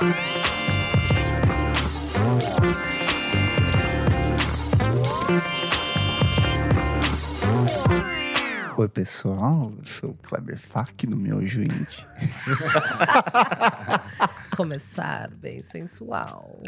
Oi, 0.00 0.06
pessoal. 8.88 9.74
Eu 9.78 9.84
sou 9.84 10.12
o 10.12 10.14
Kleber 10.14 10.58
Fak 10.58 11.06
do 11.06 11.18
meu 11.18 11.42
Indie. 11.42 11.68
Começar 14.56 15.28
bem 15.36 15.62
sensual. 15.62 16.62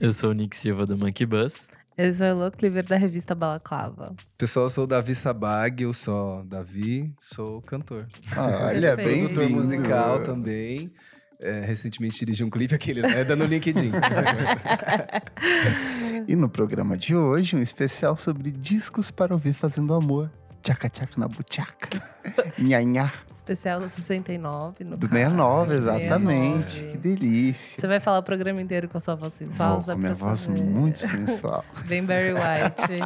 Eu 0.00 0.14
sou 0.14 0.30
o 0.30 0.32
Nick 0.32 0.56
Silva 0.56 0.86
do 0.86 0.96
Monkey 0.96 1.26
Bus. 1.26 1.68
Eu 1.98 2.14
sou 2.14 2.24
a 2.24 2.28
Elo 2.30 2.50
Cleaver 2.50 2.86
da 2.86 2.96
revista 2.96 3.34
Balaclava. 3.34 4.16
Pessoal, 4.38 4.64
eu 4.64 4.70
sou 4.70 4.84
o 4.84 4.86
Davi 4.86 5.14
Sabag, 5.14 5.82
eu 5.82 5.92
sou 5.92 6.42
Davi, 6.44 7.14
sou 7.20 7.60
cantor. 7.60 8.06
Olha, 8.34 8.96
bem 8.96 9.28
Produtor 9.28 9.50
musical 9.50 10.22
também. 10.22 10.90
É, 11.40 11.60
recentemente 11.60 12.18
dirigi 12.20 12.42
um 12.44 12.50
clipe, 12.50 12.74
aquele, 12.74 13.02
né? 13.02 13.24
Dando 13.24 13.44
LinkedIn. 13.44 13.92
E 16.26 16.34
no 16.34 16.48
programa 16.48 16.96
de 16.96 17.14
hoje, 17.14 17.54
um 17.54 17.60
especial 17.60 18.16
sobre 18.16 18.50
discos 18.50 19.10
para 19.10 19.34
ouvir 19.34 19.52
fazendo 19.52 19.92
amor. 19.92 20.30
Tchaca 20.62 20.88
tchaca 20.88 21.12
na 21.18 21.28
buchaca. 21.28 22.00
Nhanhá. 22.58 23.12
Especial 23.36 23.78
do 23.80 23.90
69. 23.90 24.84
No 24.84 24.96
Do 24.96 25.06
caso. 25.06 25.20
69, 25.20 25.74
exatamente. 25.74 26.64
69. 26.70 26.92
Que 26.92 26.96
delícia. 26.96 27.78
Você 27.78 27.86
vai 27.86 28.00
falar 28.00 28.20
o 28.20 28.22
programa 28.22 28.62
inteiro 28.62 28.88
com 28.88 28.96
a 28.96 29.00
sua 29.00 29.14
voz 29.14 29.34
sensual? 29.34 29.82
Vou 29.82 29.94
com 29.94 30.00
minha 30.00 30.14
voz 30.14 30.46
fazer. 30.46 30.62
muito 30.62 30.98
sensual. 30.98 31.62
Bem 31.84 32.02
Barry 32.02 32.32
White. 32.32 33.02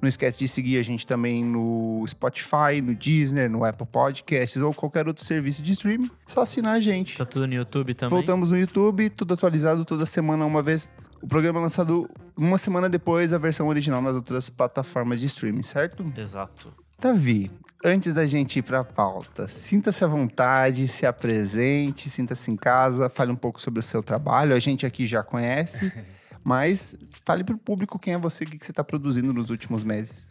Não 0.00 0.08
esquece 0.08 0.38
de 0.38 0.46
seguir 0.46 0.78
a 0.78 0.82
gente 0.82 1.06
também 1.06 1.44
no 1.44 2.04
Spotify, 2.06 2.80
no 2.82 2.94
Disney, 2.94 3.48
no 3.48 3.64
Apple 3.64 3.86
Podcasts 3.86 4.60
ou 4.62 4.72
qualquer 4.72 5.08
outro 5.08 5.24
serviço 5.24 5.62
de 5.62 5.72
streaming. 5.72 6.10
Só 6.26 6.42
assinar 6.42 6.74
a 6.74 6.80
gente. 6.80 7.16
Tá 7.16 7.24
tudo 7.24 7.46
no 7.46 7.54
YouTube 7.54 7.94
também? 7.94 8.16
Voltamos 8.16 8.50
no 8.50 8.58
YouTube, 8.58 9.10
tudo 9.10 9.34
atualizado 9.34 9.84
toda 9.84 10.06
semana, 10.06 10.44
uma 10.46 10.62
vez. 10.62 10.88
O 11.20 11.26
programa 11.26 11.58
é 11.58 11.62
lançado 11.62 12.08
uma 12.36 12.56
semana 12.58 12.88
depois 12.88 13.32
a 13.32 13.38
versão 13.38 13.66
original 13.66 14.00
nas 14.00 14.14
outras 14.14 14.48
plataformas 14.48 15.20
de 15.20 15.26
streaming, 15.26 15.62
certo? 15.62 16.12
Exato. 16.16 16.72
Davi, 17.00 17.50
antes 17.84 18.12
da 18.12 18.26
gente 18.26 18.58
ir 18.58 18.62
pra 18.62 18.84
pauta, 18.84 19.48
sinta-se 19.48 20.04
à 20.04 20.06
vontade, 20.06 20.86
se 20.88 21.06
apresente, 21.06 22.08
sinta-se 22.08 22.50
em 22.50 22.56
casa, 22.56 23.08
fale 23.08 23.32
um 23.32 23.36
pouco 23.36 23.60
sobre 23.60 23.80
o 23.80 23.82
seu 23.82 24.02
trabalho. 24.02 24.54
A 24.54 24.58
gente 24.58 24.86
aqui 24.86 25.06
já 25.06 25.22
conhece, 25.22 25.92
mas 26.48 26.96
fale 27.26 27.44
pro 27.44 27.58
público 27.58 27.98
quem 27.98 28.14
é 28.14 28.18
você, 28.18 28.44
o 28.44 28.46
que 28.46 28.58
que 28.58 28.64
você 28.64 28.72
tá 28.72 28.82
produzindo 28.82 29.34
nos 29.34 29.50
últimos 29.50 29.84
meses. 29.84 30.28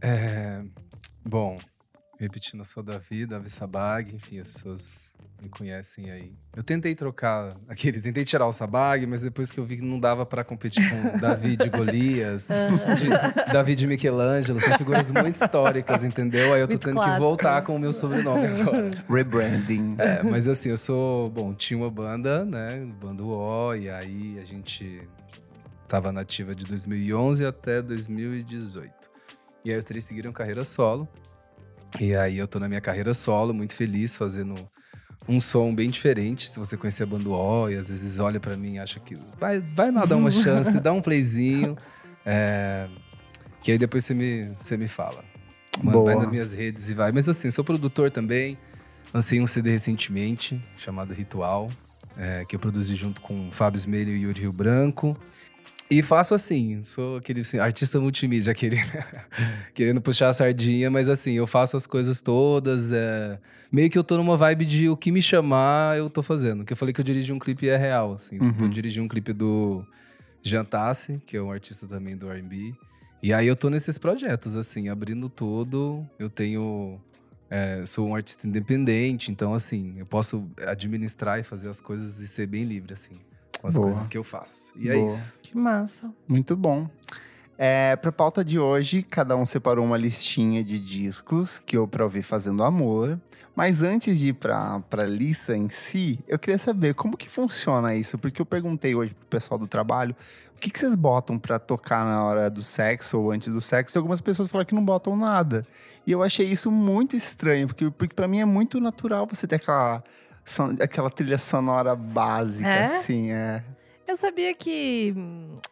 É, 0.00 0.62
bom, 1.24 1.58
repetindo, 2.20 2.60
eu 2.60 2.64
sou 2.64 2.82
o 2.82 2.86
Davi, 2.86 3.26
Davi 3.26 3.50
Sabag, 3.50 4.14
enfim, 4.14 4.38
as 4.38 4.52
pessoas 4.52 5.12
me 5.42 5.48
conhecem 5.48 6.10
aí. 6.10 6.32
Eu 6.54 6.62
tentei 6.62 6.94
trocar 6.94 7.56
aquele, 7.68 8.00
tentei 8.00 8.24
tirar 8.24 8.46
o 8.46 8.52
Sabag, 8.52 9.04
mas 9.06 9.20
depois 9.22 9.50
que 9.50 9.58
eu 9.58 9.64
vi 9.66 9.76
que 9.78 9.82
não 9.84 9.98
dava 9.98 10.24
pra 10.24 10.44
competir 10.44 10.82
com 10.88 11.18
Davi 11.18 11.56
de 11.56 11.68
Golias, 11.68 12.48
de- 12.96 13.52
Davi 13.52 13.74
de 13.74 13.86
Michelangelo, 13.88 14.60
são 14.60 14.78
figuras 14.78 15.10
muito 15.10 15.34
históricas, 15.36 16.04
entendeu? 16.04 16.54
Aí 16.54 16.60
eu 16.60 16.68
tô 16.68 16.74
Muito 16.74 16.84
tendo 16.84 17.00
que 17.00 17.18
voltar 17.18 17.60
com 17.62 17.74
o 17.74 17.78
meu 17.78 17.92
sobrenome 17.92 18.46
agora. 18.46 18.90
Rebranding. 19.10 19.96
É, 19.98 20.22
mas 20.22 20.46
assim, 20.48 20.70
eu 20.70 20.76
sou. 20.78 21.28
Bom, 21.30 21.52
tinha 21.52 21.76
uma 21.78 21.90
banda, 21.90 22.44
né? 22.44 22.86
Banda 23.00 23.22
O, 23.24 23.74
e 23.74 23.90
aí 23.90 24.38
a 24.40 24.44
gente 24.44 25.02
tava 25.86 26.12
nativa 26.12 26.54
de 26.54 26.64
2011 26.64 27.44
até 27.44 27.80
2018. 27.80 28.90
E 29.64 29.72
aí 29.72 29.76
os 29.76 29.84
três 29.84 30.04
seguiram 30.04 30.32
carreira 30.32 30.64
solo. 30.64 31.08
E 32.00 32.14
aí 32.14 32.38
eu 32.38 32.46
tô 32.46 32.58
na 32.58 32.68
minha 32.68 32.80
carreira 32.80 33.14
solo, 33.14 33.54
muito 33.54 33.74
feliz, 33.74 34.16
fazendo 34.16 34.54
um 35.28 35.40
som 35.40 35.74
bem 35.74 35.90
diferente. 35.90 36.48
Se 36.48 36.58
você 36.58 36.76
conhecer 36.76 37.04
a 37.04 37.06
banda 37.06 37.28
O, 37.28 37.70
e 37.70 37.74
às 37.74 37.88
vezes 37.88 38.18
olha 38.18 38.38
pra 38.38 38.56
mim 38.56 38.74
e 38.74 38.78
acha 38.78 39.00
que 39.00 39.16
vai, 39.38 39.60
vai 39.60 39.90
lá 39.90 40.04
dar 40.04 40.16
uma 40.16 40.30
chance, 40.32 40.78
dá 40.80 40.92
um 40.92 41.00
playzinho. 41.00 41.76
É, 42.24 42.88
que 43.62 43.72
aí 43.72 43.78
depois 43.78 44.04
você 44.04 44.14
me, 44.14 44.54
você 44.58 44.76
me 44.76 44.88
fala. 44.88 45.24
Manda, 45.82 46.00
vai 46.00 46.16
nas 46.16 46.30
minhas 46.30 46.52
redes 46.52 46.88
e 46.88 46.94
vai. 46.94 47.12
Mas 47.12 47.28
assim, 47.28 47.50
sou 47.50 47.64
produtor 47.64 48.10
também. 48.10 48.58
Lancei 49.12 49.40
um 49.40 49.46
CD 49.46 49.70
recentemente, 49.70 50.62
chamado 50.76 51.14
Ritual, 51.14 51.70
é, 52.16 52.44
que 52.44 52.54
eu 52.54 52.60
produzi 52.60 52.94
junto 52.96 53.20
com 53.20 53.50
Fábio 53.50 53.78
Smelho 53.78 54.10
e 54.10 54.22
Yuri 54.22 54.40
Rio 54.40 54.52
Branco. 54.52 55.16
E 55.88 56.02
faço 56.02 56.34
assim, 56.34 56.82
sou 56.82 57.16
aquele 57.16 57.42
assim, 57.42 57.58
artista 57.58 58.00
multimídia, 58.00 58.50
aquele 58.50 58.76
querendo 59.72 60.00
puxar 60.00 60.28
a 60.28 60.32
sardinha, 60.32 60.90
mas 60.90 61.08
assim, 61.08 61.34
eu 61.34 61.46
faço 61.46 61.76
as 61.76 61.86
coisas 61.86 62.20
todas. 62.20 62.90
é, 62.92 63.38
meio 63.70 63.88
que 63.88 63.96
eu 63.96 64.02
tô 64.02 64.16
numa 64.16 64.36
vibe 64.36 64.64
de 64.64 64.88
o 64.88 64.96
que 64.96 65.12
me 65.12 65.22
chamar, 65.22 65.96
eu 65.96 66.10
tô 66.10 66.22
fazendo. 66.22 66.64
Que 66.64 66.72
eu 66.72 66.76
falei 66.76 66.92
que 66.92 67.00
eu 67.00 67.04
dirigi 67.04 67.32
um 67.32 67.38
clipe 67.38 67.68
é 67.68 67.76
real, 67.76 68.14
assim. 68.14 68.38
Tipo, 68.38 68.64
eu 68.64 68.68
dirigi 68.68 69.00
um 69.00 69.06
clipe 69.06 69.32
do 69.32 69.86
Jantassi, 70.42 71.22
que 71.24 71.36
é 71.36 71.42
um 71.42 71.52
artista 71.52 71.86
também 71.86 72.16
do 72.16 72.30
R&B. 72.30 72.74
E 73.22 73.32
aí 73.32 73.46
eu 73.46 73.56
tô 73.56 73.70
nesses 73.70 73.96
projetos, 73.96 74.56
assim, 74.56 74.88
abrindo 74.88 75.28
tudo. 75.28 76.04
Eu 76.18 76.28
tenho. 76.28 77.00
é, 77.48 77.84
sou 77.86 78.08
um 78.08 78.14
artista 78.14 78.46
independente, 78.46 79.30
então, 79.30 79.54
assim, 79.54 79.92
eu 79.96 80.06
posso 80.06 80.48
administrar 80.66 81.38
e 81.38 81.42
fazer 81.44 81.68
as 81.68 81.80
coisas 81.80 82.18
e 82.20 82.26
ser 82.26 82.46
bem 82.46 82.64
livre, 82.64 82.92
assim, 82.92 83.18
com 83.66 83.68
as 83.68 83.74
Boa. 83.74 83.86
coisas 83.88 84.06
que 84.06 84.16
eu 84.16 84.22
faço. 84.24 84.72
E 84.76 84.88
é 84.88 84.94
Boa. 84.94 85.06
isso. 85.06 85.34
que 85.42 85.56
massa. 85.56 86.10
Muito 86.28 86.56
bom. 86.56 86.88
É, 87.58 87.96
pra 87.96 88.12
pauta 88.12 88.44
de 88.44 88.58
hoje, 88.58 89.02
cada 89.02 89.34
um 89.34 89.46
separou 89.46 89.84
uma 89.84 89.96
listinha 89.96 90.62
de 90.62 90.78
discos 90.78 91.58
que 91.58 91.76
eu 91.76 91.88
pra 91.88 92.04
ouvir 92.04 92.22
fazendo 92.22 92.62
amor. 92.62 93.18
Mas 93.54 93.82
antes 93.82 94.18
de 94.18 94.28
ir 94.28 94.32
pra, 94.34 94.80
pra 94.90 95.04
lista 95.04 95.56
em 95.56 95.70
si, 95.70 96.18
eu 96.28 96.38
queria 96.38 96.58
saber 96.58 96.94
como 96.94 97.16
que 97.16 97.28
funciona 97.28 97.94
isso. 97.94 98.18
Porque 98.18 98.40
eu 98.40 98.46
perguntei 98.46 98.94
hoje 98.94 99.14
pro 99.14 99.26
pessoal 99.26 99.58
do 99.58 99.66
trabalho 99.66 100.14
o 100.54 100.58
que, 100.58 100.70
que 100.70 100.78
vocês 100.78 100.94
botam 100.94 101.38
pra 101.38 101.58
tocar 101.58 102.04
na 102.04 102.22
hora 102.22 102.50
do 102.50 102.62
sexo 102.62 103.18
ou 103.18 103.30
antes 103.30 103.52
do 103.52 103.60
sexo. 103.60 103.96
E 103.96 103.98
algumas 103.98 104.20
pessoas 104.20 104.48
falaram 104.48 104.66
que 104.66 104.74
não 104.74 104.84
botam 104.84 105.16
nada. 105.16 105.66
E 106.06 106.12
eu 106.12 106.22
achei 106.22 106.46
isso 106.46 106.70
muito 106.70 107.16
estranho, 107.16 107.66
porque, 107.66 107.90
porque 107.90 108.14
para 108.14 108.28
mim 108.28 108.40
é 108.40 108.44
muito 108.44 108.78
natural 108.78 109.26
você 109.26 109.46
ter 109.46 109.56
aquela, 109.56 110.04
aquela 110.80 111.10
trilha 111.10 111.38
sonora 111.38 111.94
básica, 111.96 112.68
É? 112.68 112.84
assim, 112.86 113.32
é. 113.32 113.62
Eu 114.06 114.16
sabia 114.16 114.54
que 114.54 115.12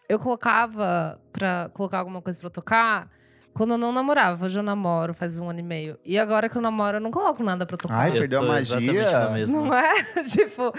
eu 0.08 0.18
colocava 0.18 1.20
pra 1.32 1.70
colocar 1.72 1.98
alguma 2.00 2.20
coisa 2.20 2.40
pra 2.40 2.50
tocar 2.50 3.08
quando 3.52 3.74
eu 3.74 3.78
não 3.78 3.92
namorava. 3.92 4.46
Hoje 4.46 4.58
eu 4.58 4.62
namoro 4.64 5.14
faz 5.14 5.38
um 5.38 5.48
ano 5.48 5.60
e 5.60 5.62
meio. 5.62 5.96
E 6.04 6.18
agora 6.18 6.48
que 6.48 6.56
eu 6.56 6.62
namoro, 6.62 6.96
eu 6.96 7.00
não 7.00 7.12
coloco 7.12 7.44
nada 7.44 7.64
pra 7.64 7.76
tocar. 7.76 7.96
Ai, 7.96 8.10
Eu 8.10 8.14
perdeu 8.14 8.40
a 8.40 8.42
magia? 8.42 9.46
Não 9.46 9.72
é? 9.72 9.92
tipo, 10.28 10.62
não, 10.62 10.72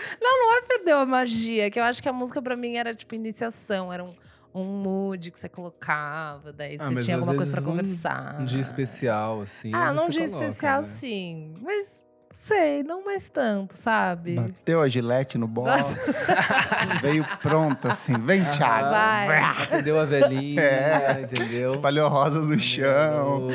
não 0.47 0.57
é 0.57 0.61
perder 0.63 0.91
a 0.91 1.05
magia. 1.05 1.71
Que 1.71 1.79
eu 1.79 1.83
acho 1.85 2.03
que 2.03 2.09
a 2.09 2.13
música 2.13 2.41
pra 2.41 2.57
mim 2.57 2.75
era 2.75 2.93
tipo 2.93 3.15
iniciação, 3.15 3.93
era 3.93 4.03
um, 4.03 4.13
um 4.53 4.65
mood 4.65 5.31
que 5.31 5.39
você 5.39 5.47
colocava, 5.47 6.51
daí 6.51 6.75
Ah, 6.77 6.89
você 6.89 7.03
tinha 7.03 7.15
alguma 7.15 7.35
coisa 7.35 7.61
num- 7.61 7.67
conversar. 7.67 8.41
Um 8.41 8.45
dia 8.45 8.59
especial, 8.59 9.39
assim. 9.41 9.71
Ah, 9.73 9.93
num 9.93 10.07
você 10.07 10.11
dia 10.11 10.27
coloca, 10.27 10.45
especial, 10.45 10.81
né? 10.81 10.87
sim. 10.89 11.53
Mas 11.63 12.04
sei, 12.37 12.83
não 12.83 13.03
mais 13.05 13.29
tanto, 13.29 13.73
sabe? 13.75 14.35
Bateu 14.35 14.81
a 14.81 14.87
gilete 14.89 15.37
no 15.37 15.47
box. 15.47 16.27
Veio 17.01 17.25
pronta, 17.41 17.89
assim. 17.89 18.17
Vem, 18.19 18.43
Thiago. 18.45 18.89
Vai. 18.89 19.39
Acendeu 19.61 19.99
a 19.99 20.05
velhinha, 20.05 20.61
É. 20.61 21.21
entendeu? 21.23 21.69
Espalhou 21.69 22.09
rosas 22.09 22.47
no 22.47 22.59
chão. 22.59 23.47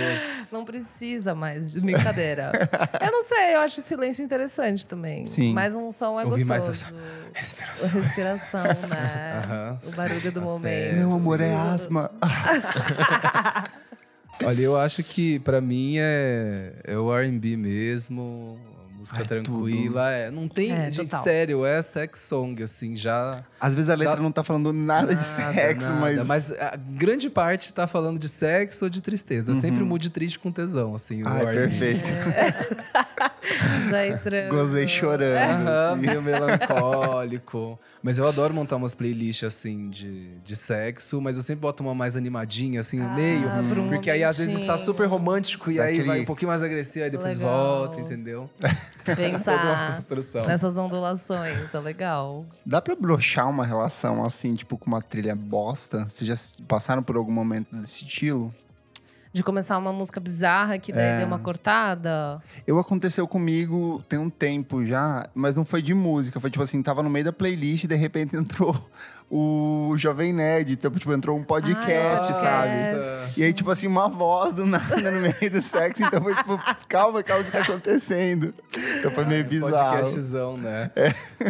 Não 0.50 0.64
precisa 0.64 1.34
mais 1.34 1.70
de 1.70 1.80
brincadeira. 1.80 2.50
eu 3.00 3.12
não 3.12 3.22
sei, 3.22 3.54
eu 3.54 3.60
acho 3.60 3.80
o 3.80 3.82
silêncio 3.82 4.24
interessante 4.24 4.84
também. 4.86 5.24
Sim. 5.24 5.52
Mas 5.52 5.76
um 5.76 5.92
som 5.92 6.18
é 6.18 6.24
mais 6.24 6.42
gostoso. 6.44 6.70
essa 6.70 6.86
A 7.34 7.38
respiração. 7.38 7.90
respiração, 8.00 8.88
né? 8.88 9.78
O 9.92 9.96
barulho 9.96 10.32
do 10.32 10.40
momento. 10.42 10.94
Meu 10.96 11.12
amor 11.12 11.40
é 11.40 11.54
asma. 11.54 12.10
Olha, 14.42 14.62
eu 14.62 14.74
acho 14.76 15.02
que 15.02 15.38
pra 15.40 15.60
mim 15.60 15.96
é, 15.98 16.72
é 16.84 16.96
o 16.96 17.14
R&B 17.14 17.58
mesmo, 17.58 18.58
música 19.00 19.18
Ai, 19.20 19.24
tranquila. 19.26 20.10
É, 20.10 20.30
não 20.30 20.46
tem, 20.46 20.72
É, 20.72 20.90
gente, 20.90 21.08
total. 21.08 21.24
sério, 21.24 21.64
é 21.66 21.82
sex 21.82 22.20
song, 22.20 22.62
assim, 22.62 22.94
já... 22.94 23.42
Às 23.60 23.74
vezes 23.74 23.90
a 23.90 23.94
letra 23.94 24.16
Dá- 24.16 24.22
não 24.22 24.30
tá 24.32 24.42
falando 24.44 24.72
nada, 24.72 25.14
de 25.14 25.26
Nada, 25.26 25.52
sexo, 25.54 25.92
nada. 25.92 26.24
mas. 26.24 26.52
a 26.52 26.76
grande 26.76 27.28
parte 27.28 27.72
tá 27.74 27.86
falando 27.86 28.18
de 28.18 28.28
sexo 28.28 28.84
ou 28.86 28.90
de 28.90 29.00
tristeza. 29.02 29.54
Sempre 29.54 29.82
mude 29.84 30.08
triste 30.10 30.38
com 30.38 30.50
tesão, 30.52 30.94
assim, 30.94 31.22
o 31.22 31.28
Ai, 31.28 31.44
perfeito. 31.52 32.00
Já 33.90 34.06
entrando. 34.06 34.50
Gozei 34.50 34.86
chorando. 34.88 35.66
Aham, 35.68 35.92
assim. 35.92 36.00
meio 36.06 36.22
melancólico. 36.22 37.78
Mas 38.02 38.18
eu 38.18 38.26
adoro 38.28 38.54
montar 38.54 38.76
umas 38.76 38.94
playlists 38.94 39.44
assim 39.44 39.90
de, 39.90 40.28
de 40.44 40.56
sexo, 40.56 41.20
mas 41.20 41.36
eu 41.36 41.42
sempre 41.42 41.60
boto 41.62 41.82
uma 41.82 41.94
mais 41.94 42.16
animadinha, 42.16 42.80
assim, 42.80 42.98
no 42.98 43.06
Ah, 43.08 43.14
meio. 43.14 43.50
por 43.68 43.78
um 43.78 43.88
Porque 43.88 44.10
aí 44.10 44.22
às 44.24 44.38
vezes 44.38 44.60
tá 44.62 44.78
super 44.78 45.06
romântico 45.06 45.70
e 45.70 45.78
aí 45.80 45.86
Daquele- 45.92 46.06
vai 46.06 46.20
um 46.20 46.24
pouquinho 46.24 46.48
mais 46.48 46.62
agressivo, 46.62 47.04
aí 47.04 47.10
depois 47.10 47.36
Legal. 47.36 47.78
volta, 47.80 48.00
entendeu? 48.00 48.48
Pensar 49.16 49.92
construção. 49.94 50.46
nessas 50.46 50.76
ondulações, 50.76 51.72
é 51.74 51.78
legal. 51.78 52.44
Dá 52.64 52.80
pra 52.82 52.94
broxar 52.94 53.48
uma 53.48 53.64
relação 53.64 54.24
assim, 54.24 54.54
tipo, 54.54 54.76
com 54.76 54.86
uma 54.86 55.00
trilha 55.02 55.34
bosta? 55.34 56.04
Vocês 56.08 56.28
já 56.28 56.62
passaram 56.68 57.02
por 57.02 57.16
algum 57.16 57.32
momento 57.32 57.74
desse 57.74 58.04
estilo? 58.04 58.54
De 59.32 59.44
começar 59.44 59.78
uma 59.78 59.92
música 59.92 60.18
bizarra 60.18 60.76
que 60.76 60.92
daí 60.92 61.04
É. 61.04 61.16
deu 61.18 61.26
uma 61.28 61.38
cortada. 61.38 62.42
Eu 62.66 62.80
aconteceu 62.80 63.28
comigo 63.28 64.04
tem 64.08 64.18
um 64.18 64.28
tempo 64.28 64.84
já, 64.84 65.28
mas 65.34 65.56
não 65.56 65.64
foi 65.64 65.80
de 65.80 65.94
música. 65.94 66.40
Foi 66.40 66.50
tipo 66.50 66.62
assim, 66.64 66.82
tava 66.82 67.00
no 67.02 67.08
meio 67.08 67.24
da 67.24 67.32
playlist 67.32 67.84
e 67.84 67.86
de 67.86 67.94
repente 67.94 68.34
entrou 68.36 68.74
o 69.30 69.94
Jovem 69.96 70.32
Nerd. 70.32 70.72
Então, 70.72 70.90
tipo, 70.90 71.12
entrou 71.12 71.38
um 71.38 71.44
podcast, 71.44 72.30
Ah, 72.30 72.34
sabe? 72.34 73.40
E 73.40 73.44
aí, 73.44 73.52
tipo 73.52 73.70
assim, 73.70 73.86
uma 73.86 74.08
voz 74.08 74.54
do 74.54 74.66
nada 74.66 74.96
no 75.10 75.20
meio 75.20 75.50
do 75.50 75.62
sexo. 75.62 76.02
Então 76.04 76.20
foi 76.20 76.34
tipo, 76.34 76.58
calma, 76.88 77.22
calma, 77.22 77.42
o 77.42 77.44
que 77.44 77.52
tá 77.52 77.60
acontecendo? 77.60 78.52
Então 78.98 79.10
foi 79.12 79.24
meio 79.24 79.44
bizarro. 79.44 79.98
É. 79.98 80.00
Podcastzão, 80.00 80.56
né? 80.56 80.90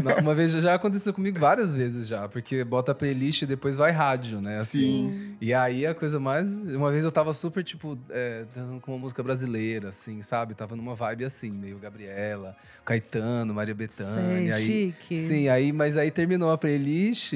Não, 0.05 0.17
Uma 0.19 0.35
vez 0.35 0.51
já 0.51 0.75
aconteceu 0.75 1.15
comigo 1.15 1.39
várias 1.39 1.73
vezes 1.73 2.07
já, 2.07 2.29
porque 2.29 2.63
bota 2.65 2.93
a 2.93 2.95
playlist 2.95 3.43
e 3.43 3.47
depois 3.47 3.77
vai 3.77 3.93
rádio, 3.93 4.41
né? 4.41 4.59
assim. 4.59 4.81
Sim. 4.81 5.37
E 5.41 5.55
aí 5.55 5.87
a 5.87 5.95
coisa 5.95 6.21
mais. 6.21 6.51
Uma 6.51 6.91
vez 6.91 7.05
eu 7.05 7.11
tava 7.11 7.33
super, 7.33 7.65
tipo, 7.65 7.99
é, 8.11 8.45
dançando 8.55 8.81
com 8.81 8.93
uma 8.93 8.99
música 8.99 9.23
brasileira, 9.23 9.89
assim, 9.89 10.21
sabe? 10.23 10.55
Tava 10.55 10.77
numa 10.77 10.95
vibe 10.95 11.25
assim, 11.25 11.51
meio 11.51 11.79
Gabriela, 11.79 12.55
Caetano, 12.85 13.55
Maria 13.55 13.75
Bethânia. 13.75 14.53
Sei, 14.53 14.63
aí, 14.63 14.67
chique. 14.67 15.17
Sim, 15.17 15.49
aí, 15.49 15.73
mas 15.73 15.97
aí 15.97 16.11
terminou 16.11 16.51
a 16.53 16.59
playlist 16.59 17.33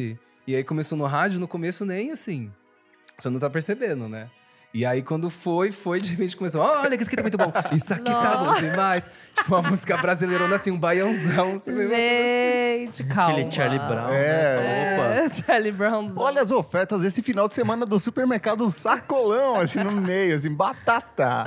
e 0.46 0.54
aí 0.54 0.64
começou 0.64 0.96
no 0.96 1.06
rádio, 1.06 1.40
no 1.40 1.48
começo 1.48 1.84
nem 1.84 2.10
assim. 2.10 2.52
Você 3.16 3.30
não 3.30 3.40
tá 3.40 3.48
percebendo, 3.48 4.08
né? 4.08 4.30
E 4.74 4.84
aí, 4.84 5.02
quando 5.02 5.30
foi, 5.30 5.70
foi, 5.70 6.00
de 6.00 6.10
repente 6.10 6.36
começou. 6.36 6.60
Olha, 6.60 6.96
que 6.96 7.02
isso 7.04 7.06
aqui 7.06 7.14
tá 7.16 7.22
muito 7.22 7.38
bom. 7.38 7.52
Isso 7.70 7.94
aqui 7.94 8.10
tá 8.10 8.36
bom 8.38 8.54
demais. 8.54 9.08
Tipo, 9.32 9.54
uma 9.54 9.70
música 9.70 9.96
brasileirona, 9.96 10.56
assim, 10.56 10.72
um 10.72 10.78
baiãozão. 10.78 11.58
Você 11.60 11.70
lembra? 11.70 11.96
Gente, 11.96 13.04
calma. 13.04 13.38
Aquele 13.38 13.52
Charlie 13.52 13.78
Brown, 13.78 14.08
É. 14.08 14.56
né? 14.56 14.94
Opa. 14.94 15.14
É, 15.14 15.28
Charlie 15.30 15.70
Brown. 15.72 16.12
Olha 16.16 16.42
as 16.42 16.50
ofertas 16.50 17.02
desse 17.02 17.22
final 17.22 17.46
de 17.46 17.54
semana 17.54 17.86
do 17.86 18.00
supermercado 18.00 18.68
Sacolão, 18.68 19.56
assim, 19.60 19.78
no 19.78 19.92
meio, 19.92 20.34
assim, 20.34 20.52
batata. 20.52 21.44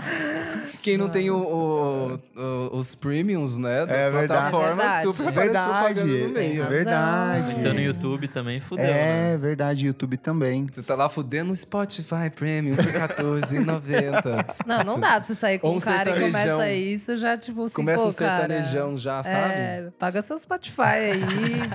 Quem 0.81 0.97
não 0.97 1.09
tem 1.09 1.29
o, 1.29 1.35
o- 1.37 2.19
o- 2.39 2.77
os 2.77 2.95
premiums, 2.95 3.57
né? 3.57 3.85
Das 3.85 3.97
É 3.97 4.09
verdade. 4.09 4.27
plataformas, 4.51 4.69
É 4.69 4.75
verdade. 4.77 5.03
super 5.17 5.31
Verdade, 5.33 6.03
meio. 6.29 6.55
razão. 6.63 6.69
verdade. 6.69 7.55
Então 7.59 7.73
no 7.73 7.81
YouTube 7.81 8.27
também 8.29 8.61
fudeu, 8.61 8.85
né? 8.85 9.33
É 9.33 9.37
verdade, 9.37 9.85
YouTube 9.85 10.15
também. 10.15 10.65
Você 10.71 10.81
tá 10.81 10.95
lá 10.95 11.09
fudendo 11.09 11.51
o 11.51 11.55
Spotify 11.55 12.29
Premium 12.33 12.75
por 13.17 13.39
R$14,90. 13.39 14.65
Não, 14.65 14.83
não 14.83 14.99
dá 14.99 15.11
pra 15.15 15.23
você 15.23 15.35
sair 15.35 15.59
com 15.59 15.67
Ou 15.67 15.75
um 15.77 15.79
cara 15.79 16.09
e 16.11 16.19
começa 16.31 16.69
isso, 16.69 17.17
já 17.17 17.37
tipo 17.37 17.63
assim, 17.63 17.75
Começa 17.75 18.03
pô, 18.03 18.09
um 18.09 18.11
sertanejão 18.11 18.87
cara, 18.89 18.97
já, 18.97 19.23
sabe? 19.23 19.53
É, 19.53 19.87
paga 19.99 20.21
seu 20.21 20.37
Spotify 20.37 20.81
aí, 20.81 21.21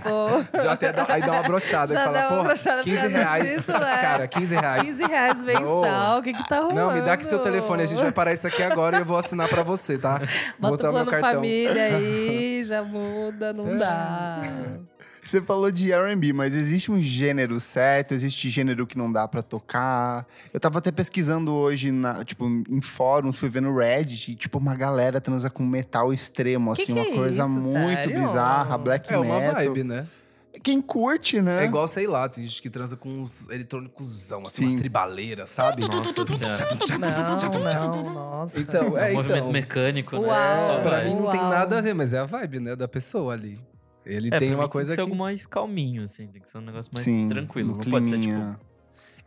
pô. 0.03 0.23
Já 0.63 0.73
até 0.73 0.93
dá, 0.93 1.07
aí 1.09 1.21
dá 1.21 1.33
uma 1.33 1.43
brochada 1.43 1.93
e 1.95 1.97
Já 1.97 2.05
fala, 2.05 2.19
dá 2.21 2.29
uma 2.33 2.45
brochada 2.45 2.83
15 2.83 2.97
por 2.97 3.03
causa 3.03 3.19
reais. 3.19 3.45
disso, 3.45 3.73
né? 3.79 3.99
Cara, 4.01 4.29
15 4.29 4.55
reais. 4.57 4.83
15 4.83 5.05
reais 5.05 5.43
mensal, 5.45 6.19
o 6.19 6.23
que 6.23 6.33
que 6.33 6.49
tá 6.49 6.57
rolando? 6.61 6.75
Não, 6.75 6.93
me 6.93 7.03
dá 7.03 7.15
aqui 7.15 7.25
seu 7.27 7.39
telefone, 7.39 7.83
a 7.83 7.87
gente 7.87 8.03
vai 8.03 8.13
parar 8.13 8.33
isso 8.33 8.47
aqui 8.47 8.63
agora 8.63 8.99
e 8.99 9.01
eu 9.01 9.05
vou 9.05 9.17
assinar 9.17 9.49
pra 9.49 9.63
você, 9.63 9.99
tá? 9.99 10.21
Bota 10.59 10.67
o 10.67 10.71
botar 10.71 10.83
meu 10.85 10.93
plano 10.93 11.11
cartão. 11.11 11.33
família 11.35 11.85
aí, 11.97 12.63
já 12.67 12.83
muda, 12.83 13.53
não 13.53 13.77
dá. 13.77 14.43
Você 15.25 15.41
falou 15.41 15.71
de 15.71 15.93
R&B, 15.93 16.33
mas 16.33 16.55
existe 16.57 16.91
um 16.91 17.01
gênero 17.01 17.61
certo? 17.61 18.13
Existe 18.13 18.51
gênero 18.51 18.87
que 18.87 18.99
não 18.99 19.11
dá 19.11 19.29
pra 19.29 19.41
tocar? 19.41 20.27
Eu 20.53 20.59
tava 20.59 20.79
até 20.81 20.91
pesquisando 20.91 21.53
hoje, 21.53 21.93
na, 21.93 22.25
tipo, 22.25 22.45
em 22.69 22.81
fóruns, 22.81 23.37
fui 23.39 23.49
vendo 23.49 23.73
Reddit, 23.75 24.33
e, 24.33 24.35
tipo, 24.35 24.59
uma 24.59 24.75
galera 24.75 25.21
transa 25.21 25.49
com 25.49 25.65
metal 25.65 26.13
extremo, 26.13 26.75
Que 26.75 26.83
assim, 26.83 26.93
que 26.93 26.99
uma 26.99 27.09
é 27.09 27.15
coisa 27.15 27.43
isso? 27.45 27.51
muito 27.53 27.73
Sério? 27.95 28.21
bizarra, 28.21 28.77
black 28.77 29.13
É 29.13 29.17
uma 29.19 29.39
metal. 29.39 29.55
vibe, 29.55 29.85
né? 29.85 30.07
Quem 30.63 30.83
curte, 30.83 31.41
né? 31.41 31.63
É 31.63 31.65
igual, 31.65 31.89
sei 31.89 32.07
lá, 32.07 32.29
tem 32.29 32.45
gente 32.47 32.61
que 32.61 32.69
transa 32.69 32.95
com 32.97 33.09
uns 33.09 33.49
eletrônicosão, 33.49 34.43
assim, 34.43 34.57
Sim. 34.57 34.65
umas 34.65 34.75
tribaleiras, 34.75 35.51
sabe? 35.51 35.83
Nossa. 35.83 36.13
Não, 36.99 38.03
não, 38.05 38.15
nossa. 38.15 38.61
Então, 38.61 38.99
é, 38.99 39.11
um 39.11 39.15
movimento 39.15 39.39
então. 39.39 39.53
mecânico, 39.53 40.19
né? 40.19 40.27
Uau. 40.29 40.83
Pra 40.83 41.05
mim 41.05 41.15
não 41.15 41.31
tem 41.31 41.41
nada 41.41 41.79
a 41.79 41.81
ver, 41.81 41.95
mas 41.95 42.13
é 42.13 42.19
a 42.19 42.27
vibe, 42.27 42.61
né, 42.61 42.77
da 42.77 42.87
pessoa 42.87 43.33
ali. 43.33 43.59
Ele 44.05 44.29
É, 44.33 44.39
tem 44.39 44.49
pra 44.51 44.59
uma 44.59 44.65
mim 44.65 44.71
coisa 44.71 44.91
tem 44.91 44.97
que 44.97 45.01
ser 45.03 45.07
que... 45.07 45.13
algo 45.13 45.17
mais 45.17 45.47
calminho, 45.47 46.03
assim. 46.03 46.27
Tem 46.27 46.41
que 46.43 46.49
ser 46.51 46.59
um 46.59 46.63
negócio 46.63 46.91
mais 46.93 47.05
Sim, 47.05 47.29
tranquilo. 47.29 47.79
Não 47.83 47.91
pode 47.91 48.09
ser, 48.09 48.19
tipo... 48.21 48.57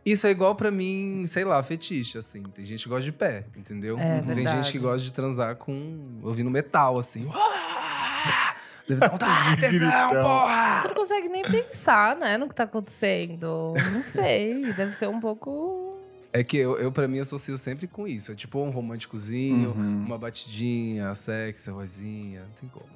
Isso 0.04 0.26
é 0.26 0.30
igual 0.30 0.54
pra 0.54 0.70
mim, 0.70 1.24
sei 1.26 1.44
lá, 1.44 1.60
fetiche, 1.62 2.16
assim. 2.18 2.42
Tem 2.44 2.64
gente 2.64 2.84
que 2.84 2.88
gosta 2.88 3.04
de 3.04 3.10
pé, 3.12 3.44
entendeu? 3.56 3.98
É, 3.98 4.20
tem 4.20 4.34
verdade. 4.34 4.56
gente 4.62 4.72
que 4.72 4.78
gosta 4.78 5.00
de 5.04 5.12
transar 5.12 5.56
com... 5.56 6.20
ouvindo 6.22 6.48
metal, 6.50 6.96
assim. 6.98 7.28
Deve 8.88 9.00
dar 9.00 9.12
um 9.50 9.52
atenção, 9.54 10.08
porra! 10.10 10.82
Você 10.82 10.88
não 10.88 10.94
consegue 10.94 11.28
nem 11.28 11.42
pensar, 11.42 12.14
né, 12.16 12.36
no 12.38 12.48
que 12.48 12.54
tá 12.54 12.62
acontecendo. 12.64 13.74
Não 13.92 14.00
sei, 14.02 14.72
deve 14.74 14.92
ser 14.92 15.08
um 15.08 15.18
pouco... 15.18 15.98
É 16.32 16.44
que 16.44 16.56
eu, 16.58 16.76
eu, 16.78 16.92
pra 16.92 17.08
mim, 17.08 17.18
associo 17.18 17.56
sempre 17.58 17.88
com 17.88 18.06
isso. 18.06 18.30
É 18.30 18.34
tipo 18.34 18.60
um 18.60 18.70
românticozinho, 18.70 19.70
Uhum. 19.70 20.04
uma 20.06 20.18
batidinha, 20.18 21.12
sexy, 21.14 21.70
rosinha. 21.70 22.42
Não 22.42 22.50
tem 22.60 22.68
como. 22.68 22.86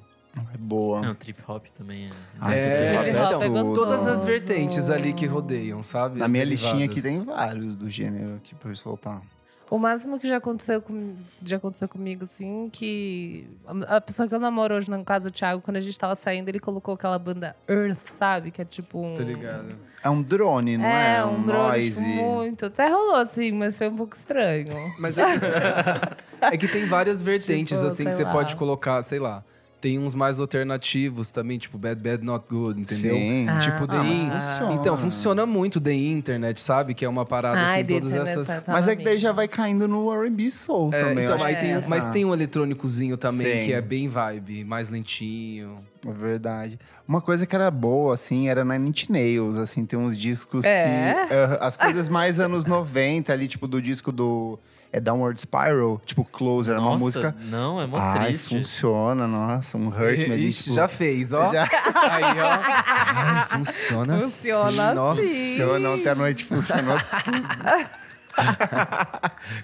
É 0.53 0.57
boa. 0.57 1.01
Não, 1.01 1.13
trip 1.15 1.41
hop 1.47 1.65
também 1.77 2.05
é... 2.05 2.09
Ah, 2.39 2.55
É, 2.55 3.01
trip 3.03 3.17
hop 3.17 3.31
é 3.31 3.33
tudo. 3.39 3.49
gostoso. 3.51 3.73
Todas 3.75 4.07
as 4.07 4.23
vertentes 4.23 4.89
ali 4.89 5.13
que 5.13 5.25
rodeiam, 5.25 5.83
sabe? 5.83 6.19
Na 6.19 6.25
As 6.25 6.31
minha 6.31 6.45
listinha 6.45 6.85
aqui 6.85 7.01
derivadas. 7.01 7.03
tem 7.03 7.23
vários 7.25 7.75
do 7.75 7.89
gênero 7.89 8.35
aqui 8.35 8.55
pra 8.55 8.71
eu 8.71 8.75
soltar. 8.75 9.21
O 9.69 9.77
máximo 9.77 10.19
que 10.19 10.27
já 10.27 10.35
aconteceu, 10.37 10.81
com, 10.81 11.15
já 11.41 11.55
aconteceu 11.55 11.87
comigo, 11.87 12.25
assim, 12.25 12.69
que... 12.73 13.47
A 13.87 14.01
pessoa 14.01 14.27
que 14.27 14.35
eu 14.35 14.39
namoro 14.39 14.75
hoje, 14.75 14.89
no 14.91 15.01
caso 15.03 15.29
o 15.29 15.31
Thiago, 15.31 15.61
quando 15.61 15.77
a 15.77 15.81
gente 15.81 15.97
tava 15.97 16.13
saindo, 16.13 16.49
ele 16.49 16.59
colocou 16.59 16.93
aquela 16.93 17.17
banda 17.17 17.55
Earth, 17.69 17.95
sabe? 18.07 18.51
Que 18.51 18.61
é 18.61 18.65
tipo 18.65 18.99
um... 19.05 19.13
Tô 19.13 19.21
ligado. 19.23 19.77
É 20.03 20.09
um 20.09 20.21
drone, 20.21 20.77
não 20.77 20.85
é? 20.85 21.17
É, 21.19 21.25
um 21.25 21.41
drone, 21.43 21.67
noise. 21.69 22.03
tipo, 22.03 22.15
muito. 22.25 22.65
Até 22.65 22.89
rolou, 22.89 23.15
assim, 23.15 23.51
mas 23.53 23.77
foi 23.77 23.87
um 23.87 23.95
pouco 23.95 24.13
estranho. 24.15 24.67
Mas 24.99 25.17
é 25.17 25.23
que, 25.39 25.45
é 26.41 26.57
que 26.57 26.67
tem 26.67 26.85
várias 26.87 27.21
vertentes, 27.23 27.77
Tipo, 27.77 27.87
assim, 27.87 28.03
que 28.05 28.11
você 28.11 28.23
lá. 28.23 28.31
pode 28.31 28.55
colocar, 28.57 29.01
sei 29.03 29.19
lá. 29.19 29.41
Tem 29.81 29.97
uns 29.97 30.13
mais 30.13 30.39
alternativos 30.39 31.31
também, 31.31 31.57
tipo 31.57 31.75
Bad 31.75 31.99
Bad 32.01 32.23
Not 32.23 32.45
Good, 32.47 32.81
entendeu? 32.81 33.15
Sim. 33.15 33.47
Tipo, 33.61 33.85
Ah, 33.85 33.87
The 33.87 33.97
mas 33.97 34.19
In- 34.19 34.29
funciona. 34.29 34.73
Então, 34.75 34.97
funciona 34.97 35.45
muito 35.47 35.81
The 35.81 35.93
Internet, 35.93 36.61
sabe? 36.61 36.93
Que 36.93 37.03
é 37.03 37.09
uma 37.09 37.25
parada, 37.25 37.57
Ai, 37.59 37.79
assim, 37.81 37.85
The 37.87 37.93
todas 37.95 38.11
Internet 38.11 38.39
essas... 38.39 38.63
tá 38.63 38.71
Mas 38.71 38.85
na 38.85 38.91
é 38.91 38.95
que 38.95 39.03
daí 39.03 39.17
já 39.17 39.31
vai 39.31 39.47
caindo 39.47 39.87
no 39.87 40.13
R&B 40.13 40.51
soul 40.51 40.91
É, 40.93 41.03
também. 41.03 41.23
então, 41.23 41.43
aí 41.43 41.55
tem, 41.55 41.79
que 41.79 41.89
mas 41.89 42.05
tem 42.05 42.23
um 42.23 42.31
eletrônicozinho 42.33 43.17
também, 43.17 43.61
Sim. 43.61 43.65
que 43.67 43.73
é 43.73 43.81
bem 43.81 44.07
vibe, 44.07 44.65
mais 44.65 44.89
lentinho. 44.91 45.79
É 46.07 46.11
verdade. 46.11 46.79
Uma 47.07 47.19
coisa 47.21 47.45
que 47.45 47.55
era 47.55 47.69
boa, 47.71 48.13
assim, 48.13 48.49
era 48.49 48.63
Nine 48.63 48.89
Inch 48.89 49.09
Nails, 49.09 49.57
assim, 49.57 49.85
tem 49.85 49.97
uns 49.97 50.17
discos 50.17 50.63
É? 50.63 51.25
que... 51.27 51.33
ah, 51.33 51.57
as 51.61 51.75
coisas 51.75 52.07
mais 52.07 52.39
anos 52.39 52.65
90 52.65 53.33
ali, 53.33 53.47
tipo, 53.47 53.67
do 53.67 53.81
disco 53.81 54.11
do... 54.11 54.59
É 54.93 54.99
Downward 54.99 55.39
Spiral, 55.39 56.01
tipo, 56.05 56.25
Closer, 56.25 56.77
uma 56.77 56.91
Nossa, 56.91 56.99
música... 56.99 57.33
não, 57.45 57.79
é 57.79 57.87
mó 57.87 57.95
Ai, 57.97 58.25
triste. 58.25 58.49
funciona, 58.49 59.25
nossa, 59.25 59.77
um 59.77 59.87
hurt 59.87 60.17
me 60.27 60.33
ali, 60.33 60.47
Ixi, 60.47 60.63
tipo, 60.63 60.75
já 60.75 60.87
fez, 60.89 61.31
ó. 61.31 61.49
Já. 61.51 61.63
Aí, 61.63 62.41
ó. 62.41 62.49
Ai, 62.51 63.45
funciona, 63.49 64.19
Funciona 64.19 64.85
assim. 64.87 64.95
Nossa. 64.95 65.21
Funciona, 65.21 65.89
ontem 65.91 66.09
à 66.09 66.15
noite 66.15 66.43
funcionou. 66.43 66.97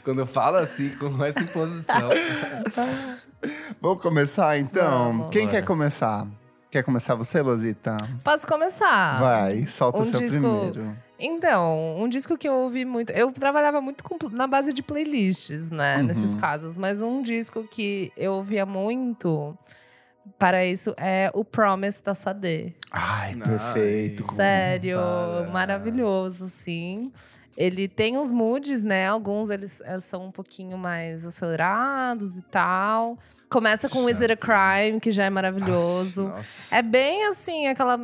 Quando 0.03 0.25
fala 0.25 0.59
assim, 0.59 0.89
com 0.91 1.23
essa 1.23 1.41
imposição. 1.41 2.09
Vamos 3.81 4.01
começar, 4.01 4.57
então? 4.57 4.89
Vamos. 4.89 5.27
Quem 5.29 5.45
Bora. 5.45 5.57
quer 5.57 5.65
começar? 5.65 6.27
Quer 6.69 6.83
começar 6.83 7.15
você, 7.15 7.41
Losita? 7.41 7.95
Posso 8.23 8.45
começar? 8.45 9.19
Vai, 9.21 9.63
solta 9.65 9.99
um 9.99 10.01
o 10.01 10.05
seu 10.05 10.19
disco- 10.19 10.37
primeiro. 10.39 10.97
Então, 11.17 11.95
um 11.97 12.09
disco 12.09 12.37
que 12.37 12.47
eu 12.47 12.53
ouvi 12.55 12.83
muito. 12.83 13.11
Eu 13.11 13.31
trabalhava 13.31 13.79
muito 13.79 14.03
com- 14.03 14.17
na 14.29 14.45
base 14.47 14.73
de 14.73 14.83
playlists, 14.83 15.69
né? 15.69 15.97
Uhum. 15.97 16.03
Nesses 16.03 16.35
casos. 16.35 16.77
Mas 16.77 17.01
um 17.01 17.21
disco 17.21 17.63
que 17.63 18.11
eu 18.17 18.33
ouvia 18.33 18.65
muito 18.65 19.57
para 20.37 20.65
isso 20.65 20.93
é 20.97 21.31
o 21.33 21.45
Promise 21.45 22.03
da 22.03 22.13
Sade. 22.13 22.75
Ai, 22.91 23.33
Nice. 23.33 23.47
perfeito. 23.49 24.33
Sério, 24.33 24.97
Para. 24.97 25.49
maravilhoso, 25.51 26.45
assim. 26.45 27.13
Ele 27.55 27.87
tem 27.87 28.17
os 28.17 28.29
moods, 28.29 28.83
né? 28.83 29.07
Alguns 29.07 29.49
eles 29.49 29.81
eh, 29.85 29.99
são 30.01 30.25
um 30.27 30.31
pouquinho 30.31 30.77
mais 30.77 31.25
acelerados 31.25 32.35
e 32.35 32.41
tal. 32.43 33.17
Começa 33.49 33.87
com 33.89 34.09
Is 34.09 34.21
It 34.21 34.33
a 34.33 34.37
Crime, 34.37 34.99
que 34.99 35.09
já 35.11 35.23
é 35.25 35.29
maravilhoso. 35.29 36.23
Nossa. 36.23 36.75
É 36.75 36.81
bem 36.81 37.25
assim, 37.27 37.67
aquela 37.67 37.97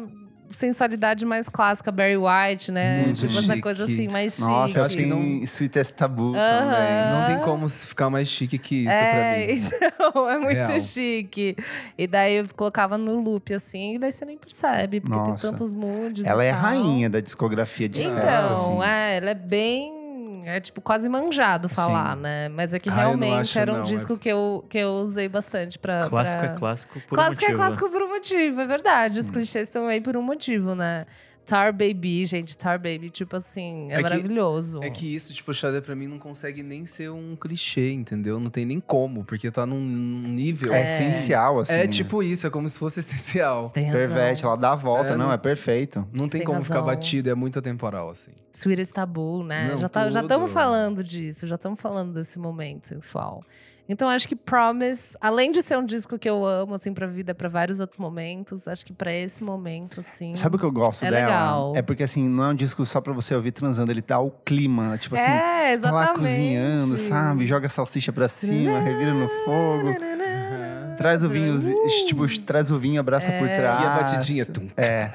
sensualidade 0.49 1.25
mais 1.25 1.49
clássica, 1.49 1.91
Barry 1.91 2.15
White, 2.15 2.71
né? 2.71 3.01
Muito 3.05 3.17
tipo 3.27 3.33
essa 3.39 3.41
chique. 3.41 3.61
coisa 3.61 3.83
assim, 3.85 4.07
mais 4.07 4.35
chique. 4.35 4.47
Nossa, 4.47 4.79
eu 4.79 4.83
acho 4.85 4.95
que 4.95 5.03
que 5.03 5.09
não- 5.09 5.17
tem 5.17 5.43
Sweetest 5.43 5.95
Taboo 5.95 6.35
Aham. 6.35 6.59
também. 6.71 7.11
Não 7.11 7.25
tem 7.25 7.39
como 7.39 7.67
ficar 7.67 8.09
mais 8.11 8.27
chique 8.27 8.57
que 8.59 8.83
isso 8.83 8.91
é, 8.91 9.45
pra 9.47 9.53
mim. 9.53 9.61
então, 10.11 10.29
é 10.29 10.37
muito 10.37 10.55
Real. 10.55 10.79
chique. 10.79 11.55
E 11.97 12.05
daí 12.07 12.35
eu 12.35 12.45
colocava 12.55 12.97
no 12.99 13.19
loop, 13.19 13.51
assim, 13.53 13.95
e 13.95 13.99
daí 13.99 14.11
você 14.11 14.25
nem 14.25 14.37
percebe, 14.37 15.01
porque 15.01 15.17
Nossa. 15.17 15.47
tem 15.47 15.51
tantos 15.57 15.73
moods. 15.73 16.23
Ela 16.25 16.45
e 16.45 16.47
é 16.47 16.51
tal. 16.53 16.61
rainha 16.61 17.09
da 17.09 17.19
discografia 17.19 17.89
de 17.89 18.01
Então, 18.01 18.13
sexo, 18.21 18.53
assim. 18.53 18.83
é, 18.83 19.17
ela 19.17 19.29
é 19.31 19.35
bem. 19.35 20.02
É 20.47 20.59
tipo 20.59 20.81
quase 20.81 21.07
manjado 21.09 21.67
falar, 21.69 22.15
Sim. 22.15 22.21
né? 22.21 22.49
Mas 22.49 22.73
é 22.73 22.79
que 22.79 22.89
Ah, 22.89 22.93
realmente 22.93 23.41
acho, 23.41 23.59
era 23.59 23.73
um 23.73 23.77
não, 23.77 23.83
disco 23.83 24.13
é- 24.13 24.17
que, 24.17 24.29
eu, 24.29 24.65
que 24.69 24.77
eu 24.77 24.89
usei 24.95 25.27
bastante 25.29 25.77
pra. 25.79 26.07
Clássico 26.07 26.41
pra... 26.41 26.51
é 26.51 26.55
clássico 26.55 26.99
por 27.01 27.15
clássico 27.15 27.43
um 27.43 27.47
é 27.47 27.51
motivo. 27.51 27.57
clássico 27.57 27.89
por 27.89 28.01
um 28.03 28.09
motivo, 28.09 28.61
é 28.61 28.65
verdade. 28.67 29.17
Hum. 29.17 29.21
Os 29.21 29.29
clichês 29.29 29.67
estão 29.67 29.87
aí 29.87 30.01
por 30.01 30.15
um 30.17 30.21
motivo, 30.21 30.75
né? 30.75 31.05
Tar 31.45 31.73
Baby, 31.73 32.25
gente, 32.25 32.57
Tar 32.57 32.77
Baby, 32.81 33.09
tipo 33.09 33.35
assim, 33.35 33.89
é, 33.91 33.93
É 33.93 33.97
que- 33.97 34.01
maravilhoso. 34.03 34.81
É 34.81 34.89
que 34.89 35.13
isso, 35.13 35.33
tipo, 35.33 35.53
Xadé 35.53 35.81
pra 35.81 35.95
mim 35.95 36.07
não 36.07 36.17
consegue 36.17 36.63
nem 36.63 36.85
ser 36.85 37.09
um 37.11 37.35
clichê, 37.35 37.91
entendeu? 37.91 38.39
Não 38.39 38.49
tem 38.49 38.65
nem 38.65 38.79
como, 38.79 39.23
porque 39.25 39.51
tá 39.51 39.65
num 39.65 39.79
nível. 39.79 40.73
É, 40.73 40.83
essencial, 40.83 41.59
assim. 41.59 41.73
É 41.73 41.87
tipo 41.87 42.23
isso, 42.23 42.47
é 42.47 42.49
como 42.49 42.67
se 42.69 42.79
fosse 42.79 42.99
essencial. 43.01 43.69
Tem 43.69 43.85
razão. 43.85 43.99
Perverte, 43.99 44.45
ela 44.45 44.55
dá 44.55 44.71
a 44.71 44.75
volta. 44.75 45.11
É, 45.13 45.17
não, 45.17 45.31
é 45.31 45.37
perfeito. 45.37 45.99
Não 46.13 46.27
tem 46.29 46.39
Tem 46.39 46.43
como 46.43 46.63
ficar 46.63 46.75
razão. 46.75 46.87
batido, 46.87 47.29
é 47.29 47.35
muito 47.35 47.59
atemporal, 47.59 48.09
assim. 48.09 48.31
Sweetest 48.53 48.93
Tabu, 48.93 49.43
né? 49.43 49.69
Não, 49.71 49.77
já 49.77 49.89
tá, 49.89 50.07
estamos 50.07 50.51
falando 50.51 51.03
disso, 51.03 51.45
já 51.45 51.55
estamos 51.55 51.81
falando 51.81 52.13
desse 52.13 52.39
momento 52.39 52.87
sensual. 52.87 53.43
Então 53.87 54.07
acho 54.09 54.27
que 54.27 54.35
Promise, 54.35 55.17
além 55.19 55.51
de 55.51 55.61
ser 55.61 55.77
um 55.77 55.85
disco 55.85 56.17
que 56.17 56.29
eu 56.29 56.45
amo 56.45 56.73
assim 56.75 56.93
pra 56.93 57.05
vida, 57.05 57.35
pra 57.35 57.49
vários 57.49 57.79
outros 57.79 57.99
momentos, 57.99 58.67
acho 58.67 58.85
que 58.85 58.93
pra 58.93 59.13
esse 59.13 59.43
momento 59.43 59.99
assim. 59.99 60.35
Sabe 60.35 60.55
o 60.55 60.59
que 60.59 60.65
eu 60.65 60.71
gosto 60.71 61.03
É 61.05 61.09
dela? 61.11 61.25
legal. 61.25 61.73
É 61.75 61.81
porque, 61.81 62.03
assim, 62.03 62.27
não 62.27 62.45
é 62.45 62.47
um 62.49 62.55
disco 62.55 62.85
só 62.85 63.01
pra 63.01 63.11
você 63.11 63.35
ouvir 63.35 63.51
transando, 63.51 63.91
ele 63.91 64.01
dá 64.01 64.19
o 64.19 64.31
clima. 64.31 64.97
Tipo 64.97 65.15
assim, 65.15 65.29
é, 65.29 65.77
tá 65.77 65.91
lá 65.91 66.13
cozinhando, 66.13 66.95
sabe? 66.97 67.45
Joga 67.45 67.65
a 67.67 67.69
salsicha 67.69 68.13
pra 68.13 68.27
cima, 68.27 68.79
revira 68.79 69.13
no 69.13 69.27
fogo. 69.45 69.89
Traz 70.97 71.23
o 71.23 71.29
vinho, 71.29 71.55
tipo, 72.07 72.25
traz 72.43 72.71
o 72.71 72.77
vinho, 72.77 72.99
abraça 72.99 73.31
por 73.33 73.47
trás. 73.49 73.81
E 73.81 73.85
a 73.85 73.89
batidinha, 73.97 74.45
tum. 74.45 74.67
É, 74.77 75.09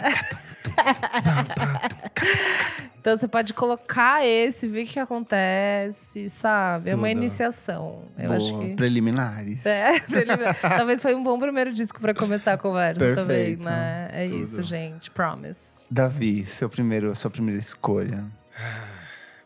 Então 3.00 3.16
você 3.16 3.28
pode 3.28 3.54
colocar 3.54 4.26
esse, 4.26 4.66
ver 4.66 4.84
o 4.84 4.86
que 4.86 4.98
acontece, 4.98 6.28
sabe? 6.28 6.90
É 6.90 6.94
uma 6.94 7.08
Tudo. 7.08 7.16
iniciação. 7.18 8.02
Eu 8.18 8.26
boa. 8.26 8.36
acho 8.36 8.58
que. 8.58 8.74
preliminares. 8.74 9.64
É, 9.64 10.00
preliminar. 10.00 10.58
Talvez 10.60 11.00
foi 11.00 11.14
um 11.14 11.22
bom 11.22 11.38
primeiro 11.38 11.72
disco 11.72 12.00
pra 12.00 12.12
começar 12.12 12.54
a 12.54 12.58
conversa 12.58 12.98
também, 13.14 13.56
Perfeito. 13.56 13.64
né? 13.64 14.08
É 14.12 14.26
Tudo. 14.26 14.42
isso, 14.42 14.62
gente. 14.62 15.10
Promise. 15.10 15.84
Davi, 15.90 16.44
seu 16.44 16.68
primeiro, 16.68 17.14
sua 17.14 17.30
primeira 17.30 17.58
escolha. 17.60 18.24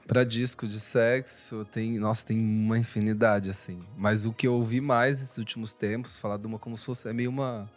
Pra 0.09 0.25
disco 0.25 0.67
de 0.67 0.81
sexo, 0.81 1.65
tem. 1.71 1.99
Nossa, 1.99 2.27
tem 2.27 2.39
uma 2.39 2.79
infinidade, 2.79 3.49
assim. 3.51 3.81
Mas 3.97 4.27
o 4.27 4.33
que 4.33 4.47
eu 4.47 4.55
ouvi 4.55 4.81
mais 4.81 5.21
nesses 5.21 5.39
últimos 5.39 5.73
tempos, 5.73 6.19
falar 6.19 6.37
de 6.39 6.47
uma 6.47 6.59
como 6.59 6.77
se 6.77 6.85
fosse. 6.87 7.09
É 7.09 7.13
meio 7.13 7.31
uma. 7.31 7.71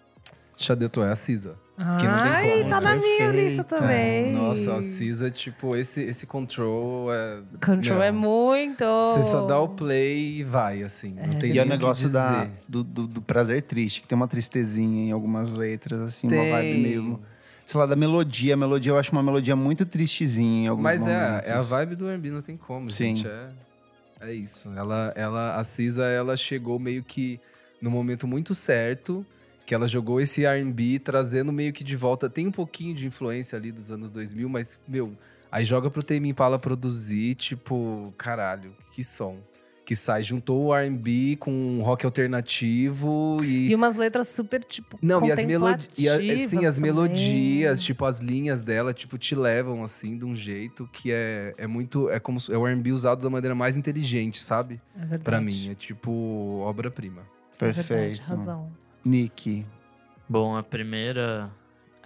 Xadê, 0.58 0.88
tu 0.90 1.02
é 1.04 1.12
a 1.12 1.16
Cisa. 1.16 1.56
Que 1.76 2.08
não 2.08 2.22
tem 2.22 2.32
Ai, 2.32 2.50
como, 2.60 2.70
tá 2.70 2.80
né? 2.82 2.88
na 2.90 2.96
minha 2.96 3.18
Perfeita. 3.18 3.32
lista 3.50 3.64
também. 3.66 4.32
Nossa, 4.34 4.78
a 4.78 4.82
Cisa, 4.82 5.30
tipo, 5.30 5.76
esse, 5.76 6.02
esse 6.02 6.26
control 6.26 7.14
é. 7.14 7.40
Control 7.66 7.98
Não. 7.98 8.04
é 8.04 8.12
muito. 8.14 8.84
Você 9.06 9.24
só 9.24 9.46
dá 9.46 9.60
o 9.60 9.68
play 9.68 10.38
e 10.40 10.44
vai, 10.44 10.84
assim. 10.84 11.14
Não 11.16 11.38
tem 11.38 11.52
E 11.52 11.60
é 11.60 11.64
o 11.64 11.66
negócio 11.66 12.10
da, 12.10 12.46
dizer. 12.46 12.52
do, 12.68 12.84
do, 12.84 13.08
do 13.08 13.22
prazer 13.22 13.62
triste, 13.64 14.00
que 14.00 14.08
tem 14.08 14.16
uma 14.16 14.28
tristezinha 14.28 15.10
em 15.10 15.12
algumas 15.12 15.52
letras, 15.52 16.00
assim, 16.00 16.28
uma 16.28 16.38
vibe 16.58 16.72
Tem. 16.74 16.82
meio. 16.82 17.20
Sei 17.66 17.78
lá, 17.78 17.86
da 17.86 17.96
melodia. 17.98 18.54
A 18.54 18.58
melodia 18.58 18.92
eu 18.94 18.98
acho 18.98 19.12
uma 19.12 19.24
melodia 19.24 19.56
muito 19.56 19.86
tristezinha 19.86 20.66
em 20.66 20.68
alguns 20.68 20.84
Mas 20.84 21.02
momentos. 21.02 21.48
é, 21.48 21.52
é 21.52 21.54
a 21.56 21.62
vibe 21.62 21.96
do 21.96 22.08
R&B, 22.08 22.30
não 22.30 22.42
tem 22.42 22.56
como, 22.56 22.90
Sim. 22.90 23.18
gente. 23.18 23.28
É, 23.28 23.50
é 24.30 24.34
isso. 24.34 24.72
Ela, 24.78 25.12
ela, 25.18 25.56
a 25.56 25.64
Cisa, 25.66 26.06
ela 26.06 26.38
chegou 26.38 26.80
meio 26.80 27.04
que 27.04 27.38
no 27.82 27.92
momento 27.92 28.26
muito 28.26 28.56
certo, 28.56 29.26
que 29.66 29.74
ela 29.74 29.88
jogou 29.88 30.22
esse 30.22 30.46
R&B, 30.46 31.00
trazendo 31.00 31.52
meio 31.52 31.74
que 31.74 31.84
de 31.84 31.96
volta. 31.96 32.30
Tem 32.30 32.46
um 32.48 32.52
pouquinho 32.52 32.94
de 32.94 33.06
influência 33.08 33.58
ali 33.58 33.72
dos 33.72 33.90
anos 33.92 34.12
2000, 34.12 34.48
mas, 34.48 34.80
meu, 34.88 35.14
aí 35.52 35.66
joga 35.66 35.90
pro 35.90 36.04
Tame 36.04 36.30
Impala 36.30 36.60
produzir, 36.60 37.34
tipo, 37.36 38.14
caralho, 38.18 38.72
que 38.92 39.04
som. 39.04 39.36
Que 39.84 39.96
sai, 39.96 40.24
juntou 40.24 40.66
o 40.66 40.76
R&B 40.76 41.36
com 41.40 41.52
um 41.52 41.82
rock 41.84 42.06
alternativo 42.08 43.38
e... 43.44 43.70
E 43.70 43.76
umas 43.76 43.96
letras 43.96 44.30
super, 44.30 44.64
tipo, 44.64 44.98
Não, 45.02 45.24
e 45.26 45.32
as 45.32 45.44
melodias. 45.46 45.88
Sim, 45.94 46.08
as 46.08 46.18
contemplativas 46.18 46.80
melodias, 46.80 47.80
também. 47.80 47.86
tipo, 47.86 48.06
as 48.06 48.20
linhas 48.20 48.62
dela, 48.62 48.94
tipo, 48.94 49.18
te 49.18 49.36
levam, 49.36 49.84
assim, 49.84 50.18
de 50.18 50.26
um 50.26 50.36
jeito 50.36 50.90
que 50.92 51.12
é, 51.12 51.54
é 51.58 51.68
muito. 51.68 52.10
É 52.10 52.20
como 52.20 52.40
se- 52.40 52.52
é 52.52 52.58
o 52.58 52.66
RB 52.66 52.92
usado 52.92 53.22
da 53.22 53.30
maneira 53.30 53.54
mais 53.56 53.78
inteligente, 53.78 54.42
sabe? 54.42 54.82
É 54.96 55.00
verdade. 55.02 55.24
Pra 55.24 55.40
mim. 55.42 55.70
É 55.70 55.76
tipo 55.76 56.60
obra-prima. 56.62 57.22
É 57.62 57.66
verdade, 57.72 57.88
Perfeito. 57.88 58.22
razão. 58.28 58.72
Nick. 59.06 59.66
Bom, 60.28 60.56
a 60.58 60.64
primeira 60.64 61.50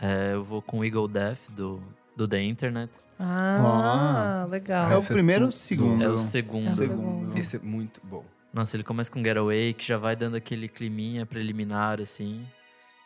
é, 0.02 0.34
eu 0.34 0.44
vou 0.44 0.62
com 0.62 0.84
Eagle 0.84 1.08
Death 1.08 1.50
do, 1.52 1.82
do 2.16 2.28
The 2.28 2.42
Internet. 2.44 2.92
Ah, 3.20 4.48
legal. 4.50 4.92
É 4.92 4.96
o 4.96 5.00
é 5.00 5.06
primeiro 5.06 5.44
ou 5.44 5.50
o 5.50 5.52
segundo? 5.52 6.04
É 6.04 6.08
o 6.08 6.12
É 6.12 6.14
o 6.16 6.18
segundo. 6.18 6.74
segundo. 6.74 7.38
Esse 7.38 7.58
é 7.58 7.60
muito 7.60 8.02
bom. 8.04 8.24
Nossa, 8.54 8.76
ele 8.76 8.84
começa 8.84 9.12
com 9.12 9.24
Getaway, 9.24 9.74
que 9.74 9.86
já 9.86 9.98
vai 9.98 10.16
dando 10.16 10.36
aquele 10.36 10.68
climinha 10.68 11.26
preliminar, 11.26 12.02
assim. 12.02 12.46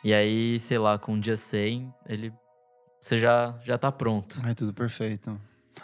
E 0.04 0.14
aí, 0.14 0.60
sei 0.60 0.78
lá, 0.78 0.98
com 0.98 1.14
o 1.16 1.20
dia 1.20 1.38
100, 1.38 1.94
ele... 2.08 2.34
Você 3.02 3.20
já, 3.20 3.54
já 3.66 3.78
tá 3.78 3.92
pronto. 3.92 4.40
Ai, 4.44 4.56
tudo 4.56 4.74
perfeito. 4.74 5.40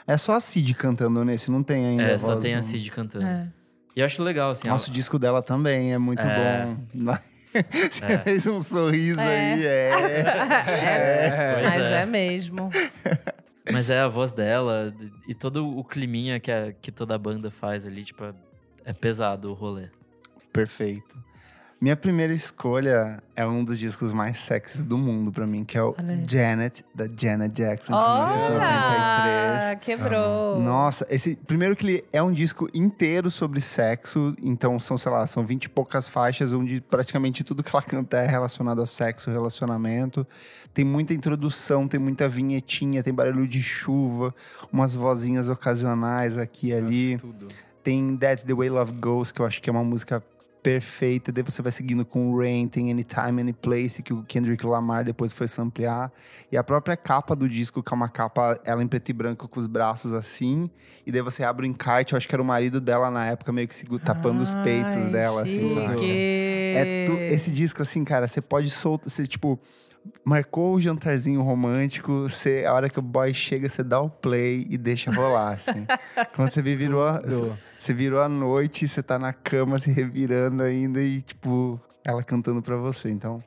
É 0.08 0.18
só 0.18 0.36
a 0.36 0.40
Cid 0.40 0.74
cantando 0.74 1.24
nesse, 1.26 1.52
não 1.52 1.62
tem 1.62 1.86
ainda. 1.86 2.04
É, 2.04 2.14
a 2.14 2.20
só 2.20 2.38
tem 2.38 2.56
a 2.56 2.60
do- 2.60 2.66
Cid 2.66 2.90
cantando. 2.92 3.26
É. 3.26 3.50
E 3.96 4.00
eu 4.00 4.06
acho 4.06 4.24
legal, 4.24 4.52
assim. 4.52 4.68
Nossa, 4.70 4.90
o 4.90 4.94
disco 4.94 5.20
dela 5.20 5.42
também 5.42 5.92
é 5.94 5.98
muito 5.98 6.22
É. 6.26 6.66
bom. 6.66 7.18
Você 7.90 8.06
É. 8.06 8.18
fez 8.20 8.46
um 8.48 8.62
sorriso 8.62 9.20
É. 9.20 9.54
aí, 9.54 9.66
é. 9.66 9.90
É, 10.70 11.54
Pois 11.56 11.66
Mas 11.66 11.82
é. 11.84 12.02
é 12.02 12.06
mesmo. 12.06 12.70
Mas 13.72 13.90
é 13.90 14.00
a 14.00 14.08
voz 14.08 14.34
dela 14.34 14.94
e 15.28 15.36
todo 15.36 15.68
o 15.68 15.84
climinha 15.84 16.40
que, 16.40 16.52
a- 16.52 16.74
que 16.74 16.92
toda 16.92 17.14
a 17.16 17.18
banda 17.18 17.52
faz 17.52 17.86
ali, 17.86 18.04
tipo, 18.04 18.24
é, 18.26 18.32
é 18.86 18.94
pesado 18.94 19.52
o 19.52 19.54
rolê. 19.54 19.90
Perfeito. 20.52 21.18
Minha 21.82 21.96
primeira 21.96 22.34
escolha 22.34 23.24
é 23.34 23.46
um 23.46 23.64
dos 23.64 23.80
discos 23.80 24.12
mais 24.12 24.38
sexys 24.40 24.84
do 24.84 24.98
mundo 24.98 25.32
pra 25.32 25.48
mim, 25.48 25.64
que 25.64 25.78
é 25.78 25.84
o. 25.84 25.96
Janet, 26.30 26.84
da 26.94 27.06
Janet 27.08 27.56
Jackson, 27.56 27.94
de 27.94 28.04
1993. 28.04 29.64
Olha, 29.64 29.76
quebrou. 29.78 30.60
Nossa, 30.60 31.08
esse 31.10 31.38
primeiro 31.38 31.78
que 31.78 31.86
ele 31.86 32.04
é 32.12 32.22
um 32.22 32.34
disco 32.34 32.68
inteiro 32.74 33.32
sobre 33.32 33.62
sexo, 33.62 34.36
então 34.44 34.78
são, 34.78 34.98
sei 34.98 35.10
lá, 35.10 35.26
são 35.26 35.46
20 35.46 35.64
e 35.64 35.70
poucas 35.70 36.10
faixas 36.10 36.52
onde 36.52 36.82
praticamente 36.82 37.46
tudo 37.46 37.64
que 37.64 37.74
ela 37.74 37.82
canta 37.82 38.18
é 38.18 38.28
relacionado 38.28 38.82
a 38.82 38.86
sexo, 38.86 39.32
relacionamento. 39.32 40.28
Tem 40.74 40.84
muita 40.84 41.14
introdução, 41.14 41.88
tem 41.88 42.00
muita 42.00 42.28
vinhetinha, 42.28 43.02
tem 43.02 43.14
barulho 43.14 43.48
de 43.48 43.64
chuva, 43.64 44.36
umas 44.70 44.96
vozinhas 44.96 45.48
ocasionais 45.48 46.38
aqui 46.38 46.68
e 46.68 46.74
ali. 46.74 47.18
Tudo. 47.18 47.48
Tem 47.82 48.18
That's 48.18 48.44
the 48.44 48.54
Way 48.54 48.70
Love 48.70 48.92
Goes, 49.00 49.32
que 49.32 49.40
eu 49.40 49.46
acho 49.46 49.62
que 49.62 49.70
é 49.70 49.72
uma 49.72 49.84
música 49.86 50.22
perfeita. 50.62 51.32
Daí 51.32 51.44
você 51.44 51.62
vai 51.62 51.72
seguindo 51.72 52.06
com 52.06 52.36
Rain, 52.38 52.68
tem 52.68 52.92
Anytime, 52.92 53.42
Any 53.42 53.54
Place, 53.54 54.02
que 54.04 54.14
o 54.14 54.24
Kendrick 54.24 54.66
Lamar 54.66 55.04
depois 55.04 55.34
foi 55.34 55.48
samplear. 55.48 56.12
E 56.52 56.58
a 56.58 56.64
própria 56.64 56.96
capa 56.98 57.36
do 57.36 57.48
disco, 57.48 57.82
que 57.82 57.94
é 57.94 57.96
uma 57.96 58.10
capa, 58.10 58.60
ela 58.64 58.84
em 58.84 58.88
preto 58.88 59.10
e 59.10 59.14
branco, 59.14 59.48
com 59.48 59.60
os 59.60 59.68
braços 59.68 60.14
assim. 60.14 60.70
E 61.06 61.12
daí 61.12 61.22
você 61.22 61.44
abre 61.44 61.66
o 61.66 61.70
encarte, 61.70 62.14
eu 62.14 62.18
acho 62.18 62.28
que 62.28 62.36
era 62.36 62.42
o 62.42 62.46
marido 62.46 62.80
dela 62.80 63.10
na 63.10 63.26
época, 63.26 63.52
meio 63.52 63.68
que 63.68 63.76
segu- 63.76 64.00
tapando 64.00 64.42
os 64.44 64.54
peitos 64.56 64.96
Ai, 64.96 65.12
dela, 65.12 65.42
assim, 65.44 65.68
sabe? 65.70 65.98
chique. 65.98 66.06
É 66.76 67.06
tu- 67.08 67.18
esse 67.34 67.52
disco, 67.52 67.82
assim, 67.82 68.04
cara, 68.04 68.28
você 68.28 68.42
pode 68.42 68.70
soltar, 68.70 69.10
você, 69.10 69.26
tipo, 69.26 69.60
marcou 70.24 70.74
o 70.76 70.80
jantarzinho 70.82 71.42
romântico, 71.42 72.12
você, 72.30 72.66
a 72.66 72.74
hora 72.74 72.90
que 72.90 73.00
o 73.00 73.02
boy 73.02 73.34
chega, 73.34 73.68
você 73.70 73.84
dá 73.84 74.00
o 74.02 74.10
play 74.10 74.66
e 74.70 74.78
deixa 74.78 75.12
rolar, 75.12 75.54
assim. 75.54 75.86
Quando 76.36 76.50
você 76.50 76.62
virou, 76.62 77.06
a- 77.08 77.22
você 77.78 77.94
virou 77.94 78.22
a 78.22 78.30
noite, 78.30 78.88
você 78.88 79.02
tá 79.04 79.18
na 79.20 79.34
cama 79.34 79.80
se 79.80 79.92
revirando 79.92 80.64
ainda 80.64 81.02
e, 81.02 81.22
tipo, 81.22 81.80
ela 82.04 82.24
cantando 82.24 82.62
pra 82.62 82.76
você. 82.78 83.10
Então, 83.10 83.40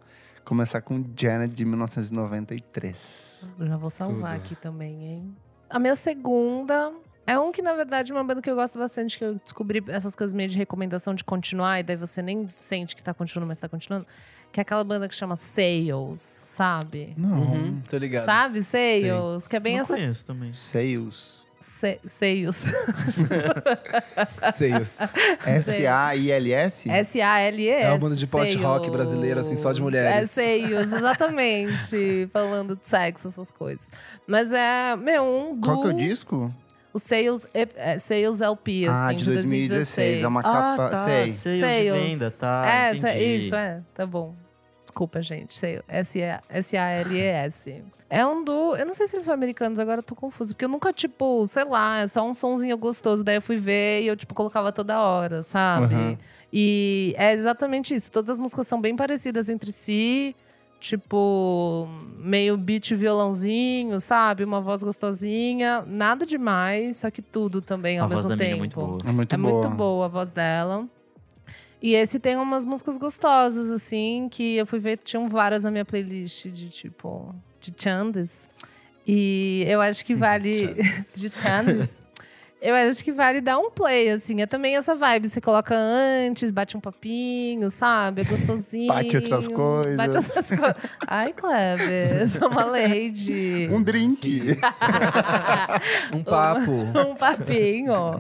começar 0.45 0.81
com 0.81 1.04
Janet 1.16 1.54
de 1.54 1.64
1993. 1.64 3.47
Já 3.61 3.76
vou 3.76 3.90
salvar 3.90 4.35
Tudo. 4.35 4.42
aqui 4.45 4.54
também, 4.57 5.04
hein? 5.04 5.37
A 5.69 5.78
minha 5.78 5.97
segunda 5.97 6.92
é 7.26 7.38
um 7.38 7.50
que, 7.52 7.62
na 7.62 7.73
verdade, 7.75 8.12
é 8.12 8.14
uma 8.14 8.25
banda 8.25 8.42
que 8.42 8.50
eu 8.50 8.54
gosto 8.54 8.78
bastante, 8.78 9.16
que 9.19 9.25
eu 9.25 9.35
descobri 9.37 9.83
essas 9.88 10.14
coisas 10.14 10.35
meio 10.35 10.49
de 10.49 10.59
recomendação 10.59 11.14
de 11.14 11.25
continuar, 11.25 11.81
e 11.81 11.83
daí 11.83 11.97
você 11.97 12.21
nem 12.21 12.49
sente 12.57 12.95
que 12.95 13.02
tá 13.02 13.14
continuando, 13.14 13.49
mas 13.49 13.59
tá 13.59 13.69
continuando. 13.69 14.07
Que 14.52 14.61
é 14.61 14.62
aquela 14.62 14.85
banda 14.85 15.09
que 15.09 15.14
chama 15.14 15.35
Sales, 15.35 16.42
sabe? 16.47 17.14
Não. 17.16 17.40
Uhum, 17.40 17.82
tô 17.88 17.97
ligado. 17.97 18.26
Sabe? 18.26 18.62
Sales, 18.62 19.49
que 19.49 19.56
é 19.56 19.61
bem 19.61 19.75
Não 19.76 19.80
essa 19.82 19.94
conheço 19.94 20.26
também. 20.26 20.52
Sales. 20.52 21.42
Se- 21.61 21.99
Seios. 22.06 22.64
Seios. 24.52 24.99
S-A-I-L-S? 25.47 26.88
S-A-L-E-S. 26.90 27.82
É 27.85 27.88
uma 27.90 27.99
banda 27.99 28.14
de 28.16 28.26
post-rock 28.26 28.90
brasileira, 28.90 29.40
assim, 29.40 29.56
só 29.56 29.73
de 29.73 29.80
mulheres. 29.80 30.25
É, 30.25 30.26
seios, 30.28 30.92
exatamente. 30.92 32.28
Falando 32.32 32.76
de 32.76 32.87
sexo, 32.88 33.28
essas 33.28 33.50
coisas. 33.50 33.90
Mas 34.28 34.52
é, 34.52 34.94
meu, 34.97 35.25
um 35.25 35.54
do... 35.56 35.66
Qual 35.66 35.80
que 35.82 35.88
é 35.88 35.90
o 35.90 35.97
disco? 35.97 36.52
O 36.92 36.99
Sales, 36.99 37.47
é, 37.54 37.99
Sales 37.99 38.40
LP, 38.42 38.87
assim, 38.87 39.11
ah, 39.11 39.12
de 39.14 39.25
2016. 39.25 40.23
É 40.23 40.28
uma 40.28 40.40
Ah, 40.40 40.42
capa. 40.76 40.88
tá. 40.90 41.04
Sei. 41.04 41.30
Sales 41.30 41.42
de 41.42 41.61
Sales. 41.61 41.92
venda, 42.02 42.30
tá. 42.30 42.64
é, 42.68 42.94
entendi. 42.94 43.12
se- 43.12 43.47
isso, 43.47 43.54
é. 43.54 43.80
Tá 43.94 44.04
bom. 44.06 44.35
Desculpa, 44.92 45.22
gente. 45.22 45.54
Sales. 45.54 45.82
S-A-L-E-S. 45.88 47.82
É 48.11 48.26
um 48.26 48.44
do. 48.44 48.76
Eu 48.76 48.84
não 48.84 48.92
sei 48.92 49.06
se 49.06 49.16
eles 49.16 49.25
são 49.25 49.32
americanos, 49.32 49.78
agora 49.78 50.00
eu 50.00 50.02
tô 50.02 50.14
confusa. 50.14 50.52
Porque 50.52 50.66
eu 50.66 50.68
nunca, 50.68 50.92
tipo, 50.92 51.46
sei 51.49 51.64
lá, 51.64 52.00
é 52.00 52.06
só 52.06 52.22
um 52.28 52.34
sonzinho 52.34 52.76
gostoso. 52.76 53.25
Daí 53.25 53.37
eu 53.37 53.42
fui 53.42 53.56
ver 53.56 54.02
e 54.02 54.06
eu, 54.08 54.16
tipo, 54.16 54.34
colocava 54.34 54.70
toda 54.70 55.00
hora, 55.00 55.42
sabe? 55.42 55.94
Uhum. 55.94 56.18
E 56.52 57.14
é 57.16 57.32
exatamente 57.32 57.94
isso. 57.94 58.11
Todas 58.12 58.28
as 58.28 58.38
músicas 58.38 58.68
são 58.68 58.78
bem 58.80 58.94
parecidas 58.94 59.49
entre 59.49 59.72
si. 59.72 60.37
Tipo, 60.78 61.88
meio 62.18 62.56
beat 62.58 62.90
violãozinho, 62.92 63.99
sabe? 63.99 64.44
Uma 64.44 64.61
voz 64.61 64.82
gostosinha. 64.82 65.82
Nada 65.87 66.26
demais, 66.26 66.99
só 66.99 67.11
que 67.11 67.22
tudo 67.22 67.62
também 67.62 67.99
ao 67.99 68.04
A 68.04 68.08
voz 68.08 68.26
mesmo 68.26 68.30
da 68.30 68.37
tempo. 68.44 68.56
é 68.56 68.58
muito 68.58 68.75
boa. 68.76 68.99
É 69.06 69.12
muito 69.12 69.34
é 69.34 69.38
boa. 69.38 69.52
muito 69.52 69.68
boa 69.70 70.04
a 70.04 70.08
voz 70.08 70.30
dela. 70.32 70.87
E 71.83 71.95
esse 71.95 72.21
tem 72.21 72.37
umas 72.37 72.65
músicas 72.65 72.97
gostosas, 72.97 73.69
assim, 73.69 74.29
que 74.31 74.57
eu 74.57 74.65
fui 74.65 74.79
ver, 74.79 74.99
tinham 74.99 75.27
várias 75.27 75.65
na 75.65 75.71
minha 75.71 75.85
playlist 75.85 76.47
de 76.47 76.71
tipo, 76.71 77.35
de 77.61 77.75
Chandes. 77.77 78.49
E 79.05 79.65
eu 79.67 79.81
acho 79.81 80.05
que 80.05 80.15
vale. 80.15 80.75
de 81.17 81.29
Chandes. 81.29 82.03
Eu 82.62 82.76
acho 82.76 83.02
que 83.02 83.11
vale 83.11 83.40
dar 83.40 83.59
um 83.59 83.73
play, 83.73 84.09
assim. 84.11 84.40
É 84.40 84.47
também 84.47 84.76
essa 84.76 84.95
vibe. 84.95 85.28
Você 85.28 85.40
coloca 85.40 85.75
antes, 85.76 86.52
bate 86.52 86.76
um 86.76 86.81
papinho, 86.81 87.69
sabe? 87.69 88.23
É 88.23 88.25
gostosinho. 88.25 88.87
Bate 88.87 89.16
outras 89.16 89.49
coisas. 89.49 89.97
Bate 89.97 90.16
outras 90.16 90.47
coisas. 90.47 90.76
Ai, 91.09 91.33
Kleber, 91.33 92.28
sou 92.28 92.49
uma 92.49 92.64
lady. 92.64 93.66
Um 93.69 93.83
drink. 93.83 94.57
Um 96.12 96.23
papo. 96.25 96.71
um 97.11 97.16
papinho. 97.16 98.12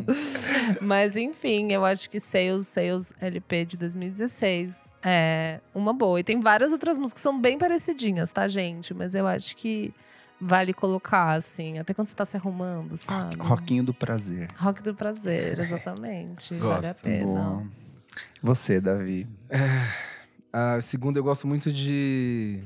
Mas 0.80 1.16
enfim, 1.16 1.72
eu 1.72 1.84
acho 1.84 2.10
que 2.10 2.18
Sales, 2.18 2.66
Sales 2.66 3.12
LP 3.20 3.64
de 3.64 3.76
2016 3.76 4.90
é 5.04 5.60
uma 5.72 5.92
boa. 5.92 6.18
E 6.18 6.24
tem 6.24 6.40
várias 6.40 6.72
outras 6.72 6.98
músicas 6.98 7.20
que 7.20 7.20
são 7.20 7.40
bem 7.40 7.58
parecidinhas, 7.58 8.32
tá, 8.32 8.48
gente? 8.48 8.92
Mas 8.92 9.14
eu 9.14 9.24
acho 9.24 9.56
que 9.56 9.94
vale 10.44 10.74
colocar, 10.74 11.32
assim, 11.34 11.78
até 11.78 11.94
quando 11.94 12.08
você 12.08 12.14
tá 12.16 12.24
se 12.24 12.36
arrumando, 12.36 12.96
sabe? 12.96 13.36
Roquinho 13.38 13.84
do 13.84 13.94
prazer. 13.94 14.48
Rock 14.58 14.82
do 14.82 14.92
prazer, 14.94 15.58
exatamente. 15.60 16.54
vale 16.54 16.86
a 16.86 16.90
Gosto, 16.90 17.02
pena. 17.04 17.24
Boa. 17.26 17.66
Você, 18.42 18.80
Davi. 18.80 19.26
Ah, 20.52 20.78
segundo, 20.80 21.16
eu 21.16 21.22
gosto 21.24 21.46
muito 21.46 21.72
de 21.72 22.62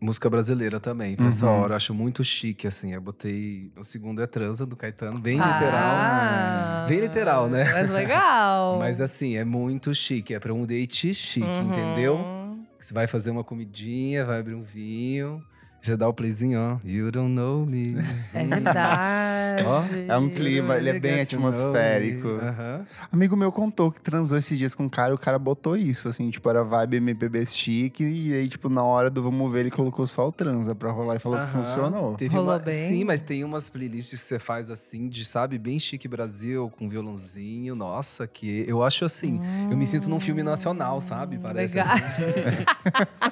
música 0.00 0.30
brasileira 0.30 0.80
também. 0.80 1.16
Pra 1.16 1.26
essa 1.26 1.46
Uhum. 1.46 1.60
hora, 1.60 1.72
eu 1.72 1.76
acho 1.76 1.92
muito 1.92 2.24
chique, 2.24 2.66
assim. 2.66 2.94
Eu 2.94 3.00
botei. 3.00 3.70
O 3.76 3.84
segundo 3.84 4.22
é 4.22 4.26
Transa, 4.26 4.64
do 4.64 4.76
Caetano, 4.76 5.18
bem 5.18 5.36
literal. 5.36 5.96
Ah, 5.96 6.86
Bem 6.88 7.00
literal, 7.00 7.48
né? 7.48 7.64
Mas 7.72 7.90
legal. 7.90 8.78
Mas 8.80 9.00
assim, 9.00 9.36
é 9.36 9.44
muito 9.44 9.92
chique. 9.94 10.32
É 10.32 10.38
pra 10.40 10.54
um 10.54 10.64
date 10.64 11.12
chique, 11.12 11.44
Uhum. 11.46 11.68
entendeu? 11.68 12.58
Você 12.78 12.94
vai 12.94 13.06
fazer 13.06 13.30
uma 13.30 13.44
comidinha, 13.44 14.24
vai 14.24 14.40
abrir 14.40 14.54
um 14.54 14.62
vinho. 14.62 15.44
Você 15.82 15.96
dá 15.96 16.06
o 16.06 16.12
playzinho, 16.12 16.60
ó. 16.60 16.78
You 16.86 17.10
don't 17.10 17.32
know 17.34 17.64
me. 17.64 17.96
É 18.34 18.44
verdade. 18.44 19.64
Ó, 19.64 19.82
É 20.12 20.18
um 20.18 20.28
clima, 20.28 20.76
ele 20.76 20.90
é 20.90 21.00
bem 21.00 21.20
atmosférico. 21.22 22.28
Aham. 22.28 22.86
Amigo 23.10 23.34
meu 23.34 23.50
contou 23.50 23.90
que 23.90 24.00
transou 24.00 24.36
esses 24.36 24.58
dias 24.58 24.74
com 24.74 24.84
um 24.84 24.88
cara, 24.90 25.14
o 25.14 25.18
cara 25.18 25.38
botou 25.38 25.76
isso, 25.76 26.06
assim, 26.08 26.28
tipo, 26.30 26.48
era 26.50 26.62
vibe 26.62 26.96
MPB 26.98 27.46
chique, 27.46 28.04
e 28.04 28.34
aí, 28.34 28.46
tipo, 28.46 28.68
na 28.68 28.82
hora 28.82 29.08
do 29.08 29.22
vamos 29.22 29.50
ver, 29.50 29.60
ele 29.60 29.70
colocou 29.70 30.06
só 30.06 30.28
o 30.28 30.32
transa 30.32 30.74
pra 30.74 30.90
rolar 30.90 31.16
e 31.16 31.18
falou 31.18 31.38
que 31.38 31.44
Aham. 31.44 31.64
funcionou. 31.64 32.14
Teve 32.16 32.36
Rolou 32.36 32.52
uma- 32.52 32.58
bem? 32.58 32.88
Sim, 32.88 33.04
mas 33.04 33.20
tem 33.22 33.42
umas 33.42 33.70
playlists 33.70 34.20
que 34.20 34.26
você 34.28 34.38
faz 34.38 34.70
assim, 34.70 35.08
de 35.08 35.24
sabe, 35.24 35.58
bem 35.58 35.78
chique 35.78 36.06
Brasil, 36.06 36.70
com 36.78 36.88
violãozinho. 36.90 37.74
Nossa, 37.74 38.26
que 38.26 38.64
eu 38.68 38.82
acho 38.82 39.04
assim. 39.06 39.40
eu 39.70 39.76
me 39.78 39.86
sinto 39.86 40.10
num 40.10 40.20
filme 40.20 40.42
nacional, 40.42 41.00
sabe? 41.00 41.38
Parece 41.38 41.76
Legal. 41.76 41.94
assim. 41.94 42.00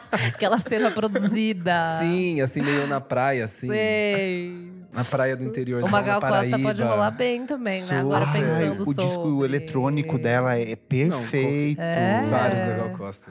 Aquela 0.35 0.59
cena 0.59 0.91
produzida. 0.91 1.73
Sim, 2.01 2.38
assim, 2.45 2.63
meio 2.63 2.87
na 2.87 3.01
praia, 3.01 3.45
assim. 3.45 3.69
Sei. 3.69 4.71
Na 4.93 5.05
praia 5.05 5.37
do 5.37 5.45
interior. 5.45 5.83
O 5.83 5.89
Magal 5.89 6.21
Costa 6.21 6.59
pode 6.59 6.83
rolar 6.83 7.11
bem 7.11 7.47
também, 7.47 7.85
né? 7.85 8.01
Agora 8.01 8.27
Super. 8.27 8.41
pensando 8.41 8.83
o 8.83 8.85
sobre... 8.87 9.05
disco 9.05 9.45
eletrônico 9.45 10.19
dela 10.19 10.57
é 10.59 10.75
perfeito. 10.75 11.81
É. 11.81 12.23
Vários 12.31 12.63
da 12.63 12.75
Gal 12.75 12.91
Costa. 12.91 13.31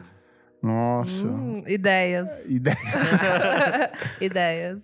Nossa. 0.62 1.28
Hum, 1.28 1.64
ideias. 1.68 2.30
Ideia. 2.50 2.78
ideias. 4.20 4.82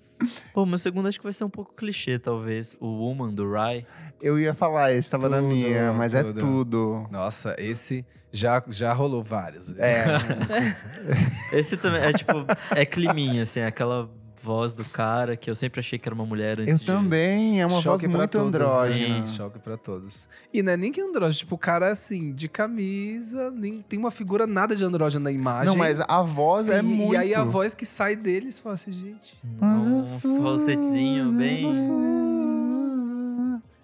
Pô, 0.53 0.65
meu 0.65 0.77
segundo 0.77 1.07
acho 1.07 1.19
que 1.19 1.23
vai 1.23 1.33
ser 1.33 1.43
um 1.43 1.49
pouco 1.49 1.73
clichê, 1.73 2.17
talvez. 2.19 2.75
O 2.79 2.87
Woman, 2.87 3.33
do 3.33 3.51
Rai. 3.51 3.85
Eu 4.21 4.39
ia 4.39 4.53
falar, 4.53 4.93
esse 4.93 5.09
tava 5.09 5.27
na 5.27 5.37
Tudo, 5.37 5.47
minha, 5.47 5.91
mas 5.91 6.15
é 6.15 6.23
tudo. 6.23 6.39
tudo. 6.39 7.07
Nossa, 7.11 7.55
esse 7.57 8.05
já, 8.31 8.63
já 8.67 8.93
rolou 8.93 9.23
vários. 9.23 9.77
É, 9.77 10.05
Esse 11.53 11.77
também 11.77 12.01
é 12.01 12.13
tipo, 12.13 12.31
é 12.71 12.85
climinha, 12.85 13.43
assim, 13.43 13.59
é 13.59 13.67
aquela 13.67 14.09
voz 14.43 14.73
do 14.73 14.83
cara 14.85 15.37
que 15.37 15.49
eu 15.49 15.55
sempre 15.55 15.79
achei 15.79 15.97
que 15.97 16.07
era 16.07 16.13
uma 16.13 16.25
mulher 16.25 16.59
antes 16.59 16.73
eu 16.73 16.77
de- 16.79 16.85
também, 16.85 17.61
é 17.61 17.65
uma 17.65 17.79
voz 17.81 17.83
Choque 17.83 18.07
pra 18.09 18.17
muito 18.17 18.37
andrógena. 18.37 19.25
sim. 19.25 19.33
Choque 19.33 19.59
pra 19.59 19.77
todos. 19.77 20.27
E 20.53 20.61
não 20.61 20.73
é 20.73 20.77
nem 20.77 20.91
que 20.91 20.99
andrógeno, 20.99 21.33
tipo, 21.39 21.55
o 21.55 21.57
cara 21.57 21.89
assim, 21.91 22.33
de 22.33 22.47
camisa, 22.49 23.49
nem 23.51 23.81
tem 23.81 23.97
uma 23.97 24.11
figura 24.11 24.45
nada 24.45 24.75
de 24.75 24.83
andrógeno 24.83 25.23
na 25.23 25.31
imagem. 25.31 25.65
Não, 25.67 25.75
mas 25.75 25.99
a 26.01 26.21
voz 26.21 26.69
é 26.69 26.81
Sim, 26.81 26.87
muito. 26.87 27.13
E 27.13 27.17
aí 27.17 27.33
a 27.33 27.43
voz 27.43 27.73
que 27.73 27.85
sai 27.85 28.15
deles, 28.15 28.59
fala 28.59 28.75
assim, 28.75 28.91
gente. 28.91 29.37
Um 29.61 30.19
falsetezinho 30.43 31.31
bem. 31.31 31.63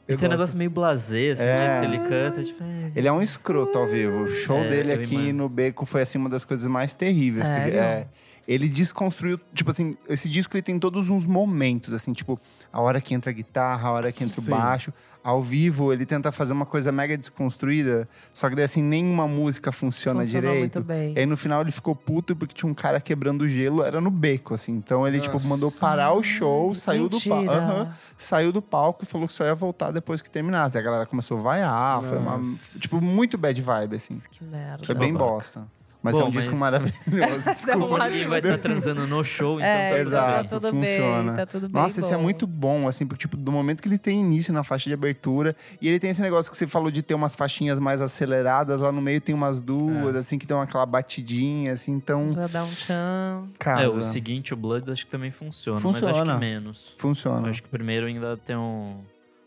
Eu 0.08 0.17
tem 0.17 0.28
um 0.28 0.32
negócio 0.32 0.58
meio 0.58 0.72
blasé, 0.72 1.32
assim, 1.34 1.43
É. 1.43 1.82
jeito 1.82 1.91
que 1.91 1.98
ele 1.98 2.10
canta, 2.10 2.43
tipo. 2.43 2.63
é. 2.63 2.91
Ele 2.95 3.08
é 3.08 3.12
um 3.12 3.22
escroto 3.22 3.78
ao 3.78 3.86
vivo. 3.86 4.24
O 4.24 4.28
show 4.32 4.58
É, 4.58 4.67
dele 4.69 4.93
aqui 4.93 5.13
imagino. 5.13 5.43
no 5.43 5.50
Beco 5.50 5.86
foi 5.86 6.02
assim 6.02 6.17
uma 6.17 6.30
das 6.30 6.43
coisas 6.43 6.65
mais 6.67 6.93
terríveis. 6.93 7.48
que- 7.48 7.54
Sério? 7.54 7.80
é, 7.80 8.08
ele 8.50 8.68
desconstruiu, 8.68 9.40
tipo 9.54 9.70
assim, 9.70 9.96
esse 10.08 10.28
disco 10.28 10.58
ele 10.58 10.64
tem 10.64 10.80
todos 10.80 11.08
uns 11.08 11.28
momentos, 11.28 11.94
assim, 11.94 12.14
tipo, 12.14 12.40
a 12.74 12.82
hora 12.82 13.00
que 13.00 13.14
entra 13.14 13.30
a 13.30 13.34
guitarra, 13.34 13.90
a 13.90 13.92
hora 13.92 14.12
que 14.12 14.24
entra 14.24 14.42
Sim. 14.42 14.52
o 14.52 14.58
baixo. 14.58 14.92
Ao 15.24 15.40
vivo, 15.40 15.94
ele 15.94 16.04
tenta 16.04 16.32
fazer 16.32 16.54
uma 16.54 16.66
coisa 16.66 16.92
mega 16.92 17.16
desconstruída, 17.16 18.10
só 18.34 18.50
que 18.50 18.56
daí, 18.56 18.66
assim, 18.66 18.82
nenhuma 18.82 19.28
música 19.28 19.72
funciona 19.72 20.22
Funcionou 20.22 20.52
direito. 20.54 20.76
muito 20.78 20.88
bem. 20.88 21.14
E 21.14 21.20
aí 21.20 21.26
no 21.28 21.38
final 21.38 21.62
ele 21.62 21.72
ficou 21.72 21.94
puto 21.96 22.36
porque 22.36 22.56
tinha 22.56 22.72
um 22.72 22.74
cara 22.74 23.00
quebrando 23.00 23.42
o 23.42 23.48
gelo, 23.48 23.84
era 23.84 24.02
no 24.02 24.10
beco, 24.10 24.56
assim. 24.56 24.72
Então 24.72 25.08
ele, 25.08 25.20
tipo, 25.20 25.34
Nossa. 25.34 25.48
mandou 25.48 25.72
parar 25.72 26.14
o 26.14 26.24
show, 26.24 26.74
saiu 26.74 27.08
do 27.08 27.22
palco. 27.22 27.44
Mentira. 27.52 27.96
saiu 28.18 28.52
do 28.52 28.64
palco 28.64 29.04
e 29.04 29.06
falou 29.06 29.28
que 29.28 29.34
só 29.34 29.46
ia 29.46 29.54
voltar 29.54 29.92
depois 29.92 30.24
que 30.24 30.32
terminasse. 30.32 30.76
Aí 30.76 30.82
a 30.82 30.86
galera 30.86 31.06
começou 31.06 31.38
a 31.38 31.42
vaiar, 31.42 32.02
foi 32.02 32.18
uma. 32.18 32.38
Nossa. 32.38 32.80
Tipo, 32.80 33.00
muito 33.00 33.38
bad 33.38 33.62
vibe, 33.62 33.96
assim. 33.98 34.20
Que 34.32 34.44
merda. 34.44 34.84
Foi 34.84 34.96
bem 34.96 35.14
bosta. 35.14 35.68
Mas 36.02 36.16
Bom, 36.16 36.22
é 36.22 36.26
um 36.26 36.32
disco 36.32 36.56
maravilhoso. 36.56 36.96
É 37.70 37.76
uma 37.76 38.08
ninguém 38.08 38.28
vai 38.28 38.40
estar 38.40 38.58
transando 38.58 39.06
no 39.06 39.22
show, 39.24 39.56
então 39.60 39.68
É, 39.68 39.90
tá 39.90 39.96
tudo 39.98 40.08
Exato. 40.08 40.32
bem. 40.40 40.44
tá 40.44 40.50
tudo 40.60 40.70
funciona. 40.70 41.24
bem, 41.24 41.36
tá 41.36 41.46
tudo 41.46 41.68
bem 41.70 41.82
Nossa, 41.82 42.00
esse 42.00 42.14
é 42.14 42.16
bom. 42.16 42.24
muito 42.24 42.48
bom, 42.48 42.88
assim, 42.88 43.06
porque, 43.06 43.20
tipo, 43.22 43.36
do 43.36 43.52
momento 43.52 43.82
que 43.82 43.90
ele 43.90 43.98
tem 43.98 44.22
início 44.22 44.54
na 44.54 44.64
faixa 44.64 44.90
de 44.90 44.94
abertura, 44.94 45.54
e 45.82 45.90
ele 45.90 46.00
tem 46.00 46.10
esse 46.10 46.22
negócio 46.22 46.50
que 46.50 46.58
você 46.58 46.66
falou 46.66 46.90
de 46.90 47.02
ter 47.02 47.14
umas 47.14 47.36
faixinhas 47.36 47.80
mais 47.80 48.02
aceleradas, 48.02 48.80
lá 48.80 48.92
no 48.94 49.02
meio 49.02 49.20
tem 49.20 49.36
umas 49.36 49.62
duas, 49.62 50.16
assim, 50.16 50.38
que 50.40 50.46
dão 50.46 50.62
aquela 50.62 50.86
batidinha, 50.86 51.74
assim, 51.74 51.92
então. 51.92 52.32
Já 52.34 52.48
dá 52.48 52.64
um 52.64 52.70
tchan. 52.74 53.44
Casa. 53.60 53.84
É, 53.84 53.88
o 53.90 54.02
seguinte, 54.02 54.54
o 54.54 54.58
Blood, 54.58 54.90
acho 54.92 55.06
que 55.06 55.12
também 55.12 55.32
funciona, 55.32 55.80
mas 55.84 55.96
acho 55.98 56.06
Funciona. 56.06 56.34
que 56.36 56.40
menos. 56.40 56.96
Funciona. 56.98 57.48
Eu 57.48 57.52
acho 57.52 57.62
que 57.62 57.68
o 57.68 57.72
primeiro 57.72 58.06
ainda 58.08 58.38
tem 58.38 58.56
um, 58.56 59.02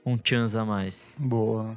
um 0.05 0.19
chance 0.23 0.57
a 0.57 0.65
mais. 0.67 1.17
Boa. 1.19 1.75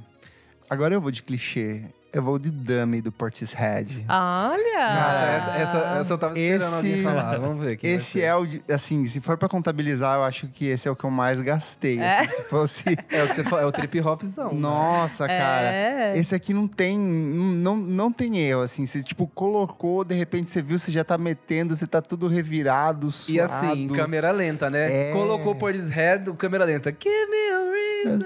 Agora 0.69 0.93
eu 0.93 0.99
vou 0.99 1.11
de 1.11 1.23
clichê. 1.23 1.85
Eu 2.15 2.21
vou 2.23 2.39
de 2.39 2.49
Dummy 2.49 3.01
do 3.01 3.11
Portishead. 3.11 4.05
Olha! 4.07 4.93
Nossa, 5.03 5.23
essa, 5.25 5.51
essa, 5.51 5.77
essa 5.99 6.13
eu 6.13 6.17
tava 6.17 6.33
esperando 6.33 6.63
Esse- 6.63 6.75
alguém 6.75 7.03
falar. 7.03 7.37
Vamos 7.39 7.63
ver. 7.63 7.75
quem 7.75 7.89
vai 7.91 7.97
Esse 7.97 8.11
ser. 8.13 8.21
é 8.21 8.35
o. 8.35 8.47
Assim, 8.73 9.05
se 9.05 9.19
for 9.19 9.37
pra 9.37 9.49
contabilizar, 9.49 10.15
eu 10.17 10.23
acho 10.23 10.47
que 10.47 10.65
esse 10.67 10.87
é 10.87 10.91
o 10.91 10.95
que 10.95 11.03
eu 11.03 11.11
mais 11.11 11.41
gastei. 11.41 11.99
É? 11.99 12.19
assim, 12.21 12.35
se 12.37 12.41
fosse. 12.43 12.83
É 13.11 13.23
o 13.23 13.27
que 13.27 13.35
você 13.35 13.43
fala, 13.43 13.61
é 13.63 13.65
o 13.65 13.71
trip 13.71 13.99
hopzão. 13.99 14.53
né? 14.53 14.59
Nossa, 14.59 15.27
cara. 15.27 15.71
É. 15.71 16.17
Esse 16.17 16.33
aqui 16.33 16.53
não 16.53 16.67
tem. 16.67 16.97
Não, 16.97 17.75
não 17.75 18.11
tem 18.11 18.37
erro, 18.39 18.61
assim. 18.61 18.85
Você, 18.85 19.03
tipo, 19.03 19.27
colocou, 19.27 20.03
de 20.05 20.15
repente 20.15 20.49
você 20.49 20.61
viu, 20.61 20.79
você 20.79 20.91
já 20.93 21.03
tá 21.03 21.17
metendo, 21.17 21.75
você 21.75 21.85
tá 21.85 22.01
tudo 22.01 22.27
revirado, 22.29 23.11
suado. 23.11 23.33
E 23.33 23.41
assim, 23.41 23.83
em 23.83 23.87
câmera 23.89 24.31
lenta, 24.31 24.69
né? 24.69 25.09
É. 25.09 25.11
Colocou 25.11 25.53
Portishead, 25.55 26.29
o 26.29 26.35
câmera 26.35 26.63
lenta. 26.63 26.91
Give 26.97 27.29
me 27.29 27.49
a 27.49 27.59
reason. 27.75 28.25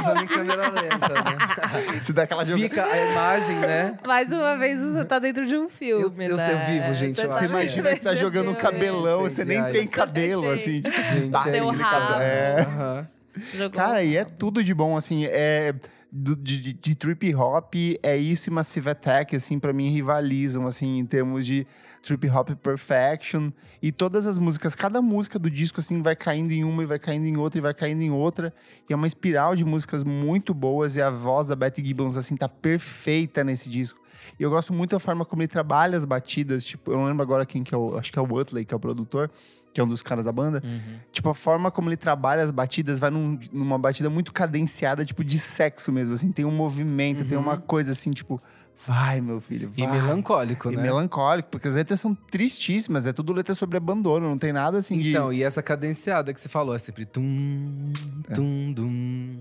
Usando 0.00 0.22
em 0.24 0.26
câmera 0.26 0.68
lenta, 0.70 1.08
né? 1.08 2.00
Dá 2.16 2.22
aquela 2.24 2.44
jogada. 2.44 2.62
Fica 2.68 2.84
a 2.84 3.10
imagem, 3.12 3.56
né? 3.56 3.98
Mais 4.06 4.32
uma 4.32 4.56
vez 4.56 4.80
você 4.80 5.04
tá 5.04 5.18
dentro 5.18 5.46
de 5.46 5.56
um 5.56 5.68
filme, 5.68 6.02
Eu- 6.02 6.08
eu 6.30 6.36
né? 6.36 6.46
sei, 6.46 6.56
vivo, 6.80 6.94
gente, 6.94 7.20
eu 7.20 7.28
tá 7.28 7.32
Você 7.34 7.44
acho. 7.44 7.52
imagina 7.52 7.90
que 7.90 7.96
você 7.98 8.02
tá 8.04 8.14
jogando 8.16 8.50
um 8.50 8.54
cabelão, 8.54 9.20
você 9.20 9.44
nem 9.44 9.58
viagem. 9.58 9.72
tem 9.80 9.86
cabelo, 9.88 10.50
assim. 10.50 10.80
Tipo, 10.80 11.02
Gente, 11.02 11.28
bate 11.30 11.50
Seu 11.50 11.66
rabo. 11.68 11.78
cabelo. 11.78 12.20
É. 12.22 13.06
Jogou. 13.54 13.70
Cara, 13.78 14.02
e 14.02 14.16
é 14.16 14.24
tudo 14.24 14.64
de 14.64 14.72
bom, 14.72 14.96
assim, 14.96 15.26
é... 15.26 15.74
do- 16.10 16.34
de, 16.36 16.58
de, 16.60 16.72
de 16.72 16.94
trip 16.94 17.34
hop, 17.34 17.74
é 18.02 18.16
isso 18.16 18.48
e 18.48 18.52
Massive 18.52 18.88
Attack, 18.88 19.36
assim, 19.36 19.58
pra 19.58 19.72
mim 19.74 19.90
rivalizam, 19.90 20.66
assim, 20.66 20.98
em 20.98 21.04
termos 21.04 21.44
de 21.44 21.66
trip 22.06 22.28
hop 22.30 22.50
perfection. 22.62 23.50
E 23.82 23.90
todas 23.90 24.26
as 24.26 24.38
músicas, 24.38 24.74
cada 24.74 25.02
música 25.02 25.38
do 25.38 25.50
disco, 25.50 25.80
assim, 25.80 26.00
vai 26.02 26.14
caindo 26.14 26.52
em 26.52 26.62
uma 26.62 26.82
e 26.82 26.86
vai 26.86 26.98
caindo 26.98 27.26
em 27.26 27.36
outra 27.36 27.58
e 27.58 27.60
vai 27.60 27.74
caindo 27.74 28.02
em 28.02 28.10
outra. 28.10 28.52
E 28.88 28.92
é 28.92 28.96
uma 28.96 29.06
espiral 29.06 29.56
de 29.56 29.64
músicas 29.64 30.04
muito 30.04 30.54
boas 30.54 30.96
e 30.96 31.02
a 31.02 31.10
voz 31.10 31.48
da 31.48 31.56
Betty 31.56 31.84
Gibbons, 31.84 32.16
assim, 32.16 32.36
tá 32.36 32.48
perfeita 32.48 33.42
nesse 33.42 33.68
disco. 33.68 34.00
E 34.38 34.42
eu 34.42 34.50
gosto 34.50 34.72
muito 34.72 34.90
da 34.90 35.00
forma 35.00 35.24
como 35.24 35.42
ele 35.42 35.48
trabalha 35.48 35.96
as 35.96 36.04
batidas, 36.04 36.64
tipo, 36.64 36.90
eu 36.90 36.96
não 36.96 37.06
lembro 37.06 37.22
agora 37.22 37.46
quem 37.46 37.62
que 37.62 37.74
é 37.74 37.78
o, 37.78 37.96
acho 37.96 38.12
que 38.12 38.18
é 38.18 38.22
o 38.22 38.24
Utley, 38.24 38.64
que 38.64 38.74
é 38.74 38.76
o 38.76 38.80
produtor, 38.80 39.30
que 39.72 39.80
é 39.80 39.84
um 39.84 39.86
dos 39.86 40.02
caras 40.02 40.24
da 40.24 40.32
banda. 40.32 40.62
Uhum. 40.64 40.98
Tipo, 41.12 41.28
a 41.30 41.34
forma 41.34 41.70
como 41.70 41.88
ele 41.88 41.96
trabalha 41.96 42.42
as 42.42 42.50
batidas 42.50 42.98
vai 42.98 43.10
num- 43.10 43.38
numa 43.52 43.78
batida 43.78 44.10
muito 44.10 44.32
cadenciada, 44.32 45.04
tipo, 45.04 45.22
de 45.22 45.38
sexo 45.38 45.92
mesmo, 45.92 46.14
assim. 46.14 46.32
Tem 46.32 46.44
um 46.44 46.50
movimento, 46.50 47.24
tem 47.24 47.36
uma 47.38 47.56
coisa 47.56 47.92
assim, 47.92 48.10
tipo... 48.10 48.40
Vai, 48.86 49.20
meu 49.20 49.40
filho, 49.40 49.72
E 49.76 49.84
vai. 49.84 49.92
melancólico, 50.00 50.70
E 50.70 50.76
né? 50.76 50.82
melancólico, 50.82 51.48
porque 51.50 51.66
as 51.66 51.74
letras 51.74 51.98
são 52.00 52.14
tristíssimas. 52.14 53.06
É 53.06 53.12
tudo 53.12 53.32
letra 53.32 53.54
sobre 53.54 53.76
abandono, 53.76 54.28
não 54.28 54.38
tem 54.38 54.52
nada 54.52 54.78
assim 54.78 54.98
de... 54.98 55.10
Então, 55.10 55.32
e 55.32 55.42
essa 55.42 55.62
cadenciada 55.62 56.32
que 56.32 56.40
você 56.40 56.48
falou 56.48 56.74
é 56.74 56.78
sempre 56.78 57.04
tum, 57.04 57.92
tum, 58.34 58.72
dum. 58.72 59.38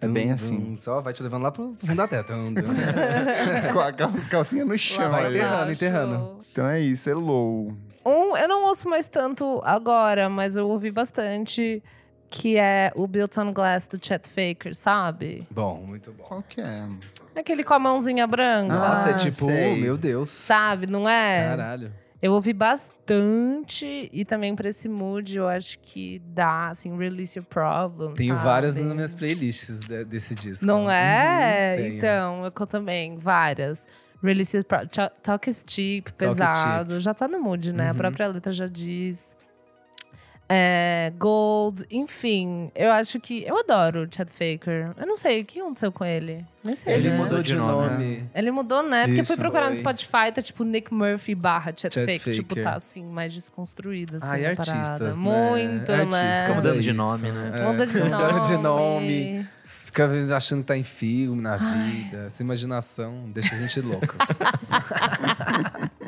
É 0.00 0.06
tum, 0.06 0.12
bem 0.12 0.28
dum. 0.28 0.32
assim. 0.34 0.76
Só 0.76 1.00
vai 1.00 1.12
te 1.12 1.22
levando 1.22 1.42
lá 1.42 1.52
pro 1.52 1.76
fundo 1.78 1.96
da 1.96 2.08
teta. 2.08 2.32
Tum, 2.32 2.52
dum. 2.54 2.62
Com 3.74 3.80
a 3.80 3.92
cal- 3.92 4.12
calcinha 4.30 4.64
no 4.64 4.78
chão 4.78 5.10
vai 5.10 5.26
ali. 5.26 5.36
enterrando, 5.38 5.72
enterrando. 5.72 6.40
Então 6.50 6.66
é 6.66 6.80
isso, 6.80 7.10
é 7.10 7.14
low. 7.14 7.76
Um, 8.06 8.36
eu 8.36 8.48
não 8.48 8.64
ouço 8.68 8.88
mais 8.88 9.06
tanto 9.06 9.60
agora, 9.64 10.28
mas 10.30 10.56
eu 10.56 10.66
ouvi 10.68 10.90
bastante. 10.90 11.82
Que 12.30 12.58
é 12.58 12.92
o 12.94 13.06
Built 13.06 13.36
on 13.38 13.52
Glass 13.52 13.86
do 13.86 13.98
Chet 14.04 14.28
Faker, 14.28 14.74
sabe? 14.74 15.46
Bom, 15.50 15.82
muito 15.86 16.12
bom. 16.12 16.24
Qual 16.24 16.42
que 16.42 16.60
é? 16.60 16.86
Aquele 17.34 17.64
com 17.64 17.72
a 17.74 17.78
mãozinha 17.78 18.26
branca. 18.26 18.72
Nossa, 18.74 19.10
é 19.10 19.14
Ah, 19.14 19.16
tipo, 19.16 19.46
sei. 19.46 19.76
meu 19.80 19.96
Deus. 19.96 20.28
Sabe, 20.28 20.86
não 20.86 21.08
é? 21.08 21.48
Caralho. 21.48 21.92
Eu 22.20 22.32
ouvi 22.32 22.52
bastante 22.52 24.10
e 24.12 24.24
também 24.24 24.54
pra 24.54 24.68
esse 24.68 24.88
mood 24.88 25.36
eu 25.36 25.48
acho 25.48 25.78
que 25.78 26.20
dá, 26.26 26.68
assim, 26.70 26.96
release 26.98 27.38
your 27.38 27.46
problem. 27.46 28.12
Tenho 28.14 28.34
sabe? 28.34 28.44
várias 28.46 28.76
nas 28.76 28.92
minhas 28.94 29.14
playlists 29.14 29.80
de- 29.80 30.04
desse 30.04 30.34
disco. 30.34 30.66
Não 30.66 30.90
é? 30.90 31.76
Tenho. 31.76 31.96
então, 31.96 32.44
eu 32.44 32.50
também, 32.66 33.16
várias. 33.16 33.86
Release 34.22 34.56
your 34.56 34.64
problem. 34.64 34.88
Ch- 34.92 35.12
Talk 35.22 35.48
is 35.48 35.64
cheap, 35.66 36.08
is 36.08 36.12
pesado. 36.16 37.00
Já 37.00 37.14
tá 37.14 37.28
no 37.28 37.40
mood, 37.40 37.72
né? 37.72 37.88
A 37.88 37.92
Uhum. 37.92 37.98
própria 37.98 38.26
letra 38.26 38.50
já 38.52 38.66
diz. 38.66 39.36
É, 40.50 41.12
Gold, 41.18 41.84
enfim, 41.90 42.70
eu 42.74 42.90
acho 42.90 43.20
que. 43.20 43.44
Eu 43.46 43.58
adoro 43.58 44.04
o 44.04 44.08
Chad 44.10 44.28
Faker. 44.30 44.92
Eu 44.96 45.06
não 45.06 45.16
sei 45.16 45.42
o 45.42 45.44
que 45.44 45.60
aconteceu 45.60 45.92
com 45.92 46.04
ele. 46.06 46.42
Nem 46.64 46.74
sei. 46.74 46.94
Ele 46.94 47.10
né? 47.10 47.16
mudou 47.18 47.42
de 47.42 47.54
nome. 47.54 47.88
nome, 47.90 48.30
Ele 48.34 48.50
mudou, 48.50 48.82
né? 48.82 49.06
Porque 49.06 49.20
eu 49.20 49.24
fui 49.26 49.34
Isso, 49.34 49.42
procurar 49.42 49.66
no 49.70 49.76
foi. 49.76 49.76
Spotify, 49.76 50.32
tá 50.34 50.40
tipo 50.40 50.64
Nick 50.64 50.92
Murphy 50.92 51.34
barra 51.34 51.72
Chet, 51.76 51.92
Chet 51.94 52.18
Faker. 52.18 52.34
Tipo, 52.34 52.54
tá 52.56 52.76
assim, 52.76 53.04
mais 53.04 53.32
desconstruída, 53.34 54.16
assim, 54.16 54.26
Ai, 54.26 54.46
a 54.46 54.50
artistas, 54.50 54.80
parada. 54.82 55.04
né? 55.08 55.14
Muito, 55.16 55.92
Artistas, 55.92 56.20
né? 56.22 56.42
Fica 56.42 56.54
mudando 56.54 56.80
de 56.80 56.88
isso. 56.88 56.94
nome, 56.96 57.30
né? 57.30 57.52
É, 57.54 57.62
Muda 57.62 57.86
de 57.86 57.98
nome. 57.98 58.10
mudando 58.10 58.46
de 58.46 58.56
nome. 58.56 59.46
Fica 60.06 60.36
achando 60.36 60.60
que 60.60 60.66
tá 60.66 60.76
em 60.76 60.82
filme, 60.84 61.40
na 61.42 61.56
vida. 61.56 62.24
Essa 62.26 62.42
imaginação 62.42 63.24
deixa 63.32 63.54
a 63.54 63.58
gente 63.58 63.80
louco. 63.80 64.14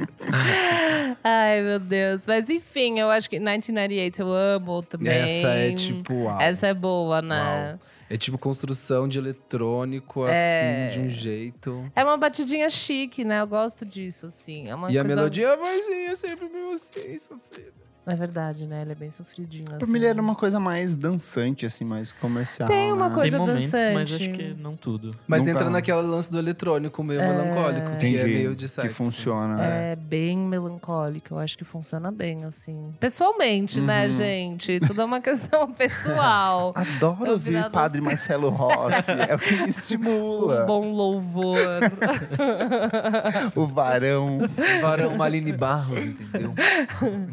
Ai, 1.25 1.61
meu 1.63 1.79
Deus. 1.79 2.27
Mas 2.27 2.49
enfim, 2.51 2.99
eu 2.99 3.11
acho 3.11 3.29
que 3.29 3.37
1998 3.39 4.23
eu 4.23 4.33
amo 4.33 4.83
também. 4.83 5.13
Essa 5.13 5.49
é 5.49 5.73
tipo, 5.75 6.15
uau. 6.15 6.41
Essa 6.41 6.69
é 6.69 6.75
boa, 6.75 7.21
né? 7.23 7.71
Uau. 7.73 7.81
É 8.09 8.17
tipo 8.17 8.37
construção 8.39 9.07
de 9.09 9.19
eletrônico, 9.19 10.27
É. 10.27 10.89
assim, 10.89 10.99
de 11.01 11.07
um 11.07 11.11
jeito. 11.11 11.93
É 11.95 12.03
uma 12.03 12.17
batidinha 12.17 12.69
chique, 12.69 13.25
né? 13.25 13.41
Eu 13.41 13.47
gosto 13.47 13.85
disso, 13.87 14.27
assim. 14.27 14.69
É 14.69 14.75
uma 14.75 14.91
E 14.91 14.99
a 14.99 15.03
coisa- 15.05 15.17
melodia, 15.17 15.57
vozinha, 15.57 16.17
sempre 16.17 16.49
meio 16.49 16.73
assim, 16.73 17.17
sofrida. 17.19 17.80
É 18.11 18.17
verdade, 18.17 18.67
né? 18.67 18.83
Ele 18.83 18.93
é 18.93 18.95
bem 18.95 19.11
sofridinho, 19.11 19.65
assim. 19.69 19.79
Pra 19.79 19.87
mim 19.87 19.95
ele 19.97 20.07
era 20.07 20.21
uma 20.21 20.35
coisa 20.35 20.59
mais 20.59 20.97
dançante, 20.97 21.65
assim, 21.65 21.85
mais 21.85 22.11
comercial. 22.13 22.69
Tem 22.69 22.93
uma 22.93 23.09
né? 23.09 23.15
coisa 23.15 23.31
Tem 23.31 23.39
momentos, 23.47 23.71
dançante. 23.71 23.95
mas 23.95 24.13
acho 24.13 24.31
que 24.33 24.55
não 24.59 24.77
tudo. 24.77 25.11
Mas 25.29 25.45
Nunca- 25.45 25.51
entra 25.59 25.71
naquele 25.71 26.01
lance 26.03 26.31
do 26.31 26.39
eletrônico 26.39 27.03
meio 27.05 27.21
melancólico, 27.21 27.87
que 27.91 28.07
Entendi, 28.09 28.19
é 28.19 28.25
meio 28.25 28.57
de 28.57 28.69
sexo. 28.69 28.89
que 28.89 28.95
funciona. 28.95 29.63
É 29.63 29.95
bem 29.97 30.37
melancólico, 30.39 31.35
eu 31.35 31.39
acho 31.39 31.57
que 31.57 31.65
funciona 31.65 32.11
bem, 32.11 32.45
assim. 32.45 32.93
Pessoalmente, 32.99 33.81
né, 33.81 34.07
Uhum. 34.07 34.11
gente? 34.11 34.81
Tudo 34.81 35.03
é 35.03 35.05
uma 35.05 35.21
questão 35.23 35.71
pessoal. 35.73 36.73
Adoro 36.75 37.25
No 37.27 37.33
ouvir 37.33 37.53
das- 37.63 37.71
Padre 37.73 38.01
Marcelo 38.01 38.49
Rossi. 38.49 39.13
é 39.29 39.35
o 39.35 39.39
que 39.39 39.53
me 39.55 39.63
Um 39.63 39.67
estimula. 39.67 40.65
bom 40.67 40.93
louvor. 40.93 41.57
O 43.55 43.67
varão. 43.67 44.39
Varão 44.81 45.17
Maline 45.17 45.53
Barros, 45.53 46.01
entendeu? 46.05 46.55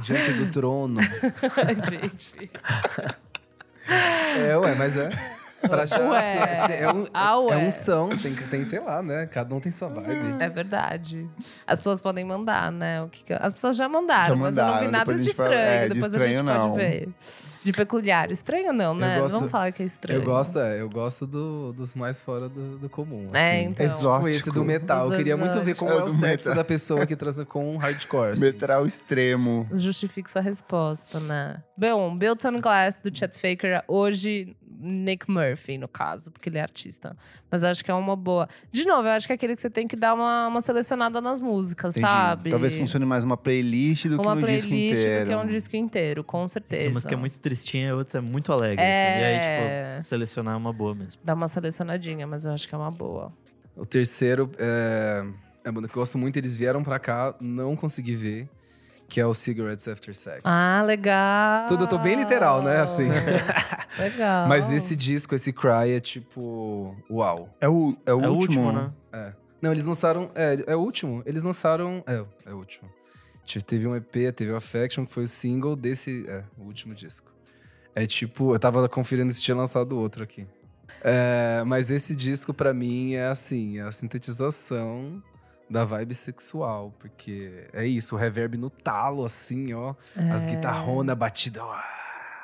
Diante 0.01 0.33
do 0.33 0.45
trono. 0.51 0.66
gente. 1.89 2.51
É, 3.87 4.57
ué, 4.57 4.75
mas 4.75 4.97
é. 4.97 5.09
Pra 5.67 5.85
já, 5.85 5.99
Ué. 5.99 6.79
é, 6.81 6.91
um, 6.93 7.05
Ah, 7.13 7.37
ué. 7.39 7.53
é 7.55 7.57
um 7.67 7.71
som, 7.71 8.09
tem, 8.09 8.33
tem, 8.35 8.63
sei 8.65 8.79
lá, 8.79 9.01
né? 9.01 9.25
Cada 9.25 9.53
um 9.55 9.59
tem 9.59 9.71
sua 9.71 9.89
vibe. 9.89 10.35
É 10.39 10.47
verdade. 10.49 11.27
As 11.65 11.79
pessoas 11.79 11.99
podem 11.99 12.23
mandar, 12.23 12.71
né? 12.71 13.01
O 13.01 13.09
que 13.09 13.23
que- 13.23 13.33
As 13.33 13.53
pessoas 13.53 13.75
já 13.75 13.89
mandaram, 13.89 14.35
Já 14.35 14.41
mas 14.41 14.57
eu 14.57 14.63
não 14.63 14.69
vi 14.79 14.85
mandaram, 14.85 14.91
nada 14.91 15.13
de 15.15 15.23
gente 15.23 15.35
fala- 15.35 15.49
estranho. 15.49 15.69
é, 15.71 15.81
de 15.87 15.93
depois 15.95 16.11
estranho, 16.13 16.33
a 16.33 16.37
gente 16.37 16.45
não. 16.45 16.69
pode 16.71 16.77
ver. 16.83 17.09
De 17.63 17.73
peculiar. 17.73 18.31
Estranho 18.31 18.71
não, 18.71 18.93
né? 18.93 19.19
gosto- 19.19 19.35
Vamos 19.35 19.51
falar 19.51 19.71
que 19.73 19.83
é 19.83 19.85
estranho. 19.85 20.19
Eu 20.21 20.23
gosto, 20.25 20.59
é, 20.59 20.79
eu 20.79 20.89
gosto 20.89 21.25
do- 21.27 21.73
dos 21.73 21.95
mais 21.95 22.19
fora 22.21 22.47
do, 22.47 22.77
do 22.77 22.89
comum. 22.89 23.29
É, 23.33 23.57
assim. 23.59 23.65
então. 23.69 23.85
Exótico. 23.85 24.21
Foi 24.21 24.29
esse 24.31 24.51
do 24.51 24.63
metal. 24.63 25.11
Eu 25.11 25.17
queria 25.17 25.35
muito 25.35 25.59
ver 25.61 25.75
como 25.75 25.91
é 25.91 25.97
É, 25.97 26.03
o 26.03 26.09
sexo 26.11 26.49
metal. 26.49 26.55
da 26.55 26.63
pessoa 26.63 27.05
que 27.05 27.15
transa 27.15 27.43
com 27.45 27.73
um 27.73 27.77
hardcore. 27.77 28.31
assim. 28.33 28.45
Metal 28.45 28.85
extremo. 28.85 29.67
Justifique 29.73 30.31
sua 30.31 30.41
resposta, 30.41 31.19
né? 31.19 31.61
Bom, 31.75 32.15
Built 32.15 32.45
on 32.45 32.61
Glass, 32.61 32.99
do 32.99 33.15
Chet 33.15 33.35
Faker. 33.37 33.83
Hoje, 33.87 34.55
Nick 34.79 35.29
Murphy, 35.29 35.77
no 35.77 35.87
caso, 35.87 36.31
porque 36.31 36.49
ele 36.49 36.57
é 36.57 36.61
artista. 36.61 37.15
Mas 37.49 37.63
eu 37.63 37.69
acho 37.69 37.83
que 37.83 37.89
é 37.89 37.93
uma 37.93 38.15
boa. 38.15 38.47
De 38.69 38.85
novo, 38.85 39.07
eu 39.07 39.11
acho 39.11 39.25
que 39.25 39.33
é 39.33 39.35
aquele 39.35 39.55
que 39.55 39.61
você 39.61 39.69
tem 39.69 39.87
que 39.87 39.95
dar 39.95 40.13
uma, 40.13 40.47
uma 40.47 40.61
selecionada 40.61 41.19
nas 41.19 41.39
músicas, 41.41 41.97
Entendi. 41.97 42.11
sabe? 42.11 42.49
Talvez 42.49 42.75
funcione 42.75 43.05
mais 43.05 43.23
uma 43.23 43.37
playlist 43.37 44.05
do 44.07 44.21
Uma 44.21 44.35
que 44.35 44.41
no 44.41 44.47
disco 44.47 44.67
playlist 44.69 44.99
inteiro. 44.99 45.25
do 45.25 45.27
que 45.29 45.35
um 45.35 45.47
disco 45.47 45.75
inteiro, 45.75 46.23
com 46.23 46.39
Tem 46.39 46.47
certeza. 46.47 46.89
umas 46.91 47.05
que 47.05 47.13
é 47.13 47.17
muito 47.17 47.39
tristinha 47.39 47.87
e 47.87 47.91
outras 47.93 48.15
é 48.15 48.21
muito 48.21 48.51
alegre. 48.53 48.83
É. 48.83 49.13
assim. 49.13 49.21
E 49.21 49.25
aí, 49.25 49.95
tipo, 49.97 50.07
selecionar 50.07 50.53
é 50.53 50.57
uma 50.57 50.73
boa 50.73 50.93
mesmo. 50.93 51.19
Dá 51.23 51.33
uma 51.33 51.47
selecionadinha, 51.47 52.27
mas 52.27 52.45
eu 52.45 52.51
acho 52.51 52.67
que 52.67 52.75
é 52.75 52.77
uma 52.77 52.91
boa. 52.91 53.31
O 53.75 53.85
terceiro 53.85 54.51
é, 54.57 55.25
é 55.63 55.69
uma 55.69 55.73
banda 55.73 55.87
que 55.87 55.95
eu 55.95 56.01
gosto 56.01 56.17
muito. 56.17 56.37
Eles 56.37 56.55
vieram 56.57 56.83
pra 56.83 56.99
cá, 56.99 57.33
não 57.39 57.75
consegui 57.75 58.15
ver. 58.15 58.49
Que 59.07 59.21
é 59.21 59.25
o 59.25 59.33
Cigarettes 59.33 59.87
After 59.87 60.13
Sex. 60.13 60.41
Ah, 60.43 60.83
legal. 60.85 61.65
Tudo, 61.67 61.85
eu 61.85 61.87
tô 61.87 61.97
bem 61.97 62.15
literal, 62.15 62.61
né? 62.61 62.81
Assim. 62.81 63.07
legal. 63.97 64.47
Mas 64.49 64.69
esse 64.71 64.95
disco, 64.95 65.33
esse 65.33 65.53
Cry, 65.53 65.91
é 65.95 65.99
tipo. 65.99 66.95
Uau. 67.09 67.49
É 67.61 67.69
o, 67.69 67.95
é 68.05 68.13
o 68.13 68.21
é 68.21 68.27
o 68.27 68.33
último. 68.33 68.65
último, 68.65 68.71
né? 68.73 68.91
É. 69.13 69.33
Não, 69.61 69.71
eles 69.71 69.85
lançaram. 69.85 70.29
É, 70.35 70.61
é 70.67 70.75
o 70.75 70.79
último. 70.79 71.23
Eles 71.25 71.41
lançaram. 71.41 72.03
É, 72.05 72.23
é 72.45 72.53
o 72.53 72.57
último. 72.57 72.89
Tive- 73.45 73.63
Teve 73.63 73.87
um 73.87 73.95
EP, 73.95 74.11
teve 74.35 74.51
o 74.51 74.57
Affection, 74.57 75.05
que 75.05 75.13
foi 75.13 75.23
o 75.23 75.27
single 75.27 75.75
desse. 75.75 76.25
É, 76.27 76.43
o 76.57 76.63
último 76.65 76.93
disco. 76.93 77.31
É 77.95 78.05
tipo. 78.05 78.53
Eu 78.53 78.59
tava 78.59 78.89
conferindo 78.89 79.31
se 79.31 79.41
tinha 79.41 79.55
lançado 79.55 79.97
outro 79.97 80.21
aqui. 80.23 80.45
É, 81.01 81.63
mas 81.65 81.89
esse 81.91 82.13
disco, 82.15 82.53
pra 82.53 82.73
mim, 82.73 83.13
é 83.13 83.27
assim: 83.27 83.77
é 83.79 83.83
a 83.83 83.91
sintetização 83.91 85.23
da 85.69 85.83
vibe 85.85 86.13
sexual. 86.13 86.93
Porque 86.99 87.67
é 87.73 87.85
isso, 87.85 88.15
o 88.15 88.17
reverb 88.17 88.57
no 88.57 88.69
talo, 88.69 89.23
assim, 89.25 89.73
ó. 89.73 89.93
As 90.31 90.43
É. 90.45 90.49
guitarronas 90.55 91.15
batidas. 91.17 91.63
ó, 91.63 91.75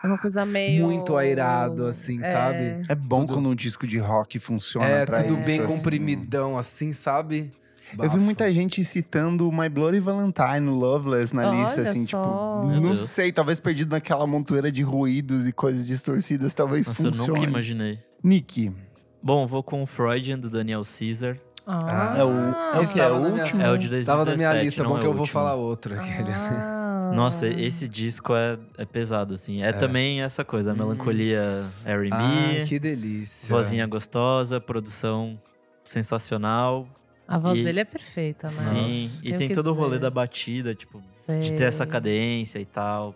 É 0.04 0.08
uma 0.08 0.18
coisa 0.18 0.46
meio. 0.46 0.84
Muito 0.86 1.16
airado, 1.16 1.86
assim, 1.86 2.20
É. 2.22 2.30
sabe? 2.32 2.82
É 2.90 2.94
bom 2.96 3.22
Tudo- 3.22 3.36
quando 3.36 3.50
um 3.50 3.56
disco 3.56 3.88
de 3.88 3.98
rock 3.98 4.38
funciona 4.38 4.86
É, 4.86 5.06
pra 5.06 5.24
tudo 5.24 5.38
isso, 5.38 5.46
bem 5.46 5.60
assim. 5.62 5.76
comprimidão, 5.78 6.58
assim, 6.58 6.92
sabe? 6.92 7.54
Eu 7.94 8.04
vi 8.04 8.08
Bafo. 8.08 8.18
muita 8.18 8.52
gente 8.54 8.84
citando 8.84 9.50
My 9.52 9.70
Bloody 9.70 10.00
Valentine, 10.00 10.68
Loveless 10.70 11.34
na 11.34 11.48
Olha 11.50 11.62
lista, 11.62 11.82
assim, 11.84 12.06
só. 12.08 12.20
tipo, 12.62 12.82
não 12.82 12.96
sei, 12.96 13.32
talvez 13.32 13.60
perdido 13.62 13.92
naquela 13.92 14.26
montoeira 14.28 14.70
de 14.72 14.82
ruídos 14.82 15.48
e 15.48 15.54
coisas 15.54 15.86
distorcidas, 15.88 16.54
talvez 16.54 16.88
Nossa, 16.88 17.02
eu 17.02 17.06
funcione. 17.06 17.30
nunca 17.40 17.50
imaginei. 17.50 18.00
Nick, 18.24 18.74
Bom, 19.22 19.48
vou 19.48 19.64
com 19.64 19.82
o 19.82 19.86
Freudian, 19.86 20.38
do 20.38 20.50
Daniel 20.50 20.82
Caesar. 20.84 21.38
Ah, 21.66 22.16
é 22.18 22.24
o, 22.24 22.30
é 22.30 22.80
o 22.84 22.88
que? 22.94 23.00
É 23.00 23.08
o 23.10 23.20
na 23.20 23.30
minha- 23.30 23.44
último? 23.44 23.62
É 23.62 23.72
o 23.72 23.78
de 23.78 23.88
2017, 23.90 24.06
Tava 24.06 24.26
na 24.26 24.36
minha 24.36 24.64
lista, 24.64 24.84
bom 24.84 24.98
é 24.98 25.00
que 25.00 25.06
eu 25.06 25.12
vou 25.14 25.22
último. 25.22 25.34
falar 25.34 25.54
outro. 25.56 25.96
Aqueles. 25.96 26.44
Ah. 26.46 27.12
Nossa, 27.14 27.48
esse 27.48 27.88
disco 27.88 28.34
é, 28.36 28.58
é 28.78 28.86
pesado, 28.86 29.34
assim. 29.36 29.62
É, 29.62 29.72
também 29.72 30.22
essa 30.22 30.44
coisa, 30.44 30.72
a 30.72 30.76
melancolia 30.76 31.42
Harry 31.86 32.10
Ai, 32.12 32.60
Me, 32.62 32.66
que 32.66 32.80
delícia. 32.80 33.48
vozinha 33.50 33.86
gostosa, 33.86 34.60
produção 34.60 35.40
sensacional. 35.86 36.88
A 37.28 37.38
voz 37.38 37.58
E- 37.58 37.64
dele 37.64 37.80
é 37.82 37.86
perfeita, 37.86 38.48
né? 38.48 38.54
Sim, 38.54 39.04
Nossa. 39.04 39.22
e 39.28 39.34
Tem 39.38 39.50
todo 39.50 39.68
o 39.68 39.74
rolê 39.74 39.98
da 40.00 40.10
batida, 40.10 40.74
tipo, 40.76 41.00
de 41.02 41.14
Sei. 41.16 41.42
ter 41.58 41.64
essa 41.64 41.86
cadência 41.86 42.60
e 42.60 42.66
tal. 42.66 43.16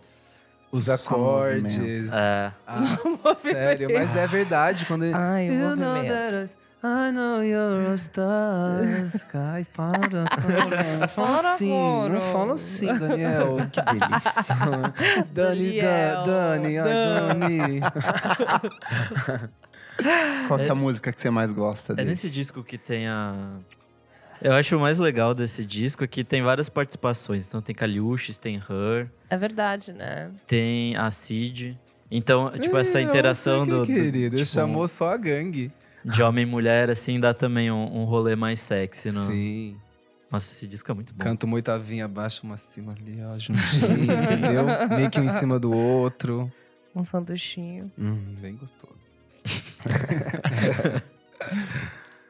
Os 0.72 0.84
Só 0.84 0.94
acordes. 0.94 1.76
movimento. 1.76 2.14
É. 2.14 2.52
Ah, 2.66 2.96
sério, 3.36 3.88
mas 3.92 4.16
é 4.16 4.26
verdade. 4.26 4.86
Quando 4.86 5.04
ele. 5.04 5.14
Ai, 5.14 5.48
o 5.50 5.76
movimento. 5.76 6.50
I- 6.82 7.10
know 7.12 7.42
you're 7.42 7.92
a 7.92 7.96
star. 7.96 8.84
Sky 9.08 9.66
para. 9.74 10.24
Não 11.00 11.08
fala 11.08 11.38
Para 11.38 11.52
assim. 11.54 11.70
Não 11.70 12.20
fala 12.20 12.54
assim, 12.54 12.86
Daniel. 12.86 13.56
Que 13.72 13.82
delícia. 13.82 14.44
Dani, 15.32 15.32
Daniel. 15.32 16.14
da, 16.14 16.22
Dani, 16.22 16.76
Dani. 16.76 17.80
Qual 20.46 20.58
que 20.58 20.66
é 20.66 20.70
a 20.70 20.74
música 20.74 21.12
que 21.12 21.20
você 21.20 21.30
mais 21.30 21.52
gosta 21.52 21.92
É 21.92 21.96
desse? 21.96 22.08
nesse 22.10 22.30
disco 22.30 22.62
que 22.62 22.78
tem 22.78 23.08
a. 23.08 23.34
Eu 24.40 24.52
acho 24.52 24.76
o 24.76 24.80
mais 24.80 24.98
legal 24.98 25.34
desse 25.34 25.64
disco 25.64 26.04
é 26.04 26.06
que 26.06 26.22
tem 26.22 26.42
várias 26.42 26.68
participações. 26.68 27.48
Então 27.48 27.60
tem 27.60 27.74
Caliuches, 27.74 28.38
tem 28.38 28.54
Her, 28.70 29.08
É 29.28 29.36
verdade, 29.36 29.92
né? 29.92 30.30
tem 30.46 30.94
a 30.96 31.10
Cid. 31.10 31.76
Então, 32.10 32.48
tipo, 32.52 32.76
essa 32.76 33.00
interação 33.02 33.64
que 33.66 33.72
do- 33.72 33.84
Querido, 33.84 34.36
tipo, 34.36 34.48
chamou 34.48 34.86
só 34.86 35.12
a 35.12 35.16
gangue. 35.16 35.72
De 36.08 36.22
homem 36.22 36.42
e 36.42 36.46
mulher, 36.46 36.90
assim, 36.90 37.18
dá 37.20 37.32
também 37.34 37.70
um, 37.70 38.00
um 38.00 38.04
rolê 38.04 38.34
mais 38.36 38.60
sexy. 38.60 39.12
No... 39.12 39.26
Sim. 39.26 39.76
Nossa, 40.30 40.50
esse 40.52 40.66
disco 40.66 40.90
é 40.90 40.94
muito 40.94 41.14
bom. 41.14 41.24
Canta 41.24 41.46
uma 41.46 41.54
oitavinha 41.56 42.04
abaixo, 42.04 42.42
uma 42.44 42.54
acima 42.54 42.92
ali, 42.92 43.18
ó, 43.22 43.38
juntinho, 43.38 44.02
entendeu? 44.22 44.64
Meio 44.90 45.10
que 45.10 45.18
um 45.20 45.24
em 45.24 45.30
cima 45.30 45.58
do 45.58 45.72
outro. 45.72 46.52
Um 46.94 47.02
sanduichinho. 47.02 47.90
Hum, 47.98 48.36
bem 48.40 48.54
gostoso. 48.56 48.94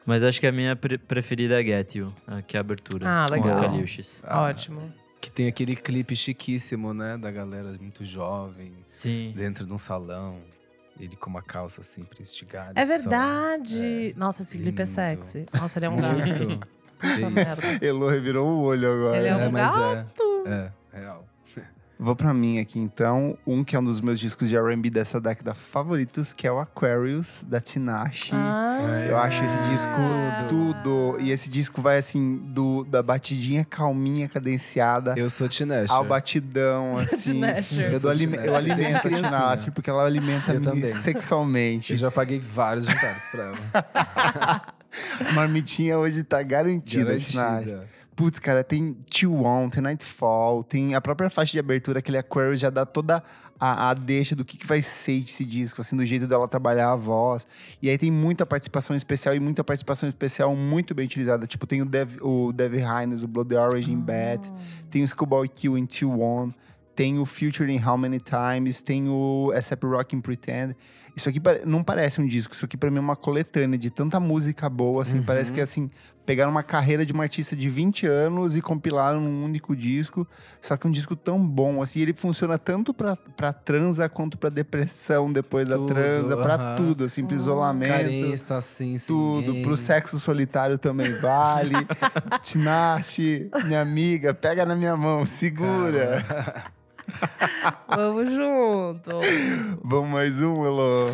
Mas 0.05 0.23
acho 0.23 0.39
que 0.39 0.47
a 0.47 0.51
minha 0.51 0.75
pre- 0.75 0.97
preferida 0.97 1.61
é 1.61 1.63
Get 1.65 1.95
You, 1.95 2.13
a- 2.25 2.41
que 2.41 2.55
é 2.55 2.59
a 2.59 2.61
abertura. 2.61 3.05
Ah, 3.07 3.25
com 3.27 3.33
legal. 3.35 3.57
a 3.57 3.61
Caliuches. 3.61 4.21
Ah, 4.25 4.41
Ótimo. 4.43 4.87
Que 5.21 5.29
tem 5.29 5.47
aquele 5.47 5.75
clipe 5.75 6.15
chiquíssimo, 6.15 6.93
né? 6.93 7.17
Da 7.17 7.29
galera 7.29 7.75
muito 7.79 8.05
jovem, 8.05 8.71
Sim. 8.95 9.33
dentro 9.35 9.65
de 9.65 9.73
um 9.73 9.77
salão. 9.77 10.37
Ele 10.99 11.15
com 11.15 11.29
uma 11.29 11.41
calça 11.41 11.81
assim 11.81 12.03
pra 12.03 12.21
estigar. 12.21 12.71
É 12.75 12.85
só. 12.85 12.97
verdade. 12.97 14.13
Nossa, 14.17 14.41
esse 14.41 14.57
clipe 14.57 14.81
é 14.81 14.85
lindo. 14.85 14.95
sexy. 14.95 15.45
Nossa, 15.53 15.79
ele 15.79 15.85
é 15.85 15.89
um 15.89 15.95
gato. 15.97 16.69
Merda. 17.31 17.85
Elo 17.85 18.09
revirou 18.09 18.47
o 18.47 18.61
olho 18.63 18.91
agora. 18.91 19.17
Ele 19.17 19.27
é 19.27 19.35
um 19.37 19.51
gato. 19.51 20.43
é. 20.45 20.71
É, 20.93 20.99
real. 20.99 21.25
Vou 22.01 22.15
pra 22.15 22.33
mim 22.33 22.59
aqui 22.59 22.79
então, 22.79 23.37
um 23.45 23.61
que 23.61 23.75
é 23.75 23.79
um 23.79 23.83
dos 23.83 23.99
meus 23.99 24.21
discos 24.21 24.47
de 24.47 24.55
R&B 24.55 24.89
dessa 24.89 25.19
década 25.19 25.53
favoritos, 25.53 26.31
que 26.31 26.47
é 26.47 26.51
o 26.51 26.57
Aquarius, 26.57 27.43
da 27.45 27.59
Tinashe. 27.59 28.31
Ah, 28.33 29.05
Eu 29.09 29.17
acho 29.17 29.43
esse 29.43 29.57
disco 29.63 29.89
tudo. 30.47 31.17
E 31.19 31.29
esse 31.29 31.49
disco 31.49 31.81
vai 31.81 31.97
assim, 31.97 32.37
do, 32.37 32.85
da 32.85 33.03
batidinha 33.03 33.65
calminha, 33.65 34.29
cadenciada, 34.29 35.13
Eu 35.17 35.29
sou 35.29 35.49
Tinesha. 35.49 35.91
ao 35.93 36.05
batidão, 36.05 36.93
assim. 36.93 37.41
Eu, 37.91 37.99
dou 37.99 38.09
alime- 38.11 38.37
eu 38.37 38.55
alimento 38.55 39.05
a. 39.05 39.11
Tinashe, 39.11 39.71
porque 39.71 39.89
ela 39.89 40.05
alimenta 40.05 40.53
Eu 40.53 40.61
me 40.61 40.65
também. 40.65 40.87
sexualmente. 40.87 41.91
Eu 41.91 41.97
já 41.97 42.09
paguei 42.09 42.39
vários 42.39 42.85
jantares 42.85 43.23
pra 43.29 43.43
ela. 43.43 44.61
Marmitinha 45.33 45.97
hoje 45.99 46.23
tá 46.23 46.41
garantida, 46.43 47.17
Tinashe. 47.17 47.75
Putz, 48.19 48.37
cara, 48.37 48.65
tem 48.65 48.97
T1, 49.09 49.71
tem 49.71 49.81
Nightfall, 49.81 50.61
tem 50.61 50.93
a 50.93 50.99
própria 50.99 51.29
faixa 51.29 51.53
de 51.53 51.59
abertura, 51.59 51.99
aquele 51.99 52.17
Aquarius 52.17 52.59
já 52.59 52.69
dá 52.69 52.85
toda 52.85 53.23
a, 53.57 53.91
a 53.91 53.93
deixa 53.93 54.35
do 54.35 54.43
que, 54.43 54.57
que 54.57 54.67
vai 54.67 54.81
ser 54.81 55.13
esse 55.13 55.45
disco, 55.45 55.79
assim, 55.79 55.95
do 55.95 56.05
jeito 56.05 56.27
dela 56.27 56.45
trabalhar 56.45 56.91
a 56.91 56.97
voz. 56.97 57.47
E 57.81 57.89
aí 57.89 57.97
tem 57.97 58.11
muita 58.11 58.45
participação 58.45 58.93
especial 58.93 59.33
e 59.35 59.39
muita 59.39 59.63
participação 59.63 60.09
especial 60.09 60.53
muito 60.53 60.93
bem 60.93 61.05
utilizada. 61.05 61.47
Tipo, 61.47 61.65
tem 61.65 61.81
o 61.81 61.85
Dev, 61.85 62.17
o 62.21 62.51
Dev 62.51 62.73
Hines, 62.73 63.23
o 63.23 63.27
Blood 63.29 63.55
Orange 63.55 63.89
in 63.89 64.01
Bad, 64.01 64.51
tem 64.89 65.01
o 65.01 65.07
Schoolboy 65.07 65.47
Q 65.47 65.77
em 65.77 65.85
T1, 65.85 66.53
tem 66.93 67.19
o 67.19 67.25
Future 67.25 67.71
in 67.71 67.81
How 67.81 67.97
Many 67.97 68.19
Times, 68.19 68.81
tem 68.81 69.07
o 69.07 69.53
ASAP 69.55 69.85
Rock 69.85 70.13
in 70.13 70.19
Pretend. 70.19 70.75
Isso 71.15 71.27
aqui 71.29 71.41
não 71.65 71.83
parece 71.83 72.21
um 72.21 72.27
disco, 72.27 72.53
isso 72.53 72.65
aqui 72.65 72.77
pra 72.77 72.89
mim 72.89 72.97
é 72.97 73.01
uma 73.01 73.15
coletânea 73.15 73.77
de 73.77 73.89
tanta 73.89 74.19
música 74.19 74.69
boa, 74.69 75.01
assim, 75.03 75.21
parece 75.21 75.51
que 75.51 75.59
assim, 75.59 75.89
pegaram 76.25 76.51
uma 76.51 76.63
carreira 76.63 77.05
de 77.05 77.11
uma 77.11 77.23
artista 77.23 77.55
de 77.55 77.67
20 77.69 78.05
anos 78.07 78.55
e 78.55 78.61
compilaram 78.61 79.19
num 79.19 79.43
único 79.43 79.75
disco, 79.75 80.25
só 80.61 80.77
que 80.77 80.87
um 80.87 80.91
disco 80.91 81.15
tão 81.15 81.45
bom, 81.45 81.81
assim, 81.81 81.99
ele 82.01 82.13
funciona 82.13 82.57
tanto 82.57 82.93
pra, 82.93 83.15
pra 83.15 83.51
transa 83.51 84.07
quanto 84.07 84.37
pra 84.37 84.49
depressão 84.49 85.31
depois 85.33 85.67
da 85.67 85.75
Tudo, 85.75 85.87
transa, 85.87 86.37
pra 86.37 86.55
aham. 86.55 86.75
tudo, 86.77 87.03
assim, 87.05 87.25
pro 87.25 87.35
isolamento. 87.35 87.89
Carência, 87.91 88.55
assim, 88.55 88.97
Tudo, 89.05 89.47
ninguém. 89.47 89.63
pro 89.63 89.75
sexo 89.75 90.19
solitário 90.19 90.77
também 90.77 91.11
vale. 91.13 91.75
Tinashe, 92.43 93.49
minha 93.65 93.81
amiga, 93.81 94.33
pega 94.33 94.65
na 94.65 94.75
minha 94.75 94.95
mão, 94.95 95.25
segura. 95.25 96.23
Vamos 97.87 98.29
junto. 98.29 99.09
Vamos 99.83 100.09
mais 100.09 100.39
um, 100.39 100.65
Elo? 100.65 101.07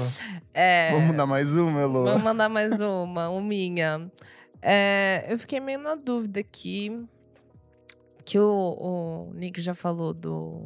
É, 0.54 0.92
Vamos 0.92 1.16
dar 1.16 1.26
mais 1.26 1.56
um, 1.56 1.80
Elo? 1.80 2.04
vamos 2.06 2.24
mandar 2.24 2.50
mais 2.50 2.80
uma, 2.80 3.30
uma 3.30 3.42
minha. 3.42 4.10
É, 4.62 5.26
eu 5.30 5.38
fiquei 5.38 5.60
meio 5.60 5.80
na 5.80 5.96
dúvida 5.96 6.40
aqui. 6.40 7.06
Que 8.24 8.40
o, 8.40 9.30
o 9.30 9.34
Nick 9.36 9.62
já 9.62 9.76
falou 9.76 10.14
do. 10.14 10.62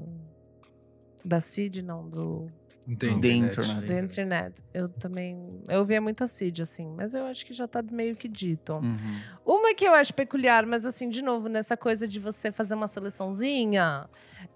Da 1.26 1.40
Cid, 1.40 1.82
não, 1.82 2.08
do. 2.08 2.50
Entendi. 2.90 3.22
The? 3.22 3.34
Internet. 3.36 3.88
Da 3.88 4.00
internet. 4.00 4.64
Eu 4.74 4.90
também. 4.90 5.48
Eu 5.70 5.80
ouvia 5.82 6.02
muito 6.02 6.24
a 6.24 6.28
Cid, 6.28 6.62
assim, 6.64 6.92
mas 6.98 7.14
eu 7.14 7.26
acho 7.26 7.46
que 7.46 7.54
já 7.54 7.68
tá 7.68 7.84
meio 7.84 8.16
que 8.16 8.28
dito. 8.28 8.74
Uhum. 8.74 9.20
Uma 9.46 9.74
que 9.76 9.86
eu 9.86 9.94
acho 9.94 10.14
peculiar, 10.14 10.66
mas 10.66 10.86
assim, 10.86 11.08
de 11.08 11.22
novo, 11.22 11.48
nessa 11.50 11.78
coisa 11.78 12.08
de 12.08 12.20
você 12.20 12.52
fazer 12.52 12.74
uma 12.74 12.88
seleçãozinha, 12.88 14.06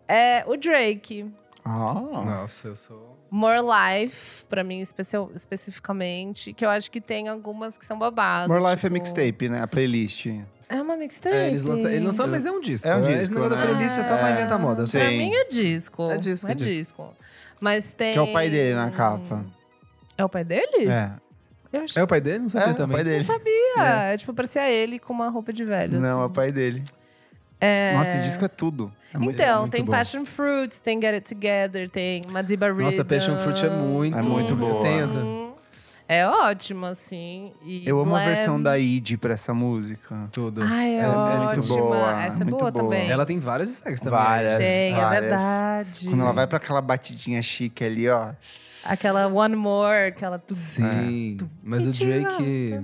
é 0.07 0.43
o 0.47 0.57
Drake. 0.57 1.25
Ah, 1.63 1.93
Nossa, 1.93 2.69
eu 2.69 2.75
sou. 2.75 3.13
More 3.29 3.61
Life, 3.61 4.45
pra 4.45 4.63
mim 4.63 4.79
especial, 4.79 5.31
especificamente, 5.33 6.53
que 6.53 6.65
eu 6.65 6.69
acho 6.69 6.89
que 6.91 7.01
tem 7.01 7.27
algumas 7.29 7.77
que 7.77 7.85
são 7.85 7.97
babadas. 7.97 8.47
More 8.47 8.61
Life 8.61 8.85
é 8.85 8.89
tipo- 8.89 8.93
mixtape, 8.93 9.49
né? 9.49 9.61
A 9.61 9.67
playlist. 9.67 10.27
É 10.69 10.81
uma 10.81 10.95
mixtape. 10.95 11.35
É, 11.35 11.47
eles 11.47 11.63
lançam, 11.63 11.89
ele 11.89 12.05
lançou, 12.05 12.27
mas 12.27 12.45
é 12.45 12.51
um 12.51 12.59
disco. 12.59 12.87
É 12.87 12.95
um 12.95 13.01
né? 13.01 13.07
disco, 13.07 13.21
Esse 13.21 13.31
negócio 13.33 13.55
né? 13.55 13.61
da 13.61 13.69
playlist 13.71 13.97
é 13.97 14.03
só 14.03 14.17
pra 14.17 14.29
É. 14.29 14.33
inventar 14.33 14.59
moda. 14.59 14.85
Sim. 14.87 14.99
Pra 14.99 15.09
mim 15.09 15.31
é 15.33 15.45
disco. 15.45 16.09
É 16.11 16.17
disco, 16.17 16.47
É 16.47 16.51
é 16.51 16.55
disco. 16.55 16.73
disco. 16.73 17.13
Mas 17.59 17.93
tem. 17.93 18.13
Que 18.13 18.19
é 18.19 18.21
o 18.21 18.31
pai 18.33 18.49
dele 18.49 18.75
na 18.75 18.91
capa. 18.91 19.43
É 20.17 20.23
o 20.25 20.29
pai 20.29 20.43
dele? 20.43 20.87
É. 20.89 21.11
Eu 21.71 21.81
acho 21.83 21.97
É 21.97 22.03
o 22.03 22.07
pai 22.07 22.21
dele? 22.21 22.39
Não 22.39 22.49
sabia 22.49 22.67
É, 22.67 22.71
o 22.71 22.75
também. 22.75 22.95
pai 22.97 23.03
dele. 23.03 23.17
Não 23.17 23.25
sabia. 23.25 23.83
É. 24.11 24.17
Tipo, 24.17 24.33
parecia 24.33 24.69
ele 24.69 24.99
com 24.99 25.11
uma 25.13 25.29
roupa 25.29 25.51
de 25.51 25.63
velho. 25.63 25.99
Não, 25.99 26.09
é 26.09 26.15
o 26.15 26.25
assim. 26.25 26.33
pai 26.33 26.51
dele. 26.51 26.83
É... 27.59 27.93
Nossa, 27.93 28.17
esse 28.17 28.25
disco 28.27 28.45
é 28.45 28.47
tudo. 28.47 28.91
É 29.13 29.17
muito, 29.17 29.41
Então, 29.41 29.61
muito 29.61 29.71
tem 29.71 29.83
bom. 29.85 29.91
Passion 29.91 30.25
Fruit, 30.25 30.81
tem 30.81 30.99
Get 31.01 31.13
It 31.13 31.33
Together, 31.33 31.89
tem 31.89 32.21
Madiba 32.29 32.67
Rhythm. 32.67 32.81
Nossa, 32.83 33.05
Passion 33.05 33.37
Fruit 33.37 33.65
é 33.65 33.69
muito. 33.69 34.17
É 34.17 34.21
muito 34.21 34.55
boa. 34.55 34.75
Eu 34.75 34.79
tenho. 34.81 35.42
É 36.07 36.27
ótimo, 36.27 36.85
assim. 36.85 37.53
E 37.63 37.87
Eu 37.87 37.99
amo 37.99 38.15
a 38.15 38.25
versão 38.25 38.61
da 38.61 38.77
Id 38.77 39.17
pra 39.17 39.33
essa 39.33 39.53
música. 39.53 40.27
Tudo. 40.31 40.61
Ai, 40.63 40.95
é, 40.95 40.99
É- 40.99 41.03
é 41.03 41.55
muito 41.55 41.67
boa, 41.67 42.23
Essa 42.23 42.41
é 42.41 42.45
muito 42.45 42.57
boa, 42.59 42.71
boa. 42.71 42.83
também. 42.83 43.09
Ela 43.09 43.25
tem 43.25 43.39
vários 43.39 43.69
destaques 43.69 43.99
também. 44.01 44.19
Várias. 44.19 44.57
tem, 44.59 44.93
é 44.93 44.95
várias. 44.95 45.21
verdade. 45.29 46.05
Quando 46.09 46.21
ela 46.21 46.33
vai 46.33 46.45
pra 46.45 46.57
aquela 46.57 46.81
batidinha 46.81 47.41
chique 47.41 47.83
ali, 47.83 48.09
ó. 48.09 48.31
Aquela 48.83 49.27
One 49.27 49.55
More, 49.55 50.07
aquela... 50.09 50.37
tu- 50.37 50.53
Sim. 50.53 51.37
Mas 51.63 51.87
o 51.87 51.91
Drake. 51.91 52.79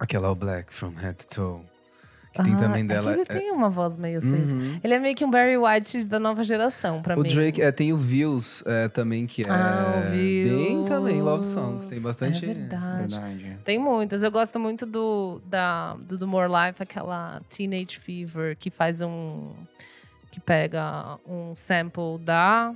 Aquela 0.00 0.28
All 0.28 0.34
Black 0.34 0.72
from 0.74 0.90
Head 0.96 1.26
to 1.26 1.26
Toe. 1.28 1.73
Que 2.34 2.42
tem 2.42 2.54
Ah, 2.54 2.58
também 2.58 2.82
é 2.82 2.86
dela. 2.88 3.12
ele 3.12 3.22
é- 3.22 3.24
tem 3.24 3.52
uma 3.52 3.70
voz 3.70 3.96
meio 3.96 4.18
assim. 4.18 4.42
Uhum. 4.56 4.80
Ele 4.82 4.92
é 4.92 4.98
meio 4.98 5.14
que 5.14 5.24
um 5.24 5.30
Barry 5.30 5.56
White 5.56 6.02
da 6.02 6.18
nova 6.18 6.42
geração, 6.42 7.00
pra 7.00 7.16
O 7.16 7.22
mim. 7.22 7.28
Drake 7.28 7.62
é, 7.62 7.70
tem 7.70 7.92
o 7.92 7.96
Views 7.96 8.60
é, 8.66 8.88
também, 8.88 9.24
que 9.24 9.42
é 9.42 9.46
Ah, 9.48 10.02
o 10.04 10.10
bem 10.10 10.84
também 10.84 11.22
Love. 11.22 11.46
Songs. 11.46 11.86
Tem 11.86 12.00
bastante. 12.02 12.44
É 12.44 12.54
verdade. 12.54 12.96
Verdade. 13.16 13.58
Tem 13.64 13.78
muitas. 13.78 14.24
Eu 14.24 14.32
gosto 14.32 14.58
muito 14.58 14.84
do, 14.84 15.40
da, 15.46 15.94
do, 15.94 16.18
do 16.18 16.26
More 16.26 16.48
Life, 16.50 16.82
aquela 16.82 17.40
Teenage 17.48 18.00
Fever, 18.00 18.56
que 18.56 18.68
faz 18.68 19.00
um. 19.00 19.46
que 20.32 20.40
pega 20.40 21.16
um 21.28 21.54
sample 21.54 22.18
da 22.20 22.74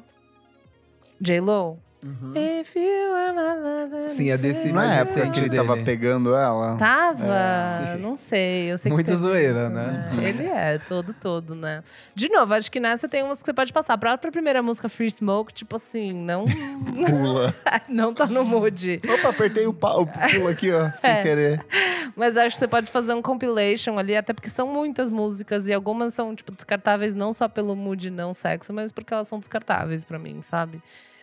J-Lo. 1.21 1.79
If 2.01 2.77
you 2.77 2.83
were 3.13 3.33
my 3.33 3.55
lover, 3.61 4.09
Sim, 4.09 4.31
é 4.31 4.37
desse 4.39 4.71
Não 4.71 4.81
é 4.81 5.01
época 5.01 5.31
que 5.31 5.41
ele 5.41 5.57
tava 5.57 5.73
dele. 5.75 5.85
pegando 5.85 6.33
ela? 6.33 6.77
Tava? 6.77 7.27
É. 7.27 7.97
Não 7.99 8.15
sei. 8.15 8.71
Eu 8.71 8.79
sei 8.79 8.93
Muito 8.93 9.07
que 9.07 9.11
teve- 9.13 9.21
zoeira, 9.21 9.69
né? 9.69 10.09
É, 10.23 10.29
ele 10.29 10.47
é, 10.47 10.79
todo, 10.79 11.13
todo, 11.13 11.57
né? 11.57 11.83
De 12.15 12.29
novo, 12.29 12.55
acho 12.55 12.71
que 12.71 12.79
nessa 12.79 13.09
tem 13.09 13.25
umas 13.25 13.41
que 13.41 13.47
você 13.47 13.53
pode 13.53 13.73
passar. 13.73 13.95
A 13.95 13.99
própria 13.99 14.31
primeira 14.31 14.63
música, 14.63 14.89
Free 14.89 15.11
Smoke, 15.11 15.53
tipo 15.53 15.75
assim, 15.75 16.13
não, 16.13 16.45
Pula. 17.09 17.53
não 17.89 18.15
tá 18.15 18.27
no 18.27 18.45
mood. 18.45 18.99
Opa, 19.19 19.31
apertei 19.31 19.67
o, 19.67 19.75
pa- 19.75 19.97
o 19.97 20.07
pulo 20.07 20.47
aqui, 20.49 20.71
ó, 20.73 20.91
sem 20.97 21.11
É. 21.11 21.23
querer. 21.23 21.67
Mas 22.15 22.37
acho 22.37 22.51
que 22.55 22.61
você 22.61 22.69
pode 22.69 22.93
fazer 22.93 23.13
um 23.13 23.21
compilation 23.23 23.99
ali, 23.99 24.17
até 24.17 24.33
porque 24.33 24.49
são 24.51 24.69
muitas 24.69 25.11
músicas 25.11 25.67
e 25.67 25.73
algumas 25.73 26.15
são, 26.15 26.33
tipo, 26.33 26.53
descartáveis 26.53 27.13
não 27.13 27.33
só 27.33 27.49
pelo 27.49 27.75
mood 27.75 28.09
não 28.09 28.33
sexo, 28.33 28.73
mas 28.73 28.93
porque 28.93 29.13
elas 29.13 29.27
são 29.27 29.41
descartáveis 29.41 30.05
pra 30.05 30.17
mim, 30.17 30.41
sabe? 30.43 30.81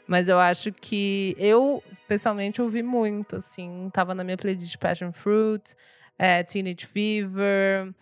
Mas 0.08 0.30
eu 0.30 0.40
acho 0.40 0.72
que 0.72 1.36
eu, 1.40 1.84
especialmente, 1.90 2.62
ouvi 2.62 2.84
muito, 2.84 3.38
assim. 3.38 3.90
Tava 3.92 4.14
na 4.14 4.24
minha 4.24 4.38
playlist 4.38 4.78
Passion 4.78 5.12
Fruit, 5.12 5.76
é, 6.18 6.44
Teenage 6.44 6.86
Fever, 6.86 7.94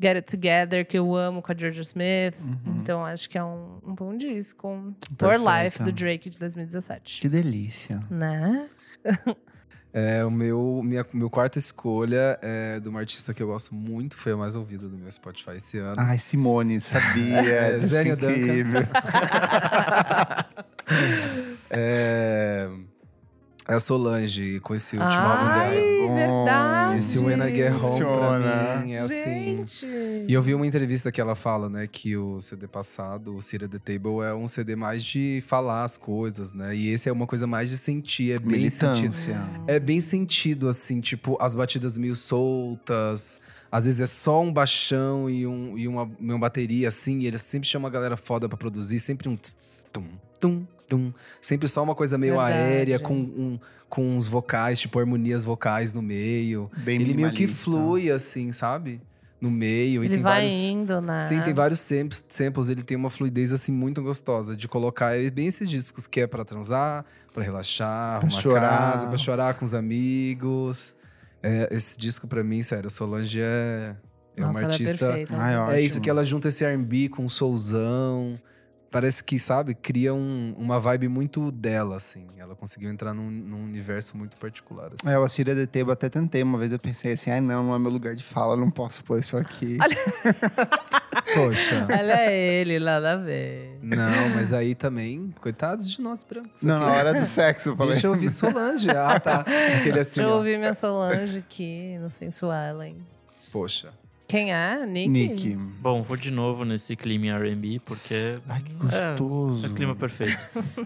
Get 0.00 0.16
It 0.16 0.30
Together, 0.30 0.84
que 0.86 0.98
eu 0.98 1.14
amo 1.14 1.40
com 1.40 1.52
a 1.52 1.54
Georgia 1.54 1.82
Smith. 1.82 2.34
Uhum. 2.40 2.78
Então 2.80 3.04
acho 3.04 3.30
que 3.30 3.38
é 3.38 3.44
um, 3.44 3.78
um 3.86 3.94
bom 3.94 4.16
disco. 4.16 4.94
Perfeito. 5.16 5.44
Life, 5.48 5.82
do 5.84 5.92
Drake 5.92 6.28
de 6.28 6.38
2017. 6.38 7.20
Que 7.20 7.28
delícia. 7.28 8.02
Né? 8.10 8.68
É, 9.94 10.24
o 10.24 10.30
meu, 10.30 10.80
minha, 10.82 11.04
meu 11.12 11.28
quarta 11.28 11.58
escolha 11.58 12.38
é 12.40 12.80
de 12.80 12.88
uma 12.88 13.00
artista 13.00 13.34
que 13.34 13.42
eu 13.42 13.46
gosto 13.46 13.74
muito, 13.74 14.16
foi 14.16 14.32
a 14.32 14.36
mais 14.38 14.56
ouvida 14.56 14.88
do 14.88 14.98
meu 14.98 15.12
Spotify 15.12 15.56
esse 15.56 15.76
ano. 15.76 15.96
Ai, 15.98 16.16
Simone, 16.16 16.80
sabia. 16.80 17.42
É, 17.44 17.78
Zélia 17.78 18.16
Duncan. 18.16 18.88
É, 21.74 22.68
é 23.66 23.74
a 23.74 23.80
Solange, 23.80 24.60
com 24.60 24.74
esse 24.74 24.96
último 24.96 25.22
álbum 25.22 25.44
Ai, 25.46 25.70
dela. 25.70 26.06
Bom, 26.06 26.14
verdade. 26.14 26.98
Esse 26.98 27.18
When 27.18 27.38
I 27.40 27.54
Get 27.54 27.72
Home 27.80 28.00
pra 28.00 28.82
mim 28.84 28.92
é 28.92 28.98
assim. 28.98 29.56
Gente. 29.56 29.86
E 30.28 30.32
eu 30.32 30.42
vi 30.42 30.54
uma 30.54 30.66
entrevista 30.66 31.10
que 31.10 31.20
ela 31.20 31.34
fala, 31.34 31.70
né, 31.70 31.86
que 31.86 32.14
o 32.16 32.40
CD 32.40 32.68
passado, 32.68 33.34
o 33.34 33.40
Cira 33.40 33.66
the 33.66 33.78
Table, 33.78 34.20
é 34.22 34.34
um 34.34 34.46
CD 34.46 34.76
mais 34.76 35.02
de 35.02 35.42
falar 35.46 35.84
as 35.84 35.96
coisas, 35.96 36.52
né? 36.52 36.76
E 36.76 36.90
esse 36.90 37.08
é 37.08 37.12
uma 37.12 37.26
coisa 37.26 37.46
mais 37.46 37.70
de 37.70 37.78
sentir, 37.78 38.32
é 38.32 38.38
bem 38.38 38.68
sentido. 38.68 38.96
Militância. 38.96 39.40
É 39.66 39.80
bem 39.80 40.00
sentido, 40.00 40.68
assim, 40.68 41.00
tipo, 41.00 41.38
as 41.40 41.54
batidas 41.54 41.96
meio 41.96 42.14
soltas. 42.14 43.40
Às 43.70 43.86
vezes 43.86 44.02
é 44.02 44.06
só 44.06 44.42
um 44.42 44.52
baixão 44.52 45.30
e, 45.30 45.46
um, 45.46 45.78
e 45.78 45.88
uma, 45.88 46.06
uma 46.20 46.38
bateria, 46.38 46.88
assim. 46.88 47.20
E 47.20 47.26
ele 47.26 47.38
sempre 47.38 47.66
chama 47.66 47.88
a 47.88 47.90
galera 47.90 48.18
foda 48.18 48.46
pra 48.46 48.58
produzir. 48.58 48.98
Sempre 48.98 49.30
um 49.30 49.36
tss, 49.36 49.54
tss, 49.54 49.86
tum, 49.90 50.04
tum, 50.38 50.66
tum. 50.88 51.12
Sempre 51.40 51.68
só 51.68 51.82
uma 51.82 51.94
coisa 51.94 52.16
meio 52.18 52.34
Verdade. 52.36 52.54
aérea, 52.58 52.98
com, 52.98 53.14
um, 53.14 53.58
com 53.88 54.16
uns 54.16 54.26
vocais, 54.26 54.80
tipo, 54.80 54.98
harmonias 54.98 55.44
vocais 55.44 55.92
no 55.92 56.02
meio. 56.02 56.70
Bem 56.78 57.00
ele 57.00 57.14
meio 57.14 57.32
que 57.32 57.46
flui, 57.46 58.10
assim, 58.10 58.52
sabe? 58.52 59.00
No 59.40 59.50
meio. 59.50 60.04
e 60.04 60.06
Ele 60.06 60.14
tem 60.14 60.22
vai 60.22 60.32
vários. 60.42 60.52
indo, 60.54 61.00
né? 61.00 61.18
Sim, 61.18 61.40
tem 61.40 61.52
vários 61.52 61.80
samples, 61.80 62.24
samples, 62.28 62.68
ele 62.68 62.82
tem 62.82 62.96
uma 62.96 63.10
fluidez 63.10 63.52
assim 63.52 63.72
muito 63.72 64.00
gostosa 64.00 64.54
de 64.56 64.68
colocar 64.68 65.16
é 65.18 65.28
bem 65.30 65.48
esses 65.48 65.68
discos 65.68 66.06
que 66.06 66.20
é 66.20 66.26
pra 66.28 66.44
transar, 66.44 67.04
pra 67.34 67.42
relaxar, 67.42 68.20
Pra 68.20 68.28
arrumar 68.28 68.40
chorar. 68.42 68.92
casa, 68.92 69.06
pra 69.08 69.18
chorar 69.18 69.54
com 69.54 69.64
os 69.64 69.74
amigos. 69.74 70.94
É, 71.42 71.68
esse 71.72 71.98
disco 71.98 72.28
pra 72.28 72.44
mim, 72.44 72.62
sério, 72.62 72.88
Solange 72.88 73.40
é, 73.40 73.96
é 74.36 74.40
Nossa, 74.42 74.60
uma 74.60 74.64
ela 74.64 74.68
é 74.68 74.72
artista. 74.74 75.06
perfeita. 75.08 75.36
Ai, 75.36 75.74
é 75.76 75.80
isso 75.80 76.00
que 76.00 76.08
ela 76.08 76.22
junta 76.22 76.46
esse 76.46 76.64
R&B 76.64 77.08
com 77.08 77.28
soulzão. 77.28 78.38
Parece 78.92 79.24
que, 79.24 79.38
sabe, 79.38 79.74
cria 79.74 80.12
um- 80.14 80.54
uma 80.56 80.78
vibe 80.78 81.08
muito 81.08 81.50
dela, 81.50 81.96
assim. 81.96 82.26
Ela 82.36 82.54
conseguiu 82.54 82.90
entrar 82.90 83.12
num, 83.14 83.30
num 83.30 83.64
universo 83.64 84.16
muito 84.16 84.36
particular. 84.36 84.88
Assim. 84.88 85.10
É, 85.12 85.18
o 85.18 85.22
Assíria 85.24 85.54
de 85.54 85.66
Tebo 85.66 85.90
até 85.90 86.08
tentei. 86.10 86.42
Uma 86.42 86.58
vez 86.58 86.70
eu 86.72 86.78
pensei 86.78 87.12
assim, 87.12 87.30
ai 87.30 87.40
não, 87.40 87.64
não 87.64 87.74
é 87.74 87.78
meu 87.78 87.90
lugar 87.90 88.14
de 88.14 88.22
fala, 88.22 88.54
não 88.54 88.70
posso 88.70 89.02
pôr 89.02 89.18
isso 89.18 89.36
aqui. 89.36 89.78
Poxa. 91.34 91.86
Ela 91.88 92.20
é 92.20 92.36
ele, 92.60 92.78
nada 92.78 93.12
a 93.12 93.16
ver. 93.16 93.78
Não, 93.82 94.28
mas 94.34 94.52
aí 94.52 94.74
também, 94.74 95.32
coitados 95.40 95.90
de 95.90 96.00
nós 96.00 96.22
brancos. 96.22 96.62
não, 96.62 96.76
aqui. 96.76 96.84
na 96.84 96.92
hora 96.92 97.14
do 97.14 97.24
sexo 97.26 97.70
eu 97.70 97.76
falei. 97.76 97.92
Deixa 97.92 98.06
eu 98.06 98.12
ouvir 98.12 98.30
Solange. 98.30 98.90
Ah, 98.90 99.18
tá. 99.18 99.40
Aquele 99.40 100.00
assim, 100.00 100.20
Deixa 100.20 100.22
eu 100.22 100.36
ouvir 100.36 100.58
minha 100.58 100.74
Solange 100.74 101.38
aqui 101.38 101.96
no 101.98 102.10
Sensual, 102.10 102.82
hein? 102.82 102.96
Poxa. 103.50 103.90
Quem 104.32 104.50
é? 104.50 104.86
Nick? 104.86 105.08
Nick. 105.10 105.56
Bom, 105.56 106.00
vou 106.00 106.16
de 106.16 106.30
novo 106.30 106.64
nesse 106.64 106.96
clima 106.96 107.26
em 107.26 107.30
R&B, 107.32 107.82
porque 107.84 108.38
Ai, 108.48 108.62
que 108.62 108.72
É, 108.90 109.10
gostoso. 109.10 109.66
é 109.66 109.68
o 109.68 109.74
clima 109.74 109.94
perfeito. 109.94 110.38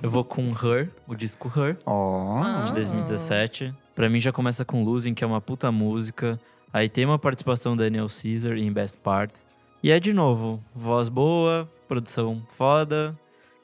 Eu 0.03 0.11
vou 0.11 0.25
com 0.25 0.49
Her, 0.49 0.91
o 1.07 1.15
disco 1.15 1.47
Her, 1.57 1.77
Ó. 1.87 2.43
Ah. 2.43 2.63
de 2.63 2.73
2017. 2.75 3.73
Pra 3.95 4.09
mim 4.11 4.19
já 4.19 4.33
começa 4.33 4.65
com 4.65 4.83
Losing, 4.83 5.15
que 5.15 5.23
é 5.23 5.27
uma 5.29 5.41
puta 5.41 5.71
música. 5.71 6.41
Aí 6.73 6.89
tem 6.89 7.05
uma 7.05 7.21
participação 7.21 7.77
da 7.77 7.85
Daniel 7.85 8.09
Caesar 8.09 8.59
em 8.59 8.73
Best 8.73 8.99
Part. 8.99 9.33
E 9.81 9.93
é 9.93 10.01
de 10.01 10.13
novo, 10.13 10.61
voz 10.75 11.09
boa, 11.09 11.71
produção 11.87 12.43
foda, 12.49 13.17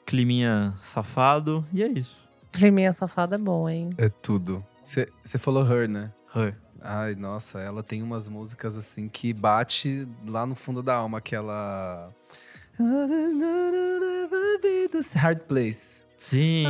climinha 0.05 0.73
safado, 0.79 1.65
e 1.73 1.83
é 1.83 1.87
isso. 1.89 2.21
Climinha 2.53 2.93
safada 2.93 3.35
é 3.35 3.37
bom, 3.37 3.67
hein? 3.67 3.89
É 3.97 4.07
tudo. 4.07 4.63
Você 4.81 5.37
falou 5.37 5.69
Her, 5.69 5.89
né? 5.89 6.09
Her. 6.33 6.55
Ai, 6.85 7.15
nossa, 7.15 7.59
ela 7.59 7.81
tem 7.81 8.03
umas 8.03 8.27
músicas 8.27 8.77
assim 8.77 9.07
que 9.07 9.33
bate 9.33 10.05
lá 10.27 10.45
no 10.45 10.53
fundo 10.53 10.83
da 10.83 10.95
alma, 10.95 11.19
aquela. 11.19 12.09
Hard 15.15 15.39
Place. 15.47 16.01
Sim. 16.17 16.65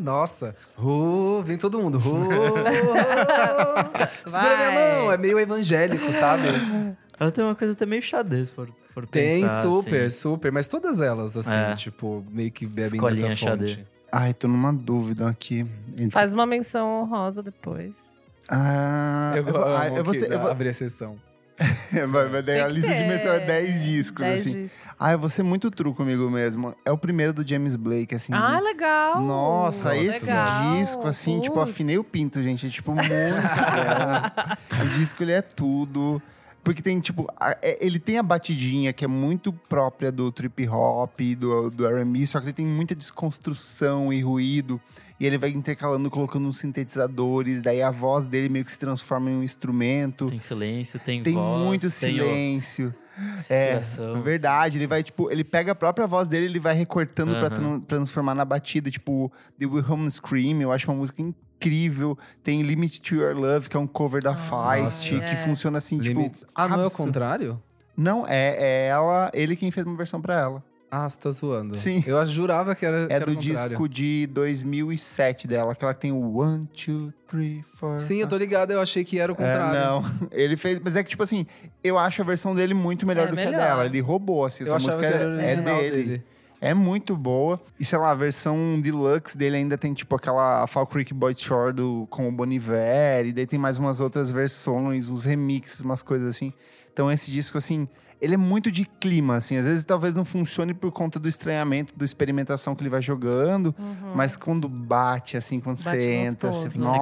Nossa, 0.00 0.54
vem 1.44 1.56
todo 1.56 1.78
mundo. 1.78 1.98
Segura 4.26 4.56
minha 4.56 4.70
mão, 4.72 5.12
é 5.12 5.16
meio 5.16 5.38
evangélico, 5.38 6.12
sabe? 6.12 6.44
Ela 7.18 7.30
tem 7.32 7.44
uma 7.44 7.54
coisa 7.54 7.72
até 7.72 7.84
meio 7.86 8.02
xadrez, 8.02 8.50
for, 8.50 8.68
for 8.92 9.06
Tem 9.06 9.42
pensar, 9.42 9.62
super, 9.62 10.04
assim. 10.06 10.16
super, 10.18 10.52
mas 10.52 10.66
todas 10.68 11.00
elas, 11.00 11.36
assim, 11.36 11.50
É. 11.50 11.74
tipo, 11.74 12.24
meio 12.30 12.50
que 12.52 12.64
bebem 12.66 12.94
Escolinha 12.94 13.28
dessa 13.30 13.36
fonte. 13.36 13.68
xadê. 13.72 13.84
Ai, 14.10 14.32
tô 14.32 14.48
numa 14.48 14.72
dúvida 14.72 15.28
aqui. 15.28 15.66
Entre- 15.92 16.10
Faz 16.10 16.32
uma 16.32 16.46
menção 16.46 17.02
honrosa 17.02 17.42
depois. 17.42 18.14
Ah, 18.48 19.32
Eu, 19.36 19.44
eu 19.46 19.52
vou, 19.52 19.64
ah, 19.64 19.88
eu 19.88 20.04
vou 20.04 20.14
ser- 20.14 20.32
eu 20.32 20.40
vou- 20.40 20.50
abrir 20.50 20.70
a 20.70 20.72
sessão. 20.72 21.16
vai, 22.08 22.28
vai 22.28 22.42
dar 22.42 22.52
Tem 22.52 22.60
a 22.60 22.68
lista 22.68 22.88
de 22.90 22.96
ter. 22.96 23.08
menção 23.08 23.32
é 23.32 23.40
10 23.40 23.82
discos, 23.82 24.20
Dez 24.24 24.40
assim. 24.40 24.62
discos. 24.62 24.78
Ah, 24.98 25.12
eu 25.12 25.18
vou 25.18 25.28
ser 25.28 25.42
muito 25.42 25.70
true 25.70 25.92
comigo 25.92 26.30
mesmo. 26.30 26.74
É 26.84 26.90
o 26.90 26.96
primeiro 26.98 27.32
do 27.32 27.46
James 27.46 27.76
Blake, 27.76 28.14
assim. 28.14 28.32
Ah, 28.32 28.58
legal! 28.60 29.20
Nossa, 29.20 29.94
esse 29.96 30.26
Legal. 30.26 30.76
disco, 30.76 31.06
assim, 31.06 31.40
tipo, 31.40 31.56
Putz. 31.56 31.70
afinei 31.70 31.98
o 31.98 32.04
pinto, 32.04 32.42
gente. 32.42 32.66
É, 32.66 32.70
tipo, 32.70 32.92
muito 32.92 33.08
bom. 33.08 33.14
Esse 34.84 34.94
disco, 34.98 35.22
ele 35.22 35.32
é 35.32 35.42
tudo. 35.42 36.22
Porque 36.68 36.82
tem, 36.82 37.00
tipo, 37.00 37.26
a- 37.40 37.56
é- 37.62 37.78
ele 37.84 37.98
tem 37.98 38.18
a 38.18 38.22
batidinha 38.22 38.92
que 38.92 39.02
é 39.02 39.08
muito 39.08 39.52
própria 39.52 40.12
do 40.12 40.30
trip 40.30 40.68
hop, 40.68 41.18
do, 41.38 41.70
do 41.70 41.86
R&B, 41.86 42.26
só 42.26 42.38
que 42.40 42.46
ele 42.46 42.52
tem 42.52 42.66
muita 42.66 42.94
desconstrução 42.94 44.12
e 44.12 44.20
ruído. 44.20 44.78
E 45.18 45.24
ele 45.26 45.38
vai 45.38 45.48
intercalando, 45.48 46.10
colocando 46.10 46.46
uns 46.46 46.58
sintetizadores, 46.58 47.62
daí 47.62 47.80
a 47.82 47.90
voz 47.90 48.26
dele 48.26 48.50
meio 48.50 48.64
que 48.66 48.70
se 48.72 48.78
transforma 48.78 49.30
em 49.30 49.36
um 49.36 49.42
instrumento. 49.42 50.26
Tem 50.26 50.38
silêncio, 50.40 51.00
tem, 51.00 51.22
Tem 51.22 51.32
voz, 51.34 51.62
muito 51.64 51.80
tem 51.80 51.88
o- 51.88 51.90
silêncio. 52.24 52.94
É, 53.48 53.74
Respiração, 53.76 54.22
verdade. 54.22 54.78
Ele 54.78 54.86
vai, 54.86 55.02
tipo, 55.02 55.30
ele 55.30 55.42
pega 55.42 55.72
a 55.72 55.74
própria 55.74 56.06
voz 56.06 56.28
dele, 56.28 56.44
ele 56.44 56.60
vai 56.60 56.74
recortando 56.74 57.30
pra 57.32 57.46
Aham. 57.48 57.50
tran- 57.56 57.80
transformar 57.80 58.34
na 58.34 58.44
batida. 58.44 58.90
Tipo, 58.90 59.32
The 59.58 59.66
Wilhelm 59.66 60.06
Scream, 60.08 60.60
eu 60.60 60.70
acho 60.70 60.88
uma 60.90 60.98
música 60.98 61.20
incrível. 61.22 61.47
Tem 62.42 62.62
Limit 62.62 63.00
to 63.02 63.16
Your 63.16 63.34
Love, 63.36 63.68
que 63.68 63.76
é 63.76 63.80
um 63.80 63.86
cover 63.86 64.22
da 64.22 64.34
Feist, 64.34 65.14
é. 65.14 65.20
que 65.20 65.36
funciona 65.36 65.78
assim, 65.78 65.98
tipo. 65.98 66.30
Ah, 66.54 66.68
não 66.68 66.82
é 66.82 66.86
o 66.86 66.90
contrário? 66.90 67.62
Não, 67.96 68.24
é, 68.26 68.56
é 68.58 68.86
ela, 68.88 69.30
ele 69.34 69.56
quem 69.56 69.70
fez 69.70 69.84
uma 69.86 69.96
versão 69.96 70.20
pra 70.20 70.38
ela. 70.38 70.60
Ah, 70.90 71.06
você 71.06 71.18
tá 71.18 71.30
zoando. 71.30 71.76
Sim. 71.76 72.02
Eu 72.06 72.24
jurava 72.24 72.74
que 72.74 72.86
era, 72.86 73.06
que 73.06 73.12
É 73.12 73.16
era 73.16 73.26
do 73.26 73.36
disco 73.36 73.86
de 73.86 74.26
2007 74.28 75.46
dela, 75.46 75.72
aquela 75.72 75.92
que 75.92 76.00
tem 76.00 76.12
o 76.12 76.38
One, 76.38 76.66
Two, 76.68 77.12
Three, 77.26 77.62
Four. 77.74 77.98
Sim, 78.00 78.20
eu 78.22 78.26
tô 78.26 78.38
ligado, 78.38 78.70
eu 78.70 78.80
achei 78.80 79.04
que 79.04 79.18
era 79.18 79.30
o 79.30 79.34
É, 79.34 79.36
contrário. 79.36 79.78
não, 79.78 80.04
ele 80.32 80.56
fez, 80.56 80.78
mas 80.82 80.96
é 80.96 81.02
que 81.02 81.10
tipo 81.10 81.22
assim, 81.22 81.46
eu 81.84 81.98
acho 81.98 82.22
a 82.22 82.24
versão 82.24 82.54
dele 82.54 82.72
muito 82.72 83.06
melhor 83.06 83.24
É 83.28 83.30
do 83.30 83.36
que 83.36 83.44
melhor. 83.44 83.60
a 83.60 83.64
dela. 83.66 83.84
Ele 83.86 84.00
roubou, 84.00 84.46
assim, 84.46 84.64
Eu 84.64 84.74
essa 84.74 84.82
música 84.82 85.06
que 85.06 85.14
é, 85.14 85.52
é 85.52 85.56
dele. 85.56 85.90
dele. 86.04 86.24
É 86.60 86.74
muito 86.74 87.16
boa. 87.16 87.60
E 87.78 87.84
sei 87.84 87.98
lá, 87.98 88.10
a 88.10 88.14
versão 88.14 88.80
deluxe 88.80 89.36
dele 89.36 89.56
ainda 89.56 89.78
tem 89.78 89.94
tipo 89.94 90.14
aquela 90.16 90.66
Fall 90.66 90.86
Creek 90.86 91.14
Boy 91.14 91.34
Shore 91.34 91.72
do, 91.72 92.06
com 92.10 92.28
o 92.28 92.32
Boniver. 92.32 93.26
E 93.26 93.32
daí 93.32 93.46
tem 93.46 93.58
mais 93.58 93.78
umas 93.78 94.00
outras 94.00 94.30
versões, 94.30 95.08
uns 95.08 95.24
remixes, 95.24 95.80
umas 95.80 96.02
coisas 96.02 96.30
assim. 96.30 96.52
Então 96.92 97.12
esse 97.12 97.30
disco, 97.30 97.56
assim, 97.58 97.86
ele 98.20 98.34
é 98.34 98.36
muito 98.36 98.72
de 98.72 98.84
clima, 98.84 99.36
assim. 99.36 99.56
Às 99.56 99.66
vezes 99.66 99.84
talvez 99.84 100.14
não 100.14 100.24
funcione 100.24 100.74
por 100.74 100.90
conta 100.90 101.20
do 101.20 101.28
estranhamento, 101.28 101.96
da 101.96 102.04
experimentação 102.04 102.74
que 102.74 102.82
ele 102.82 102.90
vai 102.90 103.02
jogando. 103.02 103.72
Mas 104.14 104.36
quando 104.36 104.68
bate, 104.68 105.36
assim, 105.36 105.60
quando 105.60 105.76
Uhum. 105.76 105.84
Bate 105.84 106.00
você 106.00 106.12
entra, 106.12 106.52
você, 106.52 106.78
nossa, 106.80 106.92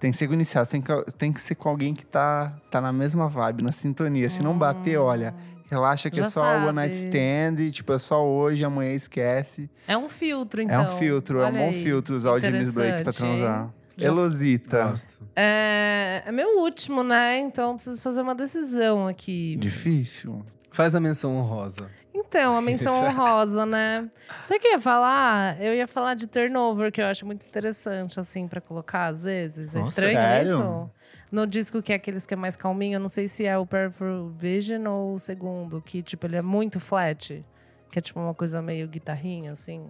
tem 0.00 0.10
que 0.10 0.16
ser 0.16 0.26
com 0.26 0.34
iniciados. 0.34 0.68
Tem 0.70 0.80
que, 0.82 1.12
tem 1.16 1.32
que 1.32 1.40
ser 1.40 1.54
com 1.54 1.68
alguém 1.68 1.94
que 1.94 2.04
tá, 2.04 2.52
tá 2.68 2.80
na 2.80 2.92
mesma 2.92 3.28
vibe, 3.28 3.62
na 3.62 3.70
sintonia. 3.70 4.28
Se 4.28 4.42
não 4.42 4.58
bater, 4.58 4.96
olha... 4.98 5.34
Relaxa 5.70 6.10
que 6.10 6.18
é 6.18 6.24
Já 6.24 6.30
só 6.30 6.42
o 6.42 6.64
one 6.64 6.72
night 6.72 6.92
sabe. 6.92 7.08
stand, 7.16 7.70
tipo, 7.70 7.92
é 7.92 7.98
só 7.98 8.26
hoje, 8.26 8.64
amanhã 8.64 8.92
esquece. 8.92 9.70
É 9.86 9.96
um 9.96 10.08
filtro, 10.08 10.60
então. 10.62 10.82
É 10.82 10.84
um 10.84 10.96
filtro, 10.98 11.38
é 11.40 11.44
um 11.44 11.46
Olha 11.46 11.58
bom 11.60 11.68
aí. 11.68 11.82
filtro 11.84 12.16
usar 12.16 12.32
o 12.32 12.40
James 12.40 12.74
Blake 12.74 13.04
pra 13.04 13.12
transar. 13.12 13.70
Já- 13.96 14.06
Elosita. 14.08 14.92
É, 15.36 16.22
é 16.26 16.32
meu 16.32 16.58
último, 16.60 17.02
né? 17.02 17.38
Então 17.38 17.68
eu 17.68 17.74
preciso 17.74 18.02
fazer 18.02 18.20
uma 18.22 18.34
decisão 18.34 19.06
aqui. 19.06 19.56
Difícil. 19.56 20.44
Faz 20.72 20.94
a 20.94 21.00
menção 21.00 21.36
honrosa. 21.36 21.88
Então, 22.12 22.56
a 22.56 22.60
menção 22.62 22.92
honrosa, 23.06 23.64
né? 23.64 24.08
Você 24.42 24.58
que 24.58 24.68
ia 24.68 24.78
falar? 24.80 25.60
Eu 25.62 25.74
ia 25.74 25.86
falar 25.86 26.14
de 26.14 26.26
turnover, 26.26 26.90
que 26.90 27.00
eu 27.00 27.06
acho 27.06 27.24
muito 27.26 27.44
interessante, 27.46 28.18
assim, 28.18 28.48
pra 28.48 28.60
colocar 28.60 29.06
às 29.06 29.22
vezes. 29.24 29.74
É 29.74 29.78
Nossa, 29.78 29.90
estranho 29.90 30.16
sério? 30.18 30.52
isso? 30.52 30.90
No 31.30 31.46
disco 31.46 31.80
que 31.80 31.92
é 31.92 31.96
aqueles 31.96 32.26
que 32.26 32.34
é 32.34 32.36
mais 32.36 32.56
calminho, 32.56 32.96
eu 32.96 33.00
não 33.00 33.08
sei 33.08 33.28
se 33.28 33.46
é 33.46 33.56
o 33.56 33.64
Peripheral 33.64 34.28
Vision 34.28 34.86
ou 34.88 35.14
o 35.14 35.18
segundo, 35.18 35.80
que, 35.80 36.02
tipo, 36.02 36.26
ele 36.26 36.36
é 36.36 36.42
muito 36.42 36.80
flat. 36.80 37.44
Que 37.90 37.98
é 37.98 38.02
tipo 38.02 38.20
uma 38.20 38.34
coisa 38.34 38.62
meio 38.62 38.86
guitarrinha, 38.88 39.52
assim. 39.52 39.84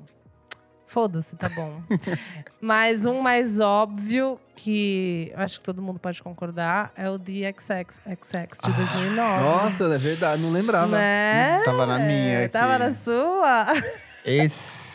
Foda-se, 0.87 1.37
tá 1.37 1.49
bom. 1.51 1.81
Mas 2.61 3.07
um 3.07 3.21
mais 3.21 3.61
óbvio 3.61 4.41
que 4.57 5.31
eu 5.33 5.41
acho 5.41 5.59
que 5.59 5.63
todo 5.63 5.81
mundo 5.81 6.01
pode 6.01 6.21
concordar 6.21 6.93
é 6.97 7.09
o 7.09 7.17
DXX 7.17 8.01
XX 8.23 8.59
de 8.65 8.73
2009. 8.73 9.45
Nossa, 9.45 9.85
é 9.85 9.97
verdade, 9.97 10.43
não 10.43 10.51
lembrava. 10.51 10.89
Né? 10.89 11.63
Tava 11.65 11.87
na 11.87 11.99
minha 11.99 12.41
aqui. 12.41 12.49
Tava 12.49 12.77
na 12.77 12.93
sua? 12.93 13.67
Esse. 14.25 14.90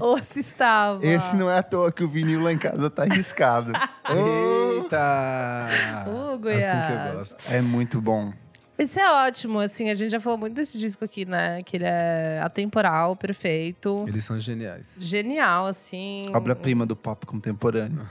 Ou 0.00 0.20
se 0.22 0.40
estava? 0.40 1.04
Esse 1.04 1.36
não 1.36 1.50
é 1.50 1.58
à 1.58 1.62
toa 1.62 1.92
que 1.92 2.04
o 2.04 2.08
vinil 2.08 2.42
lá 2.42 2.52
em 2.52 2.58
casa 2.58 2.90
tá 2.90 3.02
arriscado. 3.02 3.72
Eita! 4.08 5.66
Uh, 6.06 6.32
assim 6.32 6.40
Goiás. 6.40 6.86
que 6.86 6.92
eu 6.92 7.18
gosto. 7.18 7.52
é 7.52 7.60
muito 7.60 8.00
bom. 8.00 8.32
Esse 8.76 8.98
é 8.98 9.08
ótimo, 9.08 9.60
assim, 9.60 9.88
a 9.88 9.94
gente 9.94 10.10
já 10.10 10.18
falou 10.18 10.36
muito 10.36 10.54
desse 10.54 10.78
disco 10.78 11.04
aqui, 11.04 11.24
né? 11.24 11.62
Que 11.62 11.76
ele 11.76 11.84
é 11.84 12.40
atemporal, 12.42 13.14
perfeito. 13.14 14.04
Eles 14.08 14.24
são 14.24 14.38
geniais. 14.40 14.96
Genial, 14.98 15.66
assim. 15.66 16.26
Obra-prima 16.34 16.84
do 16.84 16.96
pop 16.96 17.24
contemporâneo. 17.24 18.04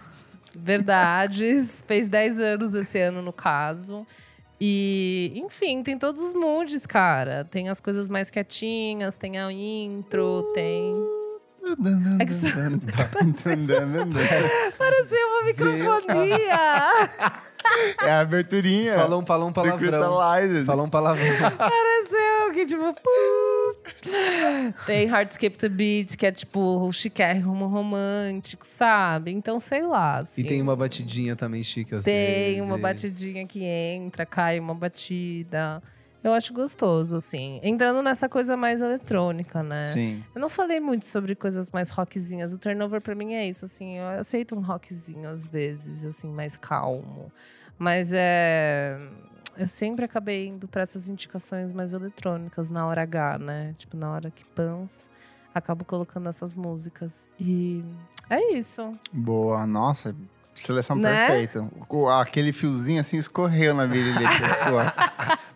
Verdades. 0.56 1.84
Fez 1.88 2.08
10 2.08 2.40
anos 2.40 2.76
esse 2.76 2.98
ano, 2.98 3.22
no 3.22 3.34
caso. 3.34 4.08
E, 4.66 5.34
enfim, 5.36 5.84
tem 5.84 5.98
todos 5.98 6.22
os 6.22 6.34
moods, 6.34 6.86
cara. 6.86 7.44
Tem 7.44 7.68
as 7.68 7.82
coisas 7.82 8.08
mais 8.08 8.30
quietinhas, 8.30 9.18
tem 9.18 9.38
a 9.38 9.52
intro, 9.52 10.44
tem. 10.54 10.96
É 12.20 12.26
que 12.26 12.34
só- 12.34 12.48
Pareceu 14.78 15.28
uma 15.30 15.44
microfonia! 15.46 17.10
É 18.04 18.12
a 18.12 18.20
aberturinha. 18.20 18.94
Falou 18.94 19.22
um, 19.22 19.26
falou 19.26 19.48
um 19.50 19.54
palavrão. 19.54 19.90
Falou 20.66 20.86
um 20.86 20.90
palavrão. 20.90 21.52
Pareceu 21.58 22.52
que, 22.54 22.66
tipo. 22.66 22.84
Tem 24.86 25.08
Hard 25.08 25.32
Skip 25.32 25.58
to 25.58 25.70
Beat, 25.70 26.18
que 26.18 26.26
é 26.26 26.32
tipo 26.32 26.60
o 26.60 26.92
chiquérrimo 26.92 27.66
romântico, 27.68 28.68
sabe? 28.68 29.32
Então, 29.32 29.60
sei 29.60 29.82
lá. 29.84 30.20
Assim. 30.20 30.42
E 30.42 30.44
tem 30.44 30.62
uma 30.62 30.76
batidinha 30.76 31.36
também 31.38 31.64
chique 31.64 31.96
às 31.96 32.04
Tem 32.04 32.56
vezes. 32.56 32.62
uma 32.62 32.78
batidinha 32.78 33.48
que 33.48 33.64
entra, 33.64 34.26
cai 34.26 34.60
uma 34.60 34.76
batida. 34.76 35.82
Eu 36.24 36.34
acho 36.34 36.54
gostoso, 36.54 37.18
assim. 37.18 37.60
Entrando 37.62 38.02
nessa 38.02 38.30
coisa 38.30 38.56
mais 38.56 38.80
eletrônica, 38.82 39.62
né? 39.62 39.88
Sim. 39.88 40.24
Eu 40.34 40.40
não 40.40 40.48
falei 40.48 40.80
muito 40.80 41.06
sobre 41.06 41.36
coisas 41.36 41.70
mais 41.70 41.90
rockzinhas. 41.90 42.54
O 42.54 42.58
turnover 42.58 43.02
pra 43.02 43.14
mim 43.14 43.34
é 43.34 43.46
isso, 43.48 43.66
assim. 43.66 43.98
Eu 43.98 44.08
aceito 44.20 44.56
um 44.56 44.62
rockzinho 44.62 45.30
às 45.30 45.48
vezes, 45.48 46.06
assim, 46.06 46.32
mais 46.32 46.56
calmo. 46.56 47.28
Mas 47.78 48.12
é. 48.14 48.98
Eu 49.58 49.68
sempre 49.68 50.06
acabei 50.06 50.48
indo 50.48 50.68
pra 50.68 50.82
essas 50.82 51.10
indicações 51.10 51.74
mais 51.74 51.94
eletrônicas 51.94 52.70
na 52.70 52.88
hora 52.88 53.04
H, 53.04 53.38
né? 53.38 53.76
Tipo, 53.78 53.98
na 53.98 54.10
hora 54.10 54.32
que 54.32 54.44
pans, 54.46 55.10
acabo 55.54 55.86
colocando 55.86 56.28
essas 56.30 56.54
músicas. 56.54 57.30
E 57.40 57.84
é 58.30 58.54
isso. 58.54 58.98
Boa. 59.12 59.68
Nossa, 59.68 60.16
seleção 60.54 60.96
Né? 60.96 61.28
perfeita. 61.28 61.70
Aquele 62.20 62.54
fiozinho 62.54 63.00
assim 63.02 63.18
escorreu 63.18 63.74
na 63.74 63.86
virilha 63.86 64.22
da 64.22 64.30
pessoa. 64.50 64.94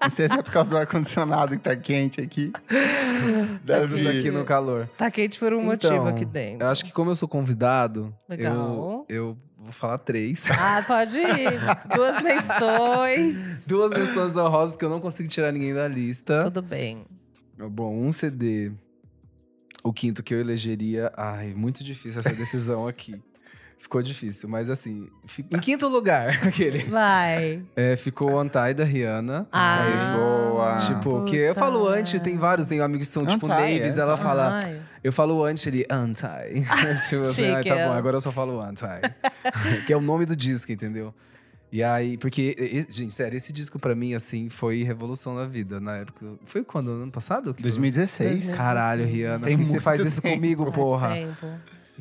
Não 0.01 0.09
sei 0.09 0.27
se 0.27 0.33
é 0.35 0.41
por 0.43 0.51
causa 0.51 0.69
do 0.71 0.77
ar-condicionado 0.77 1.55
que 1.57 1.63
tá 1.63 1.75
quente 1.75 2.21
aqui. 2.21 2.51
Deve 3.63 3.95
Estamos 3.95 4.05
aqui 4.19 4.31
no 4.31 4.43
calor. 4.45 4.87
Tá 4.97 5.09
quente 5.11 5.37
por 5.39 5.53
um 5.53 5.63
motivo 5.63 5.93
Então, 5.93 6.07
aqui 6.07 6.25
dentro. 6.25 6.65
Eu 6.65 6.71
acho 6.71 6.83
que 6.85 6.91
como 6.91 7.11
eu 7.11 7.15
sou 7.15 7.27
convidado, 7.27 8.13
Legal. 8.29 9.05
eu, 9.09 9.15
eu 9.17 9.37
vou 9.57 9.71
falar 9.71 9.97
três. 9.97 10.45
Ah, 10.49 10.83
pode 10.85 11.17
ir. 11.17 11.59
Duas 11.95 12.21
menções. 12.23 13.65
Duas 13.65 13.91
menções 13.93 14.35
honrosas 14.35 14.75
que 14.75 14.85
eu 14.85 14.89
não 14.89 14.99
consigo 14.99 15.27
tirar 15.29 15.51
ninguém 15.51 15.73
da 15.73 15.87
lista. 15.87 16.43
Tudo 16.43 16.61
bem. 16.61 17.05
Bom, 17.57 17.95
um 17.95 18.11
CD. 18.11 18.71
O 19.83 19.91
quinto 19.93 20.21
que 20.21 20.33
eu 20.33 20.39
elegeria. 20.39 21.11
Ai, 21.15 21.53
muito 21.55 21.83
difícil 21.83 22.19
essa 22.19 22.29
decisão 22.33 22.87
aqui. 22.87 23.21
Ficou 23.79 24.01
difícil, 24.01 24.49
mas 24.49 24.69
assim. 24.69 25.07
Em 25.51 25.59
quinto 25.59 25.87
lugar, 25.87 26.29
aquele. 26.45 26.79
Vai. 26.85 27.61
É, 27.75 27.95
ficou 27.95 28.37
Anti 28.39 28.73
da 28.75 28.83
Rihanna. 28.83 29.47
Ah, 29.51 30.15
boa. 30.17 30.75
Tipo, 30.77 31.19
putz, 31.19 31.31
que 31.31 31.37
eu 31.37 31.55
falo 31.55 31.87
ah. 31.87 31.93
anti, 31.93 32.19
tem 32.19 32.37
vários, 32.37 32.67
tem 32.67 32.81
amigos 32.81 33.07
que 33.07 33.13
são 33.13 33.25
tipo 33.25 33.47
Naves, 33.47 33.97
é. 33.97 34.01
ela 34.01 34.17
fala. 34.17 34.59
Ai. 34.63 34.81
Eu 35.03 35.13
falo 35.13 35.43
anti, 35.45 35.69
ele 35.69 35.85
anti. 35.89 36.25
tipo 37.07 37.21
assim, 37.21 37.45
ai, 37.45 37.63
Chique, 37.63 37.69
tá 37.69 37.79
é. 37.79 37.87
bom, 37.87 37.93
agora 37.93 38.17
eu 38.17 38.21
só 38.21 38.31
falo 38.31 38.59
anti. 38.59 38.83
que 39.85 39.93
é 39.93 39.97
o 39.97 40.01
nome 40.01 40.25
do 40.25 40.35
disco, 40.35 40.71
entendeu? 40.71 41.13
E 41.71 41.83
aí, 41.83 42.17
porque, 42.17 42.85
gente, 42.89 43.13
sério, 43.13 43.35
esse 43.35 43.51
disco 43.51 43.77
pra 43.77 43.93
mim, 43.93 44.13
assim, 44.13 44.49
foi 44.49 44.83
revolução 44.83 45.35
na 45.35 45.45
vida. 45.45 45.79
Na 45.79 45.97
época. 45.97 46.25
Foi 46.45 46.63
quando? 46.63 46.91
Ano 46.91 47.11
passado? 47.11 47.53
Que- 47.53 47.61
2016. 47.61 48.55
Caralho, 48.55 49.05
Rihanna, 49.05 49.45
Tem 49.45 49.55
por 49.57 49.63
que 49.63 49.67
você 49.69 49.73
muito 49.73 49.83
faz 49.83 50.01
isso 50.01 50.21
tempo. 50.21 50.35
comigo, 50.35 50.63
Faz 50.63 50.75
porra? 50.75 51.13
tempo. 51.13 51.47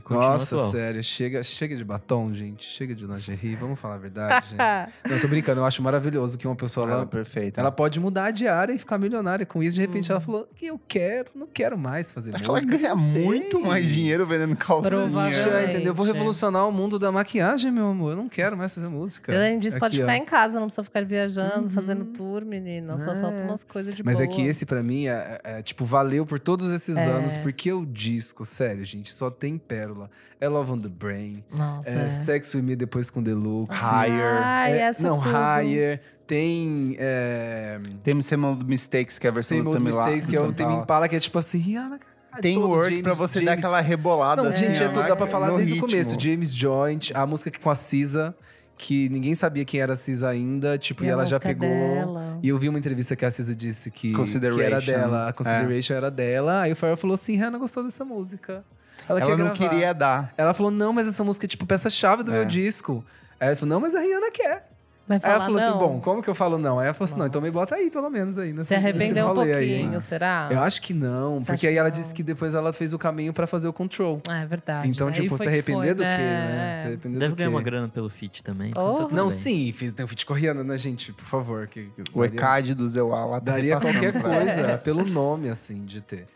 Nossa, 0.09 0.55
atual. 0.55 0.70
sério, 0.72 1.03
chega, 1.03 1.42
chega 1.42 1.74
de 1.76 1.84
batom, 1.84 2.32
gente. 2.32 2.64
Chega 2.64 2.94
de 2.94 3.07
lingerie, 3.07 3.57
vamos 3.57 3.78
falar 3.78 3.94
a 3.94 3.99
verdade, 3.99 4.47
gente. 4.51 4.59
Não, 5.11 5.20
tô 5.20 5.28
brincando, 5.28 5.61
eu 5.61 5.64
acho 5.64 5.82
maravilhoso 5.82 6.36
que 6.38 6.47
uma 6.47 6.57
pessoa, 6.57 6.84
Ela 6.86 6.92
é 6.92 6.99
ela, 6.99 7.07
perfeita. 7.07 7.61
ela 7.61 7.72
pode 7.72 7.99
mudar 8.01 8.30
de 8.30 8.47
área 8.49 8.72
e 8.72 8.78
ficar 8.78 8.99
milionária 8.99 9.44
com 9.47 9.62
isso. 9.62 9.74
De 9.76 9.80
repente 9.80 10.11
ela 10.11 10.20
falou 10.20 10.47
que 10.57 10.66
eu 10.66 10.80
quero, 10.86 11.28
não 11.34 11.47
quero 11.47 11.76
mais 11.78 12.12
fazer 12.12 12.34
Acho 12.34 12.44
que 12.44 12.51
ela 12.51 12.61
música. 12.61 12.76
ganha 12.78 12.94
muito 12.94 13.61
mais 13.61 13.86
dinheiro 13.86 14.26
vendendo 14.26 14.57
calcinha. 14.57 15.32
Já, 15.32 15.64
entendeu? 15.64 15.86
Eu 15.88 15.94
vou 15.94 16.07
É. 16.07 16.12
revolucionar 16.12 16.68
o 16.68 16.72
mundo 16.72 16.99
da 16.99 17.11
maquiagem, 17.12 17.70
meu 17.70 17.86
amor. 17.88 18.11
Eu 18.12 18.16
não 18.16 18.28
quero 18.28 18.57
mais 18.57 18.74
fazer 18.74 18.88
música. 18.88 19.34
Além 19.34 19.59
disso, 19.59 19.78
pode 19.78 19.97
Aqui, 19.97 20.03
ó. 20.03 20.07
ficar 20.07 20.16
em 20.16 20.24
casa, 20.24 20.55
não 20.59 20.66
precisa 20.66 20.84
ficar 20.84 21.05
viajando, 21.05 21.70
fazendo 21.70 22.05
tour, 22.07 22.44
menina. 22.44 22.97
Só 22.99 23.12
É. 23.12 23.16
solta 23.16 23.42
umas 23.42 23.64
coisas 23.64 23.94
de 23.94 24.03
Mas 24.03 24.18
boa. 24.18 24.24
é 24.24 24.28
que 24.28 24.42
esse, 24.42 24.64
pra 24.66 24.82
mim, 24.82 25.07
é, 25.07 25.40
é, 25.44 25.62
tipo, 25.62 25.84
valeu 25.84 26.24
por 26.26 26.38
todos 26.40 26.70
esses 26.70 26.97
É. 26.97 27.05
anos, 27.05 27.36
porque 27.36 27.72
o 27.72 27.84
disco, 27.86 28.44
sério, 28.44 28.84
gente, 28.84 29.12
só 29.12 29.30
tem 29.30 29.57
pérola. 29.87 30.11
É 30.41 30.49
Love 30.49 30.72
on 30.72 30.78
the 30.80 30.89
Brain, 30.89 31.45
Nossa, 31.53 31.91
é, 31.91 32.05
é. 32.05 32.09
Sex 32.09 32.55
with 32.55 32.62
Me 32.62 32.76
depois 32.76 33.09
com 33.11 33.22
Deluxe. 33.22 33.80
Higher. 33.82 34.41
Ai, 34.45 34.72
É, 34.72 34.78
essa 34.82 35.03
não, 35.03 35.18
tudo. 35.20 35.30
Higher. 35.34 36.01
Tem. 36.26 36.97
É, 36.99 37.78
Tem 38.03 38.20
Same 38.20 38.45
Old 38.47 38.64
Mistakes, 38.68 39.18
que 39.18 39.26
é 39.26 39.30
a 39.30 39.32
versão 39.32 39.57
Same 39.59 39.68
do 39.68 39.74
Tame 39.74 39.84
Mistakes, 39.87 40.26
que 40.26 40.37
é 40.37 40.41
o. 40.41 40.53
Tame 40.53 40.74
Impala, 40.74 41.09
que 41.09 41.14
é 41.16 41.20
tipo 41.20 41.39
assim, 41.39 41.59
Rihanna, 41.59 41.99
cara. 41.99 42.43
Tem 42.43 42.55
todos, 42.55 42.68
work 42.68 42.91
James- 42.91 43.03
pra 43.03 43.14
você 43.14 43.39
dar 43.41 43.53
James- 43.53 43.64
aquela 43.64 43.80
rebolada 43.80 44.43
Não, 44.43 44.51
assim, 44.51 44.66
gente, 44.66 44.82
é 44.82 44.89
dá 44.89 45.16
pra 45.16 45.26
falar 45.26 45.47
no 45.49 45.57
desde 45.57 45.72
ritmo. 45.74 45.87
o 45.87 45.91
começo. 45.91 46.20
James 46.20 46.53
Joint, 46.55 47.12
a 47.14 47.24
música 47.24 47.51
que 47.51 47.59
com 47.59 47.70
a 47.70 47.74
Cisa, 47.74 48.34
que 48.76 49.09
ninguém 49.09 49.34
sabia 49.34 49.64
quem 49.64 49.80
era 49.80 49.95
a 49.95 49.97
Cisa 49.97 50.28
ainda, 50.28 50.76
tipo, 50.76 51.03
e, 51.03 51.09
a 51.09 51.12
ela 51.12 51.24
já 51.24 51.41
pegou. 51.41 51.66
dela. 51.66 52.39
E 52.43 52.49
eu 52.51 52.59
vi 52.59 52.68
uma 52.68 52.78
entrevista 52.78 53.16
que 53.16 53.24
a 53.24 53.30
Cisa 53.30 53.55
disse 53.55 53.91
que, 53.91 54.12
que 54.12 54.61
era 54.62 54.80
dela, 54.82 55.28
a 55.28 55.32
Consideration 55.32 55.95
era 55.95 56.11
dela. 56.11 56.61
Aí 56.62 56.72
o 56.72 56.76
Pharrell 56.76 56.97
falou 56.99 57.14
assim: 57.14 57.37
Rihanna 57.37 57.57
gostou 57.57 57.82
dessa 57.84 58.05
música. 58.05 58.62
Ela, 59.09 59.20
Ela 59.20 59.30
quer 59.30 59.36
não 59.38 59.44
gravar. 59.46 59.59
queria 59.70 59.92
dar. 59.92 60.32
Ela 60.36 60.52
falou: 60.54 60.70
não, 60.72 60.92
mas 60.92 61.07
essa 61.09 61.22
música 61.24 61.46
é 61.46 61.48
tipo 61.48 61.66
peça-chave 61.66 62.22
do 62.22 62.30
É. 62.32 62.34
meu 62.34 62.44
disco. 62.44 63.04
Aí 63.40 63.48
ela 63.48 63.57
falou: 63.57 63.74
não, 63.74 63.80
mas 63.80 63.94
a 63.94 64.00
Rihanna 64.00 64.30
quer. 64.30 64.70
Vai 65.09 65.18
Aí 65.18 65.20
falar 65.20 65.34
ela 65.34 65.44
falou 65.44 65.61
não. 65.61 65.68
assim: 65.68 65.78
bom, 65.78 66.00
como 66.00 66.20
que 66.20 66.28
eu 66.28 66.34
falo 66.34 66.59
não? 66.59 66.80
Aí 66.80 66.86
ela 66.86 66.94
falou 66.94 67.04
assim: 67.04 67.16
não, 67.20 67.26
então 67.28 67.40
me 67.40 67.48
bota 67.48 67.76
aí, 67.76 67.88
pelo 67.92 68.11
menos 68.11 68.38
aí. 68.38 68.52
Nessa, 68.52 68.64
Se 68.64 68.74
arrependeu 68.74 69.24
um 69.26 69.28
aí, 69.28 69.34
pouquinho, 69.52 69.94
hein? 69.94 70.00
será? 70.00 70.48
Eu 70.50 70.59
acho 70.61 70.82
que 70.82 70.92
não, 70.92 71.38
Você 71.38 71.46
porque 71.46 71.68
aí 71.68 71.76
ela 71.76 71.88
não? 71.88 71.92
disse 71.96 72.12
que 72.12 72.24
depois 72.24 72.57
ela 72.57 72.72
fez 72.72 72.92
o 72.92 72.98
caminho 72.98 73.32
pra 73.32 73.46
fazer 73.46 73.68
o 73.68 73.72
Control. 73.72 74.20
Ah, 74.28 74.40
é 74.40 74.46
verdade. 74.46 74.88
Então, 74.88 75.07
Aí 75.07 75.12
tipo, 75.14 75.28
foi 75.28 75.38
se 75.38 75.46
arrepender 75.46 75.94
foi, 75.94 75.94
do 75.94 76.02
quê, 76.02 76.09
né? 76.09 76.78
Se 76.80 76.86
arrepender 76.88 77.18
Deve 77.20 77.34
do 77.34 77.36
ganhar 77.36 77.48
quê? 77.50 77.54
uma 77.54 77.62
grana 77.62 77.88
pelo 77.88 78.11
feat 78.11 78.42
também. 78.42 78.70
então 78.70 78.94
Oh. 78.96 79.04
tá 79.07 79.14
Não, 79.14 79.28
bem. 79.28 79.30
sim, 79.30 79.72
fiz, 79.72 79.94
tem 79.94 80.04
um 80.04 80.09
feat 80.09 80.26
Rihanna, 80.28 80.64
né, 80.64 80.76
gente? 80.76 81.12
Por 81.12 81.24
favor. 81.24 81.68
Que, 81.68 81.84
que 81.84 82.00
O 82.12 82.22
daria- 82.22 82.34
ECAD 82.34 82.74
do 82.74 82.88
Zeuá 82.88 83.24
lá 83.26 83.40
tá 83.40 83.52
Daria 83.52 83.78
qualquer 83.78 84.12
coisa, 84.20 84.76
pelo 84.82 85.04
nome, 85.07 85.48
assim, 85.48 85.84
de 85.84 86.00
ter. 86.00 86.26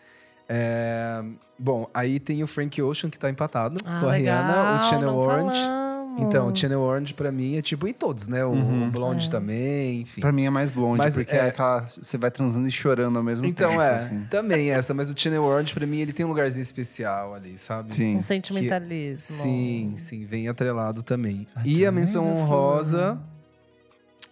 É, 0.48 1.22
Bom, 1.62 1.86
aí 1.92 2.18
tem 2.18 2.42
o 2.42 2.46
Frank 2.46 2.80
Ocean, 2.80 3.10
que 3.10 3.18
tá 3.18 3.28
empatado 3.28 3.76
Ah, 3.84 4.00
com 4.00 4.08
a 4.08 4.12
legal, 4.12 4.42
Rihanna, 4.44 4.80
o 4.80 4.82
Channel 4.82 5.10
não 5.10 5.18
Orange. 5.18 5.60
falamos. 5.60 5.90
Então, 6.18 6.48
o 6.48 6.56
Channel 6.56 6.80
Orange 6.80 7.14
pra 7.14 7.30
mim 7.30 7.56
é 7.56 7.62
tipo 7.62 7.86
em 7.86 7.92
todos, 7.92 8.26
né? 8.26 8.44
O, 8.44 8.50
Uhum. 8.50 8.88
o 8.88 8.90
Blonde 8.90 9.26
É. 9.26 9.30
também, 9.30 10.00
enfim. 10.00 10.20
Pra 10.20 10.32
mim 10.32 10.44
é 10.44 10.50
mais 10.50 10.70
blonde, 10.70 10.98
Mas 10.98 11.14
porque 11.14 11.34
é- 11.34 11.38
é 11.38 11.48
aquela. 11.48 11.82
Você 11.82 12.18
vai 12.18 12.30
transando 12.32 12.66
e 12.66 12.70
chorando 12.70 13.16
ao 13.16 13.22
mesmo 13.22 13.46
Então 13.46 13.70
tempo. 13.70 13.80
é, 13.82 13.94
assim. 13.94 14.26
também 14.28 14.70
essa, 14.70 14.92
mas 14.92 15.08
o 15.10 15.14
Channel 15.18 15.42
Orange 15.42 15.72
pra 15.72 15.86
mim 15.86 15.98
ele 16.00 16.12
tem 16.12 16.26
um 16.26 16.28
lugarzinho 16.30 16.62
especial 16.62 17.32
ali, 17.34 17.56
sabe? 17.56 17.94
Sim. 17.94 18.16
Um 18.16 18.22
sentimentalismo. 18.22 19.20
Sim, 19.20 19.94
sim, 19.96 20.24
vem 20.26 20.48
atrelado 20.48 21.02
também. 21.02 21.46
E 21.64 21.86
a 21.86 21.90
don't 21.90 22.00
menção 22.00 22.24
a 22.26 22.28
honrosa 22.32 23.18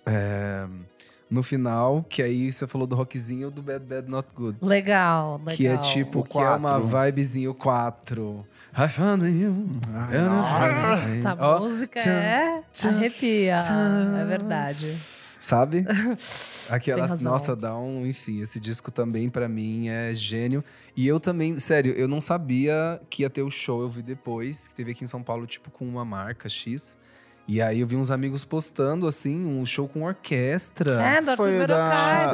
é, 0.04 0.66
no 1.30 1.42
final, 1.42 2.04
que 2.08 2.22
aí 2.22 2.50
você 2.50 2.66
falou 2.66 2.86
do 2.86 2.96
rockzinho 2.96 3.50
do 3.50 3.62
Bad 3.62 3.84
Bad 3.84 4.08
Not 4.10 4.28
Good. 4.34 4.58
Legal, 4.62 5.38
legal. 5.38 5.54
Que 5.56 5.66
é 5.66 5.76
tipo, 5.78 6.20
O 6.20 6.24
que 6.24 6.38
é 6.38 6.50
uma 6.50 6.80
vibezinho 6.80 7.54
4. 7.54 8.46
I 8.76 8.88
found 8.88 9.24
you. 9.26 9.52
nossa. 10.12 11.08
Essa 11.10 11.36
Ó, 11.38 11.58
música 11.60 12.00
tchan, 12.00 12.10
é 12.10 12.62
tchan, 12.72 12.88
arrepia. 12.90 13.54
tchan. 13.56 14.18
É 14.20 14.24
verdade. 14.24 15.18
Sabe? 15.38 15.84
Aquela, 16.68 17.06
nossa, 17.18 17.54
dá 17.54 17.76
um, 17.76 18.04
enfim, 18.06 18.40
esse 18.42 18.58
disco 18.60 18.90
também 18.90 19.28
pra 19.28 19.48
mim 19.48 19.88
é 19.88 20.12
gênio. 20.14 20.62
E 20.96 21.06
eu 21.06 21.18
também, 21.20 21.58
sério, 21.58 21.92
eu 21.94 22.08
não 22.08 22.20
sabia 22.20 23.00
que 23.08 23.22
ia 23.22 23.30
ter 23.30 23.42
o 23.42 23.50
show, 23.50 23.80
eu 23.80 23.88
vi 23.88 24.02
depois, 24.02 24.68
que 24.68 24.74
teve 24.74 24.90
aqui 24.90 25.04
em 25.04 25.06
São 25.06 25.22
Paulo, 25.22 25.46
tipo, 25.46 25.70
com 25.70 25.84
uma 25.86 26.04
marca 26.04 26.48
X. 26.48 26.98
E 27.48 27.62
aí 27.62 27.80
eu 27.80 27.86
vi 27.86 27.96
uns 27.96 28.10
amigos 28.10 28.44
postando, 28.44 29.06
assim, 29.06 29.46
um 29.46 29.64
show 29.64 29.88
com 29.88 30.02
orquestra. 30.02 31.00
É, 31.02 31.22
do 31.22 31.30
Arthur 31.30 31.44
Foi 31.44 31.60
o 31.62 31.66
da-. 31.66 32.30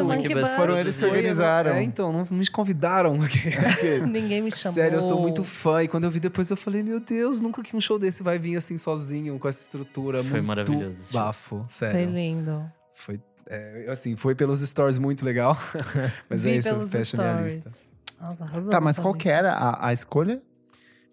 Foram 0.56 0.76
eles 0.76 0.96
que 0.96 1.04
organizaram. 1.04 1.70
É, 1.70 1.84
então, 1.84 2.12
não 2.12 2.26
me 2.28 2.44
convidaram. 2.48 3.16
Ninguém 4.10 4.42
me 4.42 4.50
chamou. 4.50 4.74
Sério, 4.74 4.96
eu 4.96 5.00
sou 5.00 5.20
muito 5.20 5.44
fã. 5.44 5.84
E 5.84 5.88
quando 5.88 6.02
eu 6.02 6.10
vi 6.10 6.18
depois, 6.18 6.50
eu 6.50 6.56
falei, 6.56 6.82
meu 6.82 6.98
Deus, 6.98 7.40
nunca 7.40 7.62
que 7.62 7.76
um 7.76 7.80
show 7.80 7.96
desse 7.96 8.24
vai 8.24 8.40
vir 8.40 8.56
assim 8.56 8.76
sozinho, 8.76 9.38
com 9.38 9.46
essa 9.46 9.62
estrutura. 9.62 10.18
Foi 10.18 10.32
muito 10.32 10.46
maravilhoso 10.48 11.12
bafo, 11.12 11.58
Foi 11.58 11.68
sério. 11.68 12.10
lindo. 12.10 12.68
Foi, 12.92 13.20
é, 13.46 13.86
assim, 13.88 14.16
foi 14.16 14.34
pelos 14.34 14.62
stories 14.62 14.98
muito 14.98 15.24
legal. 15.24 15.56
Mas 16.28 16.42
Vi 16.42 16.50
é 16.50 16.56
isso, 16.56 16.88
fecha 16.88 17.16
minha 17.16 17.40
lista. 17.40 17.70
Nossa, 18.20 18.44
arrasou. 18.44 18.70
Tá, 18.70 18.80
mas 18.80 18.98
qual 18.98 19.12
que 19.14 19.28
era 19.28 19.52
a, 19.52 19.88
a 19.88 19.92
escolha? 19.92 20.42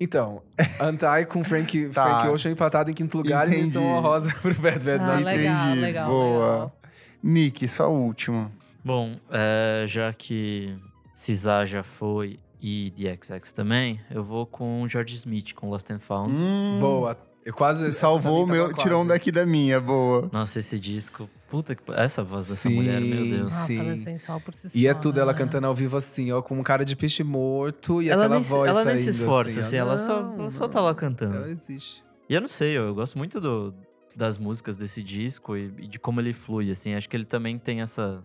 Então, 0.04 0.41
Anti 0.82 1.26
com 1.30 1.43
Frank, 1.43 1.89
Tá. 1.89 2.04
Frank 2.22 2.28
Ocean 2.30 2.52
empatado 2.52 2.89
em 2.89 2.93
quinto 2.93 3.16
lugar 3.18 3.47
e 3.47 3.52
menção 3.52 3.84
Entendi. 3.84 3.97
honrosa 3.97 4.34
pro 4.41 4.54
Bad 4.56 4.84
Bad 4.84 5.04
Ah, 5.04 5.08
Night. 5.08 5.24
legal, 5.24 5.66
Entendi. 5.68 5.80
legal, 5.82 6.08
Boa. 6.10 6.52
legal. 6.54 6.76
Nick, 7.24 7.68
sua 7.68 7.88
última. 7.88 8.52
Bom, 8.84 9.16
é, 9.30 9.86
já 9.88 10.12
que 10.12 10.76
Cisar 11.14 11.68
já 11.68 11.84
foi 11.84 12.39
e 12.62 12.91
The 12.91 13.18
XX 13.22 13.51
também, 13.51 13.99
eu 14.09 14.24
vou 14.24 14.45
com 14.45 14.86
George 14.88 15.16
Smith, 15.16 15.53
com 15.53 15.70
Lost 15.70 15.89
and 15.89 15.99
Found. 15.99 16.34
Hum, 16.36 16.78
Boa. 16.80 17.18
Eu 17.43 17.55
quase. 17.55 17.88
essa 17.88 18.01
Salvou 18.01 18.43
o 18.43 18.47
meu, 18.47 18.68
tava 18.70 18.78
tirou 18.84 19.01
um 19.01 19.05
quase. 19.07 19.20
daqui 19.20 19.32
da 19.32 19.45
minha, 19.47 19.82
boa. 19.82 20.30
Nossa, 20.32 20.59
esse 20.59 20.78
disco. 20.80 21.28
Puta 21.49 21.74
que. 21.74 21.82
Essa 21.93 22.24
voz 22.24 22.47
dessa 22.49 22.70
Sim. 22.70 22.76
mulher, 22.76 23.01
meu 23.01 23.26
Deus. 23.26 23.41
Nossa, 23.51 23.66
Sim. 23.66 23.80
ela 23.80 23.93
é 23.93 23.97
sensual 23.97 24.39
por 24.39 24.53
si 24.53 24.70
só. 24.70 24.78
E 24.78 24.86
é 24.86 24.93
tudo, 24.93 25.20
ela 25.20 25.32
né? 25.32 25.38
cantando 25.39 25.66
ao 25.66 25.74
vivo 25.74 25.97
assim, 25.97 26.32
ó, 26.32 26.39
com 26.43 26.55
um 26.59 26.62
cara 26.62 26.86
de 26.86 26.95
peixe 26.95 27.24
morto 27.24 27.99
e 27.99 28.09
ela 28.09 28.26
aquela 28.26 28.36
nem, 28.36 28.43
se- 28.43 28.49
voz 28.51 28.70
ela 28.70 28.86
nem 28.86 28.95
se 28.97 29.05
saindo, 29.05 29.20
esforça, 29.22 29.49
assim, 29.49 29.59
assim, 29.62 29.76
ó. 29.78 29.80
ela, 29.80 29.97
só, 29.97 30.22
Não, 30.22 30.39
ela 30.41 30.51
só 30.51 30.68
tá 30.68 30.78
não. 30.80 30.86
lá 30.86 30.93
cantando. 30.93 31.36
Ela 31.36 31.49
existe. 31.49 32.03
E 32.30 32.34
eu 32.36 32.41
não 32.41 32.47
sei, 32.47 32.78
eu, 32.78 32.84
eu 32.84 32.93
gosto 32.93 33.18
muito 33.18 33.41
do- 33.41 33.72
das 34.16 34.38
músicas 34.38 34.78
desse 34.78 35.01
disco 35.01 35.57
e, 35.57 35.74
e 35.80 35.88
de 35.88 35.97
como 35.97 36.22
ele 36.22 36.34
flui, 36.34 36.70
assim. 36.70 36.93
Acho 36.93 37.09
que 37.09 37.18
ele 37.18 37.26
também 37.26 37.57
tem 37.57 37.82
essa, 37.82 38.22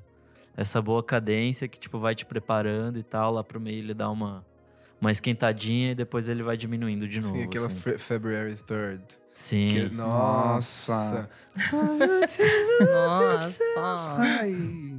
essa 0.57 0.81
boa 0.81 1.03
cadência 1.03 1.69
que, 1.69 1.79
tipo, 1.79 1.99
vai 1.99 2.15
te 2.15 2.25
preparando 2.25 2.99
e 2.99 3.03
tal. 3.03 3.33
Lá 3.33 3.45
pro 3.45 3.61
meio 3.61 3.79
ele 3.79 3.95
dá 3.95 4.09
uma, 4.11 4.45
uma 5.01 5.13
esquentadinha 5.13 5.93
e 5.93 5.95
depois 5.95 6.29
ele 6.29 6.43
vai 6.43 6.57
diminuindo 6.57 7.07
de 7.07 7.21
novo. 7.21 7.35
Sim, 7.35 7.43
aquela 7.43 7.67
assim. 7.67 7.77
Fe- 7.77 7.99
February 7.99 8.55
3rd. 8.55 9.03
Sim. 9.35 9.69
Que- 9.69 9.95
Nossa. 9.95 11.29
Nossa. 12.81 13.63
Ai. 14.19 14.99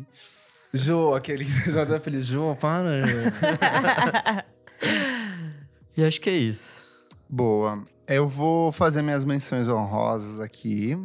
Jô, 0.73 1.15
aquele 1.15 1.43
já 1.45 1.85
tá 1.85 1.99
feliz. 1.99 2.25
Jô, 2.25 2.55
para. 2.55 2.91
E 5.97 6.03
acho 6.05 6.21
que 6.21 6.29
é 6.29 6.37
isso. 6.37 6.85
Boa. 7.27 7.83
Eu 8.07 8.27
vou 8.27 8.71
fazer 8.71 9.01
minhas 9.01 9.25
menções 9.25 9.67
honrosas 9.67 10.39
aqui. 10.39 10.95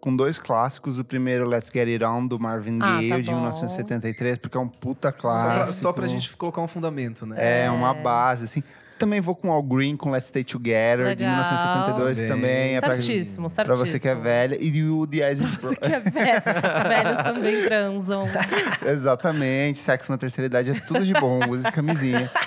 Com 0.00 0.14
dois 0.14 0.38
clássicos. 0.38 0.98
O 0.98 1.04
primeiro, 1.04 1.48
Let's 1.48 1.70
Get 1.72 1.88
It 1.88 2.04
On, 2.04 2.26
do 2.26 2.38
Marvin 2.38 2.78
Ah, 2.80 2.96
Gaye, 2.96 3.08
tá 3.08 3.16
de 3.18 3.24
bom. 3.30 3.36
1973, 3.36 4.38
porque 4.38 4.56
é 4.56 4.60
um 4.60 4.68
puta 4.68 5.08
Só, 5.08 5.12
pra, 5.12 5.20
clássico. 5.20 5.80
só 5.82 5.92
pra 5.92 6.06
gente 6.06 6.36
colocar 6.36 6.60
um 6.62 6.68
fundamento, 6.68 7.26
né? 7.26 7.64
É, 7.64 7.70
uma 7.70 7.92
base, 7.94 8.44
assim. 8.44 8.62
Também 8.98 9.20
vou 9.20 9.34
com 9.36 9.52
All 9.52 9.62
Green, 9.62 9.94
com 9.94 10.10
Let's 10.10 10.28
Stay 10.28 10.42
Together, 10.42 11.14
de 11.14 11.22
Legal. 11.22 11.30
1972 11.32 12.16
Também. 12.18 12.28
também. 12.30 12.76
É 12.76 12.80
pra, 12.80 12.88
Certíssimo, 12.90 13.50
certíssimo. 13.50 13.64
pra 13.66 13.74
você 13.74 13.98
que 14.00 14.08
é 14.08 14.14
velha. 14.14 14.56
E 14.58 14.82
o 14.88 15.06
The 15.06 15.16
Eyes 15.18 15.40
of 15.44 15.54
Você 15.60 15.76
que 15.76 15.92
é 15.92 16.00
velho. 16.00 16.42
Velhos 16.88 17.18
também 17.18 17.62
transam. 17.64 18.26
Exatamente, 18.86 19.78
sexo 19.78 20.10
na 20.10 20.16
terceira 20.16 20.46
idade 20.46 20.70
é 20.70 20.80
tudo 20.80 21.04
de 21.04 21.12
bom, 21.12 21.40
use 21.50 21.70
camisinha. 21.72 22.30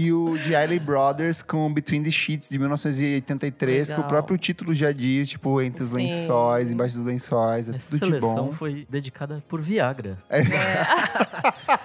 E 0.00 0.12
o 0.12 0.38
de 0.38 0.54
Eiley 0.54 0.78
Brothers 0.78 1.42
com 1.42 1.72
Between 1.72 2.04
the 2.04 2.10
Sheets 2.12 2.48
de 2.48 2.56
1983, 2.58 3.88
que 3.88 3.94
o 3.94 3.96
Legal. 3.96 4.08
próprio 4.08 4.38
título 4.38 4.72
já 4.72 4.92
diz, 4.92 5.28
tipo, 5.30 5.60
entre 5.60 5.82
os 5.82 5.88
Sim. 5.88 5.96
lençóis, 6.08 6.70
embaixo 6.70 6.94
dos 6.96 7.04
lençóis, 7.04 7.68
é 7.68 7.74
Essa 7.74 7.90
tudo 7.90 7.98
de 8.00 8.06
seleção 8.20 8.46
bom. 8.46 8.52
foi 8.52 8.86
dedicada 8.88 9.42
por 9.48 9.60
Viagra. 9.60 10.16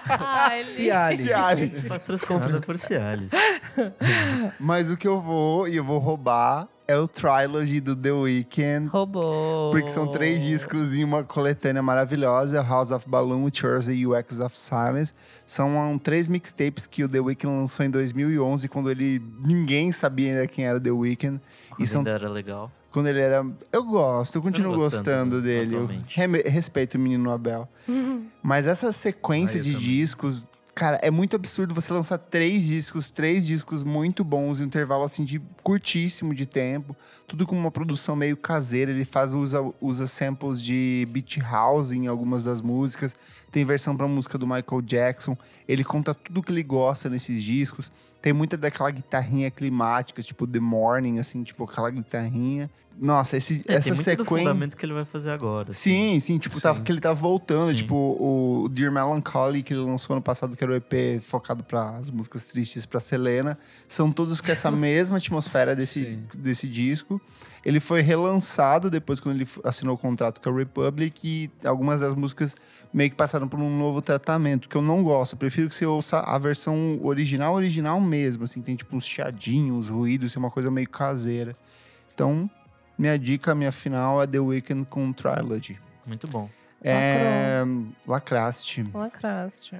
Ai, 0.08 0.58
Cialis. 0.58 1.22
Cialis. 1.24 1.88
Patrocinada 1.88 2.60
por 2.60 2.78
Cialis. 2.78 3.30
Mas 4.60 4.90
o 4.90 4.96
que 4.96 5.08
eu 5.08 5.20
vou, 5.20 5.66
e 5.66 5.76
eu 5.76 5.84
vou 5.84 5.98
roubar, 5.98 6.68
é 6.86 6.96
o 6.98 7.08
Trilogy 7.08 7.80
do 7.80 7.96
The 7.96 8.12
Weeknd. 8.12 8.88
Roubou. 8.88 9.70
Porque 9.70 9.88
são 9.88 10.06
três 10.06 10.42
discos 10.42 10.94
em 10.94 11.02
uma 11.04 11.24
coletânea 11.24 11.82
maravilhosa: 11.82 12.62
House 12.62 12.90
of 12.90 13.08
Balloon, 13.08 13.48
Chores 13.52 13.88
e 13.88 14.06
UX 14.06 14.40
of 14.40 14.58
Silence. 14.58 15.12
São 15.46 15.76
um, 15.76 15.98
três 15.98 16.28
mixtapes 16.28 16.86
que 16.86 17.02
o 17.04 17.08
The 17.08 17.20
Weeknd 17.20 17.54
lançou 17.54 17.84
em 17.86 17.90
2011, 17.90 18.68
quando 18.68 18.90
ele 18.90 19.22
ninguém 19.44 19.92
sabia 19.92 20.30
ainda 20.32 20.46
quem 20.46 20.66
era 20.66 20.78
o 20.78 20.80
The 20.80 20.90
Weeknd. 20.90 21.40
E 21.72 21.74
Quando 21.76 21.86
são 21.86 22.00
ainda 22.00 22.10
era 22.10 22.28
legal. 22.28 22.70
quando 22.90 23.06
ele 23.08 23.20
era. 23.20 23.44
Eu 23.72 23.82
gosto, 23.84 24.36
eu 24.36 24.42
continuo 24.42 24.72
Eu 24.74 24.78
gostando 24.78 25.36
né, 25.36 25.42
dele. 25.42 26.02
Reme- 26.08 26.42
respeito 26.42 26.94
o 26.96 27.00
menino 27.00 27.30
Abel. 27.32 27.68
Mas 28.42 28.66
essa 28.66 28.92
sequência 28.92 29.58
Ah, 29.60 29.62
de 29.64 29.72
também. 29.72 29.86
discos. 29.88 30.46
Cara, 30.74 30.98
é 31.02 31.10
muito 31.10 31.36
absurdo 31.36 31.72
você 31.72 31.92
lançar 31.92 32.18
três 32.18 32.64
discos, 32.64 33.08
três 33.08 33.46
discos 33.46 33.84
muito 33.84 34.24
bons 34.24 34.58
em 34.58 34.64
um 34.64 34.66
intervalo 34.66 35.04
assim 35.04 35.24
de 35.24 35.40
curtíssimo 35.62 36.34
de 36.34 36.46
tempo, 36.46 36.96
tudo 37.28 37.46
com 37.46 37.56
uma 37.56 37.70
produção 37.70 38.16
meio 38.16 38.36
caseira. 38.36 38.90
Ele 38.90 39.04
faz 39.04 39.34
usa, 39.34 39.60
usa 39.80 40.08
samples 40.08 40.60
de 40.60 41.06
beat 41.12 41.38
house 41.38 41.92
em 41.92 42.08
algumas 42.08 42.42
das 42.42 42.60
músicas, 42.60 43.14
tem 43.52 43.64
versão 43.64 43.96
pra 43.96 44.08
música 44.08 44.36
do 44.36 44.48
Michael 44.48 44.82
Jackson. 44.82 45.38
Ele 45.68 45.84
conta 45.84 46.12
tudo 46.12 46.42
que 46.42 46.50
ele 46.50 46.64
gosta 46.64 47.08
nesses 47.08 47.40
discos. 47.40 47.92
Tem 48.24 48.32
muita 48.32 48.56
daquela 48.56 48.90
guitarrinha 48.90 49.50
climática, 49.50 50.22
tipo 50.22 50.46
The 50.46 50.58
Morning, 50.58 51.18
assim, 51.18 51.42
tipo 51.44 51.62
aquela 51.64 51.90
guitarrinha. 51.90 52.70
Nossa, 52.98 53.36
esse, 53.36 53.62
É, 53.68 53.74
essa 53.74 53.84
tem 53.90 53.92
muito 53.92 54.02
sequência. 54.04 54.38
fundamento 54.38 54.76
que 54.78 54.86
ele 54.86 54.94
vai 54.94 55.04
fazer 55.04 55.30
agora. 55.30 55.72
assim. 55.72 56.12
Sim, 56.14 56.20
sim, 56.20 56.38
tipo, 56.38 56.58
Tá, 56.58 56.74
Sim. 56.74 56.82
que 56.84 56.90
ele 56.90 57.00
tá 57.02 57.12
voltando. 57.12 57.72
Sim. 57.72 57.76
Tipo, 57.76 57.94
o 57.94 58.66
Dear 58.70 58.90
Melancholy, 58.90 59.62
que 59.62 59.74
ele 59.74 59.82
lançou 59.82 60.14
ano 60.14 60.22
passado, 60.22 60.56
que 60.56 60.64
era 60.64 60.72
o 60.72 60.74
EP 60.74 61.20
focado 61.20 61.62
para 61.62 61.98
as 61.98 62.10
músicas 62.10 62.46
tristes 62.46 62.86
pra 62.86 62.98
Selena. 62.98 63.58
São 63.86 64.10
todos 64.10 64.40
com 64.40 64.50
essa 64.50 64.70
mesma 64.72 65.18
atmosfera 65.18 65.76
desse, 65.76 66.02
Sim. 66.04 66.22
desse 66.34 66.66
disco. 66.66 67.20
Ele 67.64 67.80
foi 67.80 68.02
relançado 68.02 68.90
depois 68.90 69.20
quando 69.20 69.36
ele 69.36 69.48
assinou 69.64 69.94
o 69.94 69.98
contrato 69.98 70.40
com 70.40 70.50
a 70.50 70.52
Republic 70.52 71.26
e 71.26 71.66
algumas 71.66 72.00
das 72.00 72.14
músicas 72.14 72.54
meio 72.92 73.10
que 73.10 73.16
passaram 73.16 73.48
por 73.48 73.58
um 73.58 73.78
novo 73.78 74.02
tratamento, 74.02 74.68
que 74.68 74.76
eu 74.76 74.82
não 74.82 75.02
gosto. 75.02 75.32
Eu 75.32 75.38
prefiro 75.38 75.68
que 75.68 75.74
você 75.74 75.86
ouça 75.86 76.20
a 76.20 76.38
versão 76.38 77.00
original, 77.02 77.54
original 77.54 78.00
mesmo, 78.00 78.44
assim, 78.44 78.60
tem 78.60 78.76
tipo 78.76 78.94
uns 78.94 79.06
chiadinhos, 79.06 79.88
ruídos, 79.88 80.30
assim, 80.30 80.38
uma 80.38 80.50
coisa 80.50 80.70
meio 80.70 80.88
caseira. 80.88 81.56
Então, 82.14 82.48
minha 82.96 83.18
dica, 83.18 83.54
minha 83.54 83.72
final 83.72 84.22
é 84.22 84.26
The 84.26 84.38
Weeknd 84.38 84.86
com 84.86 85.12
Trilogy. 85.12 85.78
Muito 86.06 86.28
bom. 86.28 86.48
É, 86.82 87.62
Lacraste. 88.06 88.84
Lacraste. 88.92 89.74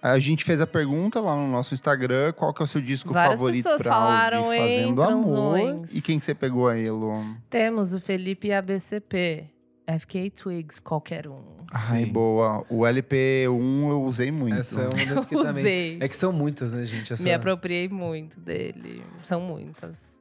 A 0.00 0.18
gente 0.18 0.44
fez 0.44 0.60
a 0.60 0.66
pergunta 0.66 1.20
lá 1.20 1.34
no 1.34 1.48
nosso 1.48 1.74
Instagram, 1.74 2.32
qual 2.32 2.54
que 2.54 2.62
é 2.62 2.64
o 2.64 2.68
seu 2.68 2.80
disco 2.80 3.12
Várias 3.12 3.38
favorito 3.38 3.64
pessoas 3.64 3.82
pra 3.82 3.92
falaram 3.92 4.44
ouvir 4.44 4.56
em 4.56 4.60
fazendo 4.60 5.02
amor? 5.02 5.82
E 5.92 6.00
quem 6.00 6.18
que 6.18 6.24
você 6.24 6.34
pegou 6.34 6.68
aí, 6.68 6.88
Lu? 6.88 7.24
Temos 7.50 7.92
o 7.92 8.00
Felipe 8.00 8.52
ABCP. 8.52 9.50
FK 9.88 10.30
Twigs, 10.30 10.78
qualquer 10.80 11.26
um. 11.26 11.40
Ai, 11.72 12.04
Sim. 12.04 12.12
boa. 12.12 12.62
O 12.68 12.80
LP1 12.80 13.88
eu 13.88 14.02
usei 14.02 14.30
muito. 14.30 14.56
Essa 14.58 14.82
é 14.82 14.88
uma 14.88 15.14
das 15.14 15.24
que 15.24 15.34
também. 15.34 15.58
Usei. 15.58 15.98
É 16.00 16.06
que 16.08 16.14
são 16.14 16.30
muitas, 16.30 16.74
né, 16.74 16.84
gente? 16.84 17.10
Essa... 17.10 17.22
Me 17.22 17.32
apropriei 17.32 17.88
muito 17.88 18.38
dele. 18.38 19.02
São 19.22 19.40
muitas. 19.40 20.18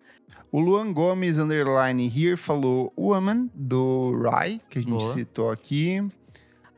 O 0.53 0.61
Luan 0.61 0.93
Gomes, 0.93 1.37
underline 1.37 2.07
here, 2.07 2.37
falou 2.37 2.91
Woman, 2.97 3.49
do 3.53 4.17
Rai, 4.23 4.61
que 4.69 4.79
a 4.79 4.81
gente 4.81 4.91
Boa. 4.91 5.13
citou 5.13 5.51
aqui. 5.51 6.01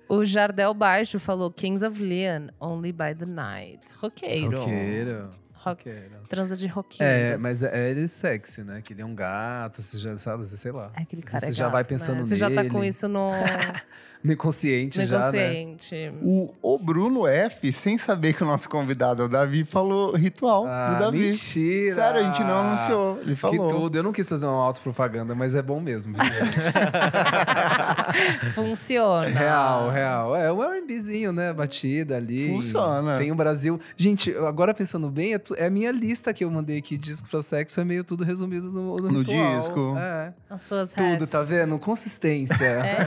O 0.10 0.26
Jardel 0.26 0.74
Baixo 0.74 1.20
falou 1.20 1.52
Kings 1.52 1.84
of 1.84 2.02
Leon, 2.02 2.50
Only 2.60 2.92
by 2.92 3.14
the 3.14 3.28
Night. 3.28 3.82
Roqueiro. 4.02 4.58
Roqueiro. 4.58 5.30
Rock- 5.64 5.90
Roqueiro. 5.90 6.12
Transa 6.30 6.56
de 6.56 6.68
roqueiros. 6.68 7.16
É, 7.16 7.38
mas 7.38 7.62
é 7.64 7.90
ele 7.92 8.08
sexy, 8.08 8.62
né? 8.64 8.82
Que 8.84 8.94
ele 8.94 9.02
é 9.02 9.06
um 9.06 9.14
gato, 9.14 9.82
você 9.82 9.98
já 9.98 10.18
sabe, 10.18 10.46
sei 10.46 10.72
lá. 10.72 10.92
É 10.98 11.02
aquele 11.02 11.22
cara 11.22 11.40
Você 11.42 11.48
é 11.48 11.52
já 11.52 11.64
gato, 11.66 11.74
vai 11.74 11.84
né? 11.84 11.90
pensando 11.90 12.28
Você 12.28 12.36
já 12.36 12.50
tá 12.50 12.64
com 12.66 12.80
nele. 12.80 12.88
isso 12.88 13.08
no, 13.08 13.30
No 14.22 14.34
inconsciente 14.34 15.00
no 15.00 15.06
já, 15.06 15.32
né? 15.32 15.62
inconsciente. 15.62 16.14
O, 16.22 16.54
o 16.62 16.78
Bruno 16.78 17.26
F, 17.26 17.72
sem 17.72 17.98
saber 17.98 18.34
que 18.34 18.44
o 18.44 18.46
nosso 18.46 18.68
convidado 18.70 19.22
é 19.22 19.26
o 19.26 19.30
Davi, 19.30 19.64
falou 19.64 20.14
ritual 20.16 20.66
Ah, 20.68 20.94
do 20.94 21.00
Davi. 21.06 21.18
mentira! 21.20 21.94
Sério, 21.96 22.20
a 22.20 22.24
gente 22.24 22.44
não 22.44 22.60
anunciou. 22.60 23.20
Ele 23.22 23.36
falou. 23.36 23.68
Que 23.68 23.74
tudo. 23.74 23.98
Eu 23.98 24.04
não 24.04 24.12
quis 24.12 24.28
fazer 24.28 24.46
uma 24.46 24.62
autopropaganda, 24.64 25.34
mas 25.36 25.56
é 25.56 25.62
bom 25.62 25.80
mesmo. 25.80 26.16
Funciona. 28.54 29.28
real, 29.28 29.90
real. 29.90 30.36
É 30.36 30.52
o 30.52 30.64
R&Bzinho, 30.64 31.32
né? 31.32 31.54
Batida 31.54 32.18
ali. 32.18 32.48
Funciona. 32.50 33.18
Tem 33.18 33.32
o 33.32 33.36
Brasil. 33.36 33.80
Gente, 33.96 34.36
agora 34.38 34.74
pensando 34.74 35.10
bem, 35.10 35.34
é, 35.36 35.42
é 35.58 35.66
a 35.68 35.70
minha 35.70 35.92
lista 35.92 36.34
que 36.34 36.44
eu 36.44 36.52
mandei 36.52 36.78
aqui, 36.78 36.98
disco 36.98 37.28
pra 37.30 37.42
sexo, 37.42 37.80
é 37.80 37.86
meio 37.86 38.04
tudo 38.04 38.24
resumido 38.24 38.72
no, 38.72 38.98
no, 38.98 39.12
No 39.12 39.24
disco. 39.24 39.96
É. 39.98 40.34
As 40.50 40.62
suas 40.64 40.94
Tudo, 40.94 41.04
raps. 41.06 41.30
tá 41.30 41.42
vendo? 41.44 41.78
Consistência. 41.80 42.56
É. 42.66 42.98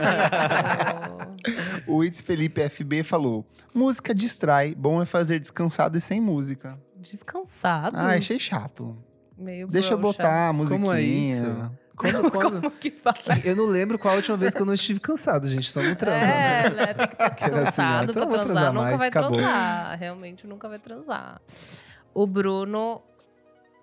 O 1.85 2.03
It's 2.03 2.21
Felipe 2.21 2.61
FB 2.69 3.03
falou: 3.03 3.45
música 3.73 4.15
distrai, 4.15 4.73
bom 4.73 5.01
é 5.01 5.05
fazer 5.05 5.39
descansado 5.39 5.97
e 5.97 6.01
sem 6.01 6.21
música. 6.21 6.77
Descansado. 6.99 7.97
Ah, 7.97 8.13
achei 8.13 8.39
chato. 8.39 8.95
Meio 9.37 9.67
Deixa 9.67 9.91
eu 9.93 9.97
broxa. 9.97 10.17
botar 10.19 10.49
a 10.49 10.53
musiquinha. 10.53 10.79
Como 10.79 10.93
é 10.93 11.01
isso? 11.01 11.71
Quando, 11.97 12.31
quando- 12.31 12.61
Como 12.61 12.71
que 12.71 12.91
fala? 12.91 13.15
Eu 13.43 13.55
não 13.57 13.65
lembro 13.65 13.99
qual 13.99 14.13
a 14.13 14.17
última 14.17 14.37
vez 14.37 14.53
que 14.53 14.61
eu 14.61 14.65
não 14.65 14.73
estive 14.73 14.99
cansado, 15.01 15.49
gente. 15.49 15.69
Só 15.69 15.81
não 15.83 15.93
transa. 15.95 16.17
É, 16.25 16.69
né? 16.69 16.75
né? 16.75 16.93
Tem 16.93 17.07
que 17.07 17.13
estar 17.13 17.25
assim, 17.33 17.49
cansado 17.51 18.11
então 18.11 18.13
pra 18.13 18.21
eu 18.23 18.27
transar. 18.27 18.45
transar 18.45 18.73
Nunca 18.73 18.85
mais, 18.85 18.97
vai 18.97 19.07
acabou. 19.09 19.31
transar. 19.37 19.99
Realmente 19.99 20.47
nunca 20.47 20.69
vai 20.69 20.79
transar. 20.79 21.41
O 22.13 22.27
Bruno 22.27 23.01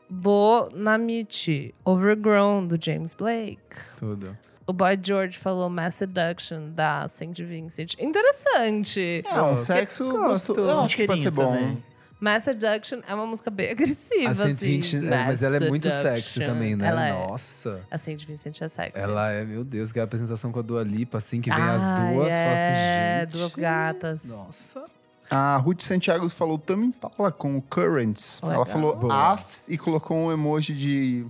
Bonamite, 0.09 1.75
Overgrown, 1.85 2.67
do 2.67 2.79
James 2.83 3.15
Blake. 3.15 3.59
Tudo. 3.97 4.37
O 4.67 4.73
Boy 4.73 4.97
George 5.03 5.37
falou 5.39 5.69
Mass 5.69 5.97
Seduction, 5.97 6.67
da 6.67 7.09
Saint 7.09 7.37
Vincent. 7.41 7.95
Interessante. 7.99 9.23
É, 9.27 9.43
um 9.43 9.57
sexo 9.57 10.05
Gosto. 10.11 10.55
gostoso. 10.55 10.61
Eu 10.61 10.81
acho 10.81 10.97
que 10.97 11.07
pode 11.07 11.23
ser 11.23 11.31
bom. 11.31 11.53
Também. 11.53 11.85
Mass 12.21 12.45
Seduction 12.45 13.01
é 13.09 13.15
uma 13.15 13.27
música 13.27 13.51
bem 13.51 13.71
agressiva, 13.71 14.31
A 14.31 14.35
Saint 14.35 14.57
assim. 14.57 14.67
Vincent, 14.67 15.05
é, 15.05 15.25
mas 15.25 15.43
ela 15.43 15.57
é 15.57 15.69
muito 15.69 15.91
sexy 15.91 16.41
também, 16.41 16.77
né? 16.77 16.89
Ela 16.89 17.09
é. 17.09 17.13
Nossa. 17.13 17.81
A 17.91 17.97
Saint 17.99 18.23
Vincent 18.25 18.61
é 18.61 18.69
sexy. 18.69 19.01
Ela 19.01 19.31
é, 19.33 19.45
meu 19.45 19.65
Deus, 19.65 19.91
que 19.91 19.99
é 19.99 20.03
a 20.03 20.05
apresentação 20.05 20.53
com 20.53 20.59
a 20.59 20.63
Dua 20.63 20.85
Lipa, 20.85 21.19
assim, 21.19 21.41
que 21.41 21.51
vem 21.51 21.63
as 21.65 21.89
Ai, 21.89 22.15
duas. 22.15 22.27
assim, 22.27 22.35
É, 22.45 23.21
gente, 23.25 23.33
duas 23.39 23.55
gatas. 23.55 24.29
Nossa. 24.29 24.85
A 25.33 25.57
Ruth 25.59 25.81
Santiago 25.83 26.29
falou 26.29 26.59
Tame 26.59 26.87
Impala 26.87 27.31
com 27.31 27.57
o 27.57 27.63
Currents. 27.63 28.41
Legal. 28.43 28.57
Ela 28.57 28.67
falou 28.67 28.97
Boa. 28.97 29.33
AFs 29.33 29.69
e 29.69 29.79
colocou 29.79 30.17
um 30.17 30.33
emoji 30.33 30.75
de 30.75 31.25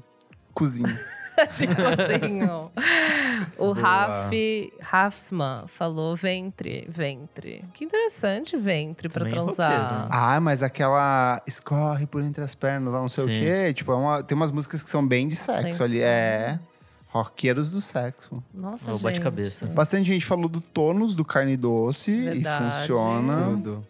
cozinha. 0.55 0.89
assim, 1.41 2.43
ó. 2.49 2.69
O 3.59 3.75
Boa. 3.75 3.81
Raf, 3.81 4.33
Rafsman 4.81 5.65
falou 5.67 6.17
ventre, 6.17 6.87
ventre. 6.89 7.65
Que 7.75 7.85
interessante, 7.85 8.57
ventre 8.57 9.09
pra 9.09 9.25
Também 9.27 9.35
transar. 9.35 9.83
roqueiro. 9.93 10.09
ah, 10.11 10.41
mas 10.41 10.63
aquela 10.63 11.41
escorre 11.47 12.07
por 12.07 12.23
entre 12.23 12.43
as 12.43 12.55
pernas, 12.55 12.93
lá 12.93 13.01
não 13.01 13.09
sei 13.09 13.25
Sim. 13.25 13.37
o 13.37 13.41
quê. 13.43 13.75
Tipo, 13.75 13.93
é 13.93 13.97
uma- 13.97 14.23
tem 14.23 14.35
umas 14.37 14.51
músicas 14.51 14.83
que 14.83 14.89
são 14.91 15.07
bem 15.07 15.29
de 15.29 15.37
sexo 15.37 15.83
ali. 15.83 16.01
É. 16.01 16.59
Roqueiros 17.13 17.71
do 17.73 17.81
sexo. 17.81 18.43
Nossa, 18.55 18.89
É 18.89 18.91
o 18.93 18.95
gente. 18.95 19.03
bate-cabeça. 19.03 19.67
Bastante 19.67 20.07
gente 20.07 20.25
falou 20.25 20.49
do 20.49 20.61
tônus 20.61 21.15
do 21.17 21.25
carne 21.25 21.57
doce 21.57 22.13
Verdade. 22.13 22.65
e 22.69 22.73
funciona. 22.73 23.33
Tudo. 23.51 23.87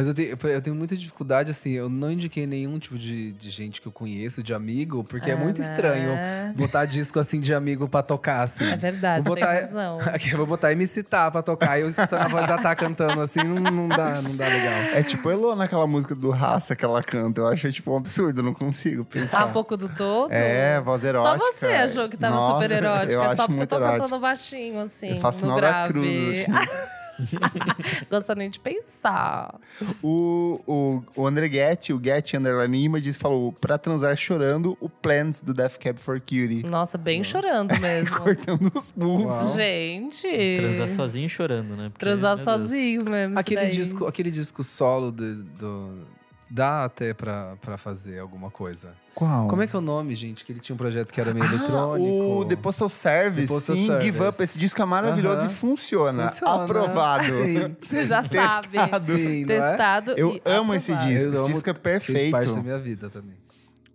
Mas 0.00 0.08
eu 0.08 0.14
tenho, 0.14 0.38
eu 0.44 0.62
tenho 0.62 0.74
muita 0.74 0.96
dificuldade, 0.96 1.50
assim, 1.50 1.72
eu 1.72 1.90
não 1.90 2.10
indiquei 2.10 2.46
nenhum 2.46 2.78
tipo 2.78 2.98
de, 2.98 3.32
de 3.32 3.50
gente 3.50 3.82
que 3.82 3.86
eu 3.86 3.92
conheço, 3.92 4.42
de 4.42 4.54
amigo, 4.54 5.04
porque 5.04 5.30
é, 5.30 5.36
muito 5.36 5.60
né? 5.60 5.62
estranho 5.68 6.18
botar 6.56 6.86
disco 6.86 7.18
assim 7.18 7.38
de 7.38 7.52
amigo 7.52 7.86
pra 7.86 8.02
tocar, 8.02 8.40
assim. 8.40 8.64
É 8.64 8.76
verdade, 8.78 9.22
Vou 9.22 9.36
você 9.36 9.42
tem 9.44 9.50
botar- 9.54 9.60
razão. 9.66 9.98
Aqui, 10.14 10.30
eu 10.30 10.38
vou 10.38 10.46
botar 10.46 10.72
MC 10.72 11.02
Tá 11.02 11.30
pra 11.30 11.42
tocar 11.42 11.76
e 11.78 11.82
eu 11.82 11.88
escutando 11.88 12.22
a 12.22 12.28
voz 12.28 12.46
da 12.46 12.56
Tá 12.56 12.74
cantando 12.74 13.20
assim, 13.20 13.42
não, 13.42 13.56
não 13.70 13.88
dá, 13.90 14.22
não 14.22 14.34
dá 14.34 14.46
legal. 14.46 14.72
É 14.94 15.02
tipo 15.02 15.30
Elô 15.30 15.54
naquela 15.54 15.86
música 15.86 16.14
do 16.14 16.30
Raça 16.30 16.74
que 16.74 16.82
ela 16.82 17.02
canta. 17.02 17.42
Eu 17.42 17.48
acho 17.48 17.70
tipo 17.70 17.92
um 17.92 17.98
absurdo, 17.98 18.40
eu 18.40 18.44
não 18.44 18.54
consigo 18.54 19.04
pensar. 19.04 19.42
Ah, 19.42 19.44
um 19.44 19.52
pouco 19.52 19.76
do 19.76 19.86
todo? 19.90 20.32
É, 20.32 20.80
voz 20.80 21.04
erótica. 21.04 21.36
Só 21.38 21.52
você 21.52 21.66
achou 21.66 22.08
que 22.08 22.16
tava 22.16 22.36
Nossa, 22.36 22.54
super 22.62 22.74
erótica. 22.74 23.12
Eu 23.12 23.22
é 23.22 23.26
acho 23.26 23.36
só 23.36 23.46
porque 23.46 23.60
eu 23.60 23.66
tô 23.66 23.76
erótico. 23.76 23.98
cantando 24.04 24.20
baixinho, 24.22 24.80
assim. 24.80 25.10
Eu 25.10 25.16
faço 25.18 25.44
no 25.44 25.52
sinal 25.54 25.60
da 25.60 25.68
grave. 25.70 25.92
cruz, 25.92 26.38
assim. 26.48 26.52
Gosto 28.10 28.34
nem 28.34 28.50
de 28.50 28.58
pensar. 28.60 29.58
O, 30.02 30.60
o, 30.66 31.02
o 31.16 31.26
André 31.26 31.48
Getty, 31.48 31.92
o 31.92 32.00
Getty 32.02 32.36
Underline 32.36 32.84
Images, 32.84 33.16
falou 33.16 33.52
pra 33.52 33.78
transar 33.78 34.16
chorando 34.16 34.76
o 34.80 34.88
Plans 34.88 35.42
do 35.42 35.52
Death 35.52 35.78
Cab 35.78 35.98
for 35.98 36.20
Cutie. 36.20 36.62
Nossa, 36.64 36.96
bem 36.98 37.22
chorando 37.24 37.72
mesmo. 37.80 38.16
Cortando 38.18 38.70
os 38.74 38.90
pulsos. 38.90 39.42
Uau. 39.48 39.56
Gente. 39.56 40.56
Transar 40.58 40.88
sozinho 40.88 41.26
e 41.26 41.30
chorando, 41.30 41.76
né? 41.76 41.84
Porque, 41.90 41.98
Transar 42.04 42.36
meu 42.36 42.44
Deus. 42.44 42.60
sozinho 42.62 43.04
mesmo. 43.04 43.32
isso 43.34 43.40
Aquele 43.40 43.60
daí. 43.60 43.70
disco, 43.70 44.06
aquele 44.06 44.30
disco 44.30 44.62
solo 44.62 45.10
do, 45.12 45.42
do- 45.44 46.19
Dá 46.52 46.84
até 46.84 47.14
pra, 47.14 47.56
pra 47.60 47.78
fazer 47.78 48.18
alguma 48.18 48.50
coisa. 48.50 48.92
Qual? 49.14 49.46
Como 49.46 49.62
é 49.62 49.66
que 49.68 49.76
é 49.76 49.78
o 49.78 49.82
nome, 49.82 50.14
gente? 50.16 50.44
Que 50.44 50.50
ele 50.52 50.58
tinha 50.58 50.74
um 50.74 50.76
projeto 50.78 51.12
que 51.12 51.20
era 51.20 51.32
meio 51.32 51.46
Ah, 51.46 51.48
eletrônico. 51.54 52.38
o 52.40 52.44
The 52.44 52.56
Postal 52.56 52.88
Service. 52.88 53.46
The 53.46 53.54
Postal 53.54 53.76
Sim, 53.76 53.86
Service. 53.86 54.06
Give 54.06 54.24
Up. 54.26 54.42
Esse 54.42 54.58
disco 54.58 54.82
é 54.82 54.84
maravilhoso 54.84 55.42
Aham. 55.42 55.46
e 55.50 55.54
funciona. 55.54 56.26
Funciona. 56.26 56.64
Aprovado. 56.64 57.24
Sim. 57.24 57.76
Você 57.80 58.04
já 58.04 58.24
sabe. 58.24 58.68
Testado. 58.68 59.04
Sim, 59.16 59.44
não 59.44 59.54
é? 59.54 59.68
Testado. 59.70 60.10
Eu 60.16 60.30
e 60.34 60.42
amo 60.44 60.74
esse 60.74 60.90
aprovado. 60.92 61.14
disco. 61.14 61.28
Eu 61.28 61.32
Esse 61.32 61.38
amo- 61.44 61.52
disco 61.54 61.70
é 61.70 61.74
Fez 61.74 61.82
perfeito. 61.82 62.30
parte 62.32 62.52
da 62.54 62.62
minha 62.62 62.78
vida 62.78 63.08
também. 63.08 63.36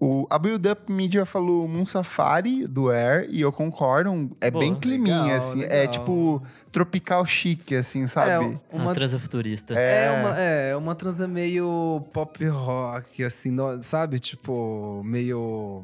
O, 0.08 0.28
a 0.30 0.38
Build 0.38 0.70
Up 0.70 0.92
Media 0.92 1.26
falou 1.26 1.68
Moon 1.68 1.84
Safari 1.84 2.68
do 2.68 2.92
Air 2.92 3.26
e 3.30 3.42
eu 3.42 3.52
concordo. 3.52 4.12
um- 4.12 4.30
É 4.40 4.52
Boa. 4.52 4.64
bem 4.64 4.76
climinha, 4.76 5.24
Legal, 5.24 5.38
assim. 5.38 5.64
É 5.64 5.68
legal. 5.80 5.88
tipo 5.94 6.44
tropical 6.72 7.26
chique, 7.26 7.76
assim, 7.76 8.06
sabe? 8.06 8.30
É, 8.30 8.38
Uma 8.40 8.60
uma, 8.72 8.94
transa 8.94 9.18
futurista. 9.18 9.74
é, 9.74 10.12
uma, 10.12 10.40
é 10.40 10.76
uma 10.76 10.94
transa 10.94 11.28
meio 11.28 12.06
pop 12.14 12.46
rock, 12.48 13.24
assim, 13.24 13.50
no- 13.50 13.82
sabe? 13.82 14.20
Tipo, 14.20 15.02
meio. 15.04 15.84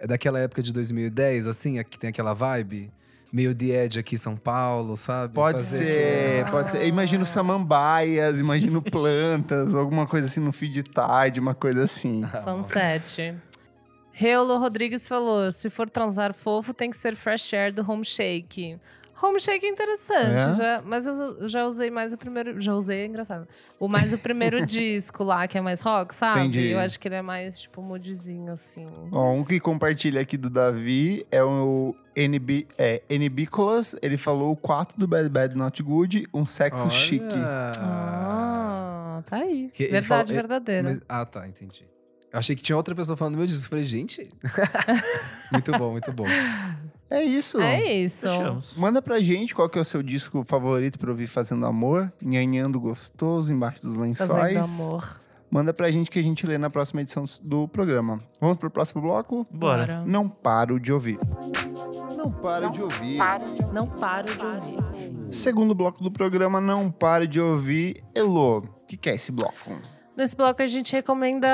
É 0.00 0.06
daquela 0.06 0.40
época 0.40 0.62
de 0.62 0.72
2010, 0.72 1.46
assim, 1.46 1.80
que 1.84 1.96
tem 1.98 2.10
aquela 2.10 2.34
vibe. 2.34 2.90
Meio 3.32 3.54
The 3.54 3.84
Edge 3.84 4.00
aqui 4.00 4.16
em 4.16 4.18
São 4.18 4.36
Paulo, 4.36 4.96
sabe? 4.96 5.32
Pode 5.34 5.58
Fazer 5.62 5.84
ser, 5.84 6.50
pode 6.50 6.72
ser. 6.72 6.78
Eu 6.78 6.88
imagino 6.88 7.24
samambaias, 7.24 8.40
imagino 8.40 8.82
plantas, 8.82 9.72
alguma 9.76 10.04
coisa 10.08 10.26
assim 10.26 10.40
no 10.40 10.50
fim 10.50 10.68
de 10.72 10.82
tarde, 10.82 11.38
uma 11.38 11.54
coisa 11.54 11.84
assim. 11.84 12.24
Sunset. 12.42 13.36
Reulo 14.12 14.58
Rodrigues 14.58 15.06
falou: 15.08 15.50
se 15.52 15.70
for 15.70 15.88
transar 15.88 16.34
fofo, 16.34 16.74
tem 16.74 16.90
que 16.90 16.96
ser 16.96 17.14
fresh 17.16 17.52
air 17.54 17.72
do 17.72 17.88
home 17.90 18.04
shake. 18.04 18.78
Home 19.22 19.38
shake 19.38 19.66
é 19.66 19.68
interessante, 19.68 20.32
É? 20.32 20.54
já- 20.54 20.82
mas 20.82 21.06
eu 21.06 21.46
já 21.46 21.66
usei 21.66 21.90
mais 21.90 22.14
o 22.14 22.16
primeiro. 22.16 22.58
Já 22.58 22.74
usei, 22.74 23.00
é 23.02 23.06
engraçado. 23.06 23.46
O 23.78 23.86
mais 23.86 24.14
o 24.14 24.18
primeiro 24.18 24.64
disco 24.64 25.22
lá, 25.22 25.46
que 25.46 25.58
é 25.58 25.60
mais 25.60 25.82
rock, 25.82 26.14
sabe? 26.14 26.40
Entendi. 26.40 26.68
Eu 26.68 26.78
acho 26.78 26.98
que 26.98 27.06
ele 27.06 27.16
é 27.16 27.20
mais, 27.22 27.60
tipo, 27.60 27.82
moodzinho, 27.82 28.50
assim. 28.50 28.86
Ó, 29.12 29.32
um 29.34 29.44
que 29.44 29.60
compartilha 29.60 30.22
aqui 30.22 30.38
do 30.38 30.48
Davi 30.48 31.22
é 31.30 31.44
o 31.44 31.94
NB, 32.16 32.66
é, 32.78 33.02
NBicolas. 33.10 33.94
Ele 34.00 34.16
falou 34.16 34.52
o 34.52 34.56
4 34.56 34.98
do 34.98 35.06
Bad 35.06 35.28
Bad 35.28 35.54
Not 35.54 35.82
Good, 35.82 36.26
um 36.32 36.44
sexo 36.44 36.80
Olha. 36.84 36.90
chique. 36.90 37.36
Ah, 37.78 39.22
tá 39.26 39.36
aí. 39.36 39.68
Que 39.72 39.82
ele 39.84 39.92
Verdade 39.92 40.06
fala- 40.08 40.22
ele- 40.22 40.32
verdadeira. 40.32 40.88
Mas- 40.94 41.00
ah, 41.06 41.26
tá, 41.26 41.46
entendi. 41.46 41.84
Eu 42.32 42.38
achei 42.38 42.54
que 42.54 42.62
tinha 42.62 42.76
outra 42.76 42.94
pessoa 42.94 43.16
falando 43.16 43.36
meu 43.36 43.46
disco. 43.46 43.66
Eu 43.66 43.70
falei, 43.70 43.84
gente. 43.84 44.30
muito 45.50 45.72
bom, 45.72 45.92
muito 45.92 46.12
bom. 46.12 46.26
É 47.10 47.22
isso. 47.22 47.60
É 47.60 47.92
isso. 47.92 48.28
Fechamos. 48.28 48.74
Manda 48.76 49.02
pra 49.02 49.18
gente 49.18 49.52
qual 49.52 49.68
que 49.68 49.76
é 49.76 49.82
o 49.82 49.84
seu 49.84 50.00
disco 50.02 50.44
favorito 50.44 50.98
pra 50.98 51.10
ouvir 51.10 51.26
fazendo 51.26 51.66
amor, 51.66 52.12
nhanhando 52.22 52.80
gostoso 52.80 53.52
embaixo 53.52 53.82
dos 53.82 53.96
lençóis. 53.96 54.30
Fazendo 54.30 54.82
amor. 54.82 55.20
Manda 55.50 55.74
pra 55.74 55.90
gente 55.90 56.08
que 56.08 56.20
a 56.20 56.22
gente 56.22 56.46
lê 56.46 56.56
na 56.56 56.70
próxima 56.70 57.00
edição 57.00 57.24
do 57.42 57.66
programa. 57.66 58.20
Vamos 58.40 58.56
pro 58.58 58.70
próximo 58.70 59.02
bloco? 59.02 59.44
Bora. 59.52 60.04
Não 60.06 60.28
paro 60.28 60.78
de 60.78 60.92
ouvir. 60.92 61.18
Não 62.16 62.30
paro 62.30 62.70
de 62.70 62.80
ouvir. 62.80 63.18
Não 63.72 63.88
paro 63.88 64.26
de 64.26 64.44
ouvir. 64.44 64.78
Segundo 65.32 65.74
bloco 65.74 66.04
do 66.04 66.12
programa, 66.12 66.60
não 66.60 66.88
pare 66.88 67.26
de 67.26 67.40
ouvir. 67.40 68.04
Elô, 68.14 68.58
o 68.58 68.86
que, 68.86 68.96
que 68.96 69.10
é 69.10 69.16
esse 69.16 69.32
bloco? 69.32 69.72
Nesse 70.16 70.36
bloco 70.36 70.60
a 70.60 70.66
gente 70.66 70.92
recomenda 70.92 71.48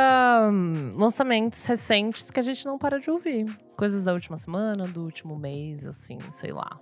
hum, 0.50 0.90
lançamentos 0.96 1.64
recentes 1.64 2.30
que 2.30 2.40
a 2.40 2.42
gente 2.42 2.64
não 2.66 2.78
para 2.78 2.98
de 2.98 3.10
ouvir. 3.10 3.46
Coisas 3.76 4.02
da 4.02 4.12
última 4.12 4.38
semana, 4.38 4.84
do 4.84 5.04
último 5.04 5.38
mês, 5.38 5.84
assim, 5.84 6.18
sei 6.32 6.52
lá. 6.52 6.78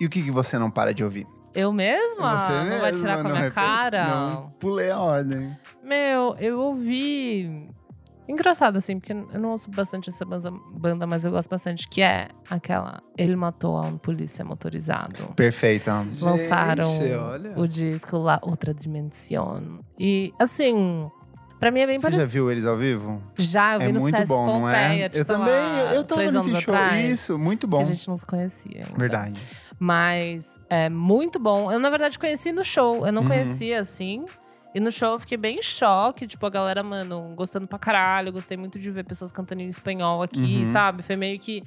E 0.00 0.06
o 0.06 0.10
que, 0.10 0.22
que 0.22 0.30
você 0.30 0.58
não 0.58 0.70
para 0.70 0.94
de 0.94 1.02
ouvir? 1.04 1.26
Eu 1.54 1.72
mesma? 1.72 2.38
Você 2.38 2.52
não 2.52 2.78
vai 2.78 2.92
mesma, 2.92 2.92
tirar 2.92 3.14
com 3.22 3.28
a 3.28 3.30
minha 3.30 3.40
refer- 3.42 3.54
cara? 3.54 4.06
Não, 4.06 4.50
pulei 4.60 4.90
a 4.90 4.98
ordem. 5.00 5.58
Meu, 5.82 6.36
eu 6.38 6.60
ouvi. 6.60 7.68
Engraçado, 8.28 8.76
assim, 8.76 8.98
porque 9.00 9.12
eu 9.12 9.40
não 9.40 9.50
ouço 9.50 9.70
bastante 9.70 10.10
essa 10.10 10.24
banda, 10.24 11.06
mas 11.06 11.24
eu 11.24 11.30
gosto 11.30 11.48
bastante, 11.48 11.88
que 11.88 12.02
é 12.02 12.28
aquela 12.50 13.02
Ele 13.16 13.34
Matou 13.34 13.76
a 13.76 13.80
um 13.82 13.96
Polícia 13.96 14.44
Motorizado. 14.44 15.26
Perfeita. 15.34 16.06
Lançaram 16.20 16.84
Gente, 16.84 17.12
olha. 17.14 17.52
o 17.58 17.66
disco 17.66 18.18
lá, 18.18 18.38
Outra 18.42 18.74
Dimensão. 18.74 19.80
E, 19.98 20.32
assim, 20.38 21.10
pra 21.58 21.70
mim 21.70 21.80
é 21.80 21.86
bem 21.86 21.98
Você 21.98 22.06
já 22.06 22.10
parecido. 22.18 22.32
viu 22.32 22.50
eles 22.52 22.66
ao 22.66 22.76
vivo? 22.76 23.22
Já, 23.38 23.74
eu 23.74 23.80
vi 23.80 23.86
é 23.86 23.92
no 23.92 24.00
muito 24.00 24.26
bom, 24.26 24.46
não 24.60 24.68
é? 24.68 24.82
Pompeia, 24.88 25.08
tipo, 25.08 25.20
eu 25.20 25.24
também, 25.24 25.54
lá, 25.54 25.94
eu, 25.94 26.04
tava 26.04 26.22
nesse 26.30 26.50
show. 26.50 26.58
atrás, 26.58 27.10
Isso, 27.10 27.38
muito 27.38 27.60
que 27.60 27.66
bom. 27.66 27.80
a 27.80 27.84
gente 27.84 28.06
não 28.06 28.16
se 28.16 28.26
conhecia 28.26 28.84
ainda. 28.86 28.98
Verdade. 28.98 29.42
Mas 29.80 30.60
é 30.68 30.88
muito 30.90 31.38
bom. 31.38 31.70
Eu, 31.72 31.78
na 31.78 31.88
verdade, 31.88 32.18
conheci 32.18 32.52
no 32.52 32.62
show. 32.64 33.06
Eu 33.06 33.12
não 33.12 33.22
Uhum. 33.22 33.28
conhecia, 33.28 33.80
assim. 33.80 34.24
E 34.74 34.80
no 34.80 34.90
show 34.92 35.12
eu 35.12 35.18
fiquei 35.18 35.36
bem 35.38 35.58
em 35.58 35.62
choque. 35.62 36.26
Tipo, 36.26 36.44
a 36.46 36.50
galera, 36.50 36.82
mano, 36.82 37.32
gostando 37.34 37.66
pra 37.66 37.78
caralho. 37.78 38.32
Gostei 38.32 38.56
muito 38.56 38.78
de 38.78 38.90
ver 38.90 39.04
pessoas 39.04 39.32
cantando 39.32 39.62
em 39.62 39.68
espanhol 39.68 40.22
aqui, 40.22 40.58
Uhum. 40.58 40.66
sabe? 40.66 41.02
Foi 41.02 41.16
meio 41.16 41.38
que, 41.38 41.64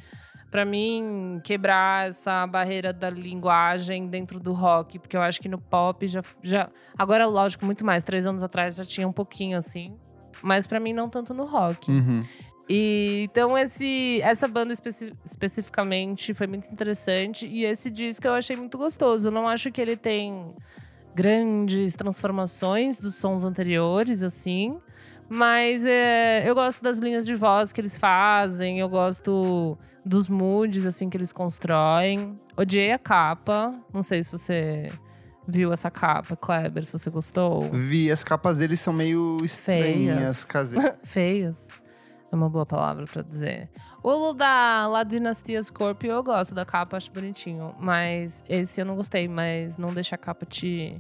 pra 0.51 0.63
mim, 0.63 1.41
quebrar 1.43 2.07
essa 2.09 2.45
barreira 2.45 2.93
da 2.93 3.09
linguagem 3.09 4.07
dentro 4.07 4.39
do 4.39 4.53
rock. 4.53 4.99
Porque 4.99 5.17
eu 5.17 5.21
acho 5.21 5.41
que 5.41 5.49
no 5.49 5.57
pop 5.57 6.07
já. 6.07 6.21
já 6.43 6.69
agora, 6.97 7.25
lógico, 7.25 7.65
muito 7.65 7.83
mais. 7.83 8.03
Três 8.03 8.27
anos 8.27 8.43
atrás 8.43 8.75
já 8.75 8.85
tinha 8.85 9.07
um 9.07 9.13
pouquinho, 9.13 9.57
assim. 9.57 9.95
Mas 10.41 10.67
pra 10.67 10.79
mim, 10.79 10.93
não 10.93 11.09
tanto 11.09 11.33
no 11.33 11.45
rock. 11.45 11.89
Uhum. 11.91 12.23
E, 12.69 13.27
então, 13.29 13.57
esse, 13.57 14.21
essa 14.21 14.47
banda 14.47 14.71
especi- 14.71 15.11
especificamente 15.25 16.33
foi 16.33 16.47
muito 16.47 16.71
interessante. 16.71 17.45
E 17.45 17.65
esse 17.65 17.89
disco 17.89 18.25
eu 18.27 18.33
achei 18.33 18.55
muito 18.55 18.77
gostoso. 18.77 19.27
Eu 19.27 19.31
não 19.31 19.47
acho 19.47 19.71
que 19.71 19.81
ele 19.81 19.97
tem 19.97 20.53
grandes 21.15 21.95
transformações 21.95 22.99
dos 22.99 23.15
sons 23.15 23.43
anteriores, 23.43 24.23
assim. 24.23 24.77
Mas 25.29 25.85
é, 25.85 26.47
eu 26.47 26.53
gosto 26.53 26.83
das 26.83 26.97
linhas 26.97 27.25
de 27.25 27.35
voz 27.35 27.71
que 27.71 27.79
eles 27.79 27.97
fazem, 27.97 28.79
eu 28.79 28.89
gosto 28.89 29.77
dos 30.05 30.27
moods, 30.27 30.85
assim, 30.85 31.09
que 31.09 31.15
eles 31.15 31.31
constroem. 31.31 32.37
Odiei 32.57 32.91
a 32.91 32.99
capa. 32.99 33.73
Não 33.93 34.03
sei 34.03 34.23
se 34.23 34.31
você 34.31 34.91
viu 35.47 35.71
essa 35.71 35.89
capa, 35.89 36.35
Kleber, 36.35 36.83
se 36.85 36.93
você 36.93 37.09
gostou. 37.09 37.61
Vi, 37.71 38.11
as 38.11 38.23
capas 38.23 38.57
deles 38.57 38.79
são 38.79 38.93
meio 38.93 39.37
estranhas, 39.43 40.43
Feias. 40.43 40.97
Feias. 41.03 41.69
É 42.31 42.35
uma 42.35 42.49
boa 42.49 42.65
palavra 42.65 43.05
pra 43.05 43.21
dizer. 43.21 43.69
O 44.03 44.33
da 44.33 44.87
La 44.87 45.03
Dinastia 45.03 45.61
Scorpio 45.61 46.11
eu 46.11 46.23
gosto 46.23 46.55
da 46.55 46.65
capa, 46.65 46.97
acho 46.97 47.11
bonitinho. 47.11 47.75
Mas 47.79 48.43
esse 48.49 48.81
eu 48.81 48.85
não 48.85 48.95
gostei, 48.95 49.27
mas 49.27 49.77
não 49.77 49.93
deixa 49.93 50.15
a 50.15 50.17
capa 50.17 50.43
te, 50.45 50.99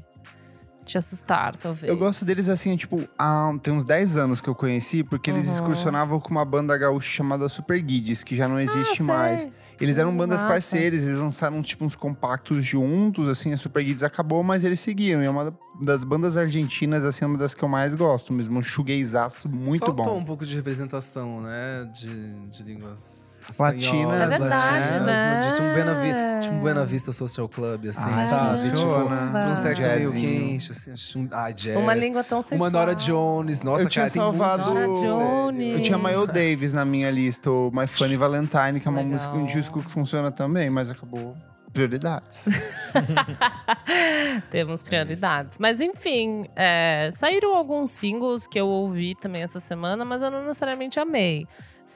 te 0.85 0.97
assustar, 0.97 1.55
talvez. 1.55 1.89
Eu 1.89 1.97
gosto 1.97 2.23
deles 2.23 2.47
assim, 2.47 2.75
tipo, 2.77 3.07
há, 3.17 3.51
tem 3.63 3.73
uns 3.73 3.83
10 3.83 4.17
anos 4.17 4.39
que 4.39 4.47
eu 4.47 4.53
conheci, 4.53 5.03
porque 5.03 5.31
eles 5.31 5.47
Uhum. 5.47 5.53
excursionavam 5.53 6.19
com 6.19 6.29
uma 6.29 6.45
banda 6.45 6.77
gaúcha 6.77 7.09
chamada 7.09 7.49
Super 7.49 7.81
Guides, 7.81 8.23
que 8.23 8.35
já 8.35 8.47
não 8.47 8.59
existe 8.59 9.01
Ah, 9.09 9.37
sei. 9.37 9.51
Eles 9.83 9.97
eram 9.97 10.15
bandas 10.15 10.41
massa. 10.41 10.53
parceiras, 10.53 11.03
eles 11.03 11.19
lançaram 11.19 11.61
tipo 11.61 11.83
uns 11.83 11.95
compactos 11.95 12.63
juntos, 12.63 13.27
assim, 13.27 13.53
a 13.53 13.57
Super 13.57 13.83
Guides 13.83 14.03
acabou, 14.03 14.43
mas 14.43 14.63
eles 14.63 14.79
seguiram. 14.79 15.21
E 15.21 15.25
é 15.25 15.29
uma 15.29 15.57
das 15.81 16.03
bandas 16.03 16.37
argentinas, 16.37 17.03
assim, 17.05 17.25
uma 17.25 17.37
das 17.37 17.53
que 17.53 17.63
eu 17.63 17.69
mais 17.69 17.95
gosto 17.95 18.31
mesmo, 18.33 18.59
um 18.59 18.61
shoegazaço 18.61 19.49
muito 19.49 19.85
Faltou 19.85 20.05
bom. 20.05 20.17
um 20.19 20.23
pouco 20.25 20.45
de 20.45 20.55
representação, 20.55 21.41
né? 21.41 21.89
De, 21.93 22.33
de 22.49 22.63
línguas 22.63 23.30
Latinas, 23.59 24.33
É 24.33 24.37
verdade, 24.39 24.79
latinas, 24.91 25.05
né? 25.05 25.41
no- 25.45 25.51
Tipo 25.51 25.63
um 25.63 25.73
Buena, 25.73 25.93
Vi- 25.95 26.41
tipo 26.41 26.53
um 26.55 26.59
Buena 26.59 26.85
Vista 26.85 27.11
Social 27.11 27.49
Club, 27.49 27.85
assim, 27.87 28.01
Ah, 28.05 28.21
sabe? 28.23 28.61
Tipo, 28.63 28.75
funciona. 28.77 29.47
um 29.49 29.55
sexo 29.55 29.87
meio 29.87 30.11
Jazzinho. 30.11 30.49
quente, 30.49 30.71
assim. 30.71 31.19
um- 31.19 31.27
Ah, 31.31 31.51
jazz. 31.51 31.77
Uma 31.77 31.93
língua 31.93 32.23
tão 32.23 32.41
sensual. 32.41 32.59
Uma 32.61 32.69
Nora 32.69 32.95
Jones. 32.95 33.61
Nossa, 33.63 33.83
eu 33.83 33.89
tinha 33.89 34.07
cara, 34.09 34.25
muito 34.25 34.37
salvado. 34.37 34.73
Nora. 34.73 34.87
Jones. 34.87 35.73
Eu 35.75 35.81
tinha 35.81 35.97
Mayo 35.97 36.25
Davis 36.27 36.73
na 36.73 36.85
minha 36.85 37.09
lista, 37.11 37.49
o 37.51 37.71
My 37.73 37.87
Funny 37.87 38.15
Valentine, 38.15 38.79
que 38.79 38.87
é 38.87 38.91
uma 38.91 38.97
Legal. 39.01 39.11
música, 39.13 39.33
um 39.35 39.45
disco 39.45 39.81
que 39.81 39.91
funciona 39.91 40.31
também, 40.31 40.69
mas 40.69 40.89
acabou. 40.89 41.35
Prioridades. 41.73 42.49
Temos 44.49 44.83
prioridades. 44.83 45.57
Mas 45.57 45.79
enfim, 45.81 46.45
é, 46.55 47.09
saíram 47.13 47.55
alguns 47.55 47.91
singles 47.91 48.45
que 48.47 48.59
eu 48.59 48.67
ouvi 48.67 49.15
também 49.15 49.41
essa 49.43 49.59
semana, 49.59 50.03
mas 50.03 50.21
eu 50.21 50.29
não 50.31 50.41
necessariamente 50.41 50.99
amei. 50.99 51.47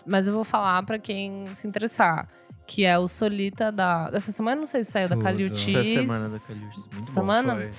Mas 0.05 0.27
eu 0.27 0.33
vou 0.33 0.43
falar 0.43 0.83
pra 0.83 0.97
quem 0.99 1.45
se 1.53 1.67
interessar. 1.67 2.27
Que 2.67 2.83
é 2.83 2.97
o 2.97 3.07
Solita 3.07 3.71
da. 3.71 4.09
Dessa 4.09 4.31
semana, 4.31 4.59
não 4.59 4.67
sei 4.67 4.83
se 4.83 4.91
saiu 4.91 5.07
da 5.07 5.15
Tudo. 5.15 5.23
Calil 5.23 5.47
Foi 5.49 5.75
a 5.75 5.83
semana 5.83 6.29
da. 6.29 6.37
Muito 6.39 6.89
bom. 6.97 7.03
Semana? 7.05 7.55
Foi. 7.55 7.71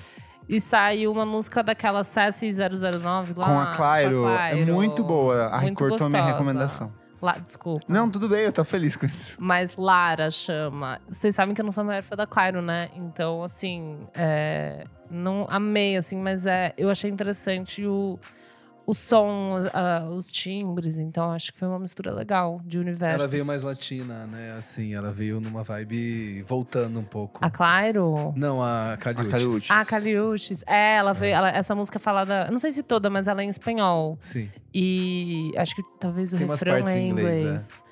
E 0.47 0.61
saiu 0.61 1.11
uma 1.11 1.25
música 1.25 1.61
daquela 1.61 2.05
Sassy 2.05 2.49
009 2.51 3.33
lá. 3.35 3.45
Com 3.45 3.59
a 3.59 3.65
Clairo, 3.75 4.21
com 4.23 4.29
é 4.29 4.55
muito 4.65 5.03
boa. 5.03 5.47
A 5.47 5.59
Muito 5.61 5.77
cortou 5.77 6.09
minha 6.09 6.23
recomendação. 6.23 6.93
La- 7.21 7.37
desculpa. 7.37 7.83
Não, 7.89 8.09
tudo 8.09 8.29
bem, 8.29 8.41
eu 8.41 8.53
tô 8.53 8.63
feliz 8.63 8.95
com 8.95 9.05
isso. 9.07 9.35
Mas 9.39 9.75
Lara 9.75 10.31
chama. 10.31 11.01
Vocês 11.09 11.35
sabem 11.35 11.53
que 11.53 11.59
eu 11.59 11.65
não 11.65 11.71
sou 11.71 11.81
a 11.81 11.85
maior 11.85 12.03
fã 12.03 12.15
da 12.15 12.25
Clairo, 12.27 12.61
né? 12.61 12.89
Então, 12.95 13.43
assim, 13.43 13.97
é, 14.15 14.85
não 15.09 15.45
amei, 15.49 15.97
assim, 15.97 16.15
mas 16.15 16.45
é, 16.45 16.73
eu 16.77 16.89
achei 16.89 17.09
interessante 17.11 17.85
o, 17.85 18.17
o 18.89 18.93
som, 18.93 19.51
ah, 19.73 20.07
os 20.09 20.31
timbres. 20.31 20.97
Então, 20.97 21.29
acho 21.31 21.51
que 21.51 21.59
foi 21.59 21.67
uma 21.67 21.77
mistura 21.77 22.13
legal 22.13 22.61
de 22.65 22.79
universos. 22.79 23.19
Ela 23.19 23.27
veio 23.27 23.45
mais 23.45 23.61
latina, 23.61 24.25
né? 24.27 24.55
Assim, 24.57 24.93
ela 24.95 25.11
veio 25.11 25.41
numa 25.41 25.61
vibe 25.61 26.41
voltando 26.43 26.97
um 26.97 27.03
pouco. 27.03 27.37
A 27.43 27.49
Clairo? 27.51 28.33
Não, 28.37 28.63
a 28.63 28.95
Caliutes. 28.97 29.27
A 29.27 29.37
Caliutes. 29.37 29.71
Ah, 29.71 29.85
Caliuches. 29.85 30.63
É, 30.65 30.95
ela 30.95 31.11
veio. 31.13 31.35
ela- 31.35 31.49
essa 31.49 31.75
música 31.75 31.97
é 31.97 31.99
falada. 31.99 32.47
Não 32.49 32.57
sei 32.57 32.71
se 32.71 32.81
toda, 32.81 33.09
mas 33.09 33.27
ela 33.27 33.41
é 33.41 33.43
em 33.45 33.49
espanhol. 33.49 34.17
Sim. 34.21 34.49
E 34.73 35.51
acho 35.57 35.75
que 35.75 35.83
talvez 35.99 36.31
o 36.31 36.37
Tem 36.37 36.45
umas 36.45 36.57
refrão 36.59 36.73
partes 36.79 36.95
é 36.95 36.99
em 36.99 37.09
inglês, 37.09 37.39
inglês. 37.39 37.83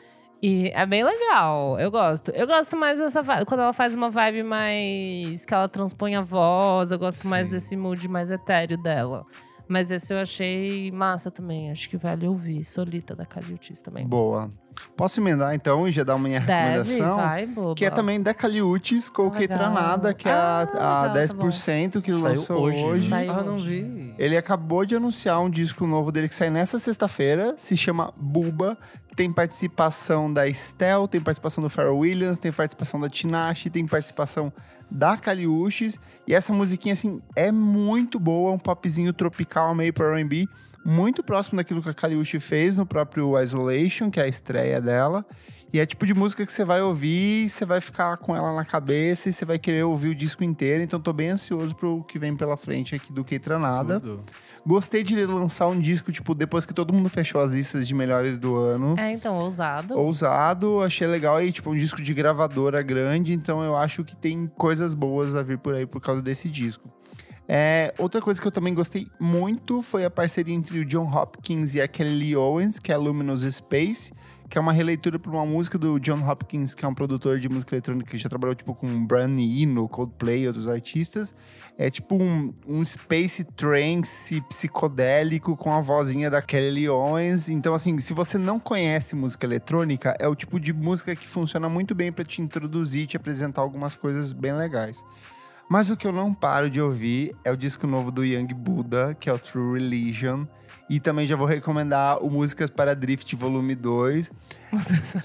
E 0.41 0.69
é 0.73 0.85
bem 0.85 1.03
legal. 1.03 1.77
Eu 1.77 1.91
gosto. 1.91 2.31
Eu 2.31 2.47
gosto 2.47 2.77
mais 2.77 2.99
dessa 2.99 3.21
vibe. 3.21 3.45
Quando 3.45 3.59
ela 3.61 3.73
faz 3.73 3.93
uma 3.95 4.09
vibe 4.09 4.43
mais. 4.43 5.43
que 5.43 5.53
ela 5.53 5.67
transpõe 5.67 6.15
a 6.15 6.21
voz. 6.21 6.91
Eu 6.93 6.99
gosto 6.99 7.27
mais 7.27 7.47
Sim. 7.47 7.53
desse 7.53 7.75
mood 7.75 8.07
mais 8.07 8.31
etéreo 8.31 8.77
dela. 8.77 9.25
Mas 9.67 9.89
esse 9.91 10.13
eu 10.13 10.19
achei 10.19 10.91
massa 10.91 11.31
também. 11.31 11.71
Acho 11.71 11.89
que 11.89 11.97
vale 11.97 12.27
ouvir. 12.27 12.63
Solita 12.63 13.15
da 13.15 13.25
Caliutis 13.25 13.81
também. 13.81 14.05
Boa. 14.07 14.51
Posso 14.97 15.21
emendar 15.21 15.55
então 15.55 15.87
e 15.87 15.91
já 15.91 16.03
dar 16.03 16.15
uma 16.15 16.27
minha 16.27 16.39
Deve, 16.41 16.77
recomendação? 16.91 17.15
vai, 17.17 17.45
boba. 17.45 17.75
Que 17.75 17.85
é 17.85 17.89
também 17.89 18.21
da 18.21 18.33
Caliutes 18.33 19.09
com 19.09 19.21
o 19.21 19.25
Legal. 19.25 19.39
Ketranada, 19.39 20.13
que 20.13 20.27
é 20.27 20.31
Ah, 20.33 20.35
a, 20.35 20.59
a 20.59 21.13
legal, 21.13 21.13
tá 21.13 21.45
10% 21.47 22.01
que 22.01 22.11
ele 22.11 22.19
Saiu 22.19 22.29
lançou 22.29 22.61
hoje, 22.61 22.83
hoje. 22.83 23.09
né? 23.09 23.17
Saiu 23.19 23.31
Ah, 23.31 23.43
não 23.43 23.55
hoje. 23.55 23.81
vi. 23.83 24.15
Ele 24.17 24.35
acabou 24.35 24.85
de 24.85 24.93
anunciar 24.95 25.39
um 25.41 25.49
disco 25.49 25.87
novo 25.87 26.11
dele 26.11 26.27
que 26.27 26.35
sai 26.35 26.49
nessa 26.49 26.77
sexta-feira, 26.77 27.53
se 27.57 27.77
chama 27.77 28.13
Buba. 28.17 28.77
Tem 29.15 29.31
participação 29.31 30.31
da 30.31 30.45
Estel, 30.45 31.07
tem 31.07 31.21
participação 31.21 31.63
do 31.63 31.69
Pharrell 31.69 31.97
Williams, 31.97 32.37
tem 32.37 32.51
participação 32.51 32.99
da 32.99 33.07
Tinashe, 33.09 33.69
tem 33.69 33.87
participação 33.87 34.51
da 34.89 35.17
Caliuches. 35.17 35.99
E 36.27 36.33
essa 36.33 36.53
musiquinha, 36.53 36.93
assim, 36.93 37.21
é 37.35 37.51
muito 37.51 38.19
boa, 38.19 38.51
um 38.51 38.57
popzinho 38.57 39.13
tropical 39.13 39.73
meio 39.75 39.93
pro 39.93 40.15
R&B, 40.15 40.47
muito 40.85 41.23
próximo 41.23 41.57
daquilo 41.57 41.81
que 41.81 41.89
a 41.89 41.93
Caliuche 41.93 42.39
fez 42.39 42.77
no 42.77 42.85
próprio 42.85 43.39
Isolation, 43.41 44.09
que 44.11 44.19
é 44.19 44.23
a 44.23 44.27
estreia 44.27 44.79
dela. 44.79 45.25
E 45.73 45.79
é 45.79 45.85
tipo 45.85 46.05
de 46.05 46.13
música 46.13 46.45
que 46.45 46.51
você 46.51 46.63
vai 46.63 46.81
ouvir, 46.81 47.49
você 47.49 47.65
vai 47.65 47.81
ficar 47.81 48.15
com 48.17 48.35
ela 48.35 48.55
na 48.55 48.63
cabeça 48.63 49.27
e 49.27 49.33
você 49.33 49.43
vai 49.43 49.59
querer 49.59 49.83
ouvir 49.83 50.09
o 50.09 50.15
disco 50.15 50.43
inteiro. 50.43 50.81
Então 50.81 51.01
tô 51.01 51.11
bem 51.11 51.31
ansioso 51.31 51.75
pro 51.75 52.03
que 52.03 52.17
vem 52.17 52.35
pela 52.35 52.55
frente 52.55 52.95
aqui 52.95 53.11
do 53.11 53.25
Keitranada. 53.25 53.99
Tudo. 53.99 54.23
Gostei 54.65 55.03
de 55.03 55.25
lançar 55.25 55.67
um 55.67 55.79
disco, 55.79 56.11
tipo, 56.11 56.33
depois 56.33 56.65
que 56.65 56.73
todo 56.73 56.91
mundo 56.91 57.07
fechou 57.07 57.39
as 57.39 57.53
listas 57.53 57.87
de 57.87 57.93
melhores 57.93 58.39
do 58.39 58.55
ano. 58.55 58.95
É, 58.97 59.11
então, 59.11 59.37
ousado. 59.37 59.95
Ousado, 59.97 60.81
achei 60.81 61.05
legal 61.05 61.41
e, 61.41 61.51
tipo, 61.51 61.69
um 61.69 61.77
disco 61.77 62.01
de 62.01 62.13
gravadora 62.13 62.81
grande, 62.81 63.33
então 63.33 63.63
eu 63.63 63.77
acho 63.77 64.03
que 64.03 64.15
tem 64.15 64.47
coisas 64.57 64.95
boas 64.95 65.35
a 65.35 65.43
vir 65.43 65.59
por 65.59 65.75
aí 65.75 65.85
por 65.85 66.01
causa 66.01 66.21
desse 66.21 66.49
disco. 66.49 66.89
É, 67.47 67.93
outra 67.99 68.21
coisa 68.21 68.41
que 68.41 68.47
eu 68.47 68.51
também 68.51 68.73
gostei 68.73 69.07
muito 69.19 69.81
foi 69.81 70.03
a 70.03 70.09
parceria 70.09 70.53
entre 70.53 70.79
o 70.79 70.85
John 70.85 71.09
Hopkins 71.11 71.75
e 71.75 71.81
a 71.81 71.87
Kelly 71.87 72.35
Owens, 72.35 72.79
que 72.79 72.91
é 72.91 72.97
Luminous 72.97 73.41
Space, 73.41 74.11
que 74.49 74.57
é 74.57 74.61
uma 74.61 74.73
releitura 74.73 75.19
para 75.19 75.31
uma 75.31 75.45
música 75.45 75.77
do 75.77 75.99
John 75.99 76.27
Hopkins, 76.27 76.73
que 76.73 76.83
é 76.83 76.87
um 76.87 76.93
produtor 76.93 77.39
de 77.39 77.47
música 77.47 77.75
eletrônica 77.75 78.09
que 78.09 78.17
já 78.17 78.29
trabalhou 78.29 78.55
tipo 78.55 78.73
com 78.73 79.05
Brian 79.05 79.37
Eno, 79.39 79.87
Coldplay 79.87 80.43
e 80.43 80.47
outros 80.47 80.67
artistas. 80.67 81.35
É 81.77 81.89
tipo 81.89 82.15
um, 82.15 82.53
um 82.67 82.83
space 82.83 83.43
trance 83.43 84.41
psicodélico 84.41 85.55
com 85.55 85.71
a 85.71 85.81
vozinha 85.81 86.29
da 86.29 86.41
Kelly 86.41 86.89
Owens. 86.89 87.49
Então, 87.49 87.73
assim, 87.73 87.99
se 87.99 88.13
você 88.13 88.37
não 88.37 88.59
conhece 88.59 89.15
música 89.15 89.45
eletrônica, 89.45 90.15
é 90.19 90.27
o 90.27 90.35
tipo 90.35 90.59
de 90.59 90.73
música 90.73 91.15
que 91.15 91.27
funciona 91.27 91.67
muito 91.67 91.93
bem 91.93 92.11
para 92.11 92.23
te 92.23 92.41
introduzir 92.41 93.03
e 93.03 93.07
te 93.07 93.17
apresentar 93.17 93.61
algumas 93.61 93.95
coisas 93.95 94.31
bem 94.31 94.53
legais. 94.53 95.03
Mas 95.67 95.89
o 95.89 95.97
que 95.97 96.05
eu 96.05 96.11
não 96.11 96.33
paro 96.33 96.69
de 96.69 96.79
ouvir 96.79 97.33
é 97.43 97.51
o 97.51 97.57
disco 97.57 97.87
novo 97.87 98.11
do 98.11 98.23
Young 98.23 98.53
Buddha, 98.53 99.15
que 99.19 99.29
é 99.29 99.33
o 99.33 99.39
True 99.39 99.79
Religion. 99.79 100.45
E 100.89 100.99
também 100.99 101.25
já 101.25 101.35
vou 101.35 101.47
recomendar 101.47 102.23
o 102.23 102.29
Músicas 102.29 102.69
para 102.69 102.95
Drift 102.95 103.35
Volume 103.35 103.73
2. 103.75 104.31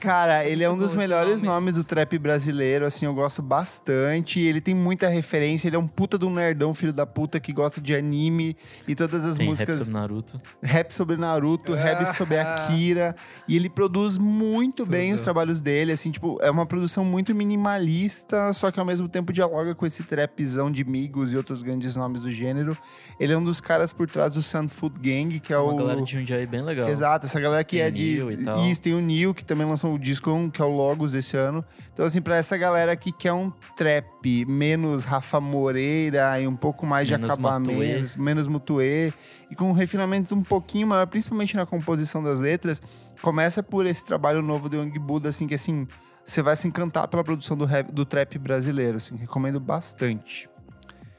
Cara, 0.00 0.44
ele 0.44 0.62
é 0.62 0.70
um 0.70 0.78
dos 0.78 0.94
melhores 0.94 1.42
nome. 1.42 1.48
nomes 1.54 1.74
do 1.74 1.82
trap 1.84 2.16
brasileiro, 2.18 2.86
assim, 2.86 3.04
eu 3.06 3.12
gosto 3.14 3.42
bastante. 3.42 4.38
Ele 4.40 4.60
tem 4.60 4.74
muita 4.74 5.08
referência, 5.08 5.68
ele 5.68 5.76
é 5.76 5.78
um 5.78 5.88
puta 5.88 6.16
de 6.18 6.24
um 6.24 6.30
nerdão, 6.30 6.72
filho 6.72 6.92
da 6.92 7.04
puta, 7.04 7.40
que 7.40 7.52
gosta 7.52 7.80
de 7.80 7.94
anime 7.94 8.56
e 8.86 8.94
todas 8.94 9.26
as 9.26 9.36
Tem 9.36 9.46
rap 9.46 9.50
músicas 9.50 9.78
sobre 9.78 9.92
Naruto. 9.92 10.40
rap 10.62 10.92
sobre 10.92 11.16
Naruto, 11.16 11.74
rap 11.74 12.06
sobre 12.16 12.38
Akira. 12.38 13.14
E 13.48 13.56
ele 13.56 13.68
produz 13.68 14.16
muito 14.16 14.86
bem 14.86 15.10
Tudo. 15.10 15.16
os 15.18 15.22
trabalhos 15.24 15.60
dele, 15.60 15.92
assim, 15.92 16.10
tipo, 16.10 16.38
é 16.40 16.50
uma 16.50 16.64
produção 16.64 17.04
muito 17.04 17.34
minimalista, 17.34 18.52
só 18.52 18.70
que 18.70 18.78
ao 18.78 18.86
mesmo 18.86 19.08
tempo 19.08 19.32
dialoga 19.32 19.74
com 19.74 19.84
esse 19.84 20.04
trapzão 20.04 20.70
de 20.70 20.84
Migos 20.84 21.32
e 21.32 21.36
outros 21.36 21.60
grandes 21.62 21.96
nomes 21.96 22.22
do 22.22 22.30
gênero. 22.32 22.76
Ele 23.18 23.32
é 23.32 23.36
um 23.36 23.44
dos 23.44 23.60
caras 23.60 23.92
por 23.92 24.08
trás 24.08 24.34
do 24.34 24.42
Sun 24.42 24.68
Food 24.68 25.00
Gang, 25.00 25.39
que 25.40 25.52
é 25.52 25.58
Uma 25.58 25.72
o. 25.72 25.76
galera 25.76 26.02
de 26.02 26.12
Jundiaí 26.12 26.46
bem 26.46 26.62
legal. 26.62 26.88
Exato, 26.88 27.26
essa 27.26 27.40
galera 27.40 27.64
que 27.64 27.76
Tem 27.76 27.84
é 27.84 27.88
o 27.88 27.92
de. 27.92 28.02
Neil 28.02 28.32
e 28.32 28.44
tal. 28.44 28.58
Isso, 28.66 28.82
tem 28.82 28.94
o 28.94 29.00
Neil, 29.00 29.34
que 29.34 29.44
também 29.44 29.66
lançou 29.66 29.92
um 29.92 29.98
disco, 29.98 30.30
que 30.52 30.60
é 30.60 30.64
o 30.64 30.68
Logos 30.68 31.12
desse 31.12 31.36
ano. 31.36 31.64
Então, 31.92 32.04
assim, 32.04 32.20
pra 32.20 32.36
essa 32.36 32.56
galera 32.56 32.94
que 32.96 33.10
quer 33.12 33.32
um 33.32 33.50
trap 33.76 34.44
menos 34.46 35.04
Rafa 35.04 35.40
Moreira 35.40 36.40
e 36.40 36.46
um 36.46 36.54
pouco 36.56 36.86
mais 36.86 37.08
Menos 37.10 37.26
de 37.26 37.32
acabamentos, 37.32 38.16
menos 38.16 38.46
mutuê, 38.46 39.12
e 39.50 39.54
com 39.54 39.64
um 39.70 39.72
refinamento 39.72 40.34
um 40.34 40.42
pouquinho 40.42 40.86
maior, 40.86 41.06
principalmente 41.06 41.56
na 41.56 41.66
composição 41.66 42.22
das 42.22 42.40
letras, 42.40 42.80
começa 43.20 43.62
por 43.62 43.86
esse 43.86 44.04
trabalho 44.06 44.42
novo 44.42 44.68
do 44.68 44.76
Young 44.76 44.98
Buddha, 44.98 45.28
assim, 45.30 45.46
que 45.46 45.54
assim, 45.54 45.86
você 46.24 46.42
vai 46.42 46.54
se 46.56 46.68
encantar 46.68 47.08
pela 47.08 47.24
produção 47.24 47.56
do, 47.56 47.64
rap, 47.64 47.92
do 47.92 48.04
trap 48.04 48.38
brasileiro, 48.38 48.98
assim, 48.98 49.16
recomendo 49.16 49.58
bastante. 49.58 50.48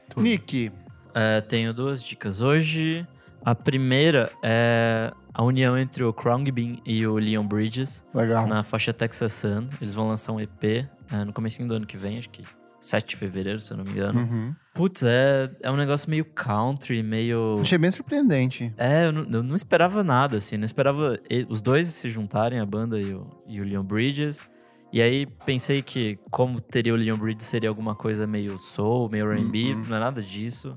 Tudo. 0.08 0.22
Nick, 0.22 0.72
É, 1.14 1.40
tenho 1.42 1.74
duas 1.74 2.02
dicas 2.02 2.40
hoje. 2.40 3.06
A 3.44 3.54
primeira 3.54 4.30
é 4.42 5.12
a 5.34 5.42
união 5.42 5.76
entre 5.76 6.04
o 6.04 6.12
Crown 6.12 6.44
Bean 6.44 6.76
e 6.86 7.06
o 7.06 7.16
Leon 7.16 7.46
Bridges 7.46 8.04
legal. 8.14 8.46
na 8.46 8.62
faixa 8.62 8.92
Texas 8.92 9.32
Sun. 9.32 9.68
Eles 9.80 9.94
vão 9.94 10.08
lançar 10.08 10.32
um 10.32 10.40
EP 10.40 10.64
é, 10.64 11.24
no 11.24 11.32
começo 11.32 11.64
do 11.66 11.74
ano 11.74 11.86
que 11.86 11.96
vem, 11.96 12.18
acho 12.18 12.30
que 12.30 12.42
7 12.80 13.10
de 13.10 13.16
fevereiro, 13.16 13.60
se 13.60 13.72
eu 13.72 13.76
não 13.76 13.84
me 13.84 13.92
engano. 13.92 14.20
Uhum. 14.20 14.54
Putz, 14.74 15.02
é, 15.04 15.50
é 15.60 15.70
um 15.70 15.76
negócio 15.76 16.10
meio 16.10 16.24
country, 16.24 17.02
meio. 17.02 17.58
Achei 17.60 17.78
bem 17.78 17.90
surpreendente. 17.90 18.72
É, 18.76 19.06
eu 19.06 19.12
não, 19.12 19.22
eu 19.22 19.42
não 19.42 19.54
esperava 19.54 20.02
nada, 20.02 20.38
assim. 20.38 20.56
Não 20.56 20.64
esperava 20.64 21.18
os 21.48 21.62
dois 21.62 21.88
se 21.88 22.10
juntarem, 22.10 22.58
a 22.58 22.66
banda 22.66 23.00
e 23.00 23.14
o, 23.14 23.26
e 23.46 23.60
o 23.60 23.64
Leon 23.64 23.84
Bridges. 23.84 24.48
E 24.92 25.00
aí 25.00 25.26
pensei 25.46 25.80
que, 25.80 26.18
como 26.30 26.60
teria 26.60 26.92
o 26.92 26.96
Leon 26.96 27.16
Bridges, 27.16 27.46
seria 27.46 27.68
alguma 27.68 27.94
coisa 27.94 28.26
meio 28.26 28.58
soul, 28.58 29.08
meio 29.08 29.30
R&B. 29.30 29.72
Uhum. 29.72 29.82
Não 29.88 29.96
é 29.96 30.00
nada 30.00 30.20
disso. 30.20 30.76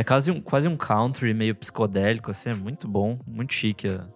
É 0.00 0.04
quase 0.04 0.30
um, 0.30 0.40
quase 0.40 0.66
um 0.66 0.76
country 0.78 1.34
meio 1.34 1.54
psicodélico, 1.54 2.30
assim. 2.30 2.48
É 2.50 2.54
muito 2.54 2.88
bom, 2.88 3.18
muito 3.26 3.52
chique 3.52 3.86
a- 3.86 4.06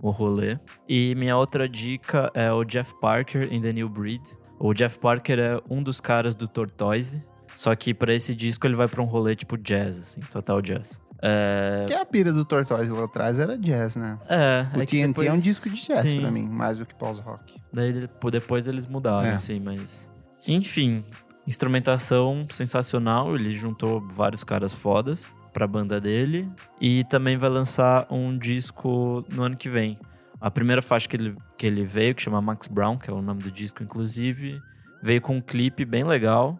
o 0.00 0.10
rolê. 0.10 0.58
E 0.88 1.14
minha 1.16 1.36
outra 1.36 1.68
dica 1.68 2.30
é 2.34 2.50
o 2.50 2.64
Jeff 2.64 2.94
Parker 2.98 3.48
em 3.52 3.60
The 3.60 3.72
New 3.74 3.88
Breed. 3.90 4.22
O 4.58 4.72
Jeff 4.72 4.98
Parker 4.98 5.38
é 5.38 5.60
um 5.68 5.82
dos 5.82 6.00
caras 6.00 6.34
do 6.34 6.48
Tortoise. 6.48 7.22
Só 7.54 7.74
que 7.76 7.92
pra 7.92 8.14
esse 8.14 8.34
disco 8.34 8.66
ele 8.66 8.74
vai 8.74 8.88
pra 8.88 9.02
um 9.02 9.04
rolê 9.04 9.36
tipo 9.36 9.58
jazz, 9.58 9.98
assim, 9.98 10.20
total 10.32 10.62
jazz. 10.62 10.98
É, 11.22 11.84
Que 11.86 11.94
a 11.94 12.04
pira 12.06 12.32
do 12.32 12.44
Tortoise 12.44 12.90
lá 12.90 13.04
atrás 13.04 13.38
era 13.38 13.56
jazz, 13.58 13.96
né? 13.96 14.18
é, 14.28 14.66
O 14.76 14.80
é 14.80 14.86
que 14.86 14.96
TNT 14.96 15.02
é 15.02 15.06
um 15.08 15.12
depois- 15.36 15.44
disco 15.44 15.68
de 15.70 15.86
jazz 15.86 16.00
Sim. 16.08 16.20
pra 16.22 16.30
mim, 16.30 16.48
mais 16.48 16.78
do 16.78 16.86
que 16.86 16.94
pós-rock. 16.94 17.54
Daí 17.72 18.08
depois 18.32 18.66
eles 18.66 18.86
mudaram, 18.86 19.26
É. 19.28 19.34
assim, 19.34 19.60
mas. 19.60 20.10
Enfim, 20.48 21.04
instrumentação 21.46 22.46
sensacional. 22.50 23.34
Ele 23.34 23.54
juntou 23.54 24.00
vários 24.08 24.44
caras 24.44 24.72
fodas 24.72 25.34
pra 25.52 25.66
banda 25.66 26.00
dele. 26.00 26.48
E 26.80 27.04
também 27.04 27.36
vai 27.36 27.48
lançar 27.48 28.06
um 28.10 28.36
disco 28.36 29.24
no 29.32 29.42
ano 29.42 29.56
que 29.56 29.68
vem. 29.68 29.98
A 30.40 30.50
primeira 30.50 30.82
faixa 30.82 31.08
que 31.08 31.16
ele, 31.16 31.36
que 31.56 31.66
ele 31.66 31.84
veio, 31.84 32.14
que 32.14 32.22
chama 32.22 32.42
Max 32.42 32.66
Brown, 32.66 32.98
que 32.98 33.08
é 33.08 33.12
o 33.14 33.22
nome 33.22 33.42
do 33.42 33.50
disco, 33.50 33.82
inclusive, 33.82 34.60
veio 35.02 35.20
com 35.22 35.36
um 35.36 35.40
clipe 35.40 35.84
bem 35.84 36.04
legal. 36.04 36.58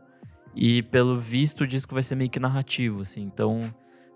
E 0.55 0.83
pelo 0.85 1.19
visto 1.19 1.63
o 1.63 1.67
disco 1.67 1.93
vai 1.93 2.03
ser 2.03 2.15
meio 2.15 2.31
que 2.31 2.41
narrativo, 2.41 3.03
assim. 3.03 3.23
Então, 3.23 3.61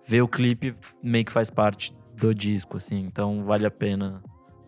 ver 0.06 0.22
o 0.22 0.28
clipe 0.28 0.74
meio 1.02 1.24
que 1.24 1.32
faz 1.32 1.50
parte 1.50 1.94
do 2.16 2.34
disco, 2.34 2.76
assim. 2.76 3.00
Então, 3.00 3.42
vale 3.42 3.66
a 3.66 3.70
pena 3.70 4.22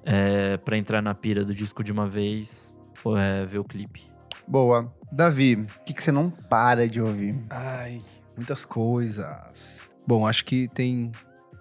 é, 0.05 0.57
para 0.59 0.77
entrar 0.77 1.01
na 1.01 1.15
pira 1.15 1.45
do 1.45 1.55
disco 1.55 1.83
de 1.85 1.93
uma 1.93 2.07
vez, 2.07 2.79
é, 3.17 3.47
ver 3.47 3.59
o 3.59 3.65
clipe. 3.65 4.11
Boa. 4.51 4.93
Davi, 5.13 5.55
o 5.55 5.85
que, 5.85 5.95
que 5.95 6.03
você 6.03 6.11
não 6.11 6.29
para 6.29 6.89
de 6.89 7.01
ouvir? 7.01 7.41
Ai, 7.49 8.03
muitas 8.37 8.65
coisas. 8.65 9.89
Bom, 10.07 10.27
acho 10.27 10.45
que 10.45 10.67
tem 10.69 11.13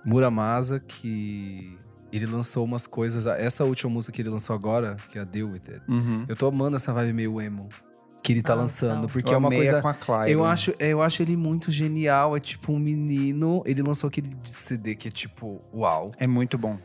Muramasa, 0.03 0.79
que 0.79 1.77
ele 2.11 2.25
lançou 2.25 2.65
umas 2.65 2.87
coisas. 2.87 3.27
Essa 3.27 3.63
última 3.63 3.91
música 3.91 4.11
que 4.13 4.21
ele 4.23 4.29
lançou 4.29 4.55
agora, 4.55 4.95
que 5.11 5.17
é 5.19 5.21
a 5.21 5.23
Deal 5.23 5.49
With 5.49 5.61
It. 5.67 5.81
Uhum. 5.87 6.25
Eu 6.27 6.35
tô 6.35 6.47
amando 6.47 6.77
essa 6.77 6.91
vibe 6.91 7.13
meio 7.13 7.39
emo 7.39 7.69
que 8.23 8.33
ele 8.33 8.41
tá 8.41 8.53
Ah, 8.53 8.57
lançando, 8.57 9.01
não. 9.03 9.07
porque 9.09 9.29
Eu 9.31 9.35
é 9.35 9.37
uma 9.37 9.47
amei 9.47 9.59
coisa. 9.69 10.27
Eu 10.27 10.43
acho, 10.43 10.73
é, 10.79 10.89
eu 10.89 11.01
acho 11.01 11.21
ele 11.21 11.37
muito 11.37 11.71
genial. 11.71 12.35
É 12.35 12.39
tipo 12.39 12.73
um 12.73 12.79
menino. 12.79 13.61
Ele 13.65 13.81
lançou 13.81 14.07
aquele 14.07 14.35
CD 14.43 14.95
que 14.95 15.07
é 15.07 15.11
tipo, 15.11 15.61
uau. 15.73 16.11
É 16.17 16.25
muito 16.27 16.57
bom. 16.57 16.77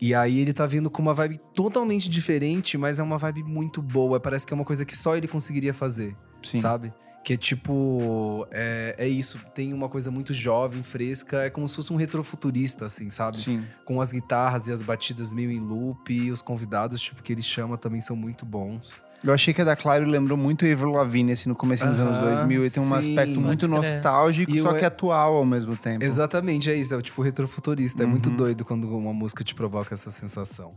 E 0.00 0.14
aí 0.14 0.38
ele 0.38 0.52
tá 0.52 0.66
vindo 0.66 0.90
com 0.90 1.00
uma 1.00 1.14
vibe 1.14 1.38
totalmente 1.54 2.08
diferente, 2.08 2.76
mas 2.76 2.98
é 2.98 3.02
uma 3.02 3.18
vibe 3.18 3.42
muito 3.42 3.80
boa. 3.80 4.18
Parece 4.18 4.46
que 4.46 4.52
é 4.52 4.56
uma 4.56 4.64
coisa 4.64 4.84
que 4.84 4.96
só 4.96 5.16
ele 5.16 5.28
conseguiria 5.28 5.72
fazer, 5.72 6.16
Sim. 6.42 6.58
sabe? 6.58 6.92
Que 7.22 7.34
é 7.34 7.36
tipo. 7.38 8.46
É, 8.50 8.96
é 8.98 9.08
isso. 9.08 9.38
Tem 9.54 9.72
uma 9.72 9.88
coisa 9.88 10.10
muito 10.10 10.34
jovem, 10.34 10.82
fresca. 10.82 11.44
É 11.44 11.50
como 11.50 11.66
se 11.66 11.74
fosse 11.74 11.90
um 11.90 11.96
retrofuturista, 11.96 12.84
assim, 12.84 13.08
sabe? 13.08 13.38
Sim. 13.38 13.64
Com 13.84 13.98
as 13.98 14.12
guitarras 14.12 14.66
e 14.66 14.72
as 14.72 14.82
batidas 14.82 15.32
meio 15.32 15.50
em 15.50 15.58
loop. 15.58 16.12
E 16.12 16.30
os 16.30 16.42
convidados, 16.42 17.00
tipo, 17.00 17.22
que 17.22 17.32
ele 17.32 17.40
chama 17.40 17.78
também 17.78 18.00
são 18.02 18.14
muito 18.14 18.44
bons. 18.44 19.02
Eu 19.24 19.32
achei 19.32 19.54
que 19.54 19.62
a 19.62 19.64
da 19.64 19.74
Claro 19.74 20.04
lembrou 20.06 20.36
muito 20.36 20.66
Avril 20.66 20.90
Lavigne, 20.90 21.32
assim, 21.32 21.48
no 21.48 21.54
começo 21.56 21.86
dos 21.86 21.98
anos 21.98 22.18
Aham, 22.18 22.26
2000. 22.36 22.66
E 22.66 22.70
tem 22.70 22.82
um 22.82 22.94
aspecto 22.94 23.40
muito 23.40 23.66
nostálgico, 23.66 24.52
E 24.52 24.60
só 24.60 24.74
que 24.74 24.84
atual 24.84 25.34
ao 25.36 25.46
mesmo 25.46 25.76
tempo. 25.76 26.04
Exatamente, 26.04 26.70
é 26.70 26.74
isso. 26.74 26.92
É 26.92 26.96
o 26.98 27.02
tipo 27.02 27.22
retrofuturista. 27.22 28.02
É 28.02 28.06
muito 28.06 28.28
Uhum. 28.28 28.36
doido 28.36 28.64
quando 28.66 28.86
uma 28.94 29.14
música 29.14 29.42
te 29.42 29.54
provoca 29.54 29.94
essa 29.94 30.10
sensação. 30.10 30.72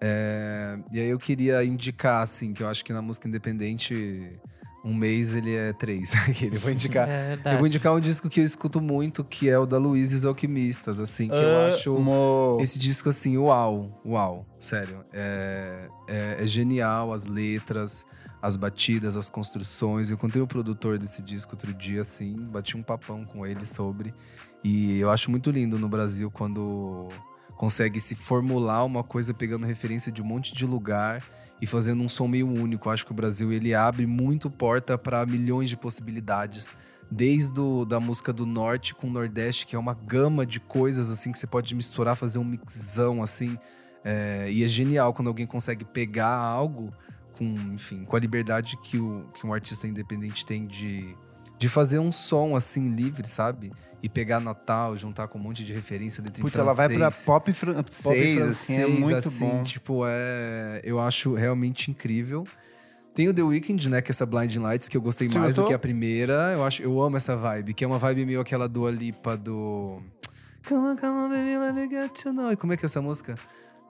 É, 0.00 0.78
E 0.92 1.00
aí 1.00 1.08
eu 1.08 1.18
queria 1.18 1.64
indicar, 1.64 2.22
assim, 2.22 2.52
que 2.52 2.62
eu 2.62 2.68
acho 2.68 2.84
que 2.84 2.92
na 2.92 3.02
música 3.02 3.26
independente, 3.28 4.30
um 4.84 4.94
mês 4.94 5.34
ele 5.34 5.54
é 5.54 5.72
três. 5.72 6.12
ele 6.40 6.58
vou 6.58 6.70
indicar. 6.70 7.08
É. 7.08 7.38
Eu 7.44 7.58
vou 7.58 7.66
indicar 7.66 7.94
um 7.94 8.00
disco 8.00 8.28
que 8.28 8.40
eu 8.40 8.44
escuto 8.44 8.80
muito, 8.80 9.22
que 9.22 9.48
é 9.48 9.58
o 9.58 9.66
da 9.66 9.78
Luiz 9.78 10.12
e 10.12 10.16
os 10.16 10.24
Alquimistas, 10.24 10.98
assim, 10.98 11.28
que 11.28 11.34
eu 11.34 11.68
acho 11.68 11.96
Amo. 11.96 12.58
esse 12.60 12.78
disco 12.78 13.08
assim, 13.08 13.36
uau, 13.36 14.00
uau, 14.04 14.46
sério. 14.58 15.04
É, 15.12 15.88
é, 16.08 16.36
é 16.40 16.46
genial 16.46 17.12
as 17.12 17.26
letras, 17.26 18.06
as 18.40 18.56
batidas, 18.56 19.16
as 19.16 19.28
construções. 19.28 20.10
Eu 20.10 20.16
encontrei 20.16 20.42
o 20.42 20.46
produtor 20.46 20.98
desse 20.98 21.22
disco 21.22 21.52
outro 21.52 21.72
dia, 21.74 22.00
assim, 22.00 22.34
bati 22.34 22.76
um 22.76 22.82
papão 22.82 23.24
com 23.24 23.46
ele 23.46 23.66
sobre. 23.66 24.14
E 24.64 24.98
eu 24.98 25.10
acho 25.10 25.30
muito 25.30 25.50
lindo 25.50 25.78
no 25.78 25.88
Brasil 25.88 26.30
quando 26.30 27.08
consegue 27.56 28.00
se 28.00 28.14
formular 28.14 28.84
uma 28.84 29.02
coisa 29.02 29.34
pegando 29.34 29.66
referência 29.66 30.10
de 30.10 30.22
um 30.22 30.24
monte 30.24 30.54
de 30.54 30.64
lugar 30.64 31.22
e 31.60 31.66
fazendo 31.66 32.02
um 32.02 32.08
som 32.08 32.26
meio 32.26 32.48
único. 32.48 32.88
Acho 32.88 33.04
que 33.04 33.12
o 33.12 33.14
Brasil 33.14 33.52
ele 33.52 33.74
abre 33.74 34.06
muito 34.06 34.50
porta 34.50 34.96
para 34.96 35.24
milhões 35.26 35.68
de 35.68 35.76
possibilidades. 35.76 36.74
Desde 37.10 37.60
da 37.88 37.98
música 37.98 38.32
do 38.32 38.46
norte 38.46 38.94
com 38.94 39.08
o 39.08 39.10
nordeste, 39.10 39.66
que 39.66 39.74
é 39.74 39.78
uma 39.78 39.94
gama 39.94 40.46
de 40.46 40.60
coisas 40.60 41.10
assim 41.10 41.32
que 41.32 41.38
você 41.38 41.46
pode 41.46 41.74
misturar, 41.74 42.16
fazer 42.16 42.38
um 42.38 42.44
mixão 42.44 43.22
assim. 43.22 43.58
É, 44.04 44.48
e 44.50 44.64
é 44.64 44.68
genial 44.68 45.12
quando 45.12 45.28
alguém 45.28 45.46
consegue 45.46 45.84
pegar 45.84 46.34
algo 46.36 46.94
com, 47.32 47.54
enfim, 47.72 48.04
com 48.04 48.16
a 48.16 48.20
liberdade 48.20 48.76
que, 48.76 48.98
o, 48.98 49.28
que 49.34 49.46
um 49.46 49.52
artista 49.52 49.88
independente 49.88 50.46
tem 50.46 50.66
de, 50.66 51.16
de 51.60 51.68
fazer 51.68 51.98
um 51.98 52.10
som 52.10 52.56
assim 52.56 52.88
livre, 52.88 53.28
sabe? 53.28 53.70
E 54.02 54.08
pegar 54.08 54.40
Natal, 54.40 54.96
juntar 54.96 55.28
com 55.28 55.38
um 55.38 55.42
monte 55.42 55.62
de 55.62 55.74
referência 55.74 56.22
dentro 56.22 56.40
Putz, 56.40 56.56
em 56.56 56.60
ela 56.62 56.72
vai 56.72 56.88
pra 56.88 57.10
francês. 57.10 57.26
pop 57.26 57.52
francês, 57.52 58.02
Pop 58.02 58.18
assim, 58.18 58.32
é 58.32 58.36
francês, 58.86 58.98
muito 58.98 59.14
assim, 59.28 59.46
bom. 59.46 59.62
Tipo, 59.62 60.02
é. 60.06 60.80
Eu 60.82 60.98
acho 60.98 61.34
realmente 61.34 61.90
incrível. 61.90 62.44
Tem 63.14 63.28
o 63.28 63.34
The 63.34 63.42
Weeknd, 63.42 63.90
né? 63.90 64.00
Que 64.00 64.10
é 64.10 64.12
essa 64.12 64.24
Blinding 64.24 64.60
Lights, 64.60 64.88
que 64.88 64.96
eu 64.96 65.02
gostei 65.02 65.28
Você 65.28 65.38
mais 65.38 65.54
do 65.54 65.58
gostou? 65.58 65.68
que 65.68 65.74
a 65.74 65.78
primeira. 65.78 66.32
Eu, 66.54 66.64
acho, 66.64 66.82
eu 66.82 66.98
amo 67.02 67.18
essa 67.18 67.36
vibe, 67.36 67.74
que 67.74 67.84
é 67.84 67.86
uma 67.86 67.98
vibe 67.98 68.24
meio 68.24 68.40
aquela 68.40 68.66
Dua 68.66 68.90
Lipa 68.90 69.36
do. 69.36 70.00
Come 70.66 70.88
on, 70.88 70.96
come 70.96 71.12
on, 71.12 71.28
baby, 71.28 71.58
let 71.58 71.74
me 71.74 71.86
get 71.90 72.10
to 72.22 72.32
know. 72.32 72.56
Como 72.56 72.72
é 72.72 72.78
que 72.78 72.84
é 72.84 72.86
essa 72.86 73.02
música? 73.02 73.34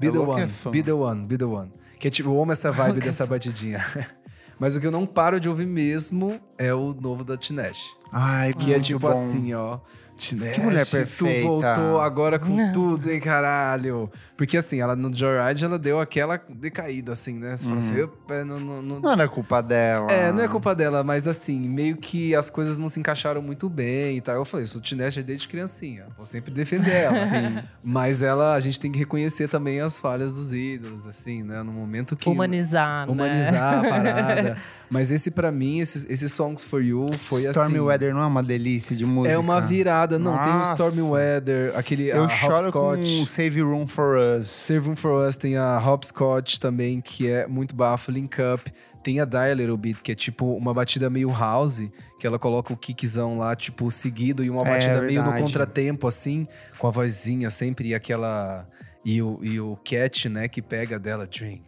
Be 0.00 0.08
É 0.08 0.10
the 0.10 0.16
é 0.18 0.20
one, 0.20 0.46
be 0.72 0.82
the 0.82 0.92
one, 0.92 1.24
be 1.26 1.38
the 1.38 1.44
one. 1.44 1.72
Que 2.00 2.08
é 2.08 2.10
tipo, 2.10 2.30
eu 2.30 2.42
amo 2.42 2.50
essa 2.50 2.72
vibe 2.72 2.98
é 2.98 3.00
dessa 3.04 3.24
batidinha. 3.26 3.84
Mas 4.60 4.76
o 4.76 4.80
que 4.80 4.86
eu 4.86 4.90
não 4.90 5.06
paro 5.06 5.40
de 5.40 5.48
ouvir 5.48 5.66
mesmo 5.66 6.38
é 6.58 6.72
o 6.74 6.92
novo 6.92 7.24
da 7.24 7.36
Tinashe. 7.36 7.96
Ai, 8.12 8.52
Que 8.52 8.74
é 8.74 8.78
tipo 8.78 8.98
bom. 9.00 9.08
assim, 9.08 9.54
ó. 9.54 9.78
Tinashe, 10.20 10.52
Que 10.52 10.60
mulher 10.60 10.84
Tu 10.86 10.90
perfeita. 10.90 11.46
voltou 11.46 12.00
agora 12.00 12.38
com 12.38 12.72
tudo, 12.72 13.10
hein, 13.10 13.18
caralho. 13.20 14.10
Porque 14.36 14.56
assim, 14.56 14.80
ela 14.80 14.94
no 14.94 15.12
Joyride, 15.12 15.64
ela 15.64 15.78
deu 15.78 15.98
aquela 15.98 16.40
decaída, 16.48 17.12
assim, 17.12 17.38
né? 17.38 17.56
Você 17.56 17.70
assim, 17.72 18.02
"Opa, 18.02 18.44
não, 18.44 18.60
não, 18.60 18.82
não- 18.82 19.00
Não 19.00 19.12
era 19.12 19.26
culpa 19.28 19.62
dela. 19.62 20.10
É, 20.10 20.30
não 20.32 20.42
é 20.42 20.48
culpa 20.48 20.74
dela, 20.74 21.02
mas 21.02 21.26
assim, 21.26 21.58
meio 21.68 21.96
que 21.96 22.34
as 22.34 22.50
coisas 22.50 22.78
não 22.78 22.88
se 22.88 23.00
encaixaram 23.00 23.40
muito 23.40 23.68
bem 23.68 24.16
e 24.16 24.20
tal. 24.20 24.34
Eu 24.36 24.44
falei, 24.44 24.66
sou 24.66 24.80
desde 25.24 25.48
criancinha, 25.48 26.06
vou 26.16 26.26
sempre 26.26 26.52
defender 26.52 26.92
ela. 26.92 27.18
Sim. 27.26 27.58
Mas 27.82 28.22
ela, 28.22 28.54
a 28.54 28.60
gente 28.60 28.78
tem 28.78 28.92
que 28.92 28.98
reconhecer 28.98 29.48
também 29.48 29.80
as 29.80 30.00
falhas 30.00 30.34
dos 30.34 30.52
ídolos, 30.52 31.06
assim, 31.06 31.42
né? 31.42 31.62
No 31.62 31.72
momento 31.72 32.16
que... 32.16 32.28
Humanizar, 32.28 33.06
né? 33.06 33.12
Humanizar 33.12 33.78
a 33.78 33.82
parada. 33.88 34.56
Mas 34.90 35.10
esse, 35.10 35.30
pra 35.30 35.50
mim, 35.52 35.78
esse, 35.80 36.06
esse 36.12 36.28
Songs 36.28 36.64
For 36.64 36.82
You 36.82 37.12
foi 37.18 37.42
Stormy 37.44 37.76
assim... 37.76 37.80
Weather 37.86 38.12
não 38.14 38.22
é 38.22 38.26
uma 38.26 38.42
delícia 38.42 38.94
de 38.96 39.06
música? 39.06 39.34
É 39.34 39.38
uma 39.38 39.60
virada, 39.60 40.09
não. 40.18 40.36
Tem 40.38 40.52
o 40.52 40.56
Nossa. 40.56 40.72
Stormy 40.72 41.02
Weather, 41.02 41.72
aquele 41.76 42.08
Eu 42.08 42.24
a 42.24 42.28
choro 42.28 42.72
com 42.72 42.90
Hopscotch. 42.90 43.26
Save 43.26 43.60
Room 43.62 43.86
For 43.86 44.16
Us. 44.18 44.48
Save 44.48 44.86
Room 44.86 44.96
For 44.96 45.26
Us 45.26 45.36
tem 45.36 45.56
a 45.56 45.78
Hopscotch 45.78 46.58
também, 46.58 47.00
que 47.00 47.30
é 47.30 47.46
muito 47.46 47.74
bafo. 47.74 48.10
Link 48.10 48.36
Up. 48.40 48.72
Tem 49.02 49.18
a 49.18 49.24
Die 49.24 49.36
a 49.36 49.54
Little 49.54 49.78
Bit, 49.78 50.02
que 50.02 50.12
é 50.12 50.14
tipo 50.14 50.54
uma 50.54 50.74
batida 50.74 51.08
meio 51.08 51.30
house, 51.30 51.82
que 52.18 52.26
ela 52.26 52.38
coloca 52.38 52.70
o 52.70 52.76
kickzão 52.76 53.38
lá, 53.38 53.56
tipo, 53.56 53.90
seguido, 53.90 54.44
e 54.44 54.50
uma 54.50 54.60
É, 54.60 54.74
batida 54.74 55.00
meio 55.00 55.22
no 55.22 55.32
contratempo, 55.38 56.06
assim, 56.06 56.46
com 56.78 56.86
a 56.86 56.90
vozinha 56.90 57.48
sempre, 57.48 57.88
e 57.88 57.94
aquela. 57.94 58.68
E 59.02 59.22
o, 59.22 59.38
e 59.42 59.58
o 59.58 59.76
cat, 59.82 60.28
né, 60.28 60.48
que 60.48 60.60
pega 60.60 60.98
dela, 60.98 61.26
drink, 61.26 61.62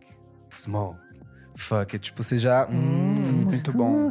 smoke, 0.52 1.00
fuck. 1.54 1.96
É 1.96 1.98
tipo, 1.98 2.22
você 2.22 2.38
já. 2.38 2.66
hum, 2.66 3.44
Muito 3.46 3.72
bom. 3.72 4.10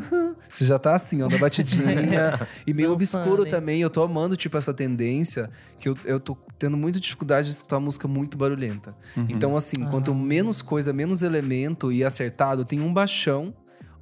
você 0.51 0.65
já 0.65 0.77
tá 0.77 0.93
assim, 0.95 1.21
ó, 1.21 1.29
na 1.29 1.37
batidinha. 1.37 2.39
e 2.67 2.73
meio 2.73 2.91
obscuro 2.91 3.45
também. 3.45 3.81
Eu 3.81 3.89
tô 3.89 4.03
amando, 4.03 4.35
tipo, 4.37 4.57
essa 4.57 4.73
tendência 4.73 5.49
que 5.79 5.89
eu, 5.89 5.95
eu 6.05 6.19
tô 6.19 6.37
tendo 6.59 6.77
muita 6.77 6.99
dificuldade 6.99 7.47
de 7.47 7.53
escutar 7.55 7.79
música 7.79 8.07
muito 8.07 8.37
barulhenta. 8.37 8.95
Uhum. 9.17 9.25
Então, 9.29 9.55
assim, 9.57 9.83
Ah. 9.83 9.89
quanto 9.89 10.13
menos 10.13 10.61
coisa, 10.61 10.93
menos 10.93 11.21
elemento 11.23 11.91
e 11.91 12.03
acertado, 12.03 12.63
tem 12.65 12.79
um 12.79 12.93
baixão, 12.93 13.53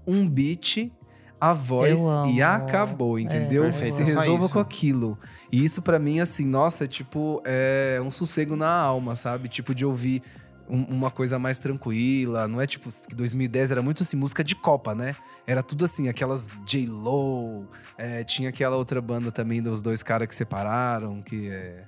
um 0.05 0.27
beat, 0.27 0.91
a 1.39 1.53
voz 1.53 2.01
e 2.33 2.41
acabou, 2.41 3.17
É, 3.17 3.21
entendeu? 3.21 3.71
Se 3.71 3.83
é 3.83 3.87
só 3.87 4.03
resolva 4.03 4.49
com 4.49 4.59
aquilo. 4.59 5.17
E 5.49 5.63
isso 5.63 5.81
pra 5.81 5.97
mim, 5.97 6.19
assim, 6.19 6.45
nossa, 6.45 6.83
é 6.83 6.87
tipo, 6.87 7.41
é 7.45 7.97
um 8.03 8.11
sossego 8.11 8.57
na 8.57 8.69
alma, 8.69 9.15
sabe? 9.15 9.47
Tipo, 9.47 9.73
de 9.73 9.85
ouvir 9.85 10.21
um- 10.69 10.83
uma 10.85 11.09
coisa 11.11 11.39
mais 11.39 11.57
tranquila. 11.57 12.47
Não 12.47 12.61
é 12.61 12.67
tipo 12.67 12.89
que 13.07 13.15
2010 13.15 13.71
era 13.71 13.81
muito 13.81 14.03
assim, 14.03 14.15
música 14.15 14.43
de 14.43 14.55
Copa, 14.55 14.93
né? 14.93 15.15
Era 15.47 15.63
tudo 15.63 15.85
assim, 15.85 16.07
aquelas 16.09 16.49
J-Lo. 16.65 17.65
é, 17.97 18.23
tinha 18.23 18.49
aquela 18.49 18.75
outra 18.77 19.01
banda 19.01 19.31
também 19.31 19.61
dos 19.61 19.81
dois 19.81 20.01
caras 20.03 20.27
que 20.27 20.35
separaram, 20.35 21.21
que 21.21 21.49
é. 21.49 21.83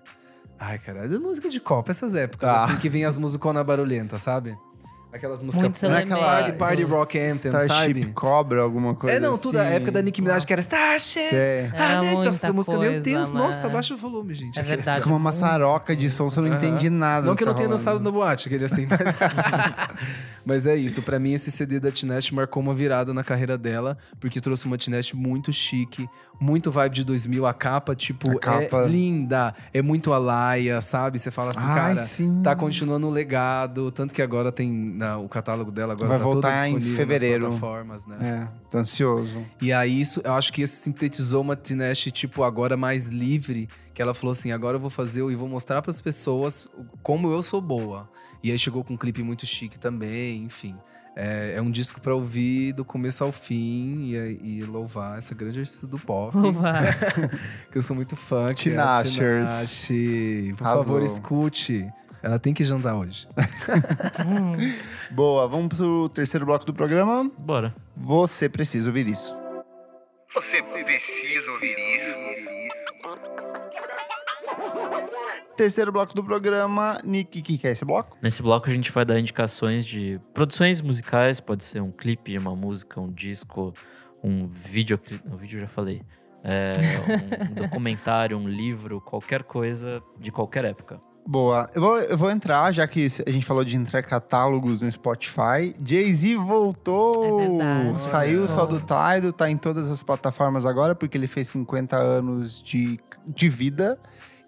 Ai, 0.60 0.78
caralho, 0.78 1.20
música 1.22 1.50
de 1.50 1.60
Copa, 1.60 1.90
essas 1.92 2.14
épocas, 2.14 2.48
Tá. 2.50 2.66
assim, 2.66 2.78
que 2.78 2.88
vem 2.90 3.04
as 3.06 3.18
musiconas 3.18 3.66
barulhentas, 3.66 4.22
sabe? 4.22 4.56
Aquelas 5.14 5.44
músicas 5.44 5.82
Não 5.82 5.94
é 5.94 6.04
aquela 6.04 6.54
Party 6.54 6.84
Rock 6.84 7.20
Anthem, 7.20 7.52
Starship 7.52 7.68
sabe? 7.68 8.06
Cobra, 8.14 8.62
alguma 8.62 8.96
coisa 8.96 9.18
É, 9.18 9.20
não, 9.20 9.38
tudo. 9.38 9.58
A 9.58 9.64
assim. 9.64 9.74
época 9.74 9.92
da 9.92 10.02
Nicki 10.02 10.22
Minaj, 10.22 10.46
que 10.46 10.54
era 10.54 10.62
Starships. 10.62 11.30
Sei. 11.30 11.70
Ah, 11.76 12.02
né? 12.02 12.14
Essa 12.16 12.54
música, 12.54 12.78
meu 12.78 12.88
coisa, 12.90 13.00
Deus, 13.02 13.32
né? 13.32 13.38
nossa, 13.38 13.68
abaixa 13.68 13.94
o 13.94 13.98
volume, 13.98 14.34
gente. 14.34 14.58
É 14.58 14.64
verdade. 14.64 15.04
Com 15.04 15.10
uma 15.10 15.20
maçaroca 15.20 15.94
de 15.96 16.10
som, 16.10 16.30
você 16.30 16.40
não 16.40 16.48
Aham. 16.48 16.58
entende 16.58 16.90
nada. 16.90 17.26
Não 17.26 17.34
do 17.34 17.38
que 17.38 17.44
eu 17.44 17.48
não 17.48 17.54
tá 17.54 17.58
tenha 17.58 17.68
rolando. 17.68 17.84
dançado 17.84 18.04
na 18.04 18.10
boate, 18.12 18.48
aquele 18.48 18.64
assim. 18.64 18.88
Mas... 18.88 19.00
mas 20.46 20.68
é 20.68 20.76
isso. 20.76 21.02
Pra 21.02 21.20
mim, 21.20 21.34
esse 21.34 21.52
CD 21.52 21.80
da 21.80 21.92
Tinashe 21.92 22.34
marcou 22.34 22.64
uma 22.64 22.74
virada 22.74 23.14
na 23.14 23.24
carreira 23.24 23.58
dela, 23.58 23.98
porque 24.20 24.40
trouxe 24.40 24.66
uma 24.66 24.78
Tinashe 24.78 25.16
muito 25.16 25.52
chique, 25.52 26.08
muito 26.42 26.72
vibe 26.72 26.96
de 26.96 27.04
2000. 27.04 27.46
A 27.46 27.54
capa, 27.54 27.96
tipo, 27.96 28.32
A 28.32 28.40
capa- 28.40 28.84
é 28.84 28.88
linda. 28.88 29.54
É 29.72 29.82
muito 29.82 30.12
alaia, 30.12 30.82
sabe? 30.82 31.20
Você 31.20 31.30
fala 31.30 31.52
assim, 31.52 31.60
Ai, 31.64 31.76
cara, 31.76 31.98
sim. 32.00 32.42
tá 32.44 32.56
continuando 32.56 33.08
o 33.08 33.12
legado. 33.12 33.92
Tanto 33.92 34.14
que 34.14 34.22
agora 34.22 34.52
tem 34.52 34.70
na- 34.72 35.18
o 35.20 35.30
catálogo 35.30 35.72
dela, 35.72 35.94
agora 35.94 36.10
Vai 36.10 36.18
tá 36.18 36.24
voltar 36.24 36.68
em 36.68 36.82
fevereiro. 36.82 37.50
nas 37.50 37.60
plataformas, 37.60 38.08
né? 38.08 38.18
É, 38.20 38.70
tô 38.72 38.80
ansioso. 38.80 39.46
E 39.62 39.72
aí, 39.72 40.02
isso, 40.02 40.20
eu 40.24 40.34
acho 40.34 40.52
que 40.52 40.64
isso 40.64 40.82
sintetizou 40.82 41.42
uma 41.42 41.56
Tinashe, 41.56 42.10
tipo, 42.10 42.44
agora 42.44 42.76
mais 42.76 43.08
livre. 43.08 43.70
Que 43.94 44.02
ela 44.02 44.14
falou 44.14 44.32
assim, 44.32 44.52
agora 44.52 44.78
eu 44.78 44.80
vou 44.82 44.90
fazer 44.90 45.22
e 45.30 45.36
vou 45.36 45.48
mostrar 45.50 45.82
pras 45.82 46.02
pessoas 46.02 46.66
o- 46.78 46.86
como 47.04 47.30
eu 47.32 47.44
sou 47.44 47.62
boa. 47.62 48.10
E 48.42 48.50
aí 48.50 48.58
chegou 48.58 48.84
com 48.84 48.94
um 48.94 48.98
clipe 48.98 49.22
muito 49.22 49.46
chique 49.46 49.78
também, 49.78 50.44
enfim. 50.44 50.76
É, 51.16 51.56
é 51.58 51.62
um 51.62 51.70
disco 51.70 52.00
pra 52.00 52.16
ouvir 52.16 52.74
do 52.74 52.86
começo 52.86 53.24
ao 53.24 53.32
fim 53.32 54.12
e, 54.14 54.60
e 54.60 54.64
louvar 54.64 55.18
essa 55.18 55.36
grande 55.36 55.60
artista 55.60 55.86
do 55.86 56.00
pop. 56.00 56.36
Louvar. 56.38 56.82
que 57.70 57.78
eu 57.78 57.82
sou 57.82 57.96
muito 57.96 58.16
fã. 58.16 58.54
que 58.54 58.70
é 58.70 58.72
Tinashers. 58.72 59.50
Tinashe. 59.50 60.54
Por 60.58 60.66
Arrasou. 60.66 60.84
favor, 60.86 61.04
escute. 61.04 61.92
Ela 62.24 62.38
tem 62.40 62.54
que 62.54 62.64
jantar 62.64 62.96
hoje. 62.96 63.28
Boa, 65.12 65.48
vamos 65.48 65.76
pro 65.76 66.08
terceiro 66.10 66.46
bloco 66.46 66.66
do 66.66 66.74
programa. 66.74 67.30
Bora. 67.38 67.76
Você 67.98 68.48
precisa 68.48 68.90
ouvir 68.90 69.08
isso. 69.08 69.36
Você 70.34 70.62
precisa 70.62 71.52
ouvir 71.52 71.76
isso. 71.78 72.42
Terceiro 75.56 75.92
bloco 75.92 76.14
do 76.14 76.24
programa. 76.24 76.98
Nick, 77.04 77.40
o 77.40 77.44
que, 77.44 77.58
que 77.58 77.68
é 77.68 77.72
esse 77.72 77.86
bloco? 77.86 78.18
Nesse 78.22 78.42
bloco 78.42 78.70
a 78.70 78.74
gente 78.74 78.92
vai 78.92 79.06
dar 79.06 79.20
indicações 79.20 79.86
de 79.86 80.20
produções 80.34 80.82
musicais, 80.82 81.40
pode 81.40 81.64
ser 81.64 81.82
um 81.82 81.92
clipe, 81.92 82.38
uma 82.38 82.56
música, 82.56 83.00
um 83.00 83.12
disco, 83.12 83.74
um 84.24 84.48
vídeo, 84.48 85.00
um 85.32 85.36
vídeo 85.36 85.58
eu 85.58 85.62
já 85.62 85.68
falei, 85.68 86.02
é, 86.44 86.74
um 87.52 87.62
documentário, 87.62 88.38
um 88.38 88.48
livro, 88.48 89.00
qualquer 89.02 89.44
coisa 89.44 90.02
de 90.20 90.32
qualquer 90.32 90.66
época. 90.66 91.00
Boa. 91.26 91.70
Eu 91.76 91.82
vou, 91.82 92.00
eu 92.00 92.18
vou 92.18 92.32
entrar, 92.32 92.72
já 92.72 92.88
que 92.88 93.06
a 93.26 93.30
gente 93.30 93.46
falou 93.46 93.64
de 93.64 93.76
entrar 93.76 94.02
catálogos 94.02 94.82
no 94.82 94.92
Spotify. 94.92 95.76
Jay-Z 95.84 96.36
voltou! 96.38 97.24
É 97.24 97.48
verdade. 97.48 98.02
Saiu 98.02 98.48
só 98.48 98.66
do. 98.66 98.80
Tidal, 98.80 99.32
tá 99.32 99.50
em 99.50 99.58
todas 99.58 99.90
as 99.90 100.02
plataformas 100.02 100.66
agora, 100.66 100.96
porque 100.96 101.18
ele 101.18 101.28
fez 101.28 101.48
50 101.50 101.96
anos 101.96 102.62
de, 102.64 103.00
de 103.28 103.50
vida. 103.50 104.00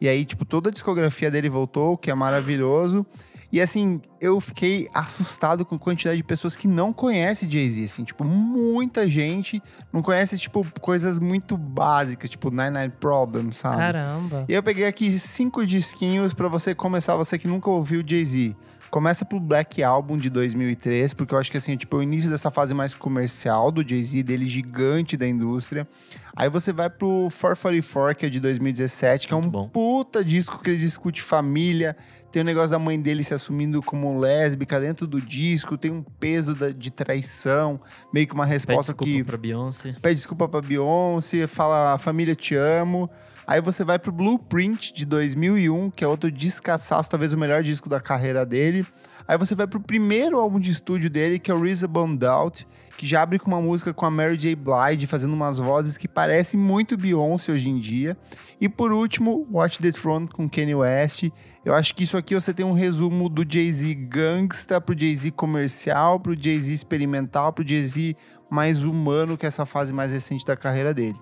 E 0.04 0.10
aí, 0.10 0.26
tipo, 0.26 0.44
toda 0.44 0.68
a 0.68 0.72
discografia 0.74 1.32
dele 1.32 1.48
voltou, 1.48 1.94
o 1.94 1.98
que 1.98 2.12
é 2.12 2.14
maravilhoso. 2.14 3.06
E 3.50 3.62
assim, 3.62 4.02
eu 4.20 4.42
fiquei 4.42 4.90
assustado 4.94 5.64
com 5.64 5.76
a 5.76 5.80
quantidade 5.80 6.18
de 6.18 6.24
pessoas 6.26 6.58
que 6.58 6.68
não 6.68 6.92
conhecem 6.92 7.50
Jay-Z, 7.50 7.86
assim, 7.86 8.04
tipo, 8.04 8.26
muita 8.26 9.08
gente 9.08 9.64
não 9.94 10.02
conhece, 10.02 10.38
tipo, 10.38 10.66
coisas 10.82 11.20
muito 11.20 11.56
básicas, 11.56 12.30
tipo 12.30 12.50
Nine 12.50 12.72
Nine 12.72 12.92
Problems, 13.00 13.56
sabe? 13.56 13.78
Caramba. 13.78 14.44
E 14.50 14.54
eu 14.54 14.62
peguei 14.62 14.86
aqui 14.86 15.18
cinco 15.18 15.66
disquinhos 15.66 16.34
pra 16.34 16.50
você 16.50 16.76
começar, 16.76 17.16
você 17.16 17.40
que 17.40 17.48
nunca 17.48 17.70
ouviu 17.70 18.04
Jay-Z. 18.06 18.58
Começa 18.94 19.26
pro 19.26 19.40
Black 19.40 19.82
Album 19.82 20.18
de 20.18 20.30
2003, 20.30 21.16
porque 21.16 21.34
eu 21.34 21.40
acho 21.40 21.50
que 21.50 21.58
assim, 21.58 21.76
tipo, 21.76 21.96
é 21.96 22.00
o 22.02 22.04
início 22.04 22.30
dessa 22.30 22.52
fase 22.52 22.76
mais 22.76 22.94
comercial 22.94 23.72
do 23.72 23.82
Jay-Z, 23.82 24.22
dele 24.22 24.46
gigante 24.46 25.18
da 25.18 25.28
indústria. 25.28 25.88
Aí 26.36 26.48
você 26.48 26.72
vai 26.72 26.92
pro 26.92 27.28
444, 27.32 28.16
que 28.20 28.28
é 28.28 28.30
de 28.30 28.40
2017, 28.40 29.28
que 29.28 29.34
é 29.34 29.36
um 29.36 29.50
puta 29.68 30.24
disco 30.24 30.62
que 30.62 30.70
ele 30.70 30.78
discute 30.78 31.24
família. 31.24 31.98
Tem 32.32 32.44
o 32.44 32.46
negócio 32.46 32.70
da 32.70 32.78
mãe 32.78 33.02
dele 33.02 33.24
se 33.24 33.34
assumindo 33.34 33.82
como 33.82 34.20
lésbica 34.20 34.80
dentro 34.80 35.08
do 35.08 35.20
disco, 35.20 35.76
tem 35.76 35.90
um 35.90 36.04
peso 36.04 36.54
da- 36.54 36.70
de 36.70 36.92
traição, 36.92 37.82
meio 38.14 38.28
que 38.28 38.34
uma 38.36 38.44
Pede 38.44 38.54
resposta 38.54 38.92
desculpa 38.92 39.12
que 39.12 39.24
pra 39.24 39.38
Beyoncé. 39.38 39.96
pede 40.04 40.16
desculpa 40.18 40.48
pra 40.48 40.62
Beyoncé, 40.62 41.48
fala 41.48 41.98
família 41.98 42.36
te 42.36 42.54
amo. 42.54 43.10
Aí 43.46 43.60
você 43.60 43.84
vai 43.84 44.00
pro 44.00 44.12
Blueprint 44.12 44.94
de 44.94 45.06
2001, 45.06 45.92
que 45.92 46.04
é 46.04 46.08
outro 46.08 46.32
descaçaço, 46.32 47.10
talvez 47.10 47.34
o 47.34 47.38
melhor 47.38 47.62
disco 47.62 47.90
da 47.90 48.00
carreira 48.00 48.46
dele. 48.46 48.86
Aí 49.28 49.38
você 49.38 49.56
vai 49.56 49.68
pro 49.68 49.80
primeiro 49.80 50.40
álbum 50.40 50.60
de 50.60 50.72
estúdio 50.72 51.10
dele, 51.10 51.40
que 51.40 51.52
é 51.52 51.54
o 51.54 51.62
Reasonable 51.62 52.18
Doubt, 52.18 52.68
que 52.98 53.06
já 53.06 53.22
abre 53.22 53.40
com 53.40 53.48
uma 53.48 53.62
música 53.62 53.94
com 53.94 54.06
a 54.06 54.12
Mary 54.12 54.38
J. 54.38 54.56
Blige, 54.56 55.08
fazendo 55.08 55.34
umas 55.34 55.58
vozes 55.58 55.98
que 55.98 56.08
parecem 56.08 56.60
muito 56.60 56.98
Beyoncé 56.98 57.52
hoje 57.52 57.70
em 57.70 57.80
dia. 57.80 58.18
E 58.60 58.70
por 58.70 58.92
último, 58.92 59.48
Watch 59.52 59.80
the 59.80 59.92
Throne 59.92 60.28
com 60.28 60.50
Kanye 60.50 60.76
West. 60.76 61.30
Eu 61.66 61.74
acho 61.74 61.94
que 61.96 62.04
isso 62.04 62.18
aqui 62.18 62.34
você 62.34 62.54
tem 62.54 62.66
um 62.66 62.74
resumo 62.74 63.30
do 63.30 63.46
Jay-Z 63.48 63.94
gangsta 63.96 64.80
pro 64.80 64.98
Jay-Z 64.98 65.32
comercial, 65.32 66.20
pro 66.20 66.34
Jay-Z 66.34 66.74
experimental, 66.74 67.52
pro 67.52 67.68
Jay-Z 67.68 68.16
mais 68.50 68.84
humano, 68.84 69.38
que 69.38 69.46
é 69.46 69.48
essa 69.48 69.66
fase 69.66 69.92
mais 69.92 70.12
recente 70.12 70.46
da 70.46 70.56
carreira 70.56 70.94
dele. 70.94 71.18